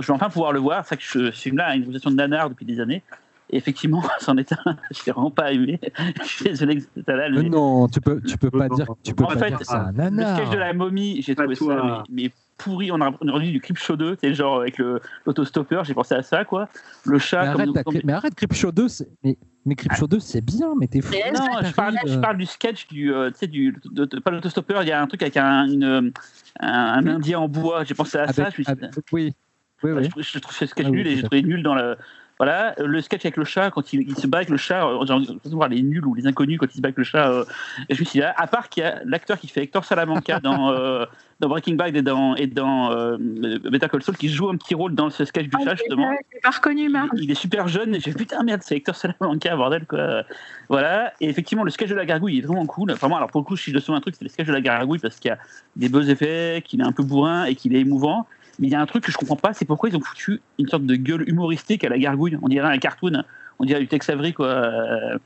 [0.00, 0.84] je vais enfin pouvoir le voir.
[0.86, 3.02] C'est que ce film-là a une réputation de nanar depuis des années.
[3.50, 4.76] Et effectivement, c'en est un.
[4.90, 5.80] Je l'ai vraiment pas aimé.
[6.22, 7.30] je suis désolé que c'était là.
[7.30, 8.86] Non, tu peux, tu peux pas dire.
[9.02, 9.90] Tu peux en pas fait, dire ça.
[9.94, 12.90] Le sketch de la momie, j'ai trouvé ça mais, pourri.
[12.92, 14.80] On a, on a du Crip Show 2, c'est genre avec
[15.26, 16.68] l'autostopper, j'ai pensé à ça, quoi.
[17.04, 17.42] Le chat.
[17.42, 18.86] Mais arrête, comme, mais arrête Crip Show 2,
[19.24, 21.12] mais, mais Crip Show 2, c'est bien, mais t'es fou.
[21.34, 24.30] non, je parle, je parle, du sketch, du, euh, tu sais, du, de, de, pas
[24.30, 26.12] l'autostopper, il y a un truc avec un, une,
[26.60, 28.50] un, un indien en bois, j'ai pensé à avec, ça.
[28.50, 29.34] Je avec, oui.
[29.82, 30.08] Oui, oui.
[30.16, 31.96] Je, je, trouve ce sketch ah, nul et j'ai trouvé nul dans le,
[32.38, 35.20] voilà, le sketch avec le chat, quand il, se bat avec le chat, euh, genre,
[35.44, 37.30] voir les nuls ou les inconnus quand il se bat avec le chat.
[37.30, 37.44] Euh,
[37.88, 40.40] et je me suis dit, à part qu'il y a l'acteur qui fait Hector Salamanca
[40.40, 41.04] dans, euh,
[41.42, 44.76] dans Breaking Bad et dans, et dans euh, Better Call Saul, qui joue un petit
[44.76, 46.08] rôle dans ce sketch du ah, chat, justement.
[46.40, 49.84] pas reconnu, il, il, est super jeune, et j'ai putain, merde, c'est Hector Salamanca, bordel,
[49.84, 50.22] quoi.
[50.68, 52.92] Voilà, et effectivement, le sketch de la gargouille est vraiment cool.
[52.92, 54.52] Enfin, moi, alors pour le coup, si je dois un truc, c'est le sketch de
[54.52, 55.38] la gargouille parce qu'il y a
[55.74, 58.26] des beaux effets, qu'il est un peu bourrin et qu'il est émouvant.
[58.60, 60.40] Mais il y a un truc que je comprends pas, c'est pourquoi ils ont foutu
[60.60, 62.38] une sorte de gueule humoristique à la gargouille.
[62.40, 63.24] On dirait un cartoon,
[63.58, 64.46] on dirait du Tex Avery, quoi.
[64.46, 65.18] Euh,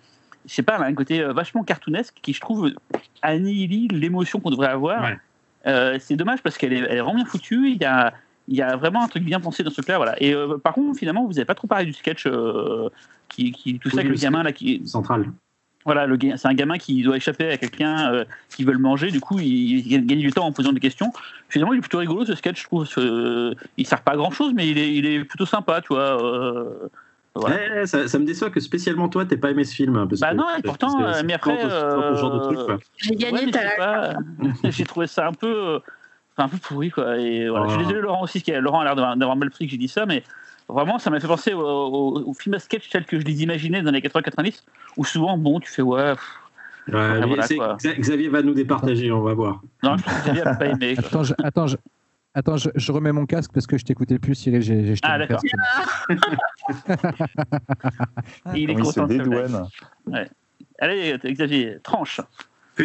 [0.47, 2.73] je sais pas, un côté euh, vachement cartoonesque qui, je trouve,
[3.21, 5.11] annihile l'émotion qu'on devrait avoir.
[5.67, 7.71] Euh, c'est dommage parce qu'elle est, elle est vraiment bien foutue.
[7.71, 8.13] Il y a,
[8.49, 9.97] il y a vraiment un truc bien pensé dans ce truc-là.
[9.97, 10.21] Voilà.
[10.23, 12.29] Et par contre, finalement, vous n'avez pas trop parlé du sketch
[13.29, 14.87] qui, qui, tout ça, avec le gamin là qui.
[14.87, 15.33] Central.
[15.87, 19.13] Voilà, c'est un gamin qui doit échapper à quelqu'un euh, qui veut le manger.
[19.13, 21.13] Du coup, il, gagne du temps en posant des questions.
[21.49, 22.89] Finalement, il est plutôt rigolo ce sketch, je trouve.
[22.99, 25.95] Euh, il sert pas à grand chose, mais il est, il est plutôt sympa, tu
[25.95, 26.21] vois.
[27.37, 30.07] Euh, ouais, ça, me déçoit que spécialement toi, t'aies pas aimé ce film.
[30.09, 31.59] Parce bah non, pourtant, mais après.
[32.97, 33.51] J'ai gagné
[34.65, 35.81] J'ai trouvé ça un peu.
[36.39, 37.19] un peu pourri, quoi.
[37.19, 37.67] Et voilà.
[37.67, 37.87] Je suis oh.
[37.87, 40.23] désolé, Laurent aussi, Laurent a l'air d'avoir mal pris que j'ai dit ça, mais
[40.69, 43.93] Vraiment, ça m'a fait penser au, film à sketch tel que je les imaginais dans
[43.93, 44.63] les 80-90,
[44.97, 46.15] où souvent, bon, tu fais ouais.
[46.89, 49.61] Xavier va nous départager, on va voir.
[49.83, 50.95] Non, je que Xavier n'a pas aimé.
[50.99, 51.77] Attends, je, attends, je,
[52.37, 54.63] attends je, remets mon casque parce que je t'écoutais plus, Cyril.
[54.63, 55.41] J'ai, j'ai ah, d'accord.
[58.55, 59.09] il est content.
[60.07, 60.29] Ouais.
[60.79, 62.21] Allez, Xavier, tranche.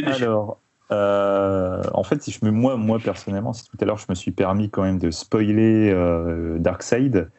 [0.05, 0.59] Alors,
[0.91, 4.15] euh, en fait, si je me, moi, moi personnellement, si tout à l'heure je me
[4.15, 7.29] suis permis quand même de spoiler euh, Darkseid,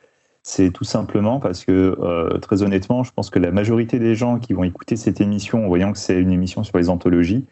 [0.43, 4.39] c'est tout simplement parce que, euh, très honnêtement, je pense que la majorité des gens
[4.39, 7.47] qui vont écouter cette émission en voyant que c'est une émission sur les anthologies,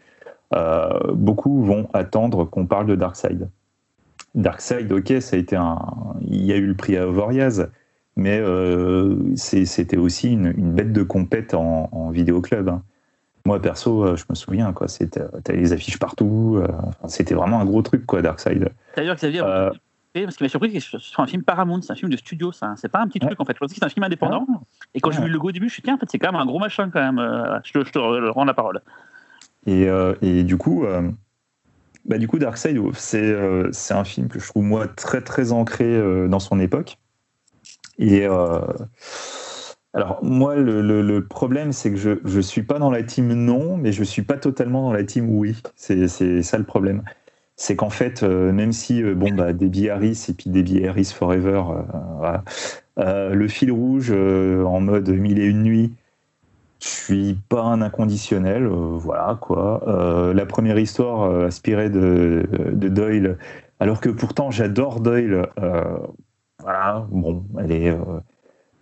[0.55, 3.49] euh, beaucoup vont attendre qu'on parle de Darkseid.
[4.35, 5.79] Darkseid, ok, ça a été un.
[6.23, 7.69] Il y a eu le prix à Ovoriaz,
[8.17, 12.69] mais euh, c'est- c'était aussi une, une bête de compète en, en vidéoclub.
[12.69, 12.83] hein.
[13.47, 14.87] Moi, perso, euh, je me souviens, quoi.
[14.87, 16.59] C'était, les affiches partout.
[16.63, 16.69] euh,
[17.09, 18.69] c'était vraiment un gros truc, quoi, Darkseid.
[18.97, 19.71] D'ailleurs, Xavier, Euh,
[20.15, 22.11] Et ce qui m'a surpris, c'est que ce soit un film Paramount, c'est un film
[22.11, 22.75] de studio, ça.
[22.77, 23.29] C'est pas un petit Ouais.
[23.29, 23.53] truc en fait.
[23.55, 24.45] Je pensais que c'était un film indépendant.
[24.93, 25.25] Et quand j'ai Ouais.
[25.25, 26.41] vu le logo au début, je me suis dit, tiens, en fait, c'est quand même
[26.41, 27.19] un gros machin quand même.
[27.65, 28.81] Je te, je te rends la parole.
[29.67, 29.87] Et,
[30.23, 30.85] et du coup,
[32.05, 35.85] bah, du coup, Darkseid, c'est euh, un film que je trouve moi très très ancré
[35.85, 36.99] euh, dans son époque.
[37.99, 38.61] Et euh,
[39.93, 43.77] alors moi, le, le- problème, c'est que je je suis pas dans la team non,
[43.77, 45.57] mais je suis pas totalement dans la team oui.
[45.77, 46.09] C'est
[46.43, 47.03] ça le problème.
[47.57, 51.63] C'est qu'en fait, euh, même si bon bah Debbie Harris et puis Debbie Harris Forever,
[52.97, 55.93] le fil rouge en mode mille et une nuits.
[56.83, 59.83] Je suis pas un inconditionnel, euh, voilà quoi.
[59.87, 63.39] Euh, la première histoire euh, inspirée de, de Doyle,
[63.81, 65.47] alors que pourtant j'adore Doyle.
[65.59, 65.99] euh,
[66.61, 67.91] voilà, bon, elle est.
[67.91, 68.21] euh,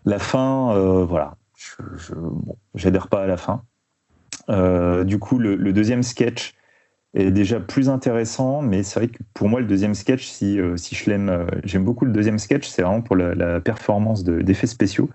[0.04, 2.12] la fin, euh, voilà, je,
[2.74, 3.62] j'adhère pas à la fin.
[4.48, 6.54] Euh, du coup, le, deuxième sketch
[7.14, 10.76] est déjà plus intéressant, mais c'est vrai que pour moi, le deuxième sketch, si, euh,
[10.76, 14.40] si je l'aime, euh, j'aime beaucoup le deuxième sketch, c'est vraiment pour la, performance de-
[14.40, 15.10] d'effets spéciaux.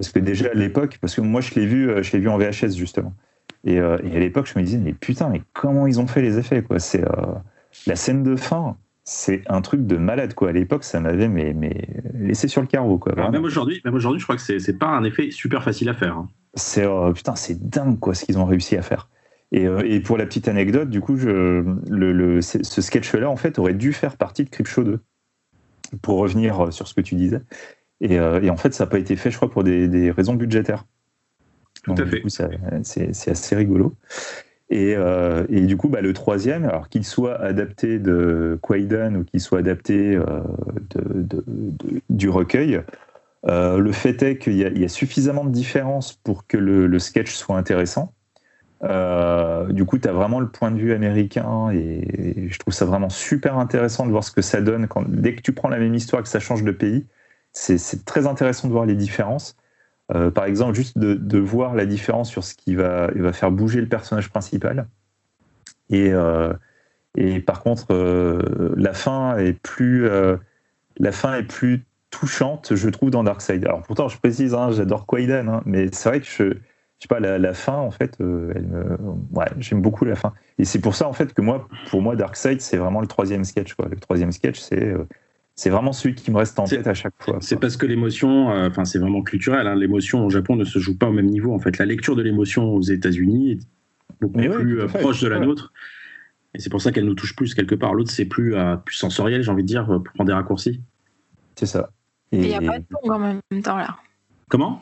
[0.00, 2.28] Parce que déjà à l'époque, parce que moi je l'ai vu, euh, je l'ai vu
[2.30, 3.12] en VHS justement.
[3.64, 6.22] Et, euh, et à l'époque, je me disais, mais putain, mais comment ils ont fait
[6.22, 7.34] les effets quoi C'est euh,
[7.86, 10.48] la scène de fin, c'est un truc de malade quoi.
[10.48, 13.12] À l'époque, ça m'avait mais, mais laissé sur le carreau quoi.
[13.12, 13.30] Vraiment.
[13.32, 15.94] même aujourd'hui, même aujourd'hui, je crois que c'est c'est pas un effet super facile à
[15.94, 16.16] faire.
[16.16, 16.28] hein.
[16.54, 19.10] C'est euh, putain, c'est dingue quoi ce qu'ils ont réussi à faire.
[19.52, 21.28] Et, et pour la petite anecdote, du coup, je,
[21.90, 25.00] le, le- ce sketch-là en fait aurait dû faire partie de Creepshow 2.
[26.02, 27.40] Pour revenir sur ce que tu disais.
[28.00, 30.10] Et, euh, et en fait, ça n'a pas été fait, je crois, pour des, des
[30.10, 30.84] raisons budgétaires.
[31.82, 32.22] Tout à du fait.
[32.82, 33.94] c'est assez rigolo.
[34.70, 39.24] Et, euh, et du coup, bah, le troisième, alors qu'il soit adapté de Quaidan ou
[39.24, 40.22] qu'il soit adapté euh,
[40.94, 42.80] de- de- de- du recueil,
[43.48, 46.56] euh, le fait est qu'il y, a- il y a suffisamment de différences pour que
[46.56, 48.12] le, le sketch soit intéressant.
[48.82, 53.10] Du coup, tu as vraiment le point de vue américain et je trouve ça vraiment
[53.10, 54.86] super intéressant de voir ce que ça donne.
[54.86, 57.06] Quand, dès que tu prends la même histoire et que ça change de pays,
[57.52, 59.56] c'est- très intéressant de voir les différences.
[60.14, 63.88] Euh, par exemple, juste de, voir la différence sur ce qui va, faire bouger le
[63.88, 64.88] personnage principal.
[65.88, 66.52] Et, euh,
[67.46, 70.08] par contre, euh, la fin est plus,
[70.98, 73.64] la fin est plus touchante, je trouve, dans Darkseid.
[73.64, 77.08] Alors pourtant, je précise, hein, j'adore Quaidan, hein, mais c'est vrai que je, je sais
[77.08, 78.18] pas, la, fin, en fait,
[79.58, 80.32] j'aime beaucoup la fin.
[80.58, 83.44] Et c'est pour ça, en fait, que moi, pour moi, Darkseid, c'est vraiment le troisième
[83.44, 83.76] sketch.
[83.78, 84.94] Le troisième sketch, c'est,
[85.60, 87.36] c'est vraiment celui qui me reste en tête à chaque fois.
[87.42, 89.66] C'est parce que l'émotion, euh, enfin c'est vraiment culturel.
[89.66, 89.74] hein.
[89.74, 91.52] L'émotion au Japon ne se joue pas au même niveau.
[91.52, 93.58] En fait, la lecture de l'émotion aux États-Unis est
[94.22, 95.44] beaucoup Mais plus euh, fait, proche de la ouais.
[95.44, 95.74] nôtre.
[96.54, 97.92] Et c'est pour ça qu'elle nous touche plus quelque part.
[97.92, 100.80] L'autre, c'est plus, euh, plus sensoriel, j'ai envie de dire, pour prendre des raccourcis.
[101.56, 101.90] C'est ça.
[102.32, 102.48] Il Et...
[102.48, 103.98] n'y a pas de tongue en même temps là.
[104.48, 104.80] Comment?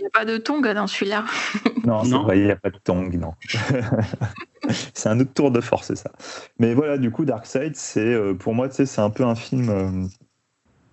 [0.00, 1.26] Il n'y a pas de tongue dans celui-là.
[1.84, 2.22] Non, c'est Non.
[2.24, 3.32] vrai, il n'y a pas de tong, non.
[4.94, 6.10] c'est un autre tour de force, c'est ça.
[6.58, 9.34] Mais voilà, du coup, Darkseid, c'est euh, pour moi, tu sais, c'est un peu un
[9.34, 9.68] film.
[9.68, 10.06] euh,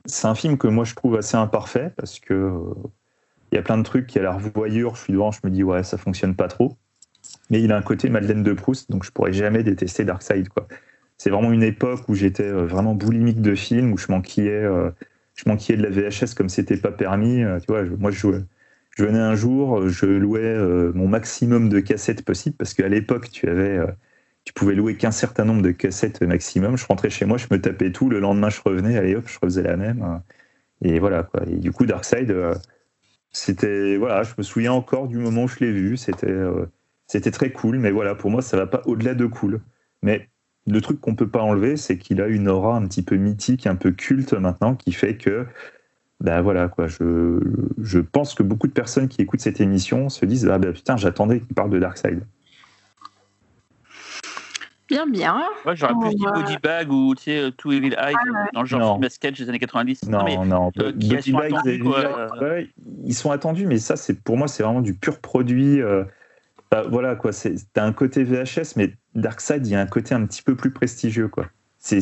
[0.05, 2.73] c'est un film que moi je trouve assez imparfait parce que euh,
[3.51, 4.95] il y a plein de trucs qui a la revoyure.
[4.95, 6.77] Je suis devant, je me dis ouais, ça fonctionne pas trop.
[7.49, 10.67] Mais il a un côté Madeleine de Proust, donc je pourrais jamais détester Darkseid, quoi.
[11.17, 14.91] C'est vraiment une époque où j'étais vraiment boulimique de films, où je manquais, euh,
[15.35, 17.43] je manquais de la VHS comme c'était pas permis.
[17.61, 18.41] tu vois, moi je jouais.
[18.98, 23.30] Je venais un jour, je louais euh, mon maximum de cassettes possible parce qu'à l'époque,
[23.30, 23.86] tu avais, euh,
[24.44, 26.78] tu pouvais louer qu'un certain nombre de cassettes maximum.
[26.78, 28.10] Je rentrais chez moi, je me tapais tout.
[28.10, 30.02] Le lendemain, je revenais, allez hop, je refaisais la même.
[30.02, 30.18] euh,
[30.82, 31.44] et voilà quoi.
[31.48, 32.56] Et du coup, Darkseid, euh,
[33.32, 35.95] c'était voilà, je me souviens encore du moment où je l'ai vu.
[35.98, 36.65] C'était, euh,
[37.07, 37.78] c'était très cool.
[37.80, 39.61] Mais voilà, pour moi, ça va pas au-delà de cool.
[40.02, 40.30] Mais
[40.65, 43.68] le truc qu'on peut pas enlever, c'est qu'il a une aura un petit peu mythique,
[43.68, 45.45] un peu culte maintenant, qui fait que
[46.19, 47.39] ben voilà quoi, je,
[47.81, 50.98] je pense que beaucoup de personnes qui écoutent cette émission se disent ah ben putain
[50.98, 52.22] j'attendais qu'il parle de Darkseid.
[54.89, 55.44] Bien, bien.
[55.65, 58.15] Ouais, j'aurais plus dit va- Body Bag ou tu sais, Two Evil Eyes
[58.53, 58.94] dans le genre Non.
[58.94, 60.07] film à sketch des années 90.
[60.07, 61.15] Non mais non, euh, Body.
[61.18, 61.52] Visual-
[62.41, 62.69] ouais,
[63.03, 65.81] ils sont attendus mais ça c'est pour moi c'est vraiment du pur produit.
[65.81, 66.03] euh,
[66.72, 70.15] bah, voilà quoi, c'est t'as un côté VHS mais Darkseid il y a un côté
[70.15, 71.48] un petit peu plus prestigieux quoi.
[71.80, 71.99] C'est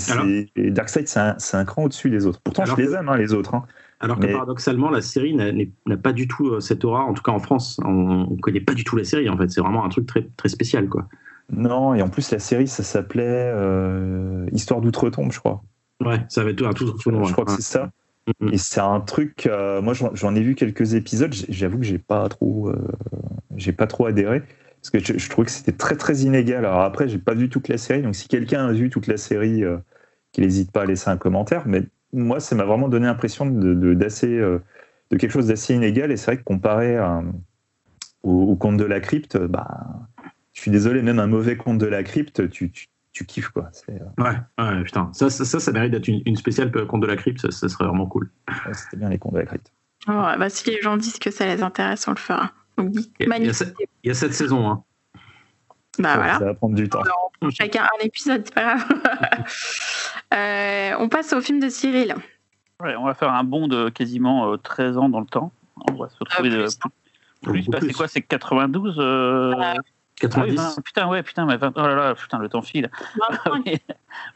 [0.55, 2.39] Darkseid c'est un, c'est un cran au-dessus des autres.
[2.43, 3.55] Pourtant Alors je les aime hein, les autres.
[3.99, 7.23] Alors que Mais- paradoxalement, la série n'a pas du tout euh, cette aura, en tout
[7.23, 7.79] cas en France.
[7.85, 9.49] On ne connaît pas du tout la série, en fait.
[9.49, 11.07] C'est vraiment un truc très, très spécial, quoi.
[11.51, 13.23] Non et en plus la série ça s'appelait
[13.53, 15.63] euh, Histoire d'outre-tombe je crois.
[16.03, 17.91] Ouais, ça va être un tout, tout Je crois que c'est ça.
[18.51, 19.45] Et c'est un truc.
[19.45, 21.31] euh, moi, j'en ai vu quelques épisodes.
[21.47, 22.75] J'avoue que j'ai pas trop, euh,
[23.55, 24.41] j'ai pas trop adhéré
[24.81, 26.65] parce que je, je trouvais que c'était très très inégal.
[26.65, 28.01] Alors après, j'ai pas vu toute la série.
[28.01, 29.63] Donc si quelqu'un a vu toute la série,
[30.31, 31.63] qu'il n'hésite pas à laisser un commentaire.
[31.67, 31.83] Mais
[32.15, 33.73] moi, ça m'a vraiment donné l'impression de-
[34.25, 34.59] euh,
[35.11, 36.11] de quelque chose d'assez inégal.
[36.11, 36.97] Et c'est vrai que comparé
[38.23, 39.67] au, au conte de la crypte, bah,
[40.53, 43.69] je suis désolé, même un mauvais conte de la crypte, tu, tu, tu kiffes quoi.
[43.89, 45.09] Euh, Ouais, ouais, putain.
[45.13, 47.69] Ça, ça, ça, ça mérite d'être une, une spéciale conte de la crypte, ça, ça
[47.69, 48.31] serait vraiment cool.
[48.49, 49.71] ouais, c'était bien les contes de la crypte.
[50.07, 52.51] Ouais, bah, si les gens disent que ça les intéresse, on le fera.
[52.77, 53.53] Donc, Il y a- il y a magnifique.
[53.55, 54.83] sept- il y a cette saison, hein.
[55.99, 56.39] Bah ça, voilà.
[56.39, 57.01] ça va prendre du temps.
[57.51, 58.85] Chacun un épisode, c'est pas grave.
[60.33, 62.15] Euh, on passe au film de Cyril.
[62.81, 65.51] Ouais, on va faire un bond de quasiment euh, 13 ans dans le temps.
[65.89, 66.89] On va se retrouver de plus, plus.
[67.41, 67.95] plus, Beaucoup bah, c'est plus.
[67.95, 69.01] quoi C'est 92 euh...
[69.01, 69.83] Euh, ah oui,
[70.15, 70.79] 90.
[70.83, 72.89] Putain, ouais, putain, mais vingt- oh là là, putain, le temps file.
[73.45, 73.65] 25.
[73.65, 73.79] ouais,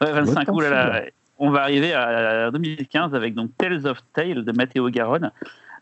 [0.00, 1.02] 25, temps oulala.
[1.38, 5.32] On va arriver à 2015 avec donc Tales of Tale de Matteo Garonne.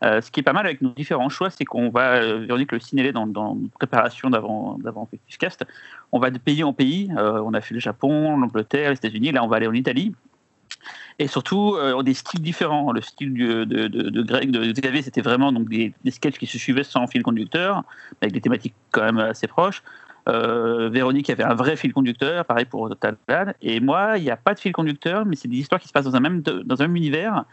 [0.03, 2.71] Euh, ce qui est pas mal avec nos différents choix, c'est qu'on va, euh, Véronique
[2.71, 5.65] le signalait dans, dans préparation d'avant Effective Cast,
[6.11, 7.11] on va de pays en pays.
[7.17, 9.31] Euh, on a fait le Japon, l'Angleterre, les États-Unis.
[9.31, 10.13] Là, on va aller en Italie.
[11.17, 12.93] Et surtout, euh, des styles différents.
[12.93, 16.57] Le style de, de, Greg, de Xavier, c'était vraiment donc des, des sketchs qui se
[16.57, 17.83] suivaient sans fil conducteur,
[18.21, 19.83] avec des thématiques quand même assez proches.
[20.27, 23.55] Véronique avait un vrai fil conducteur, pareil pour Talad.
[23.63, 25.91] Et moi, il n'y a pas de fil conducteur, mais c'est des histoires qui se
[25.91, 27.45] passent dans un même, dans un même univers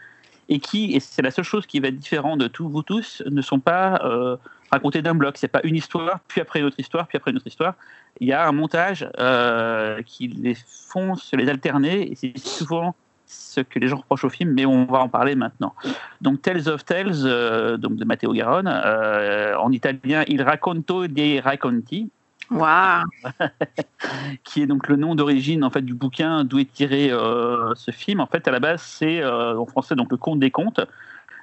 [0.49, 3.21] et qui, et c'est la seule chose qui va être différente de tous vous tous,
[3.25, 4.37] ne sont pas euh,
[4.71, 5.37] racontées d'un bloc.
[5.37, 7.75] C'est pas une histoire, puis après une autre histoire, puis après une autre histoire.
[8.19, 12.95] Il y a un montage euh, qui les font se les alterner, et c'est souvent
[13.25, 15.73] ce que les gens reprochent au film, mais on va en parler maintenant.
[16.21, 22.09] Donc Tales of Tales, euh, donc de Matteo Garonne, en italien Il racconto dei racconti,
[22.49, 23.03] Waouh.
[24.43, 27.91] qui est donc le nom d'origine en fait du bouquin d'où est tiré euh, ce
[27.91, 28.19] film.
[28.19, 30.81] En fait, à la base, c'est euh, en français donc le Conte des contes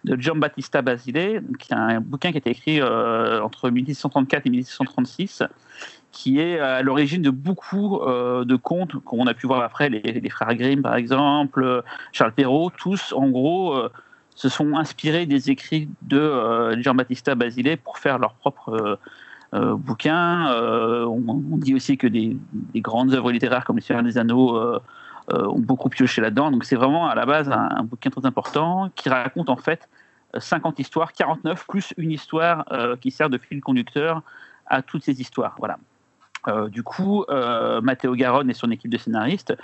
[0.04, 4.50] de Giambattista Basile, qui est un bouquin qui a été écrit euh, entre 1634 et
[4.50, 5.42] 1636,
[6.12, 10.30] qui est à l'origine de beaucoup de contes qu'on a pu voir après, les, les
[10.30, 11.82] frères Grimm par exemple,
[12.12, 13.76] Charles Perrault, tous en gros
[14.36, 18.98] se sont inspirés des écrits de Giambattista Basile pour faire leur propre
[19.54, 19.76] euh,
[20.06, 24.56] euh, on, dit aussi que des, des grandes œuvres littéraires comme Le Seigneur des Anneaux
[24.56, 24.80] euh,
[25.32, 26.50] euh, ont beaucoup pioché là-dedans.
[26.50, 29.88] Donc c'est vraiment à la base un, bouquin très important qui raconte en fait
[30.36, 32.64] 50 histoires, 49 plus une histoire
[33.00, 34.22] qui sert de fil conducteur
[34.66, 35.54] à toutes ces histoires.
[35.58, 35.78] Voilà.
[36.68, 37.24] Du coup,
[37.82, 39.54] Matteo Garonne et son équipe de scénaristes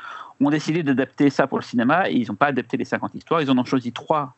[0.40, 3.42] ont décidé d'adapter ça pour le cinéma et ils n'ont pas adapté les 50 histoires,
[3.42, 4.34] ils en ont choisi trois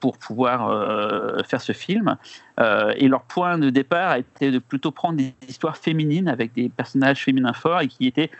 [0.00, 2.16] pour pouvoir euh, faire ce film.
[2.60, 6.52] Euh, et leur point de départ a été de plutôt prendre des histoires féminines avec
[6.52, 8.30] des personnages féminins forts et qui était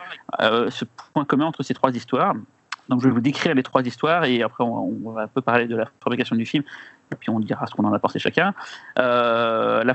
[0.41, 2.35] euh, ce point commun entre ces trois histoires.
[2.89, 5.43] Donc je vais vous décrire les trois histoires et après on, on va un peu
[5.43, 6.65] parler de la fabrication du film
[7.13, 8.55] et puis on dira ce qu'on en a pensé chacun.
[8.99, 9.95] Euh, la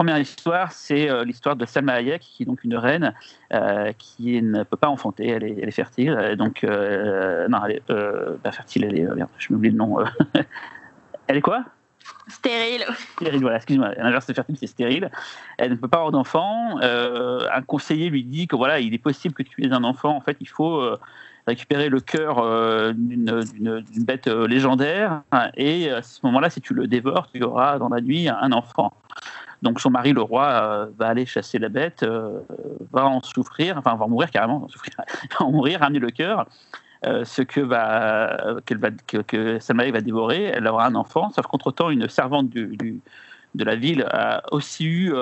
[0.00, 3.12] première histoire, c'est euh, l'histoire de Salma Hayek, qui est donc une reine
[3.52, 6.16] euh, qui ne peut pas enfanter, elle est, elle est fertile.
[6.18, 9.02] euh, Donc, euh, non, elle est euh, pas fertile, elle est.
[9.14, 9.98] merde, je m'oublie le nom.
[11.26, 11.66] elle est quoi?
[12.28, 12.86] Stérile.
[13.16, 13.90] Stérile, voilà, excuse-moi.
[13.98, 15.10] L'inverse de fertile, c'est stérile.
[15.58, 16.78] Elle ne peut pas avoir d'enfant.
[16.80, 20.16] Un conseiller lui dit que voilà, il est possible que tu aies un enfant.
[20.16, 20.82] En fait, il faut
[21.46, 22.42] récupérer le cœur
[22.94, 23.44] d'une
[23.98, 25.20] bête légendaire.
[25.58, 28.94] Et à ce moment-là, si tu le dévores, tu auras dans la nuit un enfant.
[29.62, 32.40] Donc son mari, le roi, euh, va aller chasser la bête, euh,
[32.92, 34.94] va en souffrir, enfin va en mourir carrément, va en, souffrir,
[35.38, 36.46] va en mourir, ramener le cœur.
[37.06, 41.46] Euh, ce que va, qu'elle va que, que va dévorer, elle aura un enfant, sauf
[41.46, 45.14] qu'entre-temps, une servante de la ville a aussi eu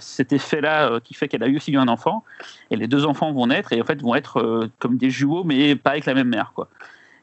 [0.00, 2.24] cet effet-là qui fait qu'elle a eu aussi eu un enfant,
[2.70, 5.76] et les deux enfants vont naître et en fait vont être comme des jumeaux, mais
[5.76, 6.68] pas avec la même mère, quoi.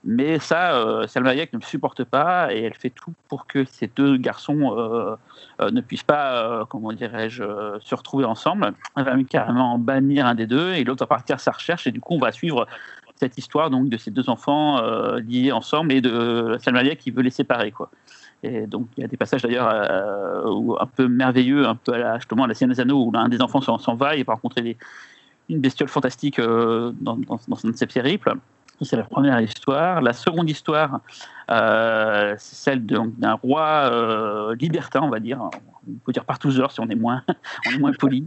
[0.05, 3.65] Mais ça, euh, Salma Hayek ne le supporte pas et elle fait tout pour que
[3.65, 5.15] ces deux garçons euh,
[5.59, 7.43] euh, ne puissent pas, euh, comment dirais-je,
[7.81, 8.73] se retrouver ensemble.
[8.95, 11.85] Elle va même carrément bannir un des deux et l'autre va partir à sa recherche
[11.85, 12.65] et du coup on va suivre
[13.15, 14.81] cette histoire donc de ces deux enfants
[15.17, 17.89] liés ensemble et de Salma Hayek qui veut les séparer quoi.
[18.41, 22.15] Et donc il y a des passages d'ailleurs un peu merveilleux, un peu à la,
[22.19, 24.77] justement la des Anneaux où l'un des enfants s'en va et va rencontrer
[25.49, 28.33] une bestiole fantastique dans, dans, dans un de ses périples.
[28.79, 30.01] Ça, C'est la première histoire.
[30.01, 30.99] La seconde histoire,
[31.51, 35.41] euh, c'est celle d'un roi euh, libertin, on va dire.
[35.41, 37.23] On peut dire partouzeur si on est moins,
[37.67, 38.25] on est moins poli.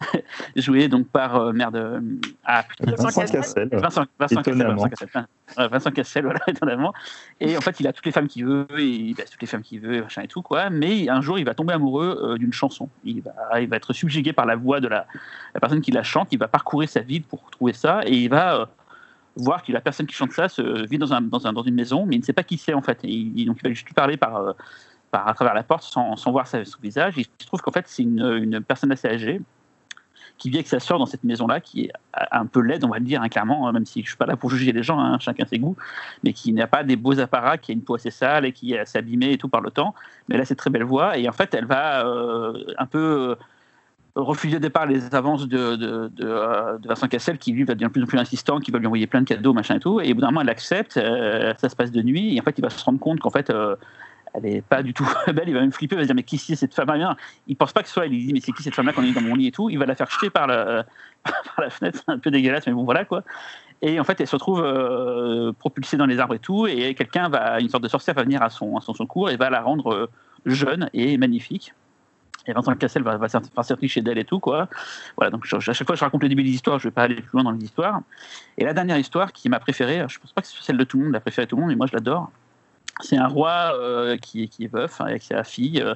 [0.56, 1.76] Joué donc par euh, merde.
[1.76, 2.00] euh,
[2.44, 3.68] Ah putain, Vincent Cassel.
[3.70, 4.82] Vincent, Vincent Cassel, Étonnamment.
[4.82, 5.26] Vincent Cassel,
[5.58, 6.92] Ouais, Vincent Cassel, voilà, étonnamment.
[7.38, 9.46] Et en fait, il a toutes les femmes qu'il veut, et il a toutes les
[9.46, 10.70] femmes qu'il veut, et machin et tout, quoi.
[10.70, 12.88] Mais un jour, il va tomber amoureux euh, d'une chanson.
[13.04, 15.06] Il va, il va être subjugué par la voix de la,
[15.54, 16.28] la personne qui la chante.
[16.32, 18.66] Il va parcourir sa ville pour trouver ça, et il va euh,
[19.36, 21.74] voir que la personne qui chante ça se vit dans, un, dans, un, dans une
[21.74, 23.02] maison, mais il ne sait pas qui c'est en fait.
[23.02, 24.52] Donc, il va juste lui parler par, euh,
[25.10, 27.14] par à travers la porte sans, voir son visage.
[27.16, 29.40] Il se trouve qu'en fait, c'est une, personne assez âgée
[30.38, 31.92] qui vit avec sa sœur dans cette maison-là, qui est
[32.32, 34.26] un peu laide, on va le dire, hein, clairement, hein, même si je suis pas
[34.26, 35.76] là pour juger les gens, hein, chacun ses goûts,
[36.24, 38.72] mais qui n'a pas des beaux apparats, qui a une peau assez sale et qui
[38.72, 39.94] est assez abîmée et tout par le temps.
[40.28, 43.36] Mais là, c'est très belle voix, et en fait, elle va euh, un peu
[44.14, 48.02] refuser au départ les avances de, de, Vincent Cassel, qui lui va devenir de plus
[48.02, 50.00] en plus insistant, qui va lui envoyer plein de cadeaux, machin et tout.
[50.00, 52.54] Et au bout d'un moment, elle accepte, ça se passe de nuit, et en fait,
[52.58, 53.50] il va se rendre compte qu'en fait,
[54.34, 56.22] elle est pas du tout belle, il va même flipper, il va se dire mais
[56.22, 57.16] qui c'est cette femme là
[57.46, 59.02] Il pense pas que ce soit il dit mais c'est qui cette femme là qu'on
[59.02, 60.82] est dans mon lit et tout, il va la faire jeter par, le,
[61.24, 63.22] par la fenêtre, un peu dégueulasse mais bon voilà quoi.
[63.80, 67.28] Et en fait elle se retrouve euh, propulsée dans les arbres et tout, et quelqu'un
[67.28, 69.60] va, une sorte de sorcière va venir à son, à son secours et va la
[69.60, 70.10] rendre euh,
[70.46, 71.74] jeune et magnifique.
[72.46, 73.28] Et Vincent Cassel va, va
[73.86, 74.68] chez d'elle et tout, quoi.
[75.16, 77.16] Voilà, donc à chaque fois je raconte le début des histoires, je vais pas aller
[77.16, 78.00] plus loin dans les histoires.
[78.58, 80.98] Et la dernière histoire qui m'a préférée, je pense pas que c'est celle de tout
[80.98, 82.30] le monde, la préférée de tout le monde, mais moi je l'adore,
[83.00, 85.94] c'est un roi euh, qui, qui, est veuf hein, avec sa fille euh,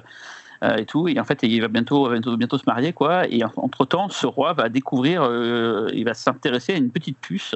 [0.61, 1.07] et tout.
[1.07, 3.27] Et en fait, il va bientôt, bientôt, bientôt se marier, quoi.
[3.29, 5.23] Et entre temps, ce roi va découvrir,
[5.93, 7.55] il va s'intéresser à une petite puce.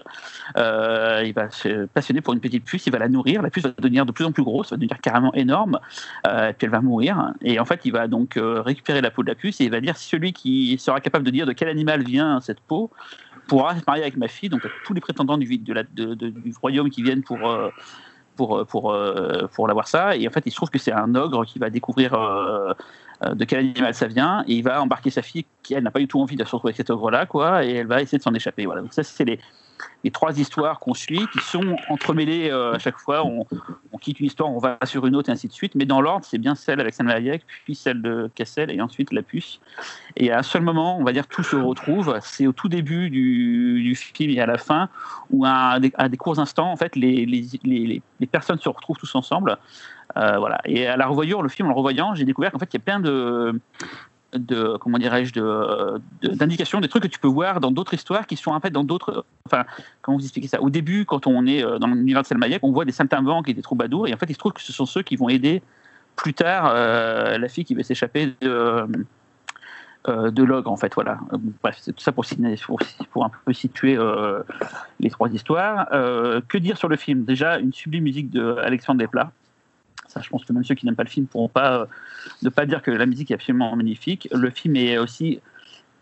[0.56, 2.86] il va se passionner pour une petite puce.
[2.88, 3.41] Il va la nourrir.
[3.41, 5.80] La puce va devenir de plus en plus grosse, va devenir carrément énorme.
[6.26, 7.34] et puis elle va mourir.
[7.41, 9.82] Et en fait, il va donc récupérer la peau de la puce et il va
[9.82, 12.91] dire celui qui sera capable de dire de quel animal vient cette peau
[13.48, 14.49] pourra se marier avec ma fille.
[14.49, 15.73] Donc tous les prétendants du, du
[16.61, 17.40] royaume qui viennent pour
[18.36, 20.16] pour, euh, pour, euh, pour l'avoir ça.
[20.16, 22.74] Et en fait, il se trouve que c'est un ogre qui va découvrir euh,
[23.34, 25.99] de quel animal ça vient et il va embarquer sa fille qui, elle, n'a pas
[25.99, 28.24] du tout envie de se retrouver avec cet ogre-là, quoi, et elle va essayer de
[28.24, 28.66] s'en échapper.
[28.66, 28.82] Voilà.
[28.82, 29.40] Donc, ça, c'est les,
[30.03, 33.26] les trois histoires qu'on suit, qui sont entremêlées euh, à chaque fois.
[33.26, 33.45] On,
[33.99, 35.76] quitte une histoire, on va sur une autre, et ainsi de suite.
[35.76, 39.14] Mais dans l'ordre, c'est bien celle avec Salma Hayek, puis celle de Cassel, et ensuite
[39.14, 39.60] La Puce.
[40.16, 42.18] Et à un seul moment, on va dire, tout se retrouve.
[42.22, 44.90] C'est au tout début du, film et à la fin,
[45.30, 48.70] où à des, à des courts instants, en fait, les, les, les, les, personnes se
[48.70, 49.58] retrouvent tous ensemble.
[50.18, 50.60] Euh, voilà.
[50.66, 52.82] Et à la revoyure, le film, en le revoyant, j'ai découvert qu'en fait, il y
[52.82, 53.60] a plein de,
[54.34, 55.34] de comment dirais-je
[56.22, 58.84] d'indications des trucs que tu peux voir dans d'autres histoires qui sont en fait dans
[58.84, 59.66] d'autres enfin
[60.02, 60.62] comment vous expliquer ça?
[60.62, 63.53] Au début quand on est euh, dans l'univers de Selmayek on voit des saltimbanques et
[63.53, 65.62] des troubadours et en fait il se trouve que ce sont ceux qui vont aider
[66.16, 68.88] plus tard euh, la fille qui va s'échapper de
[70.08, 71.20] euh, de l'ogre en fait voilà.
[71.62, 72.26] Bref c'est tout ça pour,
[73.12, 73.99] pour, un peu situer
[74.99, 75.88] les trois histoires.
[75.90, 77.24] Que dire sur le film?
[77.24, 79.32] Déjà une sublime musique de Alexandre Desplat
[80.20, 81.86] je pense que même ceux qui n'aiment pas le film ne pourront pas euh,
[82.42, 84.28] ne pas dire que la musique est absolument magnifique.
[84.32, 85.40] Le film est aussi,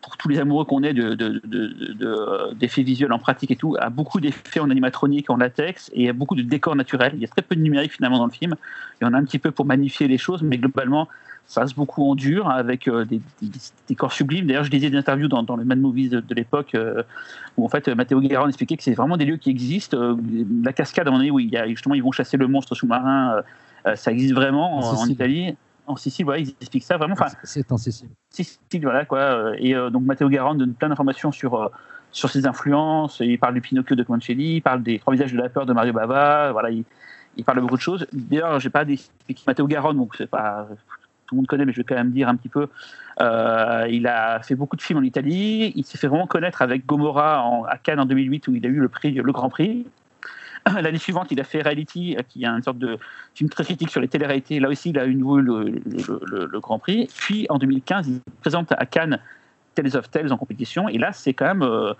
[0.01, 4.19] pour tous les amoureux qu'on est d'effets de, visuels en pratique et tout, a beaucoup
[4.19, 7.11] d'effets en animatronique, en latex, et a beaucoup de décors naturels.
[7.15, 8.55] Il y a très peu de numérique finalement dans le film.
[8.99, 11.07] Il y en a un petit peu pour magnifier les choses, mais globalement,
[11.49, 13.19] ça reste beaucoup en dur, avec euh, des,
[13.87, 14.45] décors sublimes.
[14.45, 17.01] D'ailleurs, je lisais des interviews dans, les Mad Movies de, l'époque, euh,
[17.57, 19.97] où en fait, Matteo Guerrero expliquait que c'est vraiment des lieux qui existent.
[20.63, 23.41] la cascade, à un moment donné, où justement, ils vont chasser le monstre sous-marin euh,
[23.95, 25.55] ça existe vraiment en, Italie.
[25.89, 27.15] En Sicile, voilà, ils expliquent ça vraiment.
[27.43, 28.09] c'est en Sicile.
[28.29, 29.19] Sicile, voilà quoi.
[29.19, 31.71] Euh, et euh, donc Matteo Garonne donne plein d'informations sur
[32.11, 33.21] sur ses influences.
[33.21, 35.73] Il parle du Pinocchio de Concelli, il parle des trois visages de la peur de
[35.73, 36.51] Mario Bava.
[36.51, 36.83] Voilà, il,
[37.37, 38.05] il parle de beaucoup de choses.
[38.13, 40.67] D'ailleurs, j'ai pas expliqué Matteo Garonne, donc c'est pas
[41.25, 42.67] tout le monde connaît, mais je vais quand même dire un petit peu.
[43.19, 45.73] il a fait beaucoup de films en Italie.
[45.75, 48.69] Il s'est fait vraiment connaître avec Gomorrah en, à Cannes en 2008, où il a
[48.69, 49.87] eu le prix, le Grand Prix.
[50.81, 52.97] L'année suivante, il a fait Reality, euh, qui est une sorte de
[53.35, 54.59] film très critique sur les télé-réalités.
[54.59, 55.81] Là aussi, il a eu le,
[56.25, 57.09] le, Grand Prix.
[57.15, 59.19] Puis en 2015, il présente à Cannes
[59.75, 60.89] Tales of Tales en compétition.
[60.89, 61.93] Et là, c'est quand même euh,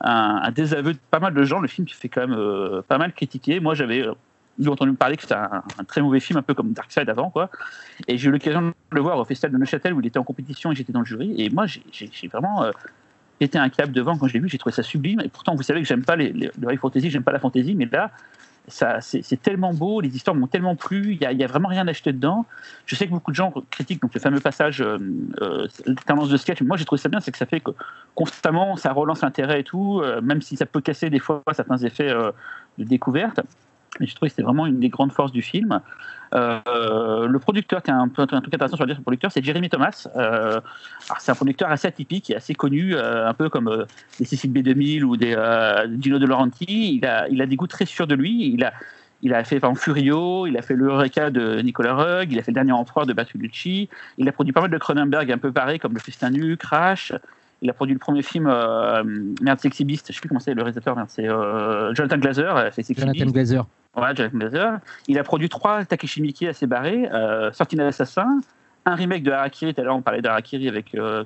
[0.00, 1.60] un, désaveu de pas mal de gens.
[1.60, 3.60] Le film fait quand même euh, pas mal critiquer.
[3.60, 4.06] Moi, j'avais
[4.58, 7.30] eu entendu parler que c'était un, très mauvais film, un peu comme Dark Side avant.
[7.30, 7.50] quoi.
[8.08, 10.24] Et j'ai eu l'occasion de le voir au Festival de Neuchâtel où il était en
[10.24, 11.34] compétition et j'étais dans le jury.
[11.38, 12.70] Et moi, j'ai vraiment
[13.40, 15.20] était un câble devant quand je l'ai vu, j'ai trouvé ça sublime.
[15.20, 17.38] Et pourtant, vous savez que j'aime pas les, les, le high fantasy, j'aime pas la
[17.38, 18.10] fantasy, mais là,
[18.68, 21.90] c'est tellement beau, les histoires m'ont tellement plu, il n'y a, a, vraiment rien à
[21.90, 22.46] acheter dedans.
[22.86, 24.98] Je sais que beaucoup de gens critiquent donc le fameux passage euh,
[25.40, 26.62] euh de sketch.
[26.62, 27.70] Moi, j'ai trouvé ça bien, c'est que ça fait que
[28.14, 31.78] constamment, ça relance l'intérêt et tout, euh, même si ça peut casser des fois certains
[31.78, 32.32] effets euh,
[32.78, 33.40] de découverte.
[34.00, 35.80] Mais je trouve que c'était vraiment une des grandes forces du film.
[36.34, 40.08] Euh, le producteur, qui est un, un, truc intéressant sur le producteur, c'est Jeremy Thomas.
[40.16, 40.60] Euh,
[41.18, 43.84] c'est un producteur assez atypique et assez connu, euh, un peu comme euh,
[44.18, 45.36] des Cécile B2000 ou des
[46.00, 46.96] Gino De Laurenti.
[46.96, 48.52] Il a, il a des goûts très sûrs de lui.
[48.52, 48.72] Il a,
[49.22, 52.42] il a fait par Furio, il a fait le Eureka de Nicolas Rugg, il a
[52.42, 53.88] fait le dernier empereur de Bertolucci.
[54.18, 57.12] Il a produit pas mal de Cronenberg un peu pareil, comme Le Festin Nu, Crash.
[57.62, 58.44] Il a produit le premier film,
[59.40, 62.70] merde, Sexy Beast, je sais plus comment c'est le réalisateur, c'est Jonathan Glazer.
[62.74, 63.66] Fait Sexy Jonathan Glazer.
[65.08, 68.40] Il a produit trois Takeshi Miike assez barrés, euh, Assassin,
[68.84, 71.24] un remake de Harakiri, tout à l'heure on parlait d'Harakiri avec euh.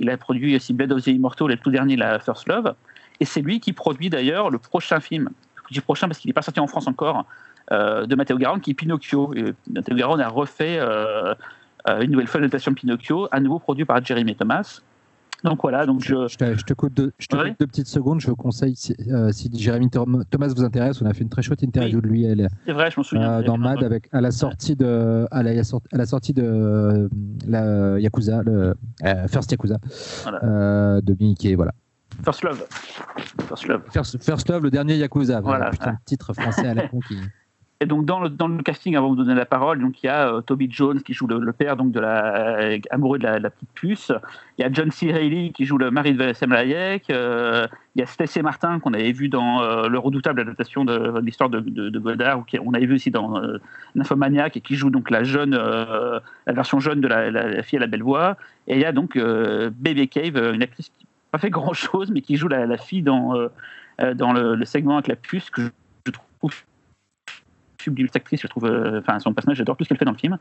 [0.00, 2.74] Il a produit aussi Blade of the Immortal, le tout dernier, la First Love.
[3.20, 5.30] Et c'est lui qui produit d'ailleurs le prochain film.
[5.68, 7.26] Je dis prochain parce qu'il n'est pas sorti en France encore,
[7.72, 9.34] euh, de Matteo Garonne, qui est Pinocchio.
[9.68, 11.34] Matteo Garonne a refait euh,
[12.00, 14.80] une nouvelle fois l'adaptation de Pinocchio, à nouveau produit par Jeremy Thomas.
[15.44, 16.26] Donc voilà, donc je.
[16.28, 17.50] Je te, je te coupe, deux, je te Ouais.
[17.50, 18.20] coupe deux petites secondes.
[18.20, 21.42] Je vous conseille, si, euh, si Jérémy Thomas vous intéresse, on a fait une très
[21.42, 23.30] chouette interview de lui elle, C'est vrai, je m'en souviens.
[23.30, 27.08] euh, dans Mad avec, à la sortie de, à la, à la sortie de euh,
[27.46, 28.74] la Yakuza, le
[29.04, 29.78] euh, First Yakuza,
[30.24, 31.00] Voilà.
[31.00, 31.72] de Mickey, voilà.
[32.24, 32.64] First Love.
[33.48, 33.82] First Love.
[33.92, 35.40] First, First Love, le dernier Yakuza.
[35.40, 35.70] Voilà.
[35.70, 37.16] Putain, de titre français à la con qui.
[37.80, 40.32] Et donc dans le, casting, avant de vous donner la parole, donc il y a
[40.32, 44.10] euh, Toby Jones qui joue le, père donc euh, amoureux de la, petite puce.
[44.58, 45.12] Il y a John C.
[45.12, 47.08] Reilly qui joue le mari de Sam Hayek.
[47.10, 51.20] Euh, il y a Stacey Martin qu'on avait vu dans euh, le redoutable adaptation de,
[51.20, 53.40] l'histoire de, de, Godard, ou qui- on avait vu aussi dans
[53.94, 57.86] Nymphomaniac et qui joue donc la jeune, la version jeune de la, fille à la
[57.86, 58.36] belle voix.
[58.66, 62.10] Et il y a donc Baby Cave, une actrice qui n'a pas fait grand chose,
[62.10, 63.34] mais qui joue la, fille dans
[64.16, 65.62] dans le, segment avec la puce que
[66.06, 66.54] je trouve
[67.80, 70.18] sublime actrice, je trouve, euh, enfin son personnage, j'adore tout ce qu'elle fait dans le
[70.18, 70.38] film.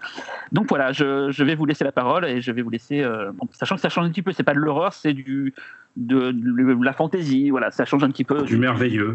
[0.51, 3.31] Donc voilà, je, je vais vous laisser la parole et je vais vous laisser, euh,
[3.34, 5.53] bon, sachant que ça change un petit peu, c'est pas de l'horreur, c'est du
[5.95, 8.43] de, de la fantaisie, voilà, ça change un petit peu.
[8.43, 9.14] Du merveilleux.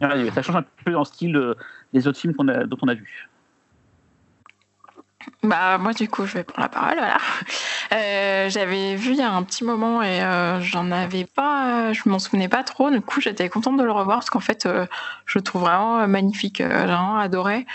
[0.00, 1.54] Ça change un peu en style euh,
[1.92, 3.28] des autres films qu'on a, dont on a vu.
[5.42, 7.18] Bah moi du coup je vais prendre la parole voilà.
[7.92, 12.08] Euh, j'avais vu il y a un petit moment et euh, j'en avais pas, je
[12.08, 12.90] m'en souvenais pas trop.
[12.90, 14.86] Du coup j'étais contente de le revoir parce qu'en fait euh,
[15.26, 17.66] je le trouve vraiment euh, magnifique, euh, j'ai vraiment adoré.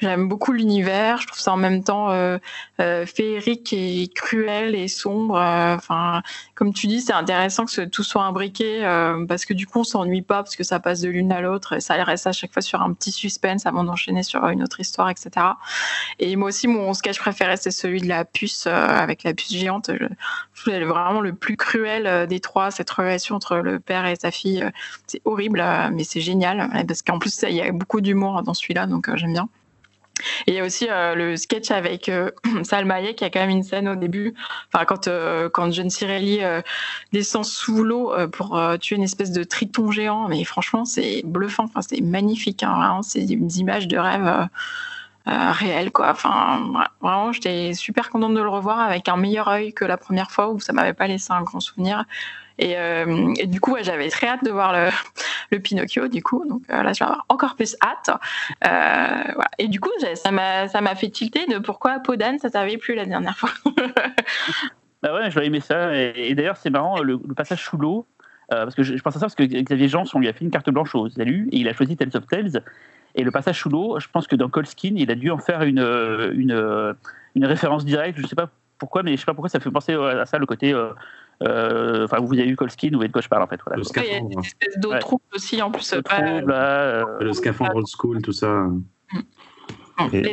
[0.00, 2.38] J'aime beaucoup l'univers, je trouve ça en même temps euh,
[2.80, 5.36] euh, féerique et cruel et sombre.
[5.36, 6.22] euh, Enfin,
[6.54, 9.84] comme tu dis, c'est intéressant que tout soit imbriqué euh, parce que du coup, on
[9.84, 12.50] s'ennuie pas parce que ça passe de l'une à l'autre et ça reste à chaque
[12.52, 15.46] fois sur un petit suspense avant d'enchaîner sur une autre histoire, etc.
[16.18, 19.52] Et moi aussi, mon sketch préféré, c'est celui de la puce euh, avec la puce
[19.52, 19.90] géante.
[19.92, 20.06] Je,
[20.54, 24.16] je trouve vraiment le plus cruel euh, des trois, cette relation entre le père et
[24.16, 24.62] sa fille.
[24.62, 24.70] euh,
[25.06, 28.54] C'est horrible, euh, mais c'est génial parce qu'en plus, il y a beaucoup d'humour dans
[28.54, 29.48] celui-là, donc euh, j'aime bien.
[30.46, 32.30] Il y a aussi euh, le sketch avec euh,
[32.62, 34.34] Salma Hayek, qui a quand même une scène au début,
[34.72, 36.60] enfin quand euh, quand John Cirelli euh,
[37.12, 41.64] descend sous l'eau euh, pour tuer une espèce de triton géant, mais franchement c'est bluffant,
[41.64, 44.48] enfin c'est magnifique, hein, vraiment c'est des images de rêve
[45.26, 46.10] réelles quoi.
[46.10, 50.30] Enfin vraiment j'étais super contente de le revoir avec un meilleur œil que la première
[50.30, 52.04] fois où ça m'avait pas laissé un grand souvenir.
[52.60, 54.74] Et, euh, et du coup j'avais très hâte de voir
[55.50, 58.10] le, Pinocchio du coup, donc euh, là je vais avoir encore plus hâte.
[58.66, 59.42] Euh.
[59.58, 63.36] Et du coup, ça m'a fait tilter de pourquoi Podane ça t'avait plu la dernière
[63.36, 63.50] fois.
[65.02, 65.96] Bah ouais, je vais aimer ça.
[65.96, 68.06] Et, d'ailleurs, c'est marrant, le, passage sous l'eau,
[68.50, 70.50] parce que je, pense à ça parce que Xavier Jean, on lui a fait une
[70.50, 72.62] carte blanche aux Salut et il a choisi Tales of Tales.
[73.14, 75.62] Et le passage sous l'eau, je pense que dans Colskin, il a dû en faire
[75.62, 75.78] une,
[76.34, 78.18] une, référence directe.
[78.20, 80.44] Je sais pas pourquoi, mais je sais pas pourquoi ça fait penser à ça, le
[80.44, 80.74] côté.
[81.42, 83.60] Enfin, vous avez eu Colskin, vous voyez de quoi je parle en fait.
[83.66, 83.82] Voilà.
[83.82, 84.98] Le Il y a une espèce d'eau Ouais.
[85.34, 85.94] aussi en plus.
[85.94, 88.66] Le pas- trouble, là, euh, Le scaphandre old school, tout ça.
[90.12, 90.32] Et,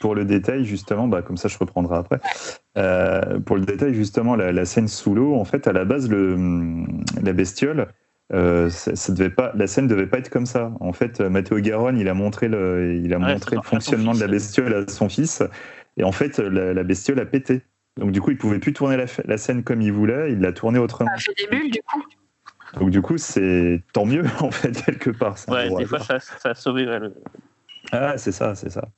[0.00, 2.20] pour le détail, justement, bah, comme ça je reprendrai après.
[2.76, 6.08] Euh, pour le détail, justement, la, la scène sous l'eau, en fait, à la base,
[6.08, 6.36] le,
[7.20, 7.88] la bestiole,
[8.32, 10.72] euh, ça, ça devait pas, la scène devait pas être comme ça.
[10.78, 14.14] En fait, Matteo Garonne, il a montré le, il a Ouais, montré son- le fonctionnement
[14.14, 15.42] de la bestiole à son fils,
[15.96, 17.62] et en fait, la, la bestiole a pété.
[17.98, 20.52] Donc du coup, il pouvait plus tourner la, la scène comme il voulait, il l'a
[20.52, 21.10] tournée autrement.
[21.16, 22.02] Ça fait des bulles du coup.
[22.78, 25.36] Donc du coup, c'est tant mieux en fait quelque part.
[25.48, 26.86] ouais, des fois, ça, ça a sauvé.
[26.86, 27.14] ouais, le-
[27.92, 28.88] Ah, c'est ça, c'est ça.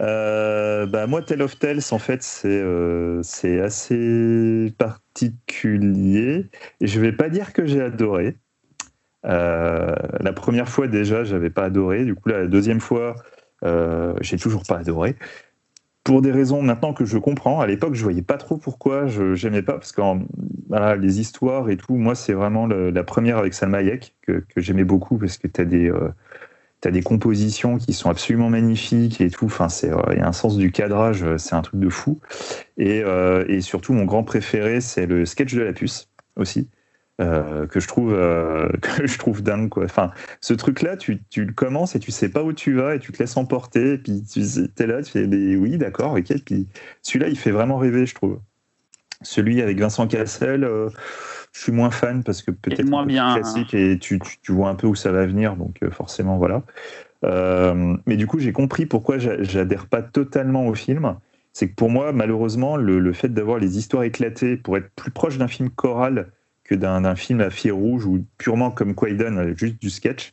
[0.00, 6.46] Euh, bah, moi, Tale of Tales, en fait, c'est euh, c'est assez particulier.
[6.80, 8.36] Et je vais pas dire que j'ai adoré.
[9.24, 12.04] Euh, la première fois, déjà, j'avais pas adoré.
[12.04, 13.14] Du coup, la deuxième fois,
[13.64, 15.14] euh, j'ai toujours pas adoré.
[16.04, 17.60] Pour des raisons maintenant que je comprends.
[17.60, 20.02] À l'époque, je voyais pas trop pourquoi je j'aimais pas, parce que
[20.96, 25.16] les histoires et tout, moi, c'est vraiment la première avec Salma Hayek que, j'aimais beaucoup,
[25.18, 25.88] parce que tu as des.
[25.90, 26.10] euh,
[26.80, 29.44] T'as des compositions qui sont absolument magnifiques et tout.
[29.46, 31.88] Enfin, c'est, euh, il y a un sens du cadrage, euh, c'est un truc de
[31.88, 32.18] fou.
[32.76, 33.04] Et,
[33.48, 36.68] et surtout, mon grand préféré, c'est le sketch de la puce aussi,
[37.22, 39.68] euh, que je trouve euh, que je trouve dingue.
[39.68, 39.84] Quoi.
[39.84, 40.10] Enfin,
[40.40, 43.12] ce truc-là, tu, tu le commences et tu sais pas où tu vas et tu
[43.12, 43.94] te laisses emporter.
[43.94, 46.32] Et puis tu es là, tu fais des oui, d'accord, ok.
[46.44, 46.66] Puis
[47.02, 48.38] celui-là, il fait vraiment rêver, je trouve.
[49.22, 50.64] Celui avec Vincent Cassel.
[50.64, 50.90] euh,
[51.52, 53.34] je suis moins fan parce que peut-être moins bien, hein.
[53.34, 56.62] classique et tu, tu, tu vois un peu où ça va venir, donc forcément voilà.
[58.06, 61.14] Mais du coup, j'ai compris pourquoi j'a- j'adhère pas totalement au film.
[61.52, 65.10] C'est que pour moi, malheureusement, le, le fait d'avoir les histoires éclatées pour être plus
[65.10, 66.28] proche d'un film choral
[66.72, 70.32] que d'un film à fil rouge ou purement comme Quaiden, avec juste du sketch,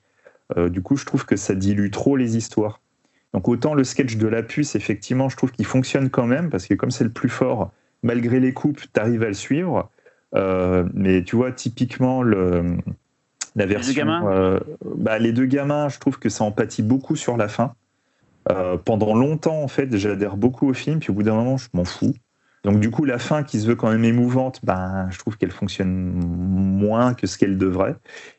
[0.58, 2.82] euh, du coup, je trouve que ça dilue trop les histoires.
[3.34, 6.66] Donc autant le sketch de la puce, effectivement, je trouve qu'il fonctionne quand même, parce
[6.66, 9.90] que comme c'est le plus fort, malgré les coupes, tu arrives à le suivre.
[10.36, 12.78] Euh, mais tu vois, typiquement, le,
[13.56, 13.94] la deux version.
[13.94, 14.32] gamins?
[14.32, 14.60] euh,
[14.96, 17.74] bah, les deux gamins, je trouve que ça empathie beaucoup sur la fin.
[18.50, 21.68] Euh, pendant longtemps, en fait, j'adhère beaucoup au film, puis au bout d'un moment, je
[21.74, 22.16] m'en fous.
[22.64, 25.52] Donc du coup, la fin qui se veut quand même émouvante, ben, je trouve qu'elle
[25.52, 27.96] fonctionne moins que ce qu'elle devrait.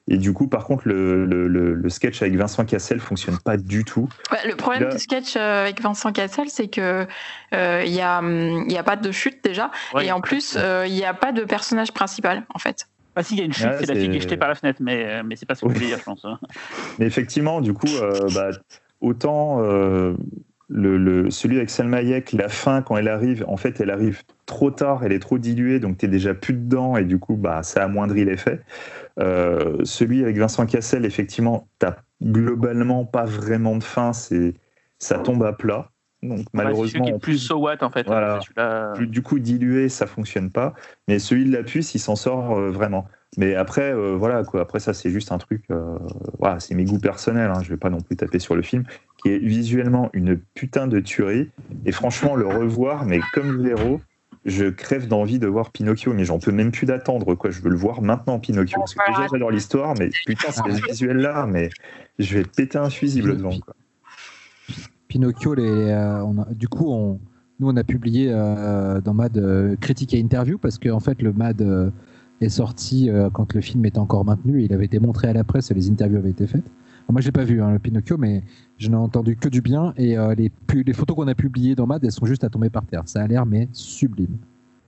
[0.09, 3.85] Et du coup, par contre, le, le, le, sketch avec Vincent Cassel fonctionne pas du
[3.85, 4.09] tout.
[4.45, 7.07] le problème du sketch euh, avec Vincent Cassel, c'est que
[7.55, 8.21] euh, il n'y a,
[8.69, 11.45] y a pas de chute déjà, et en plus, euh, il n'y a pas de
[11.45, 12.89] personnage principal en fait.
[13.17, 14.55] Ah si, il y a une chute, c'est la fille qui est jetée par la
[14.55, 16.25] fenêtre, mais, mais c'est pas ce que vous voulez dire, je pense.
[16.25, 16.39] Hein.
[16.99, 17.89] Mais effectivement, du coup,
[18.35, 18.51] bah,
[19.01, 19.61] autant
[20.73, 24.71] le, celui avec Salma Hayek, la fin, quand elle arrive, en fait, elle arrive trop
[24.71, 27.63] tard, elle est trop diluée, donc tu es déjà plus dedans, et du coup, bah,
[27.63, 28.61] ça amoindrit l'effet.
[29.19, 34.55] Euh, celui avec Vincent Cassel, effectivement, t'as globalement pas vraiment de fin, c'est
[34.99, 35.91] ça tombe à plat.
[36.23, 38.07] Donc malheureusement, qui est plus so what en fait.
[38.07, 38.41] Voilà,
[38.99, 40.75] du coup dilué, ça fonctionne pas.
[41.09, 43.07] Mais celui de la puce, il s'en sort euh, vraiment.
[43.37, 44.61] Mais après, euh, voilà quoi.
[44.61, 45.65] Après ça, c'est juste un truc.
[46.39, 47.51] voilà, c'est mes goûts personnels.
[47.51, 48.85] Hein, je vais pas non plus taper sur le film
[49.23, 51.51] qui est visuellement une putain de tuerie.
[51.85, 54.01] Et franchement, le revoir, mais comme Véro,
[54.45, 57.51] je crève d'envie de voir Pinocchio, mais j'en peux même plus d'attendre, quoi.
[57.51, 58.79] Je veux le voir maintenant, Pinocchio.
[58.79, 61.71] Parce que déjà, j'adore l'histoire, mais putain, c'est visuel-là, mais
[62.19, 63.53] je vais péter un fusible devant,
[65.09, 67.19] Pinocchio, euh, du coup,
[67.59, 71.21] nous, on a publié euh, dans MAD euh, critique et interview, parce qu'en en fait,
[71.21, 71.93] le MAD
[72.41, 75.45] est sorti quand le film était encore maintenu, et il avait été montré à la
[75.45, 76.71] presse et les interviews avaient été faites.
[77.11, 78.43] Moi, je l'ai pas vu, hein, le Pinocchio, mais
[78.79, 79.93] je n'ai entendu que du bien.
[79.97, 82.71] Et euh, les, les, photos qu'on a publiées dans MAD, elles sont juste à tomber
[82.71, 83.03] par terre.
[83.07, 84.37] Ça a l'air, mais sublime.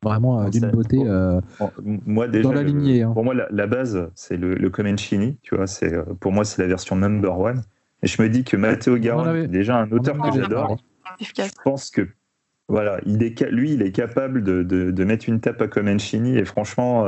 [0.03, 1.41] Vraiment euh, d'une beauté euh,
[1.85, 3.03] moi, déjà, dans la lignée.
[3.03, 3.13] Hein.
[3.13, 5.37] Pour moi, la, base, c'est le, le Comencini.
[5.43, 7.63] Tu vois, c'est, pour moi, c'est la version number one.
[8.03, 10.77] Et je me dis que Matteo Garonne, déjà un auteur que j'adore,
[11.21, 12.09] je pense que
[12.73, 16.37] voilà, il est, lui, il est capable de, de, mettre une tape à Comencini.
[16.37, 17.05] Et franchement,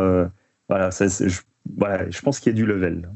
[0.68, 1.41] voilà, ça, je,
[1.76, 3.09] voilà, je pense qu'il y a du level.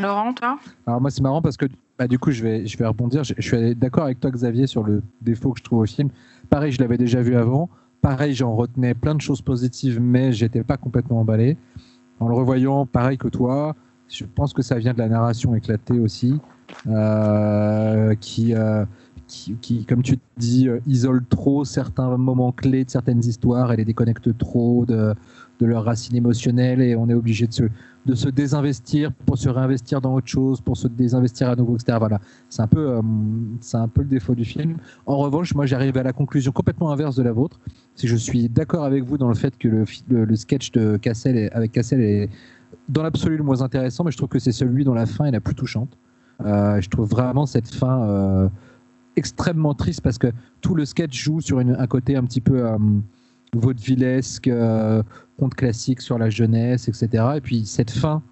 [0.00, 0.58] Laurent, toi?
[0.86, 1.66] Alors moi c'est marrant parce que
[1.98, 3.24] bah, du coup je vais, je vais rebondir.
[3.24, 6.10] Je, suis d'accord avec toi Xavier sur le défaut que je trouve au film.
[6.50, 7.68] Pareil, je l'avais déjà vu avant.
[8.02, 11.56] Pareil, j'en retenais plein de choses positives, mais j'étais pas complètement emballé.
[12.20, 13.74] En le revoyant, pareil que toi,
[14.08, 16.38] je pense que ça vient de la narration éclatée aussi,
[16.86, 18.84] euh, qui, euh,
[19.28, 23.84] qui, comme tu dis, euh, isole trop certains moments clés de certaines histoires et les
[23.84, 25.14] déconnecte trop de,
[25.60, 27.64] de leurs racines émotionnelles et on est obligé de se,
[28.06, 31.98] de se désinvestir pour se réinvestir dans autre chose, pour se désinvestir à nouveau, etc.
[31.98, 33.02] Voilà, c'est un peu, euh,
[33.60, 34.76] c'est un peu le défaut du film.
[35.06, 37.60] En revanche, moi, j'arrive à la conclusion complètement inverse de la vôtre.
[37.94, 41.50] Si je suis d'accord avec vous dans le fait que le, le, sketch de Cassel
[41.52, 42.30] avec Cassel est
[42.88, 45.30] dans l'absolu le moins intéressant, mais je trouve que c'est celui dont la fin est
[45.30, 45.96] la plus touchante.
[46.44, 48.48] Euh, je trouve vraiment cette fin
[49.18, 50.28] extrêmement triste parce que
[50.60, 52.64] tout le sketch joue sur une, un côté un petit peu
[53.54, 55.02] vaudevillesque, euh,
[55.38, 57.24] conte classique sur la jeunesse, etc.
[57.36, 58.22] Et puis cette fin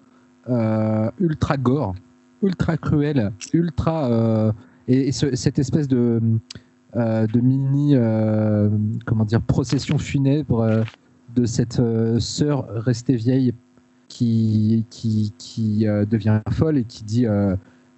[0.49, 1.95] euh, ultra gore,
[2.41, 4.51] ultra cruelle, ultra euh,
[4.87, 6.21] et, cette espèce de
[6.95, 7.93] de mini
[9.05, 10.83] comment dire procession funèbre
[11.35, 11.79] de cette
[12.17, 13.53] sœur restée vieille
[14.07, 17.27] qui qui, qui devient folle et qui dit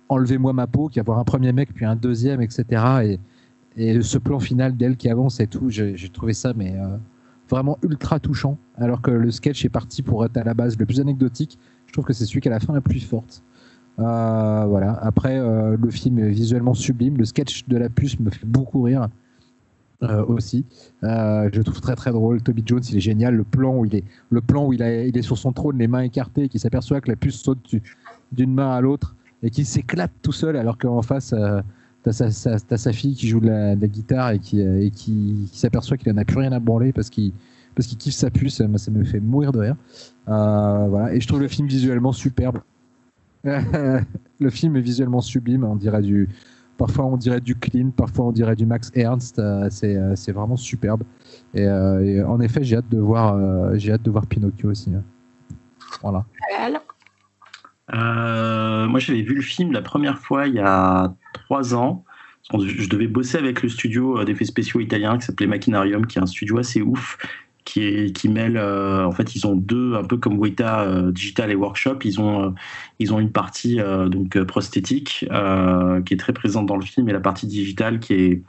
[0.09, 2.65] enlevez-moi ma peau, qui va voir un premier mec puis un deuxième, etc.
[3.03, 3.19] Et,
[4.01, 6.97] ce plan final d'elle qui avance et tout, j'ai trouvé ça mais euh,
[7.49, 8.57] vraiment ultra touchant.
[8.75, 11.57] Alors que le sketch est parti pour être à la base le plus anecdotique.
[11.85, 13.41] Je trouve que c'est celui qui a la fin la plus forte.
[13.99, 14.93] Euh, voilà.
[15.01, 17.17] Après, euh, le film est visuellement sublime.
[17.17, 19.07] Le sketch de la puce me fait beaucoup rire.
[20.27, 20.65] aussi.
[21.01, 22.41] je trouve très très drôle.
[22.41, 23.35] Toby Jones, il est génial.
[23.35, 26.01] Le plan où il est, le plan où il, est sur son trône, les mains
[26.01, 27.75] écartées, qui s'aperçoit que la puce saute
[28.33, 31.33] d'une main à l'autre et qui s'éclate tout seul, alors qu'en face,
[32.01, 34.63] T'as sa, sa, fille qui joue de la, guitare et qui,
[34.95, 37.33] qui, s'aperçoit qu'il en a plus rien à branler parce qu'il
[37.75, 38.55] parce qu'il kiffe sa puce.
[38.55, 39.75] Ça, me fait mourir de rire.
[40.29, 41.13] Euh, voilà.
[41.13, 42.59] Et je trouve le film visuellement superbe.
[43.43, 45.65] le film est visuellement sublime.
[45.65, 46.29] On dirait du,
[46.77, 49.37] parfois on dirait du Clean, parfois on dirait du Max Ernst.
[49.39, 51.03] Euh, c'est, euh, c'est vraiment superbe.
[51.53, 54.91] Et, en effet, j'ai hâte de voir, j'ai hâte de voir Pinocchio aussi.
[54.93, 55.03] Hein.
[56.01, 56.25] Voilà.
[57.93, 62.03] Euh, moi, j'avais vu le film la première fois il y a trois ans.
[62.53, 66.21] Je devais bosser avec le studio euh, d'effets spéciaux italien qui s'appelait Machinarium, qui est
[66.21, 67.17] un studio assez ouf,
[67.63, 68.57] qui, mêle.
[68.57, 72.55] Euh, en fait, ils ont deux, un peu comme Weta Digital et Workshop, ils ont,
[72.97, 75.25] ils ont une partie donc prosthétique
[76.05, 78.43] qui est très présente dans le film et la partie digitale qui est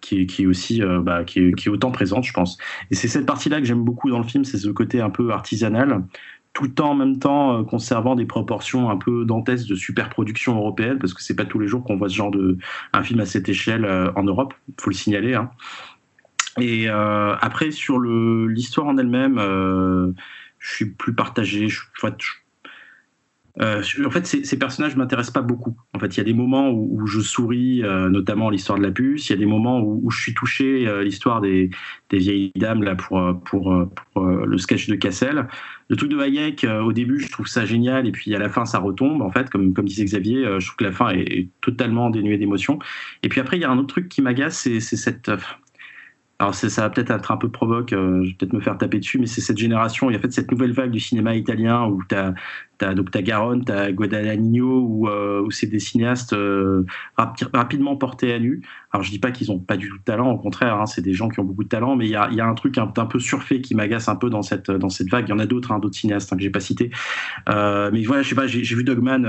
[0.00, 2.58] qui est, aussi bah, qui, est, autant présente, je pense.
[2.90, 5.30] Et c'est cette partie-là que j'aime beaucoup dans le film, c'est ce côté un peu
[5.30, 6.02] artisanal
[6.52, 11.14] tout en même temps euh, conservant des proportions un peu dantesques de superproduction européenne, parce
[11.14, 12.58] que c'est pas tous les jours qu'on voit ce genre de
[12.92, 15.34] un film à cette échelle euh, en Europe, faut le signaler.
[15.34, 15.50] Hein.
[16.60, 19.38] Et euh, après sur l'histoire en elle-même,
[20.58, 21.68] je suis plus partagé.
[21.68, 21.80] Je,
[23.60, 25.76] euh, en fait, ces, personnages m'intéressent pas beaucoup.
[25.92, 28.82] En fait, il y a des moments où, où je souris, euh, notamment l'histoire de
[28.82, 29.28] la puce.
[29.28, 31.68] Il y a des moments où, où je suis touché, euh, l'histoire des,
[32.08, 35.46] des, vieilles dames là pour pour, pour le sketch de Cassel.
[35.88, 38.64] Le truc de Hayek, au début, je trouve ça génial, et puis à la fin,
[38.64, 39.20] ça retombe.
[39.20, 42.38] En fait, comme comme disait Xavier, je trouve que la fin est, est totalement dénuée
[42.38, 42.78] d'émotion.
[43.22, 45.30] Et puis après, il y a un autre truc qui m'agace, c'est cette
[46.42, 48.98] alors ça va peut-être être un peu provoque, euh, je vais peut-être me faire taper
[48.98, 51.86] dessus, mais c'est cette génération, il y a fait cette nouvelle vague du cinéma italien
[51.86, 52.34] où tu as,
[52.80, 56.84] as, donc as Garonne, tu as Guadagnino, où, euh, où c'est des cinéastes euh,
[57.16, 58.60] rapidement portés à nu.
[58.90, 61.00] Alors je dis pas qu'ils n'ont pas du tout de talent, au contraire, hein, c'est
[61.00, 62.76] des gens qui ont beaucoup de talent, mais il y a, y a, un truc
[62.76, 65.28] un, un peu surfait qui m'agace un peu dans cette, dans cette vague.
[65.28, 66.90] Il y en a d'autres, hein, d'autres cinéastes hein, que j'ai pas cités.
[67.46, 69.22] mais voilà, je sais pas, j'ai vu Dogman,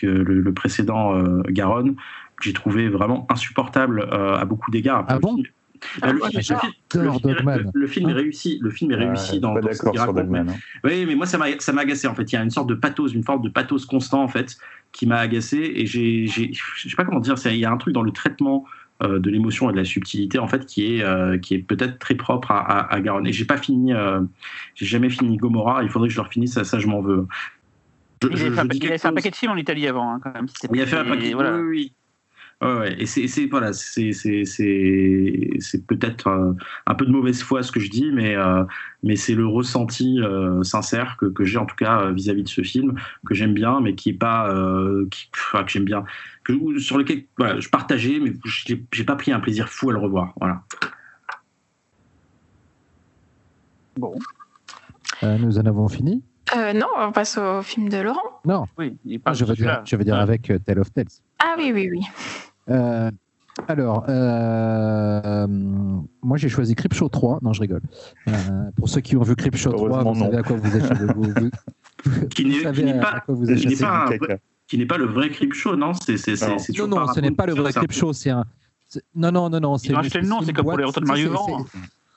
[0.00, 1.96] que le, le précédent Garonne,
[2.36, 5.04] que j'ai trouvé vraiment insupportable à beaucoup d'égards.
[5.08, 5.36] Ah bon?
[6.02, 8.58] Le, film, est réussi.
[8.60, 10.28] Le film est réussi dans, ce qu'il raconte.
[10.28, 10.40] Mais...
[10.40, 10.46] Hein.
[10.84, 12.30] Oui, mais moi ça m'a ça m'a agacé en fait.
[12.32, 14.56] Il y a une sorte de pathos, une forme de pathos constant en fait
[14.92, 17.34] qui m'a agacé et j'ai je sais pas comment dire.
[17.46, 18.64] Il y a un truc dans le traitement
[19.02, 21.98] euh, de l'émotion et de la subtilité en fait qui est euh, qui est peut-être
[21.98, 23.26] très propre à, à, à Garonne.
[23.26, 24.20] Et j'ai pas fini, euh,
[24.74, 25.82] j'ai jamais fini Gomorrah.
[25.82, 26.52] Il faudrait que je le refinisse.
[26.52, 27.26] Ça, ça je m'en veux.
[28.22, 30.46] Je, il, a fait un paquet de films en Italie avant, hein, quand même.
[30.72, 31.32] Il a fait un paquet.
[31.32, 31.56] Voilà.
[31.56, 31.92] Oui, oui.
[32.62, 36.52] Ouais, et c'est voilà, c'est c'est peut-être euh,
[36.86, 38.62] un peu de mauvaise foi ce que je dis, mais euh,
[39.02, 42.62] mais c'est le ressenti euh, sincère que, que j'ai en tout cas vis-à-vis de ce
[42.62, 42.94] film
[43.26, 44.48] que j'aime bien, mais qui est pas
[45.10, 46.04] qui, enfin, que j'aime bien,
[46.44, 49.98] que, sur lequel voilà, je partageais, mais j'ai pas pris un plaisir fou à le
[49.98, 50.32] revoir.
[50.38, 50.62] Voilà.
[53.96, 54.14] Bon.
[55.20, 56.22] nous en avons fini?
[56.54, 58.40] non, on passe au film de Laurent.
[58.44, 58.66] Non.
[58.78, 61.06] Oui, il ah, je veux dire, je veux dire avec Tale of Tales.
[61.40, 62.00] Ah oui, oui, oui.
[62.70, 63.10] Euh,
[63.68, 65.46] alors, euh,
[66.22, 67.40] moi j'ai choisi Creepshow 3.
[67.42, 67.82] Non, je rigole.
[68.28, 68.32] Euh,
[68.76, 72.28] pour ceux qui ont vu Creepshow 3, vous savez à quoi vous êtes vous, vous,
[72.28, 73.20] Qui n'est pas,
[74.68, 75.92] qui pas, le vrai Creepshow, non?
[75.94, 76.16] C'est,
[76.78, 78.12] Non, non, ce n'est pas le vrai Creepshow.
[78.12, 78.44] C'est un.
[79.14, 79.76] Non, non, non, non.
[79.76, 81.34] Ils ont acheté le nom, c'est comme pour les retours de Mario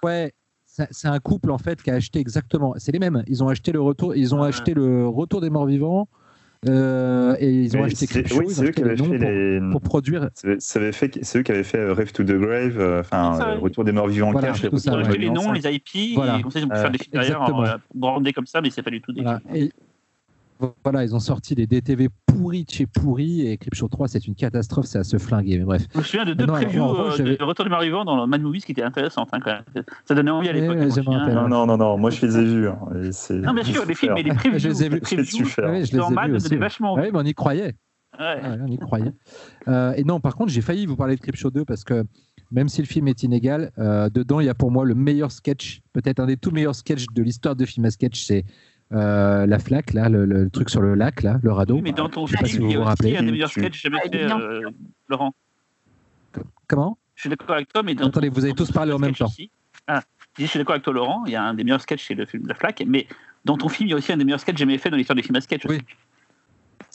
[0.04, 0.34] Ouais,
[0.66, 2.74] c'est un couple en fait qui a acheté exactement.
[2.78, 3.24] C'est les mêmes.
[3.28, 4.16] Ils ont acheté le retour.
[4.16, 6.08] Ils ont acheté le retour des morts vivants.
[6.68, 9.60] Euh, et ils ont acheté quelque oui, c'est eux qui avaient fait les...
[9.72, 10.30] pour, produire.
[10.34, 10.80] C'est
[11.38, 14.32] eux qui avaient fait euh, Rave to the Grave, euh, enfin Retour des morts vivants
[14.32, 16.40] voilà, Ils ont acheté les noms, les IP, voilà.
[16.40, 18.84] et comme ça ils ont pu faire des films derrière, brandés comme ça, mais c'est
[18.84, 19.42] pas du tout des voilà.
[19.54, 19.72] Et,
[20.84, 24.36] voilà, ils ont sorti des DTV pourris de chez pourris et Creepshow 3, c'est une
[24.36, 25.58] catastrophe, c'est à se flinguer.
[25.58, 25.84] Mais bref.
[25.94, 28.72] Je me souviens de deux previews euh, de Retour du Marivant dans Mad Movies qui
[28.72, 29.30] étaient intéressantes.
[29.34, 29.84] Hein, quand même.
[30.06, 30.78] Ça donnait envie à l'époque.
[31.06, 32.68] non, non, non, non, moi je les ai vus.
[32.68, 32.78] Hein,
[33.44, 34.60] non, bien sûr, les films, mais les previews.
[34.60, 35.02] je les ai vus.
[35.04, 36.56] je les ai vus aussi.
[36.56, 37.76] vachement Oui, mais on y croyait.
[38.20, 38.42] Ouais.
[38.42, 39.12] Ouais, on y croyait.
[39.68, 42.06] Euh, et non, par contre, j'ai failli vous parler de Creepshow 2 parce que
[42.52, 45.32] même si le film est inégal, euh, dedans, il y a pour moi le meilleur
[45.32, 48.46] sketch, peut-être un des tout meilleurs sketchs de l'histoire de film à sketch, c'est
[48.96, 51.76] euh, la flaque, là, le, le, truc sur le lac, là, le radeau.
[51.76, 54.00] Oui, mais dans ton film, si il y a aussi un des meilleurs sketchs jamais
[54.00, 54.70] fait, euh,
[55.10, 55.34] Laurent.
[56.68, 56.98] Comment?
[57.16, 59.26] Je suis d'accord avec toi, mais dans Attendez, vous avez tous parlé en même temps.
[59.26, 59.52] Aussi,
[59.88, 60.02] ah,
[60.38, 62.26] je suis d'accord avec toi, Laurent, il y a un des meilleurs sketchs, c'est le
[62.26, 63.08] film La Flaque, mais
[63.44, 65.16] dans ton film, il y a aussi un des meilleurs sketchs jamais fait dans l'histoire
[65.16, 65.64] des films à sketch.
[65.68, 65.80] Oui.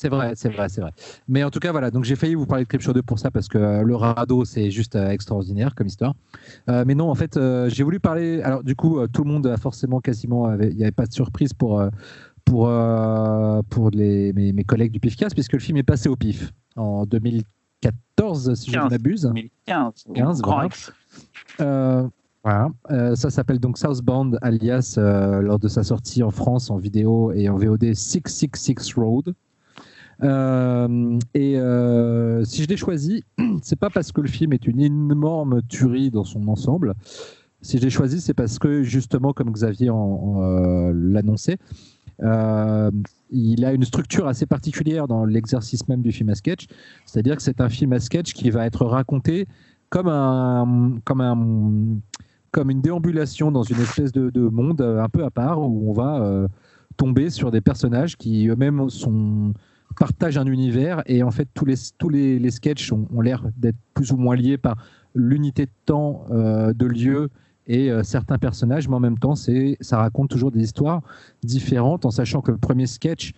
[0.01, 0.93] C'est vrai, c'est vrai, c'est vrai.
[1.29, 3.31] Mais en tout cas, voilà, donc j'ai failli vous parler de Creepshow 2 pour ça,
[3.31, 6.15] parce que euh, le radeau, c'est juste euh, extraordinaire comme histoire.
[6.71, 8.41] Euh, mais non, en fait, euh, j'ai voulu parler.
[8.41, 10.55] Alors, du coup, tout le monde a forcément quasiment.
[10.55, 11.85] Il n'y avait pas de surprise pour,
[12.47, 12.73] pour,
[13.69, 17.05] pour les, mes, mes, collègues du PIFCAS, puisque le film est passé au PIF en
[17.05, 19.23] 2014, si 15, je ne m'abuse.
[19.25, 20.05] 2015.
[20.15, 20.69] 15, voilà.
[22.43, 22.71] Voilà.
[22.91, 27.33] Euh, ça s'appelle donc Southbound, alias euh, lors de sa sortie en France en vidéo
[27.33, 29.35] et en VOD 666 Road.
[30.23, 33.25] Euh, et euh, si je l'ai choisi,
[33.63, 36.95] c'est pas parce que le film est une énorme tuerie dans son ensemble.
[37.63, 41.59] Si je l'ai choisi, c'est parce que justement, comme Xavier euh, l'annonçait,
[43.31, 46.67] il a une structure assez particulière dans l'exercice même du film à sketch.
[47.07, 49.47] C'est-à-dire que c'est un film à sketch qui va être raconté
[49.89, 51.99] comme un, comme un,
[52.51, 55.93] comme une déambulation dans une espèce de, de monde un peu à part où on
[55.95, 56.47] va
[56.99, 59.55] tomber sur des personnages qui eux-mêmes sont
[59.99, 63.77] partagent un univers et en fait tous les, tous les, les sketchs ont, l'air d'être
[63.95, 64.77] plus ou moins liés par
[65.15, 67.31] l'unité de temps, euh, de lieu
[67.67, 71.03] et euh, certains personnages, mais en même temps ça raconte toujours des histoires
[71.43, 73.33] différentes en sachant que le premier sketch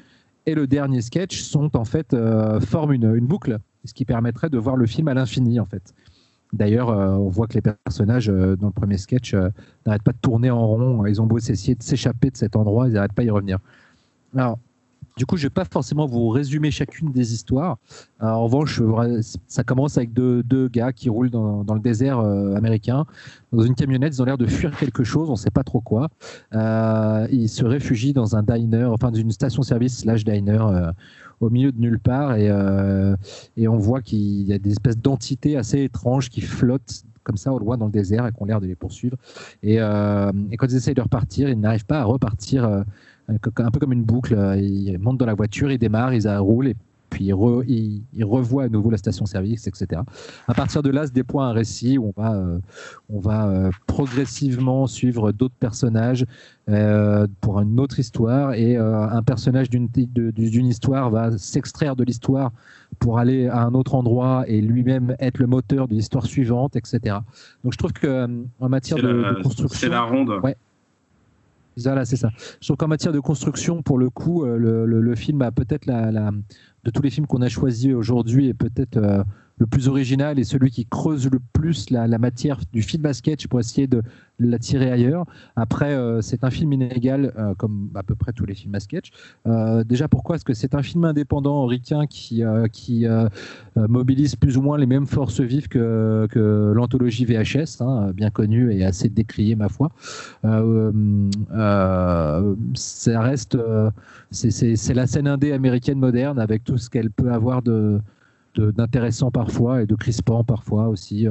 [0.46, 4.50] et le dernier sketch sont en fait euh, forment une, une, boucle, ce qui permettrait
[4.50, 5.94] de voir le film à l'infini en fait.
[6.52, 9.34] D'ailleurs, on voit que les personnages dans le premier sketch
[9.86, 11.06] n'arrêtent pas de tourner en rond.
[11.06, 13.58] Ils ont beau essayer de s'échapper de cet endroit, ils n'arrêtent pas d'y revenir.
[14.36, 14.58] Alors,
[15.16, 17.76] Du coup, je vais pas forcément vous résumer chacune des histoires.
[18.22, 18.80] Euh, en revanche,
[19.46, 23.04] ça commence avec deux, gars qui roulent dans, le désert euh, américain
[23.52, 24.14] dans une camionnette.
[24.14, 26.08] Ils ont l'air de fuir quelque chose, on ne sait pas trop quoi.
[26.54, 30.64] Euh, ils se réfugient dans un diner, enfin d'une station-service slash diner
[31.40, 35.82] au milieu de nulle part, et, on voit qu'il y a des espèces d'entités assez
[35.82, 38.66] étranges qui flottent comme ça au loin dans le désert et qui ont l'air de
[38.66, 39.16] les poursuivre.
[39.62, 42.84] Et, quand ils essayent de repartir, ils n'arrivent pas à repartir
[43.28, 44.34] un peu comme une boucle.
[44.34, 46.76] Euh, ils montent dans la voiture, ils démarrent, ils roulent et
[47.10, 50.00] puis ils, revoient à nouveau la station-service, etc.
[50.48, 52.58] À partir de là se déploie un récit où on va, euh,
[53.10, 56.24] on va euh, progressivement suivre d'autres personnages
[57.42, 59.88] pour une autre histoire et un personnage d'une
[60.66, 62.52] histoire va s'extraire de l'histoire
[62.98, 67.16] pour aller à un autre endroit et lui-même être le moteur de l'histoire suivante, etc.
[67.62, 68.26] Donc je trouve que
[68.60, 70.30] en matière de, construction, c'est la ronde.
[71.76, 72.30] Voilà, c'est ça.
[72.60, 76.30] Trouve qu'en matière de construction, pour le coup, euh, le, film a peut-être la,
[76.84, 79.22] de tous les films qu'on a choisis aujourd'hui, et peut-être euh,
[79.62, 83.46] le plus original et celui qui creuse le plus la, matière du film à sketch
[83.46, 84.02] pour essayer de
[84.40, 85.24] la tirer ailleurs.
[85.54, 88.80] Après, euh, c'est un film inégal, euh, comme à peu près tous les films à
[88.80, 89.12] sketch.
[89.46, 92.42] Euh, déjà, pourquoi Parce que c'est un film indépendant, ricain, qui,
[92.72, 93.06] qui
[93.76, 98.74] mobilise plus ou moins les mêmes forces vives que, que l'anthologie VHS, hein, bien connue
[98.74, 99.92] et assez décriée, ma foi.
[102.74, 103.56] ça reste...
[104.32, 108.00] c'est la scène indé américaine moderne avec tout ce qu'elle peut avoir de
[108.56, 111.26] d'intéressant parfois et de crispant parfois aussi.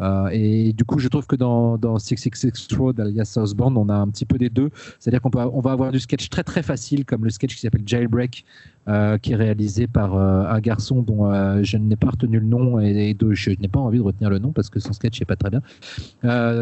[0.00, 3.94] Euh, et du coup, je trouve que dans, dans 666 Road, alias Southbound, on a
[3.94, 4.70] un petit peu des deux.
[4.98, 7.82] C'est-à-dire qu'on on va avoir du sketch très très facile, comme le sketch qui s'appelle
[7.84, 8.44] Jailbreak,
[8.88, 11.28] euh, qui est réalisé par euh, un garçon dont
[11.62, 14.38] je n'ai pas retenu le nom et, dont je n'ai pas envie de retenir le
[14.38, 15.62] nom parce que son sketch n'est pas très bien,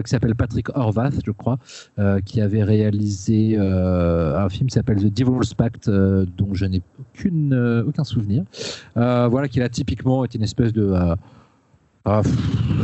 [0.03, 1.59] qui s'appelle Patrick Horvath, je crois,
[2.25, 6.83] qui avait réalisé un film qui s'appelle The Divorce Pact, dont je n'ai
[7.87, 8.45] aucun souvenir.
[8.95, 11.17] voilà, qui a typiquement été une espèce de
[12.09, 12.23] ah,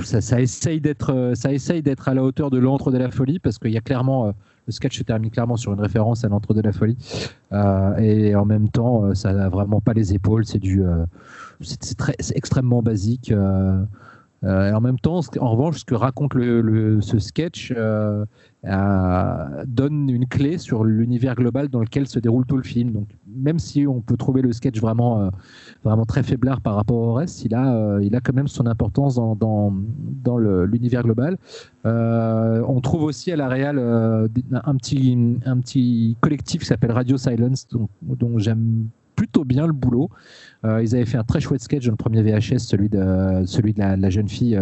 [0.02, 3.38] ça, essaye d'être, euh, ça essaye d'être à la hauteur de l'antre de la folie
[3.38, 4.32] parce qu'il y a clairement, euh,
[4.66, 6.96] le sketch se termine clairement sur une référence à l'antre de la folie
[7.52, 10.44] euh, et en même temps, ça n'a vraiment pas les épaules.
[10.44, 10.82] C'est du,
[11.60, 13.30] c'est, très, extrêmement basique.
[13.30, 13.34] et
[14.44, 17.72] en même temps, en revanche, ce que raconte le, ce sketch
[18.64, 22.92] donne une clé sur l'univers global dans lequel se déroule tout le film.
[22.92, 25.30] Donc, même si on peut trouver le sketch vraiment
[25.84, 28.66] vraiment très faiblard par rapport au reste, il a, euh, il a quand même son
[28.66, 29.72] importance dans, dans,
[30.24, 31.38] dans l'univers global.
[31.86, 36.92] Euh, on trouve aussi à la Real euh, un, petit, un petit collectif qui s'appelle
[36.92, 40.08] Radio Silence, dont, dont j'aime plutôt bien le boulot.
[40.64, 43.80] ils avaient fait un très chouette sketch dans le premier VHS, celui de, celui de
[43.80, 44.58] la, jeune fille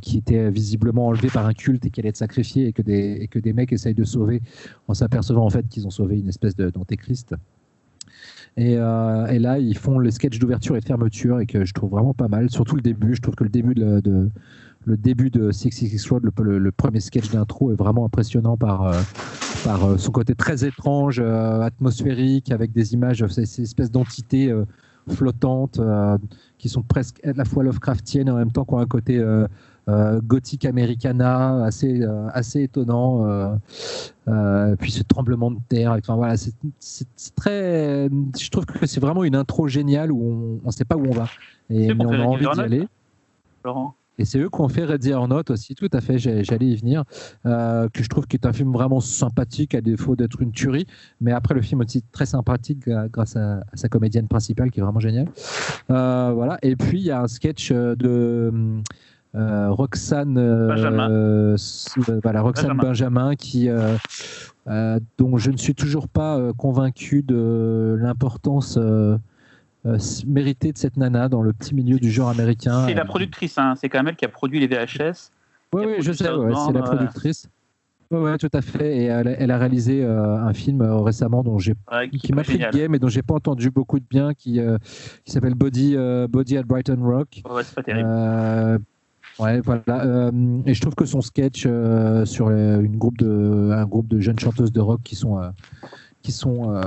[0.00, 3.18] qui était visiblement enlevée par un culte et qui allait être sacrifiée et que des,
[3.20, 4.42] et que des mecs essayent de sauver
[4.88, 7.34] en s'apercevant en fait qu'ils ont sauvé une espèce d'antéchrist.
[8.58, 11.90] Euh, et, là, ils font le sketch d'ouverture et de fermeture et que je trouve
[11.90, 12.50] vraiment pas mal.
[12.50, 13.14] Surtout le début.
[13.14, 14.30] Je trouve que le début de,
[14.84, 19.00] le début de Six Six Road, le, premier sketch d'intro, est vraiment impressionnant par, euh,
[19.64, 24.52] par euh, son côté très étrange, atmosphérique, avec des images, ces, espèces d'entités
[25.10, 25.80] flottantes
[26.58, 29.22] qui sont presque à la fois Lovecraftiennes et en même temps qui ont un côté
[29.90, 33.26] euh, gothique americana assez, euh, assez étonnant.
[34.28, 35.92] Euh, puis ce tremblement de terre.
[35.98, 38.08] Enfin, voilà, c'est très.
[38.38, 41.12] Je trouve que c'est vraiment une intro géniale où on ne sait pas où on
[41.12, 41.28] va.
[41.70, 42.88] Et, mais on a envie d'y aller.
[43.64, 46.66] Laurent et c'est eux qui ont fait Ready or Not aussi, tout à fait, j'allais
[46.66, 47.04] y venir,
[47.44, 50.86] que je trouve qu'il est un film vraiment sympathique à défaut d'être une tuerie,
[51.20, 55.00] mais après le film aussi très sympathique grâce à, sa comédienne principale qui est vraiment
[55.00, 55.28] géniale.
[55.88, 58.52] voilà, et puis il y a un sketch de
[59.34, 61.10] euh, Roxane, euh, Benjamin.
[61.10, 61.56] Euh,
[62.22, 63.68] voilà, Roxane Benjamin, qui,
[65.18, 68.78] dont je ne suis toujours pas convaincu de l'importance
[70.26, 72.86] méritée de cette nana dans le petit milieu du genre américain.
[72.86, 73.74] C'est la productrice, hein.
[73.76, 75.30] c'est quand même elle qui a produit les VHS.
[75.72, 77.48] Oui, oui, je sais, c'est la productrice.
[78.10, 78.96] Oui, tout à fait.
[78.96, 81.74] Et elle, a réalisé un film récemment dont j'ai,
[82.20, 84.60] qui, m'a fait le game et dont j'ai pas entendu beaucoup de bien, qui,
[85.24, 85.96] qui s'appelle Body,
[86.28, 87.42] Body at Brighton Rock.
[87.48, 88.80] Ouais, c'est pas terrible.
[89.40, 90.04] Ouais, voilà.
[90.04, 90.30] Euh,
[90.66, 94.38] et je trouve que son sketch euh, sur une groupe de, un groupe de jeunes
[94.38, 95.50] chanteuses de rock qui sont, euh,
[96.22, 96.78] qui sont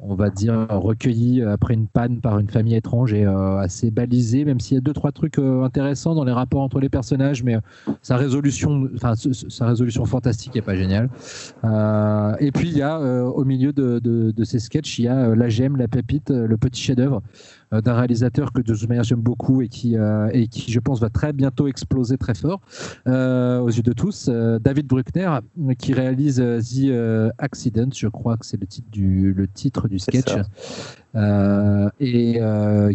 [0.00, 4.60] on va dire, recueillies après une panne par une famille étrange et assez balisé, même
[4.60, 7.56] s'il y a deux, trois trucs intéressants dans les rapports entre les personnages, mais
[8.00, 11.10] sa résolution, enfin, sa résolution fantastique n'est pas géniale.
[12.38, 15.48] et puis, il y a, au milieu de, de, ces sketchs, il y a la
[15.48, 17.22] gemme, la pépite, le petit chef-d'œuvre.
[17.74, 20.80] Euh, d'un réalisateur que de toute manière j'aime beaucoup et qui, euh, et qui, je
[20.80, 22.62] pense, va très bientôt exploser très fort
[23.06, 24.28] euh, aux yeux de tous.
[24.28, 25.38] David Bruckner,
[25.78, 30.34] qui réalise The Accident, je crois que c'est le titre du, le titre du sketch,
[32.00, 32.40] et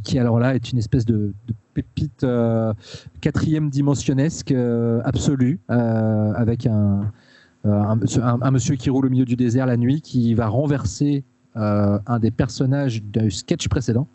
[0.03, 1.34] qui alors là est une espèce de,
[1.74, 2.26] pépite
[3.22, 4.53] quatrième dimensionnesque
[5.03, 7.11] absolue, avec un,
[7.64, 8.00] un,
[8.42, 11.24] un, monsieur qui roule au milieu du désert la nuit, qui va renverser
[11.56, 14.08] un des personnages du sketch précédent.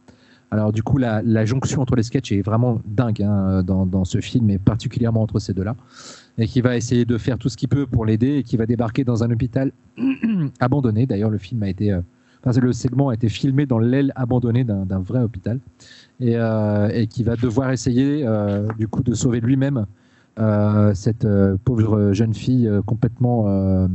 [0.50, 4.48] Alors du coup, la, jonction entre les sketchs est vraiment dingue hein, dans, ce film,
[4.50, 5.76] et particulièrement entre ces deux-là.
[6.38, 8.64] Et qui va essayer de faire tout ce qu'il peut pour l'aider, et qui va
[8.64, 9.72] débarquer dans un hôpital
[10.60, 11.06] abandonné.
[11.06, 12.00] D'ailleurs, le film a été, euh,
[12.44, 15.60] enfin, le segment a été filmé dans l'aile abandonnée d'un vrai hôpital,
[16.20, 19.86] et, euh, et, qui va devoir essayer euh, du coup de sauver lui-même
[20.94, 21.26] cette
[21.64, 23.88] pauvre jeune fille complètement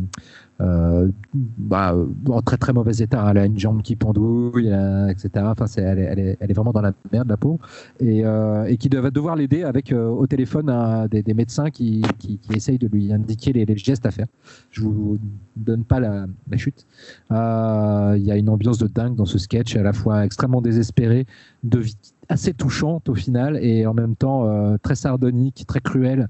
[1.58, 1.96] bah,
[2.30, 3.28] en très très mauvais état.
[3.32, 4.72] Elle a une jambe qui pendouille,
[5.10, 5.30] etc.
[5.46, 7.60] Enfin, elle, est, vraiment dans la merde, la peau.
[8.00, 10.72] Et, euh, qui va devoir l'aider avec euh, au téléphone
[11.10, 14.28] des, médecins qui, qui, essayent de lui indiquer les, gestes à faire.
[14.72, 15.18] Je vous
[15.56, 16.28] donne pas la,
[16.58, 16.86] chute.
[17.32, 21.26] Il y a une ambiance de dingue dans ce sketch, à la fois extrêmement désespéré,
[21.64, 21.82] de
[22.30, 26.28] assez touchante au final, et en même temps très sardonique, très cruel.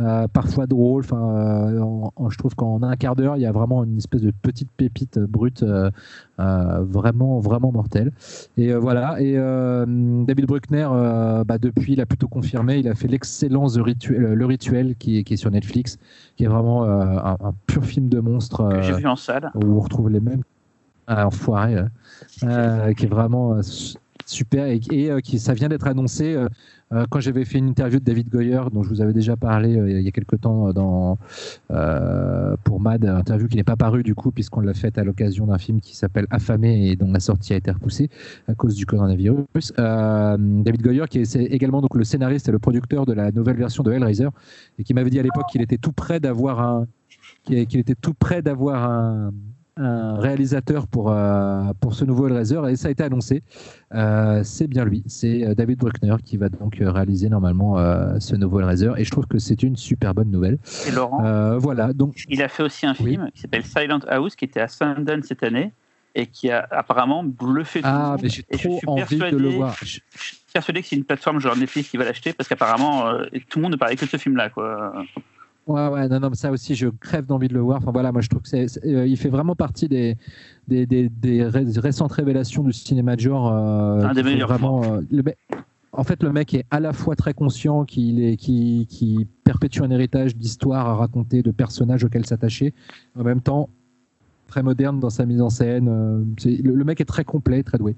[0.00, 1.04] Euh, parfois drôle.
[1.04, 4.32] Enfin, euh, je trouve qu'en un quart d'heure, il y a vraiment une espèce de
[4.32, 5.90] petite pépite brute, euh,
[6.38, 8.10] vraiment, vraiment mortelle.
[8.56, 9.20] Et voilà.
[9.20, 10.88] Et David Bruckner,
[11.46, 12.78] bah, depuis, il a plutôt confirmé.
[12.78, 15.98] Il a fait l'excellence rituel, le rituel qui, qui, est sur Netflix,
[16.36, 18.80] qui est vraiment un, pur film de monstre.
[18.82, 19.50] j'ai vu en salle.
[19.54, 20.42] Où on retrouve les mêmes.
[21.06, 21.84] Ah, enfoiré,
[22.40, 23.60] qui est vraiment
[24.26, 26.36] super et, qui ça vient d'être annoncé
[26.94, 29.76] euh, quand j'avais fait une interview de David Goyer, dont je vous avais déjà parlé
[29.76, 31.18] euh, il y a quelques temps dans,
[31.70, 35.46] euh, pour Mad, interview qui n'est pas parue du coup, puisqu'on l'a faite à l'occasion
[35.46, 38.10] d'un film qui s'appelle Affamé et dont la sortie a été repoussée
[38.48, 39.72] à cause du coronavirus.
[39.76, 43.92] David Goyer, qui est également le scénariste et le producteur de la nouvelle version de
[43.92, 44.28] Hellraiser,
[44.78, 46.86] et qui m'avait dit à l'époque qu'il était tout près d'avoir un
[47.44, 49.32] qu'il était tout près d'avoir un,
[49.76, 53.42] un réalisateur pour, euh, pour ce nouveau Hellraiser et ça a été annoncé.
[53.94, 57.76] Euh, c'est bien lui, c'est euh, David Bruckner qui va donc réaliser normalement
[58.20, 60.58] ce nouveau Hellraiser et je trouve que c'est une super bonne nouvelle.
[60.86, 64.44] Et Laurent, voilà, donc, il a fait aussi un film qui s'appelle Silent House qui
[64.44, 65.72] était à Sundance cette année
[66.14, 68.20] et qui a apparemment bluffé tout ah, le monde.
[68.22, 69.76] Mais j'ai trop envie de le voir.
[69.82, 70.02] Je suis
[70.52, 73.12] persuadé que c'est une plateforme genre Netflix qui va l'acheter parce qu'apparemment
[73.48, 74.50] tout le monde ne parlait que de ce film-là.
[74.50, 75.04] Quoi.
[75.66, 77.78] Ouais, ouais, non, non, mais ça aussi, je crève d'envie de le voir.
[77.78, 80.16] Enfin voilà, moi je trouve que c'est, euh, il fait vraiment partie des,
[80.68, 83.50] des, des, des récentes révélations du cinéma de genre.
[83.50, 84.48] Euh, un des meilleurs.
[84.48, 85.22] Vraiment, euh, le,
[85.92, 89.80] en fait, le mec est à la fois très conscient qu'il est, qui, qui perpétue
[89.80, 92.74] un héritage d'histoire à raconter, de personnages auxquels s'attacher.
[93.18, 93.70] En même temps,
[94.48, 95.86] très moderne dans sa mise en scène.
[96.44, 97.96] le, le, mec est très complet, très doué.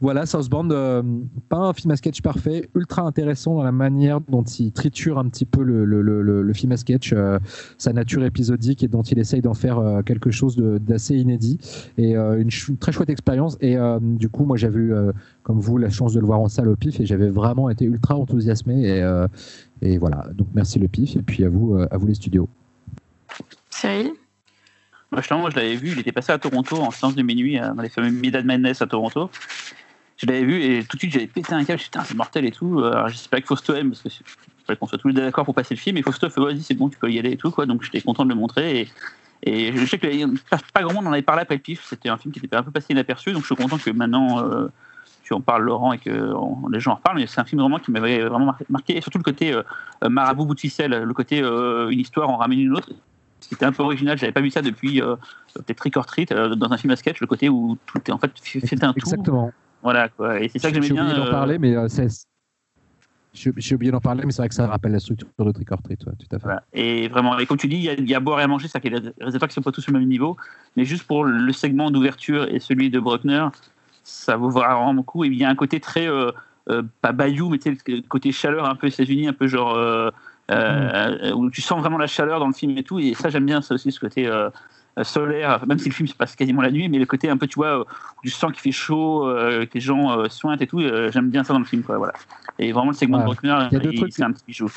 [0.00, 1.02] Voilà, Southbound, euh,
[1.50, 5.28] pas un film à sketch parfait, ultra intéressant dans la manière dont il triture un
[5.28, 7.38] petit peu le, le, le, film à sketch, euh,
[7.76, 11.58] sa nature épisodique et dont il essaye d'en faire euh, quelque chose d'assez inédit
[11.98, 12.48] et une,
[12.78, 13.58] très chouette expérience.
[13.60, 14.94] Et du coup, moi j'avais eu,
[15.42, 17.84] comme vous, la chance de le voir en salle au PIF et j'avais vraiment été
[17.84, 18.86] ultra enthousiasmé.
[18.86, 19.26] Et,
[19.82, 22.48] et, voilà, donc merci le PIF et puis à vous, à vous les studios.
[23.68, 24.12] Cyril?
[25.12, 27.88] Moi, je l'avais vu, il était passé à Toronto en séance de minuit, dans les
[27.88, 29.28] fameux Midnight Madness à Toronto
[30.20, 32.50] je l'avais vu et tout de suite j'avais pété un câble, putain c'est mortel et
[32.50, 32.84] tout.
[32.84, 34.08] Alors j'espère que Fausto aime parce que
[34.66, 35.96] fallait qu'on soit tous les deux d'accord pour passer le film.
[35.96, 37.64] Et Fausto fait vas-y c'est bon tu peux y aller et tout quoi.
[37.64, 38.88] Donc j'étais content de le montrer
[39.42, 40.06] et, je sais que
[40.74, 41.86] pas, grand monde en avait parlé après le pif.
[41.88, 44.44] C'était un film qui était un peu passé inaperçu donc je suis content que maintenant
[44.44, 44.68] euh,
[45.22, 46.34] tu en parles Laurent et que
[46.70, 47.18] les gens en reparlent.
[47.18, 49.62] Mais c'est un film vraiment qui m'avait vraiment marqué et surtout le côté euh,
[50.06, 52.90] marabout bout de ficelle, le côté euh, une histoire en ramène une autre.
[53.40, 55.00] C'était un peu original, j'avais pas vu ça depuis
[55.54, 58.18] peut-être Trick or Treat dans un film à sketch, le côté où tout est en
[58.18, 58.98] fait fait un tout.
[58.98, 59.50] Exactement.
[59.82, 60.40] Voilà, quoi.
[60.40, 61.06] Et c'est ça que j'aimais bien.
[61.06, 62.08] J'ai oublié d'en euh, parler, mais euh, c'est.
[63.32, 65.80] J'ai oublié d'en parler, mais c'est vrai que ça rappelle la structure de Trick or
[65.82, 66.48] Treat, tout à fait.
[66.72, 68.42] Et vraiment, et comme tu dis, il y, a, il y a à boire et
[68.42, 70.36] à manger, ça fait les résultats qui sont pas tous au même niveau,
[70.76, 73.46] mais juste pour le segment d'ouverture et celui de Bruckner,
[74.02, 75.24] ça vaut vraiment beaucoup.
[75.24, 76.32] Et il y a un côté très, euh,
[77.02, 79.76] pas bayou, mais tu sais, côté chaleur un peu États-Unis, un peu genre,
[80.48, 81.32] mm.
[81.36, 83.62] où tu sens vraiment la chaleur dans le film et tout, et ça j'aime bien
[83.62, 84.28] ça aussi, ce côté
[85.02, 87.46] solaire, même si le film se passe quasiment la nuit, mais le côté un peu,
[87.46, 87.86] tu vois,
[88.22, 91.44] du sang qui fait chaud, euh, que les gens euh, sointent et tout, j'aime bien
[91.44, 92.12] ça dans le film, quoi, voilà.
[92.58, 93.68] Et vraiment, le segment de Bruckner,
[94.10, 94.70] c'est un petit bijou.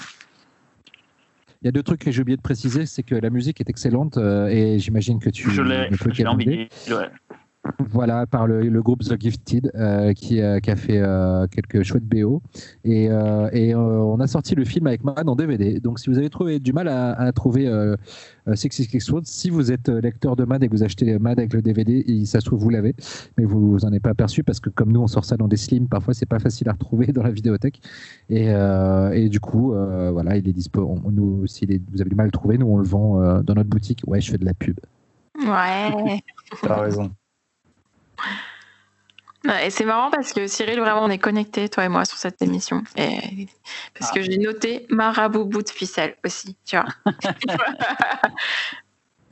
[1.61, 3.69] Il y a deux trucs que j'ai oublié de préciser, c'est que la musique est
[3.69, 6.67] excellente et j'imagine que tu je l'ai, envie.
[7.79, 11.83] Voilà, par le, le groupe The Gifted euh, qui, euh, qui a fait euh, quelques
[11.83, 12.41] chouettes BO.
[12.83, 15.79] Et, euh, et euh, on a sorti le film avec Mad en DVD.
[15.79, 17.71] Donc si vous avez trouvé du mal à, à trouver
[18.53, 21.39] Six Six Six Road, si vous êtes lecteur de Mad et que vous achetez Mad
[21.39, 22.95] avec le DVD, et ça se trouve vous l'avez,
[23.37, 25.47] mais vous vous en avez pas aperçu parce que comme nous on sort ça dans
[25.47, 27.79] des slims, parfois c'est pas facile à retrouver dans la vidéothèque.
[28.29, 30.81] Et, euh, et du coup, euh, voilà, il est dispo.
[31.05, 33.41] On- nous, si vous avez du mal à le trouver, nous on le vend euh,
[33.41, 34.03] dans notre boutique.
[34.05, 34.79] Ouais, je fais de la pub.
[35.39, 36.21] Ouais.
[36.61, 37.09] T'as raison.
[39.61, 42.41] Et c'est marrant parce que Cyril, vraiment, on est connectés, toi et moi, sur cette
[42.41, 42.81] émission.
[42.95, 43.47] Et
[43.99, 46.85] parce que j'ai noté marabout bout de ficelle aussi, tu vois.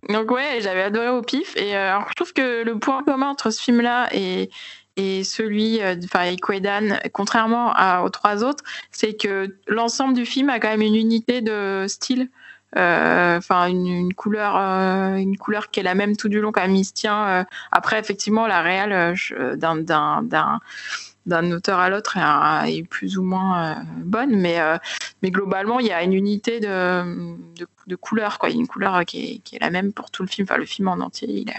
[0.10, 1.56] Donc ouais, j'avais adoré au pif.
[1.56, 4.50] Et euh, alors, je trouve que le point commun entre ce film-là et,
[4.98, 10.26] et celui, euh, enfin, avec Quedan, contrairement à- aux trois autres, c'est que l'ensemble du
[10.26, 12.30] film a quand même une unité de style.
[12.78, 16.62] Euh, Enfin, une, couleur, euh, une couleur qui est la même tout du long quand
[16.62, 16.76] même.
[16.76, 17.28] Il se tient.
[17.28, 19.16] euh, après, effectivement, la réelle
[21.26, 24.60] d'un auteur à l'autre est, plus ou moins bonne, mais
[25.22, 27.36] mais globalement, il y a une unité de
[27.88, 28.50] de, couleur, quoi.
[28.50, 30.48] Il y a une couleur qui est, qui est la même pour tout le film.
[30.50, 31.52] Enfin, le film en entier, il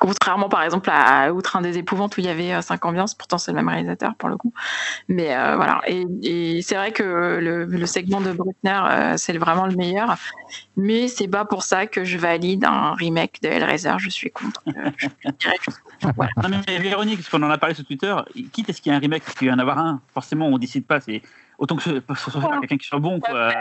[0.00, 3.38] Contrairement par exemple à Outrain des épouvantes où il y avait euh, cinq ambiances, pourtant
[3.38, 4.52] c'est le même réalisateur pour le coup.
[5.08, 9.36] Mais euh, voilà, et, et c'est vrai que le, le segment de Bruckner euh, c'est
[9.36, 10.16] vraiment le meilleur,
[10.76, 14.62] mais c'est pas pour ça que je valide un remake de Hellraiser, je suis contre.
[14.68, 14.90] Euh,
[15.38, 15.48] je
[16.16, 16.30] voilà.
[16.42, 18.14] Non, mais Véronique, parce qu'on en a parlé sur Twitter,
[18.52, 20.46] quitte à ce qu'il y ait un remake, parce qu'il y en avoir un, forcément
[20.46, 21.22] on décide pas, c'est
[21.58, 23.52] autant que ce ce soit quelqu'un qui soit bon, quoi.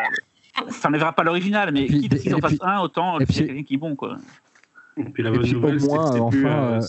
[0.69, 3.39] Ça n'enlèvera pas l'original, mais quitte à ce qu'ils en fassent un, autant qu'il y
[3.39, 4.17] ait quelqu'un qui est bon, quoi.
[4.97, 6.81] Et puis la Et bonne puis, au nouvelle, c'est que enfin, plus, euh, euh,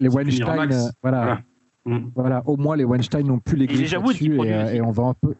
[0.00, 1.40] Les Weinstein, euh, voilà, Voilà.
[1.84, 2.10] Mm.
[2.14, 5.14] voilà, au moins les Weinstein n'ont plus les griffes produit et, euh, on va un
[5.14, 5.34] peu.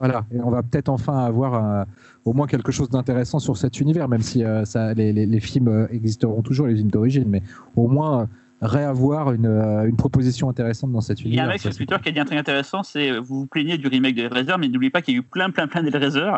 [0.00, 1.84] Voilà, et on va peut-être enfin avoir euh,
[2.24, 5.40] au moins quelque chose d'intéressant sur cet univers, même si euh, ça, les, les- les
[5.40, 7.42] films existeront toujours, les films d'origine, mais
[7.74, 8.26] au moins euh,
[8.62, 11.44] réavoir une, euh, une proposition intéressante dans cet Il y a univers.
[11.46, 13.86] un mec sur Twitter qui a dit un truc intéressant, c'est vous vous plaignez du
[13.88, 16.30] remake de Hellraiser, mais n'oubliez pas qu'il y a eu plein, plein, plein d'Hellraiser.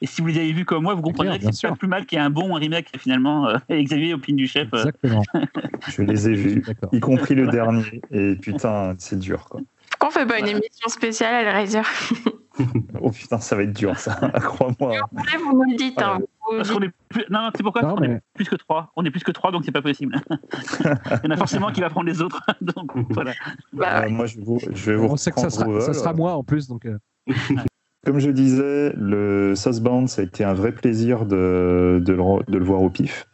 [0.00, 2.06] Et si vous les avez vus comme moi, vous comprendrez que c'est pas plus mal
[2.06, 3.48] qu'il y ait un bon remake finalement.
[3.48, 4.68] euh, Xavier Opine du chef.
[4.72, 5.22] euh, Exactement.
[5.88, 6.62] Je les ai vus,
[6.92, 8.00] y compris le dernier.
[8.12, 9.60] Et putain, c'est dur, quoi.
[9.90, 11.80] Pourquoi on fait pas une émission spéciale Hellraiser
[13.00, 14.14] Oh putain, ça va être dur, ça.
[14.40, 14.94] Crois-moi.
[15.12, 16.00] Vous voulez, vous me le dites.
[16.02, 16.18] hein.
[16.20, 17.24] Vous Parce dites- qu'on est plus...
[17.30, 18.90] Non, non, c'est pourquoi Non, On est plus que trois.
[18.96, 20.20] On est plus que trois, donc c'est pas possible.
[20.80, 22.40] Il y en a forcément qui va prendre les autres.
[22.60, 23.32] donc voilà.
[23.72, 25.98] Bah, Euh, moi, je, vous- je vais vous On sait que ça reprendre sera, ça
[25.98, 26.98] sera moi en plus, donc euh,
[28.08, 32.80] Comme je disais, le Saucebound, ça a été un vrai plaisir de, de, le, voir
[32.80, 33.26] au pif.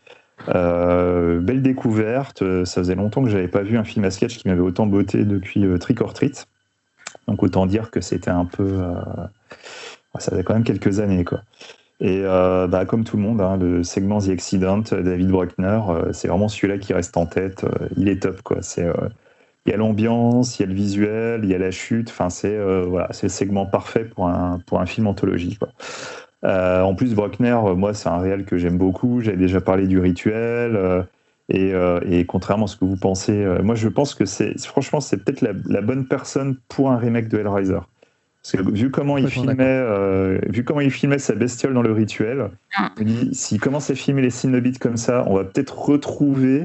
[0.48, 2.42] Euh, belle découverte.
[2.64, 5.24] Ça faisait longtemps que j'avais pas vu un film à sketch qui m'avait autant botté
[5.24, 6.48] depuis euh, Trick or Treat.
[7.28, 8.64] Donc autant dire que c'était un peu.
[8.64, 8.94] euh,
[10.18, 11.42] ça faisait quand même quelques années, quoi.
[12.00, 15.80] Et bah, comme tout le monde, hein, le segment The Accident, David Bruckner,
[16.10, 17.64] c'est vraiment celui-là qui reste en tête.
[17.96, 18.56] Il est top, quoi.
[18.60, 18.90] C'est
[19.66, 22.10] il y a l'ambiance, il y a le visuel, il y a la chute.
[22.10, 25.56] Enfin, c'est euh, voilà, c'est le segment parfait pour un pour un film anthologie.
[25.56, 25.68] Quoi.
[26.44, 29.20] Euh, en plus, Bruckner, euh, moi, c'est un réel que j'aime beaucoup.
[29.22, 30.76] J'avais déjà parlé du rituel.
[30.76, 31.02] euh,
[31.50, 34.58] et, euh, et contrairement à ce que vous pensez, euh, moi, je pense que c'est
[34.66, 37.80] franchement, c'est peut-être la, la bonne personne pour un remake de Hellraiser.
[38.42, 41.92] Parce que vu comment il filmait, euh, vu comment il filmait sa bestiole dans le
[41.92, 42.90] rituel, Ah.
[43.32, 46.64] s'il commence à filmer les Cenobites comme ça, on va peut-être retrouver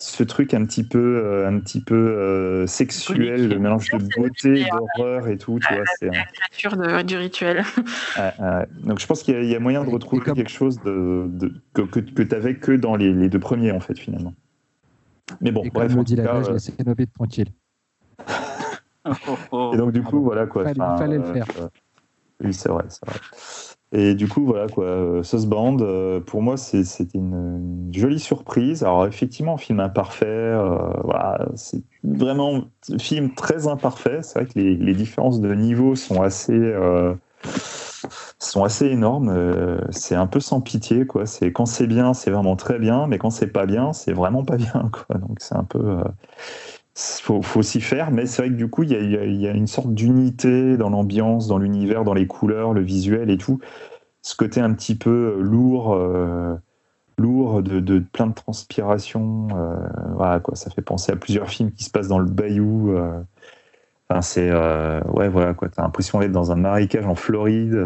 [0.00, 4.64] ce truc un petit peu, euh, un petit peu euh, sexuel, le mélange de beauté,
[4.70, 5.58] d'horreur et tout.
[5.58, 7.64] Tu vois, c'est, la créature de- du rituel.
[8.18, 10.22] euh, euh, donc je pense qu'il y, a- il y a moyen de Et- retrouver
[10.22, 13.72] quelque chose de, de- que, que, que tu n'avais que dans les, les deux premiers,
[13.72, 14.34] en fait, finalement.
[15.40, 15.88] Mais bon, et bref.
[15.88, 16.72] comme le dit la cas, neige, euh, laissez
[17.14, 17.48] tranquille.
[19.04, 20.64] Et donc du coup, voilà quoi.
[20.64, 21.46] Fallait- Enfin, fallait le euh, faire.
[21.58, 21.68] euh,
[22.44, 23.18] oui, c'est vrai, c'est vrai.
[23.92, 24.84] Et du coup, voilà quoi.
[24.84, 28.82] euh, Saucebound, euh, pour moi, c'était une, jolie surprise.
[28.82, 30.26] Alors effectivement, film imparfait.
[30.26, 34.20] euh, voilà, c'est vraiment un film très imparfait.
[34.22, 36.74] C'est vrai que les, différences de niveau sont assez.
[38.38, 39.80] sont assez énormes.
[39.90, 41.24] c'est un peu sans pitié, quoi.
[41.54, 44.56] Quand c'est bien, c'est vraiment très bien, mais quand c'est pas bien, c'est vraiment pas
[44.56, 45.16] bien, quoi.
[45.18, 45.98] Donc c'est un peu,
[46.98, 48.10] faut, faut s'y faire.
[48.10, 50.90] Mais c'est vrai que du coup, il y a, y a- une sorte d'unité dans
[50.90, 53.60] l'ambiance, dans l'univers, dans les couleurs, le visuel et tout.
[54.22, 56.54] Ce côté un petit peu euh, lourd, euh,
[57.18, 59.48] lourd de, plein de transpiration.
[59.54, 59.76] euh,
[60.16, 60.56] voilà, quoi.
[60.56, 62.96] Ça fait penser à plusieurs films qui se passent dans le bayou.
[64.10, 65.68] Enfin, c'est ouais, voilà quoi.
[65.68, 67.78] T'as l'impression d'être dans un marécage en Floride.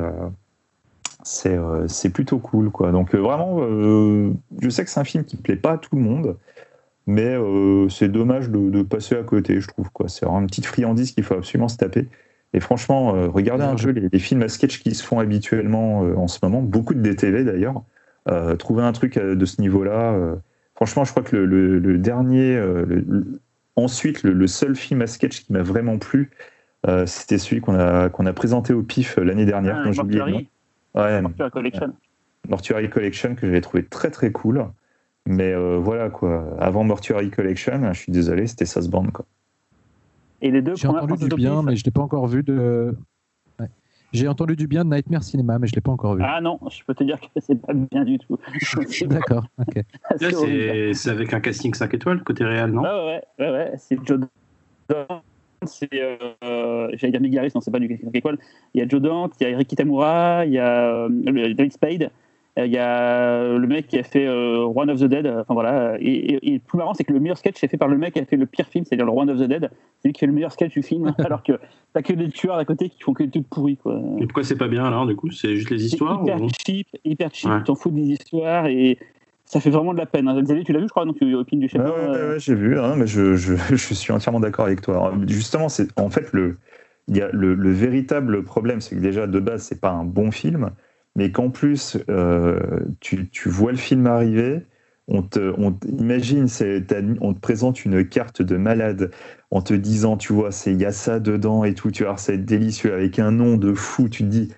[1.24, 2.92] c'est plutôt cool quoi.
[2.92, 6.36] Donc vraiment, je sais que c'est un film qui plaît pas à tout le monde,
[7.06, 10.08] mais euh, c'est dommage de, de passer à côté, je trouve quoi.
[10.08, 12.08] C'est vraiment une petite friandise qu'il faut absolument se taper.
[12.55, 16.05] Et franchement, euh, regardez un peu les, les films à sketch qui se font habituellement
[16.05, 17.82] euh, en ce moment, beaucoup de DTV d'ailleurs.
[18.28, 20.16] Euh, trouver un truc de ce niveau-là,
[20.76, 22.60] franchement, je crois que le, dernier,
[23.74, 26.31] ensuite, le, seul film à sketch qui m'a vraiment plu,
[27.06, 30.48] c'était celui qu'on a, qu'on a présenté au PIF l'année dernière, ah, Mortuary.
[30.94, 31.92] Ouais, Mortuary Collection.
[32.48, 34.66] Mortuary Collection que j'avais trouvé très très cool.
[35.26, 39.25] Mais voilà quoi, avant Mortuary Collection, je suis désolé, c'était Band quoi.
[40.42, 42.94] Et les deux J'ai entendu du bien, mais je l'ai pas encore vu de.
[44.12, 46.23] J'ai entendu du bien de Nightmare Cinema, mais je l'ai pas encore vu.
[46.25, 48.39] Ah non, je peux te dire que c'est pas bien du tout.
[49.07, 49.83] D'accord, ok.
[50.94, 52.83] c'est avec un casting 5 étoiles côté réel, non?
[52.83, 54.20] Ouais, ouais, ouais, c'est Joe
[54.91, 55.23] Dante,
[55.65, 55.89] c'est.
[55.94, 58.39] Euh, J'allais dire Migaris, non, c'est pas du casting 5 étoiles.
[58.75, 61.73] Il y a Joe Dante, il y a Eric Kitamura, il y a euh, David
[61.73, 62.10] Spade.
[62.58, 65.26] Euh, il y a le mec qui a fait euh, One of the Dead.
[65.26, 65.97] Enfin voilà.
[66.00, 68.20] Et, le plus marrant, c'est que le meilleur sketch est fait par le mec qui
[68.20, 69.70] a fait le pire film, c'est-à-dire le One of the Dead.
[70.00, 71.52] C'est lui qui fait le meilleur sketch du film, alors que
[71.94, 73.76] t'as que des tueurs à côté qui font que des trucs pourris.
[73.76, 74.00] Quoi.
[74.18, 75.31] Et pourquoi c'est pas bien alors du coup?
[75.31, 77.50] C'est juste les histoires Hyper cheap, hyper cheap.
[77.58, 78.98] Tu t'en fous des histoires et
[79.47, 80.28] ça fait vraiment de la peine.
[80.28, 80.42] Hein.
[80.44, 81.81] tu l'as vu, je crois, donc tu opines du chef.
[81.81, 85.14] Ouais, ouais, j'ai vu, hein, mais je, je, je, suis entièrement d'accord avec toi.
[85.26, 86.58] Justement, c'est en fait le,
[87.08, 90.05] il y a le, le véritable problème, c'est que déjà de base, c'est pas un
[90.05, 90.70] bon film
[91.16, 92.58] mais qu'en plus, euh,
[93.00, 94.62] tu, tu, vois le film arriver,
[95.08, 96.47] on te, on, imagine,
[97.20, 99.10] on te présente une carte de malade
[99.50, 102.39] en te disant, tu vois, il y a ça dedans et tout, tu vois, c'est
[102.39, 104.52] délicieux, avec un nom de fou, tu te dis,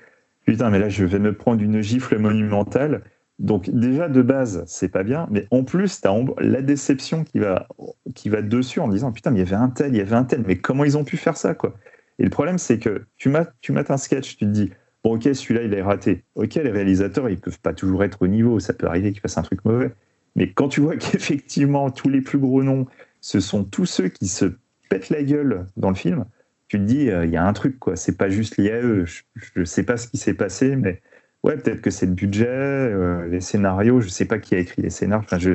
[0.47, 3.03] putain, mais là, je vais me prendre une gifle monumentale.
[3.41, 7.41] Donc déjà de base, c'est pas bien, mais en plus, tu as la déception qui
[7.41, 7.67] va,
[8.15, 10.15] qui va dessus en disant putain, mais il y avait un tel, il y avait
[10.15, 11.75] un tel, mais comment ils ont pu faire ça quoi?
[12.21, 14.71] Et le problème, c'est que tu mates, tu mates un sketch, tu te dis
[15.05, 16.25] Bon, ok, celui-là, il est raté.
[16.35, 18.59] Ok, les réalisateurs, ils peuvent pas toujours être au niveau.
[18.59, 19.93] Ça peut arriver qu'ils fassent un truc mauvais.
[20.35, 22.87] Mais quand tu vois qu'effectivement, tous les plus gros noms,
[23.21, 24.47] ce sont tous ceux qui se
[24.89, 26.25] pètent la gueule dans le film,
[26.69, 27.97] tu te dis, euh, il y a un truc, quoi.
[27.97, 29.05] C'est pas juste lié à eux.
[29.05, 31.03] Je ne sais pas ce qui s'est passé, mais
[31.43, 34.01] ouais, peut-être que c'est le budget, euh, les scénarios.
[34.01, 35.27] Je sais pas qui a écrit les scénarios.
[35.39, 35.53] Je,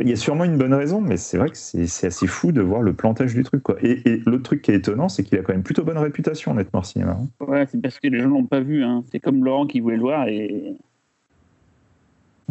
[0.00, 2.60] il y a sûrement une bonne raison, mais c'est vrai que c'est assez fou de
[2.60, 3.62] voir le plantage du truc.
[3.62, 3.76] Quoi.
[3.82, 6.82] Et, l'autre truc qui est étonnant, c'est qu'il a quand même plutôt bonne réputation, honnêtement,
[6.82, 7.18] cinéma.
[7.18, 7.44] Hein.
[7.46, 8.84] Ouais, c'est parce que les gens l'ont pas vu.
[8.84, 9.04] Hein.
[9.10, 10.28] C'est comme Laurent qui voulait le voir.
[10.28, 10.76] Et...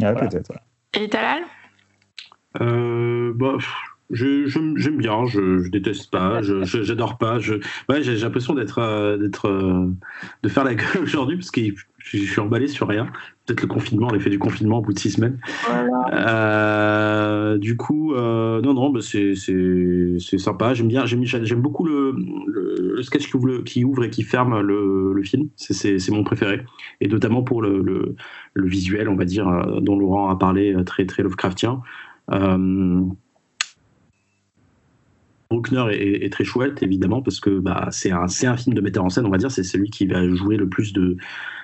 [0.01, 0.53] Ouais, peut-être.
[0.99, 1.43] Et Talal?
[2.61, 3.57] Euh, bah,
[4.11, 7.39] J'aime bien, je, je, déteste pas, j'adore pas.
[7.89, 9.87] Ouais, j'ai l'impression d'être, euh, d'être, euh,
[10.43, 11.61] de faire la gueule aujourd'hui parce que
[11.97, 13.07] je, suis emballé sur rien.
[13.45, 15.39] Peut-être le confinement, l'effet du confinement au bout de six semaines.
[16.13, 19.35] Euh, du coup, non, non, bah c'est,
[20.37, 20.73] sympa.
[20.73, 22.15] J'aime bien, j'aime, beaucoup le,
[22.47, 25.49] le, sketch qui ouvre, qui ouvre et qui ferme le, le film.
[25.57, 26.61] C'est, mon préféré.
[27.01, 29.47] Et notamment pour le, le, visuel, on va dire,
[29.81, 31.81] dont Laurent a parlé, très, très Lovecraftien.
[32.31, 33.01] Euh,
[35.49, 39.09] Bruckner est, très chouette, évidemment, parce que bah, c'est un, un, film de metteur en
[39.09, 39.51] scène, on va dire.
[39.51, 41.17] C'est celui qui va jouer le plus de,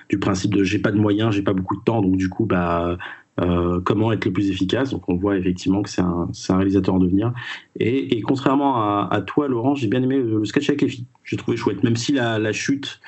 [0.08, 2.46] du principe de j'ai pas de moyens, j'ai pas beaucoup de temps, donc du coup,
[2.46, 2.96] bah,
[3.40, 4.90] euh, comment être le plus efficace?
[4.90, 7.32] Donc on voit effectivement que c'est un, un, réalisateur en devenir.
[7.78, 11.06] Et, contrairement à, toi, Laurent, j'ai bien aimé le, sketch avec les filles.
[11.24, 13.00] J'ai trouvé chouette, même si la, la chute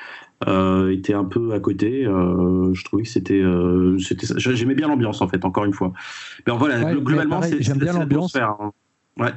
[0.47, 2.05] euh, était un peu à côté.
[2.05, 3.43] Euh, je trouvais que c'était,
[3.99, 5.45] c'était, j'aimais bien l'ambiance en fait.
[5.45, 5.93] Encore une fois.
[6.47, 8.35] Mais voilà, globalement, c'est, j'aime bien l'ambiance.
[8.35, 8.71] Hein.
[9.17, 9.31] Ouais.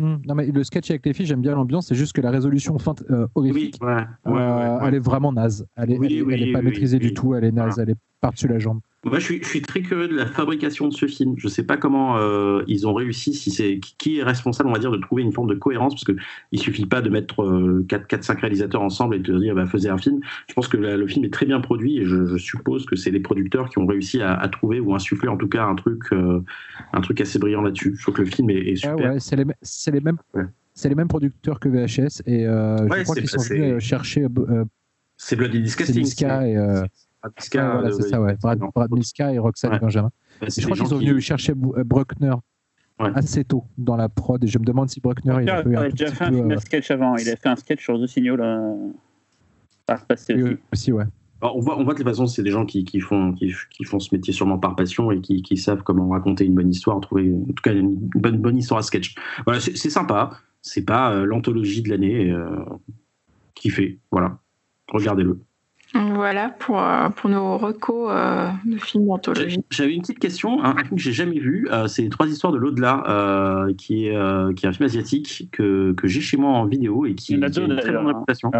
[0.00, 0.16] Hmm.
[0.26, 2.78] Non, mais le sketch avec les filles, j'aime bien l'ambiance, c'est juste que la résolution
[2.78, 5.66] fin, euh, horrifique, euh, elle est vraiment naze.
[5.74, 8.80] Elle est, pas maîtrisée du tout, elle est naze, elle est par-dessus la jambe.
[9.08, 11.34] Moi, je suis, je suis, très curieux de la fabrication de ce film.
[11.38, 14.72] Je ne sais pas comment euh, ils ont réussi, si c'est qui est responsable, on
[14.72, 16.16] va dire, de trouver une forme de cohérence, parce qu'il
[16.52, 19.98] ne suffit pas de mettre 4-5 euh, réalisateurs ensemble et de dire, bah, faisait un
[19.98, 20.20] film.
[20.48, 23.20] Je pense que le film est très bien produit et je, suppose que c'est les
[23.20, 26.40] producteurs qui ont réussi à, trouver ou insuffler en tout cas un truc, euh,
[26.92, 27.94] un truc assez brillant là-dessus.
[27.96, 29.12] Je trouve que le film est, super.
[29.12, 30.18] ouais, c'est les, les, mêmes.
[30.74, 34.26] C'est les mêmes producteurs que VHS et je crois qu'ils sont venus chercher.
[35.16, 36.04] c'est Bloody Disgusting.
[37.24, 38.36] Et, Brad c'est ça, ouais.
[38.36, 38.60] Brad,
[39.32, 40.10] et Roxane Benjamin.
[40.42, 42.34] je crois qu'ils sont venus chercher euh, Bruckner
[42.98, 46.24] assez tôt dans la prod et je me demande si Bruckner il a, déjà fait
[46.24, 47.16] un, euh, sketch avant.
[47.16, 48.74] Il a fait un sketch sur The Signal là.
[49.86, 50.56] Par passé aussi.
[50.72, 51.04] aussi ouais.
[51.40, 53.84] on, voit, on voit de toute façon, c'est des gens qui, qui font, qui, qui,
[53.84, 57.00] font ce métier sûrement par passion et qui, qui, savent comment raconter une bonne histoire,
[57.00, 59.14] trouver en tout cas une bonne, bonne histoire à sketch.
[59.46, 60.30] Voilà, c'est sympa.
[60.60, 62.34] C'est pas euh, l'anthologie de l'année
[63.54, 63.98] qui fait.
[64.10, 64.38] Voilà,
[64.88, 65.40] regardez-le.
[65.94, 69.64] Voilà pour, euh, pour nos recos euh, de films anthologiques.
[69.70, 72.58] J'avais une petite question, un, film que j'ai jamais vu, euh, c'est Trois histoires de
[72.58, 77.06] l'au-delà, qui, est, qui est un film asiatique que, que j'ai chez moi en vidéo
[77.06, 78.50] et qui, a une très bonne réputation.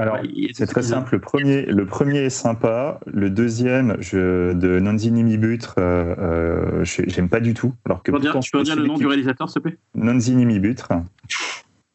[0.53, 1.15] c'est très simple.
[1.15, 5.75] Le premier, le premier est sympa, le deuxième je, de Nanzini Mibutre,
[6.83, 7.75] j'aime pas du tout.
[7.85, 9.79] Alors que tu peux dire, le nom du réalisateur, s'il te plaît?
[9.95, 10.93] Nanzini Mibutre.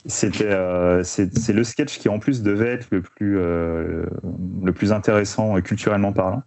[0.06, 4.06] C'était, euh, c'est le sketch qui en plus devait être le plus, euh,
[4.64, 6.43] le plus intéressant euh, culturellement parlant.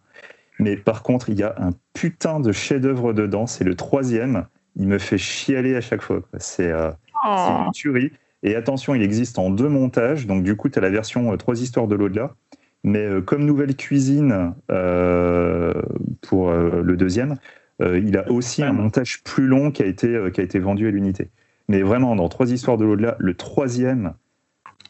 [0.58, 3.46] Mais par contre, il y a un putain de chef-d'œuvre dedans.
[3.46, 4.46] C'est le troisième.
[4.76, 6.20] il me fait chialer à chaque fois.
[6.38, 6.90] C'est euh,
[7.26, 7.64] Oh.
[7.66, 8.12] une tuerie.
[8.42, 10.26] Et attention, il existe en deux montages.
[10.26, 12.34] Donc, du coup, tu as la version euh, Trois histoires de l'au-delà.
[12.84, 17.34] Mais comme nouvelle cuisine pour le deuxième,
[17.80, 20.92] il a aussi un montage plus long qui a été, qui a été vendu à
[20.92, 21.30] l'unité.
[21.68, 24.14] Mais vraiment, dans Trois histoires de l'au-delà, le troisième,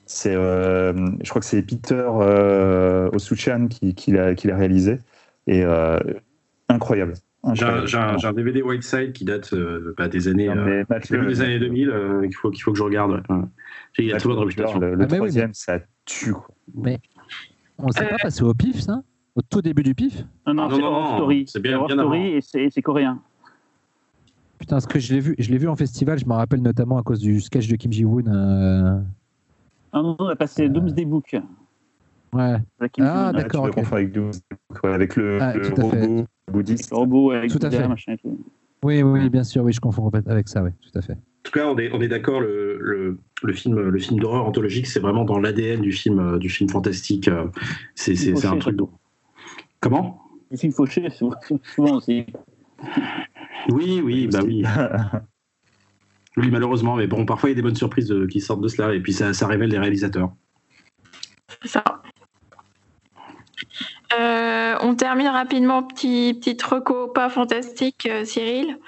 [0.05, 4.99] c'est, euh, je crois que c'est Peter euh, Osuchan qui, qui l'a qui l'a réalisé.
[5.47, 5.99] Et euh,
[6.69, 7.15] incroyable.
[7.55, 7.87] J'ai un, incroyable.
[7.89, 11.27] j'ai un- j'ai un DVD Whiteside qui date euh, bah, des années, Non, euh, mais
[11.27, 13.23] des années 2000 euh, qu'il faut, qu'il faut que je regarde.
[13.99, 14.79] Il a très bonne réputation.
[14.81, 16.33] Le, le Ah, mais oui, troisième, ça tue.
[16.33, 16.49] quoi.
[17.79, 19.03] On ne s'est pas passé au pif, ça?
[19.37, 20.25] Au tout début du pif?
[20.47, 21.45] Non, non, Ah, non, c'est non, Horror non, Story.
[21.47, 22.37] c'est bien- bien Story avant.
[22.37, 23.21] et c'est c'est coréen.
[24.59, 26.99] Putain, ce que je l'ai vu, je l'ai vu en festival, je me rappelle notamment
[26.99, 28.27] à cause du sketch de Kim Ji-woon.
[28.27, 28.99] euh,
[29.93, 31.37] Non, non, on a passé Doomsday Book.
[32.33, 33.27] Ouais, avec Kim Ah.
[33.29, 33.77] Ouais, d'accord, tu ok.
[33.77, 34.19] le confonds avec,
[34.81, 36.01] quoi, avec le, Ah, le tout à fait.
[36.07, 36.91] robot bouddhiste.
[36.91, 37.87] Le robot avec Tout à fait.
[37.87, 38.39] machin et tout.
[38.83, 41.13] oui, oui, bien sûr, oui, je confonds avec ça, oui, tout à fait.
[41.15, 44.47] En tout cas, on est, on est d'accord, le, le, le film, le film d'horreur
[44.47, 47.29] anthologique, c'est vraiment dans l'ADN du film, euh, du film fantastique.
[47.29, 47.47] euh,
[47.95, 48.63] C'est un Fauché, truc.
[48.63, 48.91] surtout.
[49.81, 50.21] Comment?
[50.51, 52.27] Les films fauchés, souvent souvent aussi.
[53.69, 54.65] Oui, oui, bah oui.
[56.39, 58.69] Oui, malheureusement, mais bon, parfois il y a des bonnes surprises euh, qui sortent de
[58.69, 60.35] cela, et puis ça, ça révèle des réalisateurs.
[61.63, 61.83] C'est ça.
[64.19, 68.79] Euh, on termine rapidement, petit, petite reco pas fantastique, euh, Cyril.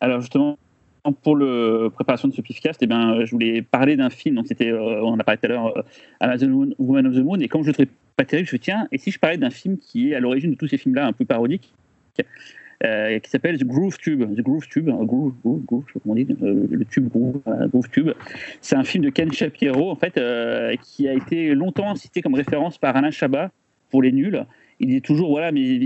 [0.00, 0.58] Alors justement,
[1.22, 4.36] pour la préparation de ce pifcast, eh ben, je voulais parler d'un film.
[4.36, 5.82] Donc c'était, euh, on en a parlé tout à l'heure, euh,
[6.20, 7.38] Amazon Woman of the Moon.
[7.40, 10.10] Et comme je trouvais pas terrible, je tiens, et si je parlais d'un film qui
[10.10, 11.72] est à l'origine de tous ces films-là, un peu parodiques,
[12.84, 14.34] euh, qui s'appelle The Groove Tube.
[14.34, 18.10] The Groove Tube, euh, Groove, Groove, Groove, on dit, euh, le tube Groove, Groove Tube.
[18.60, 22.34] C'est un film de Ken Shapiro, en fait, euh, qui a été longtemps cité comme
[22.34, 23.50] référence par Alain Chabat
[23.90, 24.46] pour les nuls.
[24.82, 25.78] Il dit toujours, voilà, mes,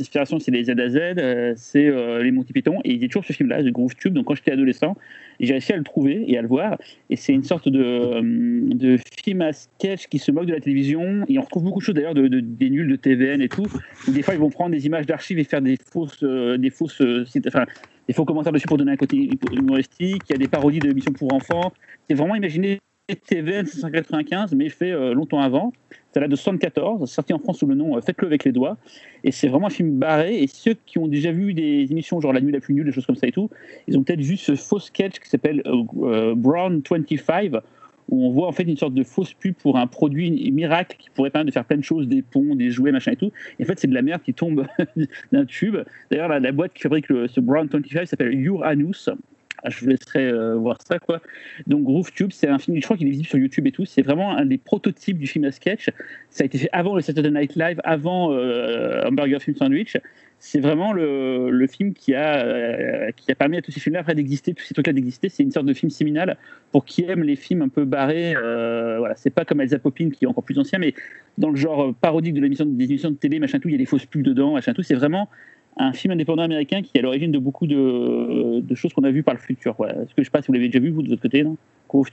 [0.00, 2.80] inspirations, c'est les Z à Z, euh, c'est euh, les Monty Python.
[2.82, 4.14] Et il dit toujours ce film-là, The Groove Tube.
[4.14, 4.96] Donc quand j'étais adolescent,
[5.38, 6.78] j'ai réussi à le trouver et à le voir.
[7.10, 10.60] Et c'est une sorte de, euh, de film à sketch qui se moque de la
[10.60, 11.26] télévision.
[11.28, 13.66] Et on retrouve beaucoup de choses d'ailleurs de, de- des nuls de TVN et tout.
[14.08, 18.14] Des fois, ils vont prendre des images d'archives et faire des fausses, des fausses, des
[18.14, 20.22] faux commentaires dessus pour donner un côté humoristique.
[20.30, 21.70] Il y a des parodies d'émissions pour enfants.
[22.08, 22.78] C'est vraiment imaginé
[23.26, 25.74] TVN 595, mais fait longtemps avant.
[26.12, 28.76] Ça date de 74, sorti en France sous le nom euh, Faites-le avec les doigts.
[29.22, 30.42] Et c'est vraiment un film barré.
[30.42, 32.92] Et ceux qui ont déjà vu des émissions genre La nuit la plus nulle, des
[32.92, 33.48] choses comme ça et tout,
[33.86, 37.52] ils ont peut-être vu ce faux sketch qui s'appelle euh, euh, Brown 25,
[38.08, 41.10] où on voit en fait une sorte de fausse pub pour un produit miracle qui
[41.10, 43.30] pourrait permettre de faire plein de choses, des ponts, des jouets, machin et tout.
[43.60, 44.66] Et en fait, c'est de la merde qui tombe
[45.32, 45.76] d'un tube.
[46.10, 49.08] D'ailleurs, la, boîte qui fabrique le- ce Brown 25 s'appelle Uranus.
[49.08, 49.14] Ah,
[49.68, 51.20] Je vous laisserai euh, voir ça, quoi.
[51.66, 53.84] Donc, Groove Tube, c'est un film, je crois qu'il est visible sur YouTube et tout.
[53.84, 55.90] C'est vraiment un des prototypes du film à sketch.
[56.30, 59.96] Ça a été fait avant le Saturday Night Live, avant euh, Hamburger Film Sandwich.
[60.42, 64.54] C'est vraiment le, film qui a, euh, qui a permis à tous ces films-là d'exister,
[64.54, 65.28] tous ces trucs-là d'exister.
[65.28, 66.38] C'est une sorte de film séminal
[66.72, 68.34] pour qui aime les films un peu barrés.
[68.34, 70.94] euh, voilà, c'est pas comme Elsa Poppin qui est encore plus ancien, mais
[71.36, 73.78] dans le genre parodique de l'émission, des émissions de télé, machin tout, il y a
[73.78, 74.82] des fausses pubs dedans, machin tout.
[74.82, 75.28] C'est vraiment
[75.82, 79.10] un film indépendant américain qui est à l'origine de beaucoup de, de choses qu'on a
[79.10, 79.74] vues par le futur.
[79.78, 79.94] Voilà.
[80.02, 81.56] Est-ce que je sais pas si vous l'avez déjà vu vous de votre côté, non?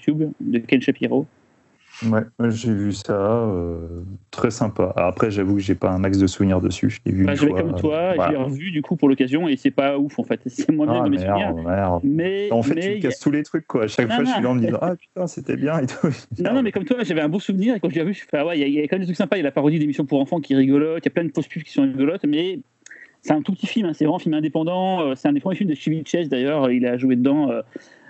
[0.02, 1.28] Tube de Ken Shapiro.
[2.12, 4.94] Ouais, j'ai vu ça, euh, très sympa.
[4.96, 6.92] Après, j'avoue que j'ai pas un max de souvenirs dessus.
[6.92, 7.60] Je l'ai vu Bah, une fois.
[7.62, 8.26] comme toi, voilà.
[8.28, 10.40] je l'ai revu du coup pour l'occasion et c'est pas ouf en fait.
[10.48, 11.56] C'est moins bien Ah, dans mes souvenirs.
[11.56, 12.02] merde.
[12.04, 13.86] Mais, En fait, mais tu casses tous les trucs, quoi.
[13.86, 15.88] À chaque Non, fois, je suis là en me disant Ah putain, c'était bien et
[15.88, 16.08] tout.
[16.40, 18.22] Non, non, mais comme toi, j'avais un beau souvenir et quand je l'ai revu, je
[18.30, 19.38] fais, ah ouais, il y, a- il y a quand même des trucs sympas.
[19.38, 21.24] Il y a la parodie d'émissions pour enfants qui est rigolote, il y a plein
[21.26, 22.60] de fausses pubs qui sont rigolotes, mais
[23.28, 25.02] c'est un tout petit film, hein, c'est vraiment un film indépendant.
[25.02, 27.52] euh, C'est un des premiers films de Chevy Chase d'ailleurs, il a joué dedans.
[27.52, 27.62] euh,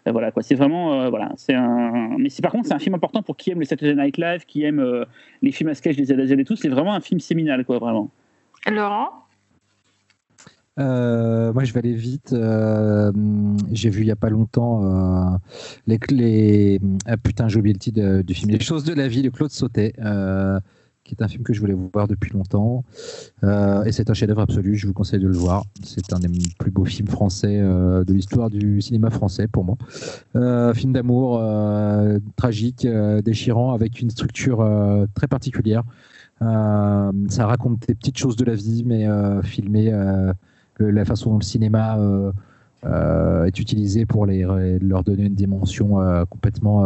[0.07, 2.15] euh, voilà quoi, c'est vraiment euh, voilà, c'est un.
[2.17, 4.45] Mais c'est par contre c'est un film important pour qui aime le Saturday Night Live,
[4.45, 5.03] qui aime euh,
[5.41, 6.55] les films à sketch des ZAZ et tout.
[6.55, 8.09] C'est vraiment un film séminal quoi, vraiment.
[8.71, 9.09] Laurent?
[10.79, 12.33] Euh, moi, je vais aller vite.
[12.33, 13.11] Euh,
[13.71, 15.37] j'ai vu il y a pas longtemps euh,
[15.87, 19.07] les, les ah, putain, j'ai oublié le titre de- du film Les choses de la
[19.07, 20.59] vie de Claude Sautet, euh,
[21.07, 22.83] qui est un film que je voulais voir depuis longtemps.
[23.43, 24.75] Euh, et c'est un chef-d'œuvre absolu.
[24.75, 25.63] Je vous conseille de le voir.
[25.83, 26.27] C'est un des
[26.59, 29.77] plus beaux films français euh, de l'histoire du cinéma français pour moi.
[30.35, 32.85] Euh, film d'amour euh, tragique,
[33.23, 34.59] déchirant, avec une structure
[35.15, 35.83] très particulière.
[36.39, 39.07] Ça raconte des petites choses de la vie, mais
[39.43, 39.91] filmé
[40.79, 41.97] la façon dont le cinéma
[42.83, 44.43] est utilisé pour les,
[44.81, 45.97] leur donner une dimension
[46.29, 46.83] complètement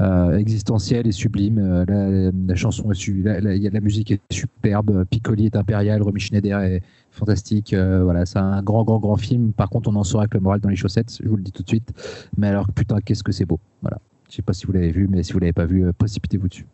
[0.00, 1.58] euh, existentielle et sublime.
[1.58, 6.58] Euh, la, la chanson est su- la, musique est superbe, Piccoli est impérial, Romy Schneider
[6.60, 6.82] est
[7.12, 7.72] fantastique.
[7.72, 9.52] Euh, voilà, c'est un grand, grand, grand film.
[9.52, 11.52] Par contre, on en saura avec le moral dans les chaussettes, je vous le dis
[11.52, 11.92] tout de suite.
[12.36, 13.60] Mais alors, putain, qu'est-ce que c'est beau.
[13.82, 13.98] Voilà.
[14.30, 16.48] Je sais pas si vous l'avez vu, mais si vous l'avez pas vu, euh, précipitez-vous
[16.48, 16.66] dessus.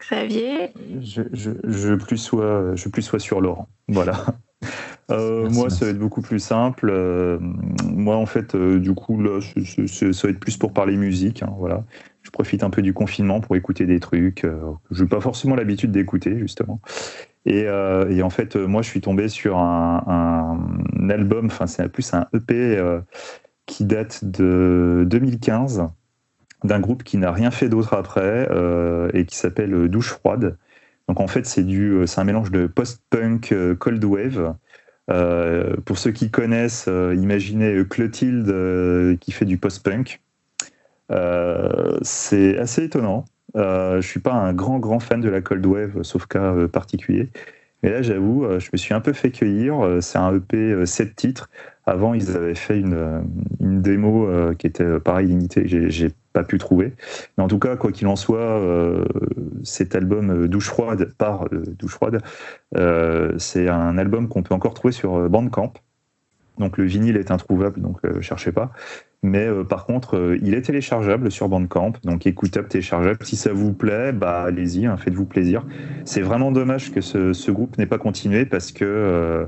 [0.00, 3.68] Xavier Je, je, je plus sois, je plus sois sur Laurent.
[3.88, 4.14] Voilà.
[5.10, 5.78] Euh, Merci, moi, merci.
[5.80, 6.88] ça va être beaucoup plus simple.
[6.88, 11.42] Euh, moi, en fait, euh, du coup, là, ça va être plus pour parler musique.
[11.42, 11.84] hein, voilà.
[12.32, 15.54] Profite un peu du confinement pour écouter des trucs euh, que je n'ai pas forcément
[15.54, 16.80] l'habitude d'écouter, justement.
[17.44, 20.58] Et, euh, en fait, euh, moi, je suis tombé sur un,
[21.10, 22.80] album, enfin, c'est plus un EP
[23.66, 25.84] qui date de 2015,
[26.64, 28.48] d'un groupe qui n'a rien fait d'autre après
[29.12, 30.56] et qui s'appelle Douche Froide.
[31.08, 34.54] Donc, en fait, c'est un mélange de post-punk, cold wave.
[35.84, 40.20] Pour ceux qui connaissent, imaginez Clotilde qui fait du post-punk.
[41.12, 43.24] Euh, c'est assez étonnant.
[43.56, 46.68] Euh, je suis pas un grand grand fan de la cold wave, sauf cas euh,
[46.68, 47.30] particulier.
[47.82, 49.84] Mais là, j'avoue, euh, je me suis un peu fait cueillir.
[49.84, 51.50] Euh, C'est un EP euh, 7 titres.
[51.84, 53.20] Avant, ils avaient fait une, euh,
[53.60, 55.64] une démo euh, qui était euh, pareil limitée.
[55.66, 56.94] J'ai pas pu trouver.
[57.36, 59.04] Mais en tout cas, quoi qu'il en soit, euh,
[59.64, 62.22] cet album euh, Douche froide par euh, Douche froide,
[62.76, 65.72] euh, c'est un album qu'on peut encore trouver sur euh, Bandcamp.
[66.58, 68.72] Donc le vinyle est introuvable, donc euh, cherchez pas.
[69.22, 73.24] Mais euh, par contre, euh, il est téléchargeable sur Bandcamp, donc écoutable, téléchargeable.
[73.24, 75.64] Si ça vous plaît, bah allez-y, hein, faites-vous plaisir.
[76.04, 79.46] C'est vraiment dommage que ce, ce groupe n'ait pas continué parce que euh,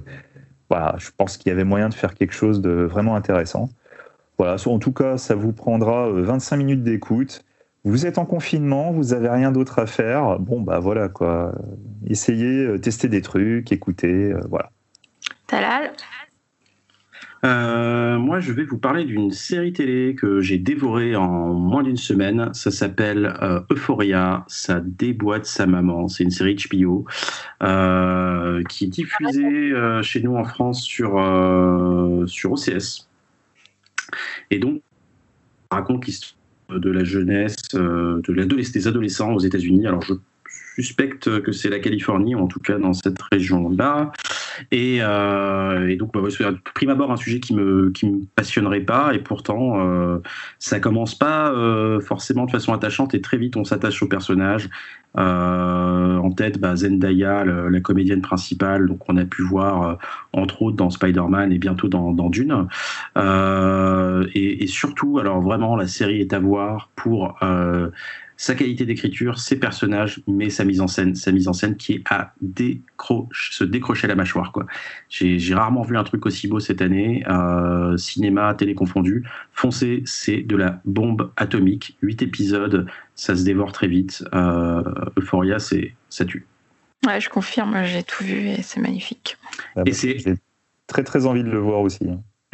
[0.99, 3.68] je pense qu'il y avait moyen de faire quelque chose de vraiment intéressant.
[4.39, 7.44] Voilà, en tout cas, ça vous prendra euh, 25 minutes d'écoute.
[7.84, 10.39] Vous êtes en confinement, vous avez rien d'autre à faire.
[10.39, 11.52] Bon, bah voilà quoi.
[12.07, 14.70] Essayez, testez des trucs, écoutez, voilà.
[15.47, 15.92] Talal?
[17.44, 21.97] Euh, moi, je vais vous parler d'une série télé que j'ai dévorée en moins d'une
[21.98, 22.50] semaine.
[22.55, 24.44] Ça s'appelle euh, Euphoria.
[24.48, 26.08] Ça déboîte sa maman.
[26.08, 27.05] C'est une série HBO
[27.62, 31.12] euh, qui est diffusée euh, chez nous en France sur,
[32.26, 33.08] sur OCS.
[34.50, 34.81] Et donc,
[35.70, 36.34] raconte l'histoire
[36.70, 39.86] de la jeunesse, de l'adolesc- des adolescents aux États-Unis.
[39.86, 40.14] Alors, je
[40.74, 44.12] suspecte que c'est la Californie, en tout cas dans cette région-là.
[44.70, 46.44] Et, euh, donc, bah, c'est
[46.74, 50.18] prime abord un sujet qui me, me passionnerait pas, et pourtant, euh,
[50.58, 54.68] ça commence pas euh, forcément de façon attachante, et très vite on s'attache au personnage.
[55.16, 59.98] Euh, en tête, bah, Zendaya, la comédienne principale, donc on a pu voir
[60.32, 62.66] entre autres dans Spider-Man et bientôt dans, Dune.
[64.34, 67.38] Et, surtout, alors vraiment, la série est à voir pour
[68.36, 71.92] sa qualité d'écriture, ses personnages, mais sa mise en scène, sa mise en scène qui
[71.94, 74.50] est à décroche, se décrocher la mâchoire.
[74.52, 74.66] Quoi.
[75.08, 79.24] J'ai, j'ai rarement vu un truc aussi beau cette année, euh, cinéma, télé confondu.
[79.52, 81.96] Foncez, c'est de la bombe atomique.
[82.02, 84.24] Huit épisodes, ça se dévore très vite.
[84.34, 84.82] Euh,
[85.16, 86.46] Euphoria, c'est, ça tue.
[87.06, 89.36] Ouais, je confirme, j'ai tout vu et c'est magnifique.
[89.76, 90.34] Ah, Et bah, c'est- J'ai
[90.86, 92.04] très très envie de le voir aussi.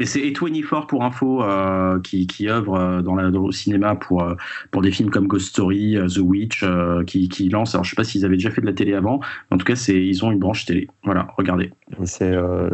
[0.01, 3.95] Et c'est A24 pour info euh, qui, qui œuvre euh, dans, la, dans le cinéma
[3.95, 4.35] pour, euh,
[4.71, 7.75] pour des films comme Ghost Story, The Witch, euh, qui, qui lance.
[7.75, 9.21] Alors je sais pas s'ils avaient déjà fait de la télé avant,
[9.51, 10.89] mais en tout cas c'est ils ont une branche télé.
[11.05, 11.71] Voilà, regardez.
[12.05, 12.71] C'est, euh,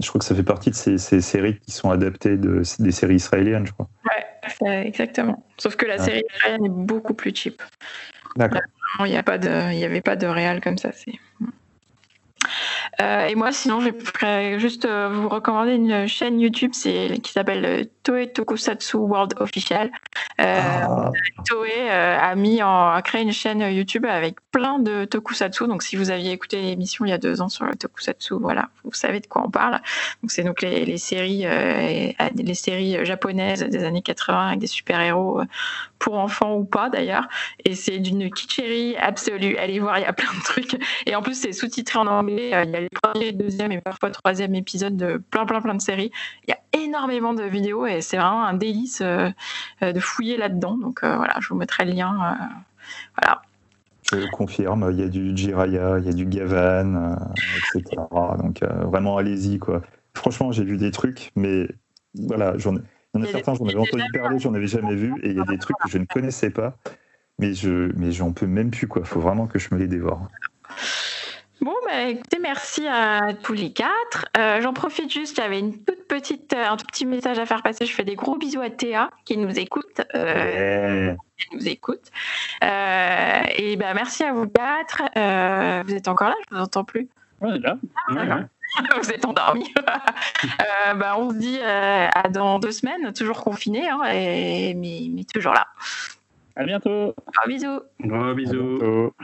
[0.00, 2.92] je crois que ça fait partie de ces, ces séries qui sont adaptées de, des
[2.92, 3.88] séries israéliennes, je crois.
[4.58, 5.46] C'est- Exactement.
[5.56, 5.98] Sauf que la Ah.
[5.98, 7.62] série israélienne est beaucoup plus cheap.
[8.36, 8.60] D'accord.
[9.00, 10.90] Il n'y a pas de, il y avait pas de réal comme ça.
[10.92, 11.14] C'est.
[13.00, 17.32] Euh, et moi, sinon, je pourrais juste euh, vous recommander une chaîne YouTube c'est, qui
[17.32, 19.90] s'appelle euh, Toei Tokusatsu World Official.
[20.38, 21.10] Ah,
[21.46, 25.66] Toei a mis en, a créé une chaîne YouTube avec plein de tokusatsu.
[25.68, 28.68] Donc, si vous aviez écouté l'émission il y a deux ans sur le tokusatsu, voilà,
[28.84, 29.80] vous savez de quoi on parle.
[30.22, 31.46] Donc, c'est donc les, les séries,
[32.34, 35.44] les séries japonaises des années 80 avec des super héros euh,
[36.02, 37.28] pour enfants ou pas d'ailleurs.
[37.64, 39.56] Et c'est d'une kitscherie absolue.
[39.56, 40.76] Allez voir, il y a plein de trucs.
[41.06, 42.52] Et en plus, c'est sous-titré en anglais.
[42.52, 45.76] Euh, Il y a les premiers, deuxième et parfois troisième épisodes de plein, plein, plein
[45.76, 46.10] de séries.
[46.46, 49.30] Il y a énormément de vidéos et c'est vraiment un délice euh,
[49.82, 50.76] euh, de fouiller là-dedans.
[50.76, 52.36] Donc voilà, je vous mettrai le lien.
[53.16, 53.42] voilà.
[54.12, 57.16] je confirme, il y a du Jiraya, il y a du Gavan,
[57.74, 58.02] etc.
[58.42, 59.60] Donc vraiment, allez-y.
[59.60, 59.82] quoi.
[60.14, 61.68] Franchement, j'ai vu des trucs, mais
[62.14, 62.80] voilà, j'en ai-
[63.14, 65.36] il y en a certains, j'en avais entendu parler, j'en avais jamais vu, et il
[65.36, 66.76] y a des trucs que je ne connaissais pas,
[67.38, 68.88] mais je mais j'en peux même plus.
[68.88, 69.04] quoi.
[69.04, 70.28] faut vraiment que je me les dévore.
[71.60, 74.26] Bon, bah, écoutez, merci à tous les quatre.
[74.36, 77.62] Euh, J'en profite juste, j'avais une toute petite, euh, un tout petit message à faire
[77.62, 77.86] passer.
[77.86, 80.00] Je fais des gros bisous à Théa qui nous écoute.
[80.16, 81.16] euh, Ouais.
[81.38, 82.10] qui nous écoute.
[82.64, 85.02] Euh, et ben merci à vous quatre.
[85.16, 87.08] Euh, vous êtes encore là Je vous entends plus.
[87.40, 87.76] Ouais, là.
[88.08, 88.48] Voilà.
[89.02, 89.72] vous êtes endormis.
[90.44, 95.08] euh, ben, on se dit euh, à dans deux semaines, toujours confiné, hein, et, mais,
[95.10, 95.66] mais toujours là.
[96.56, 97.14] À bientôt.
[97.34, 97.80] Gros bisous.
[98.00, 98.78] Gros À bisous.
[98.78, 99.14] bientôt.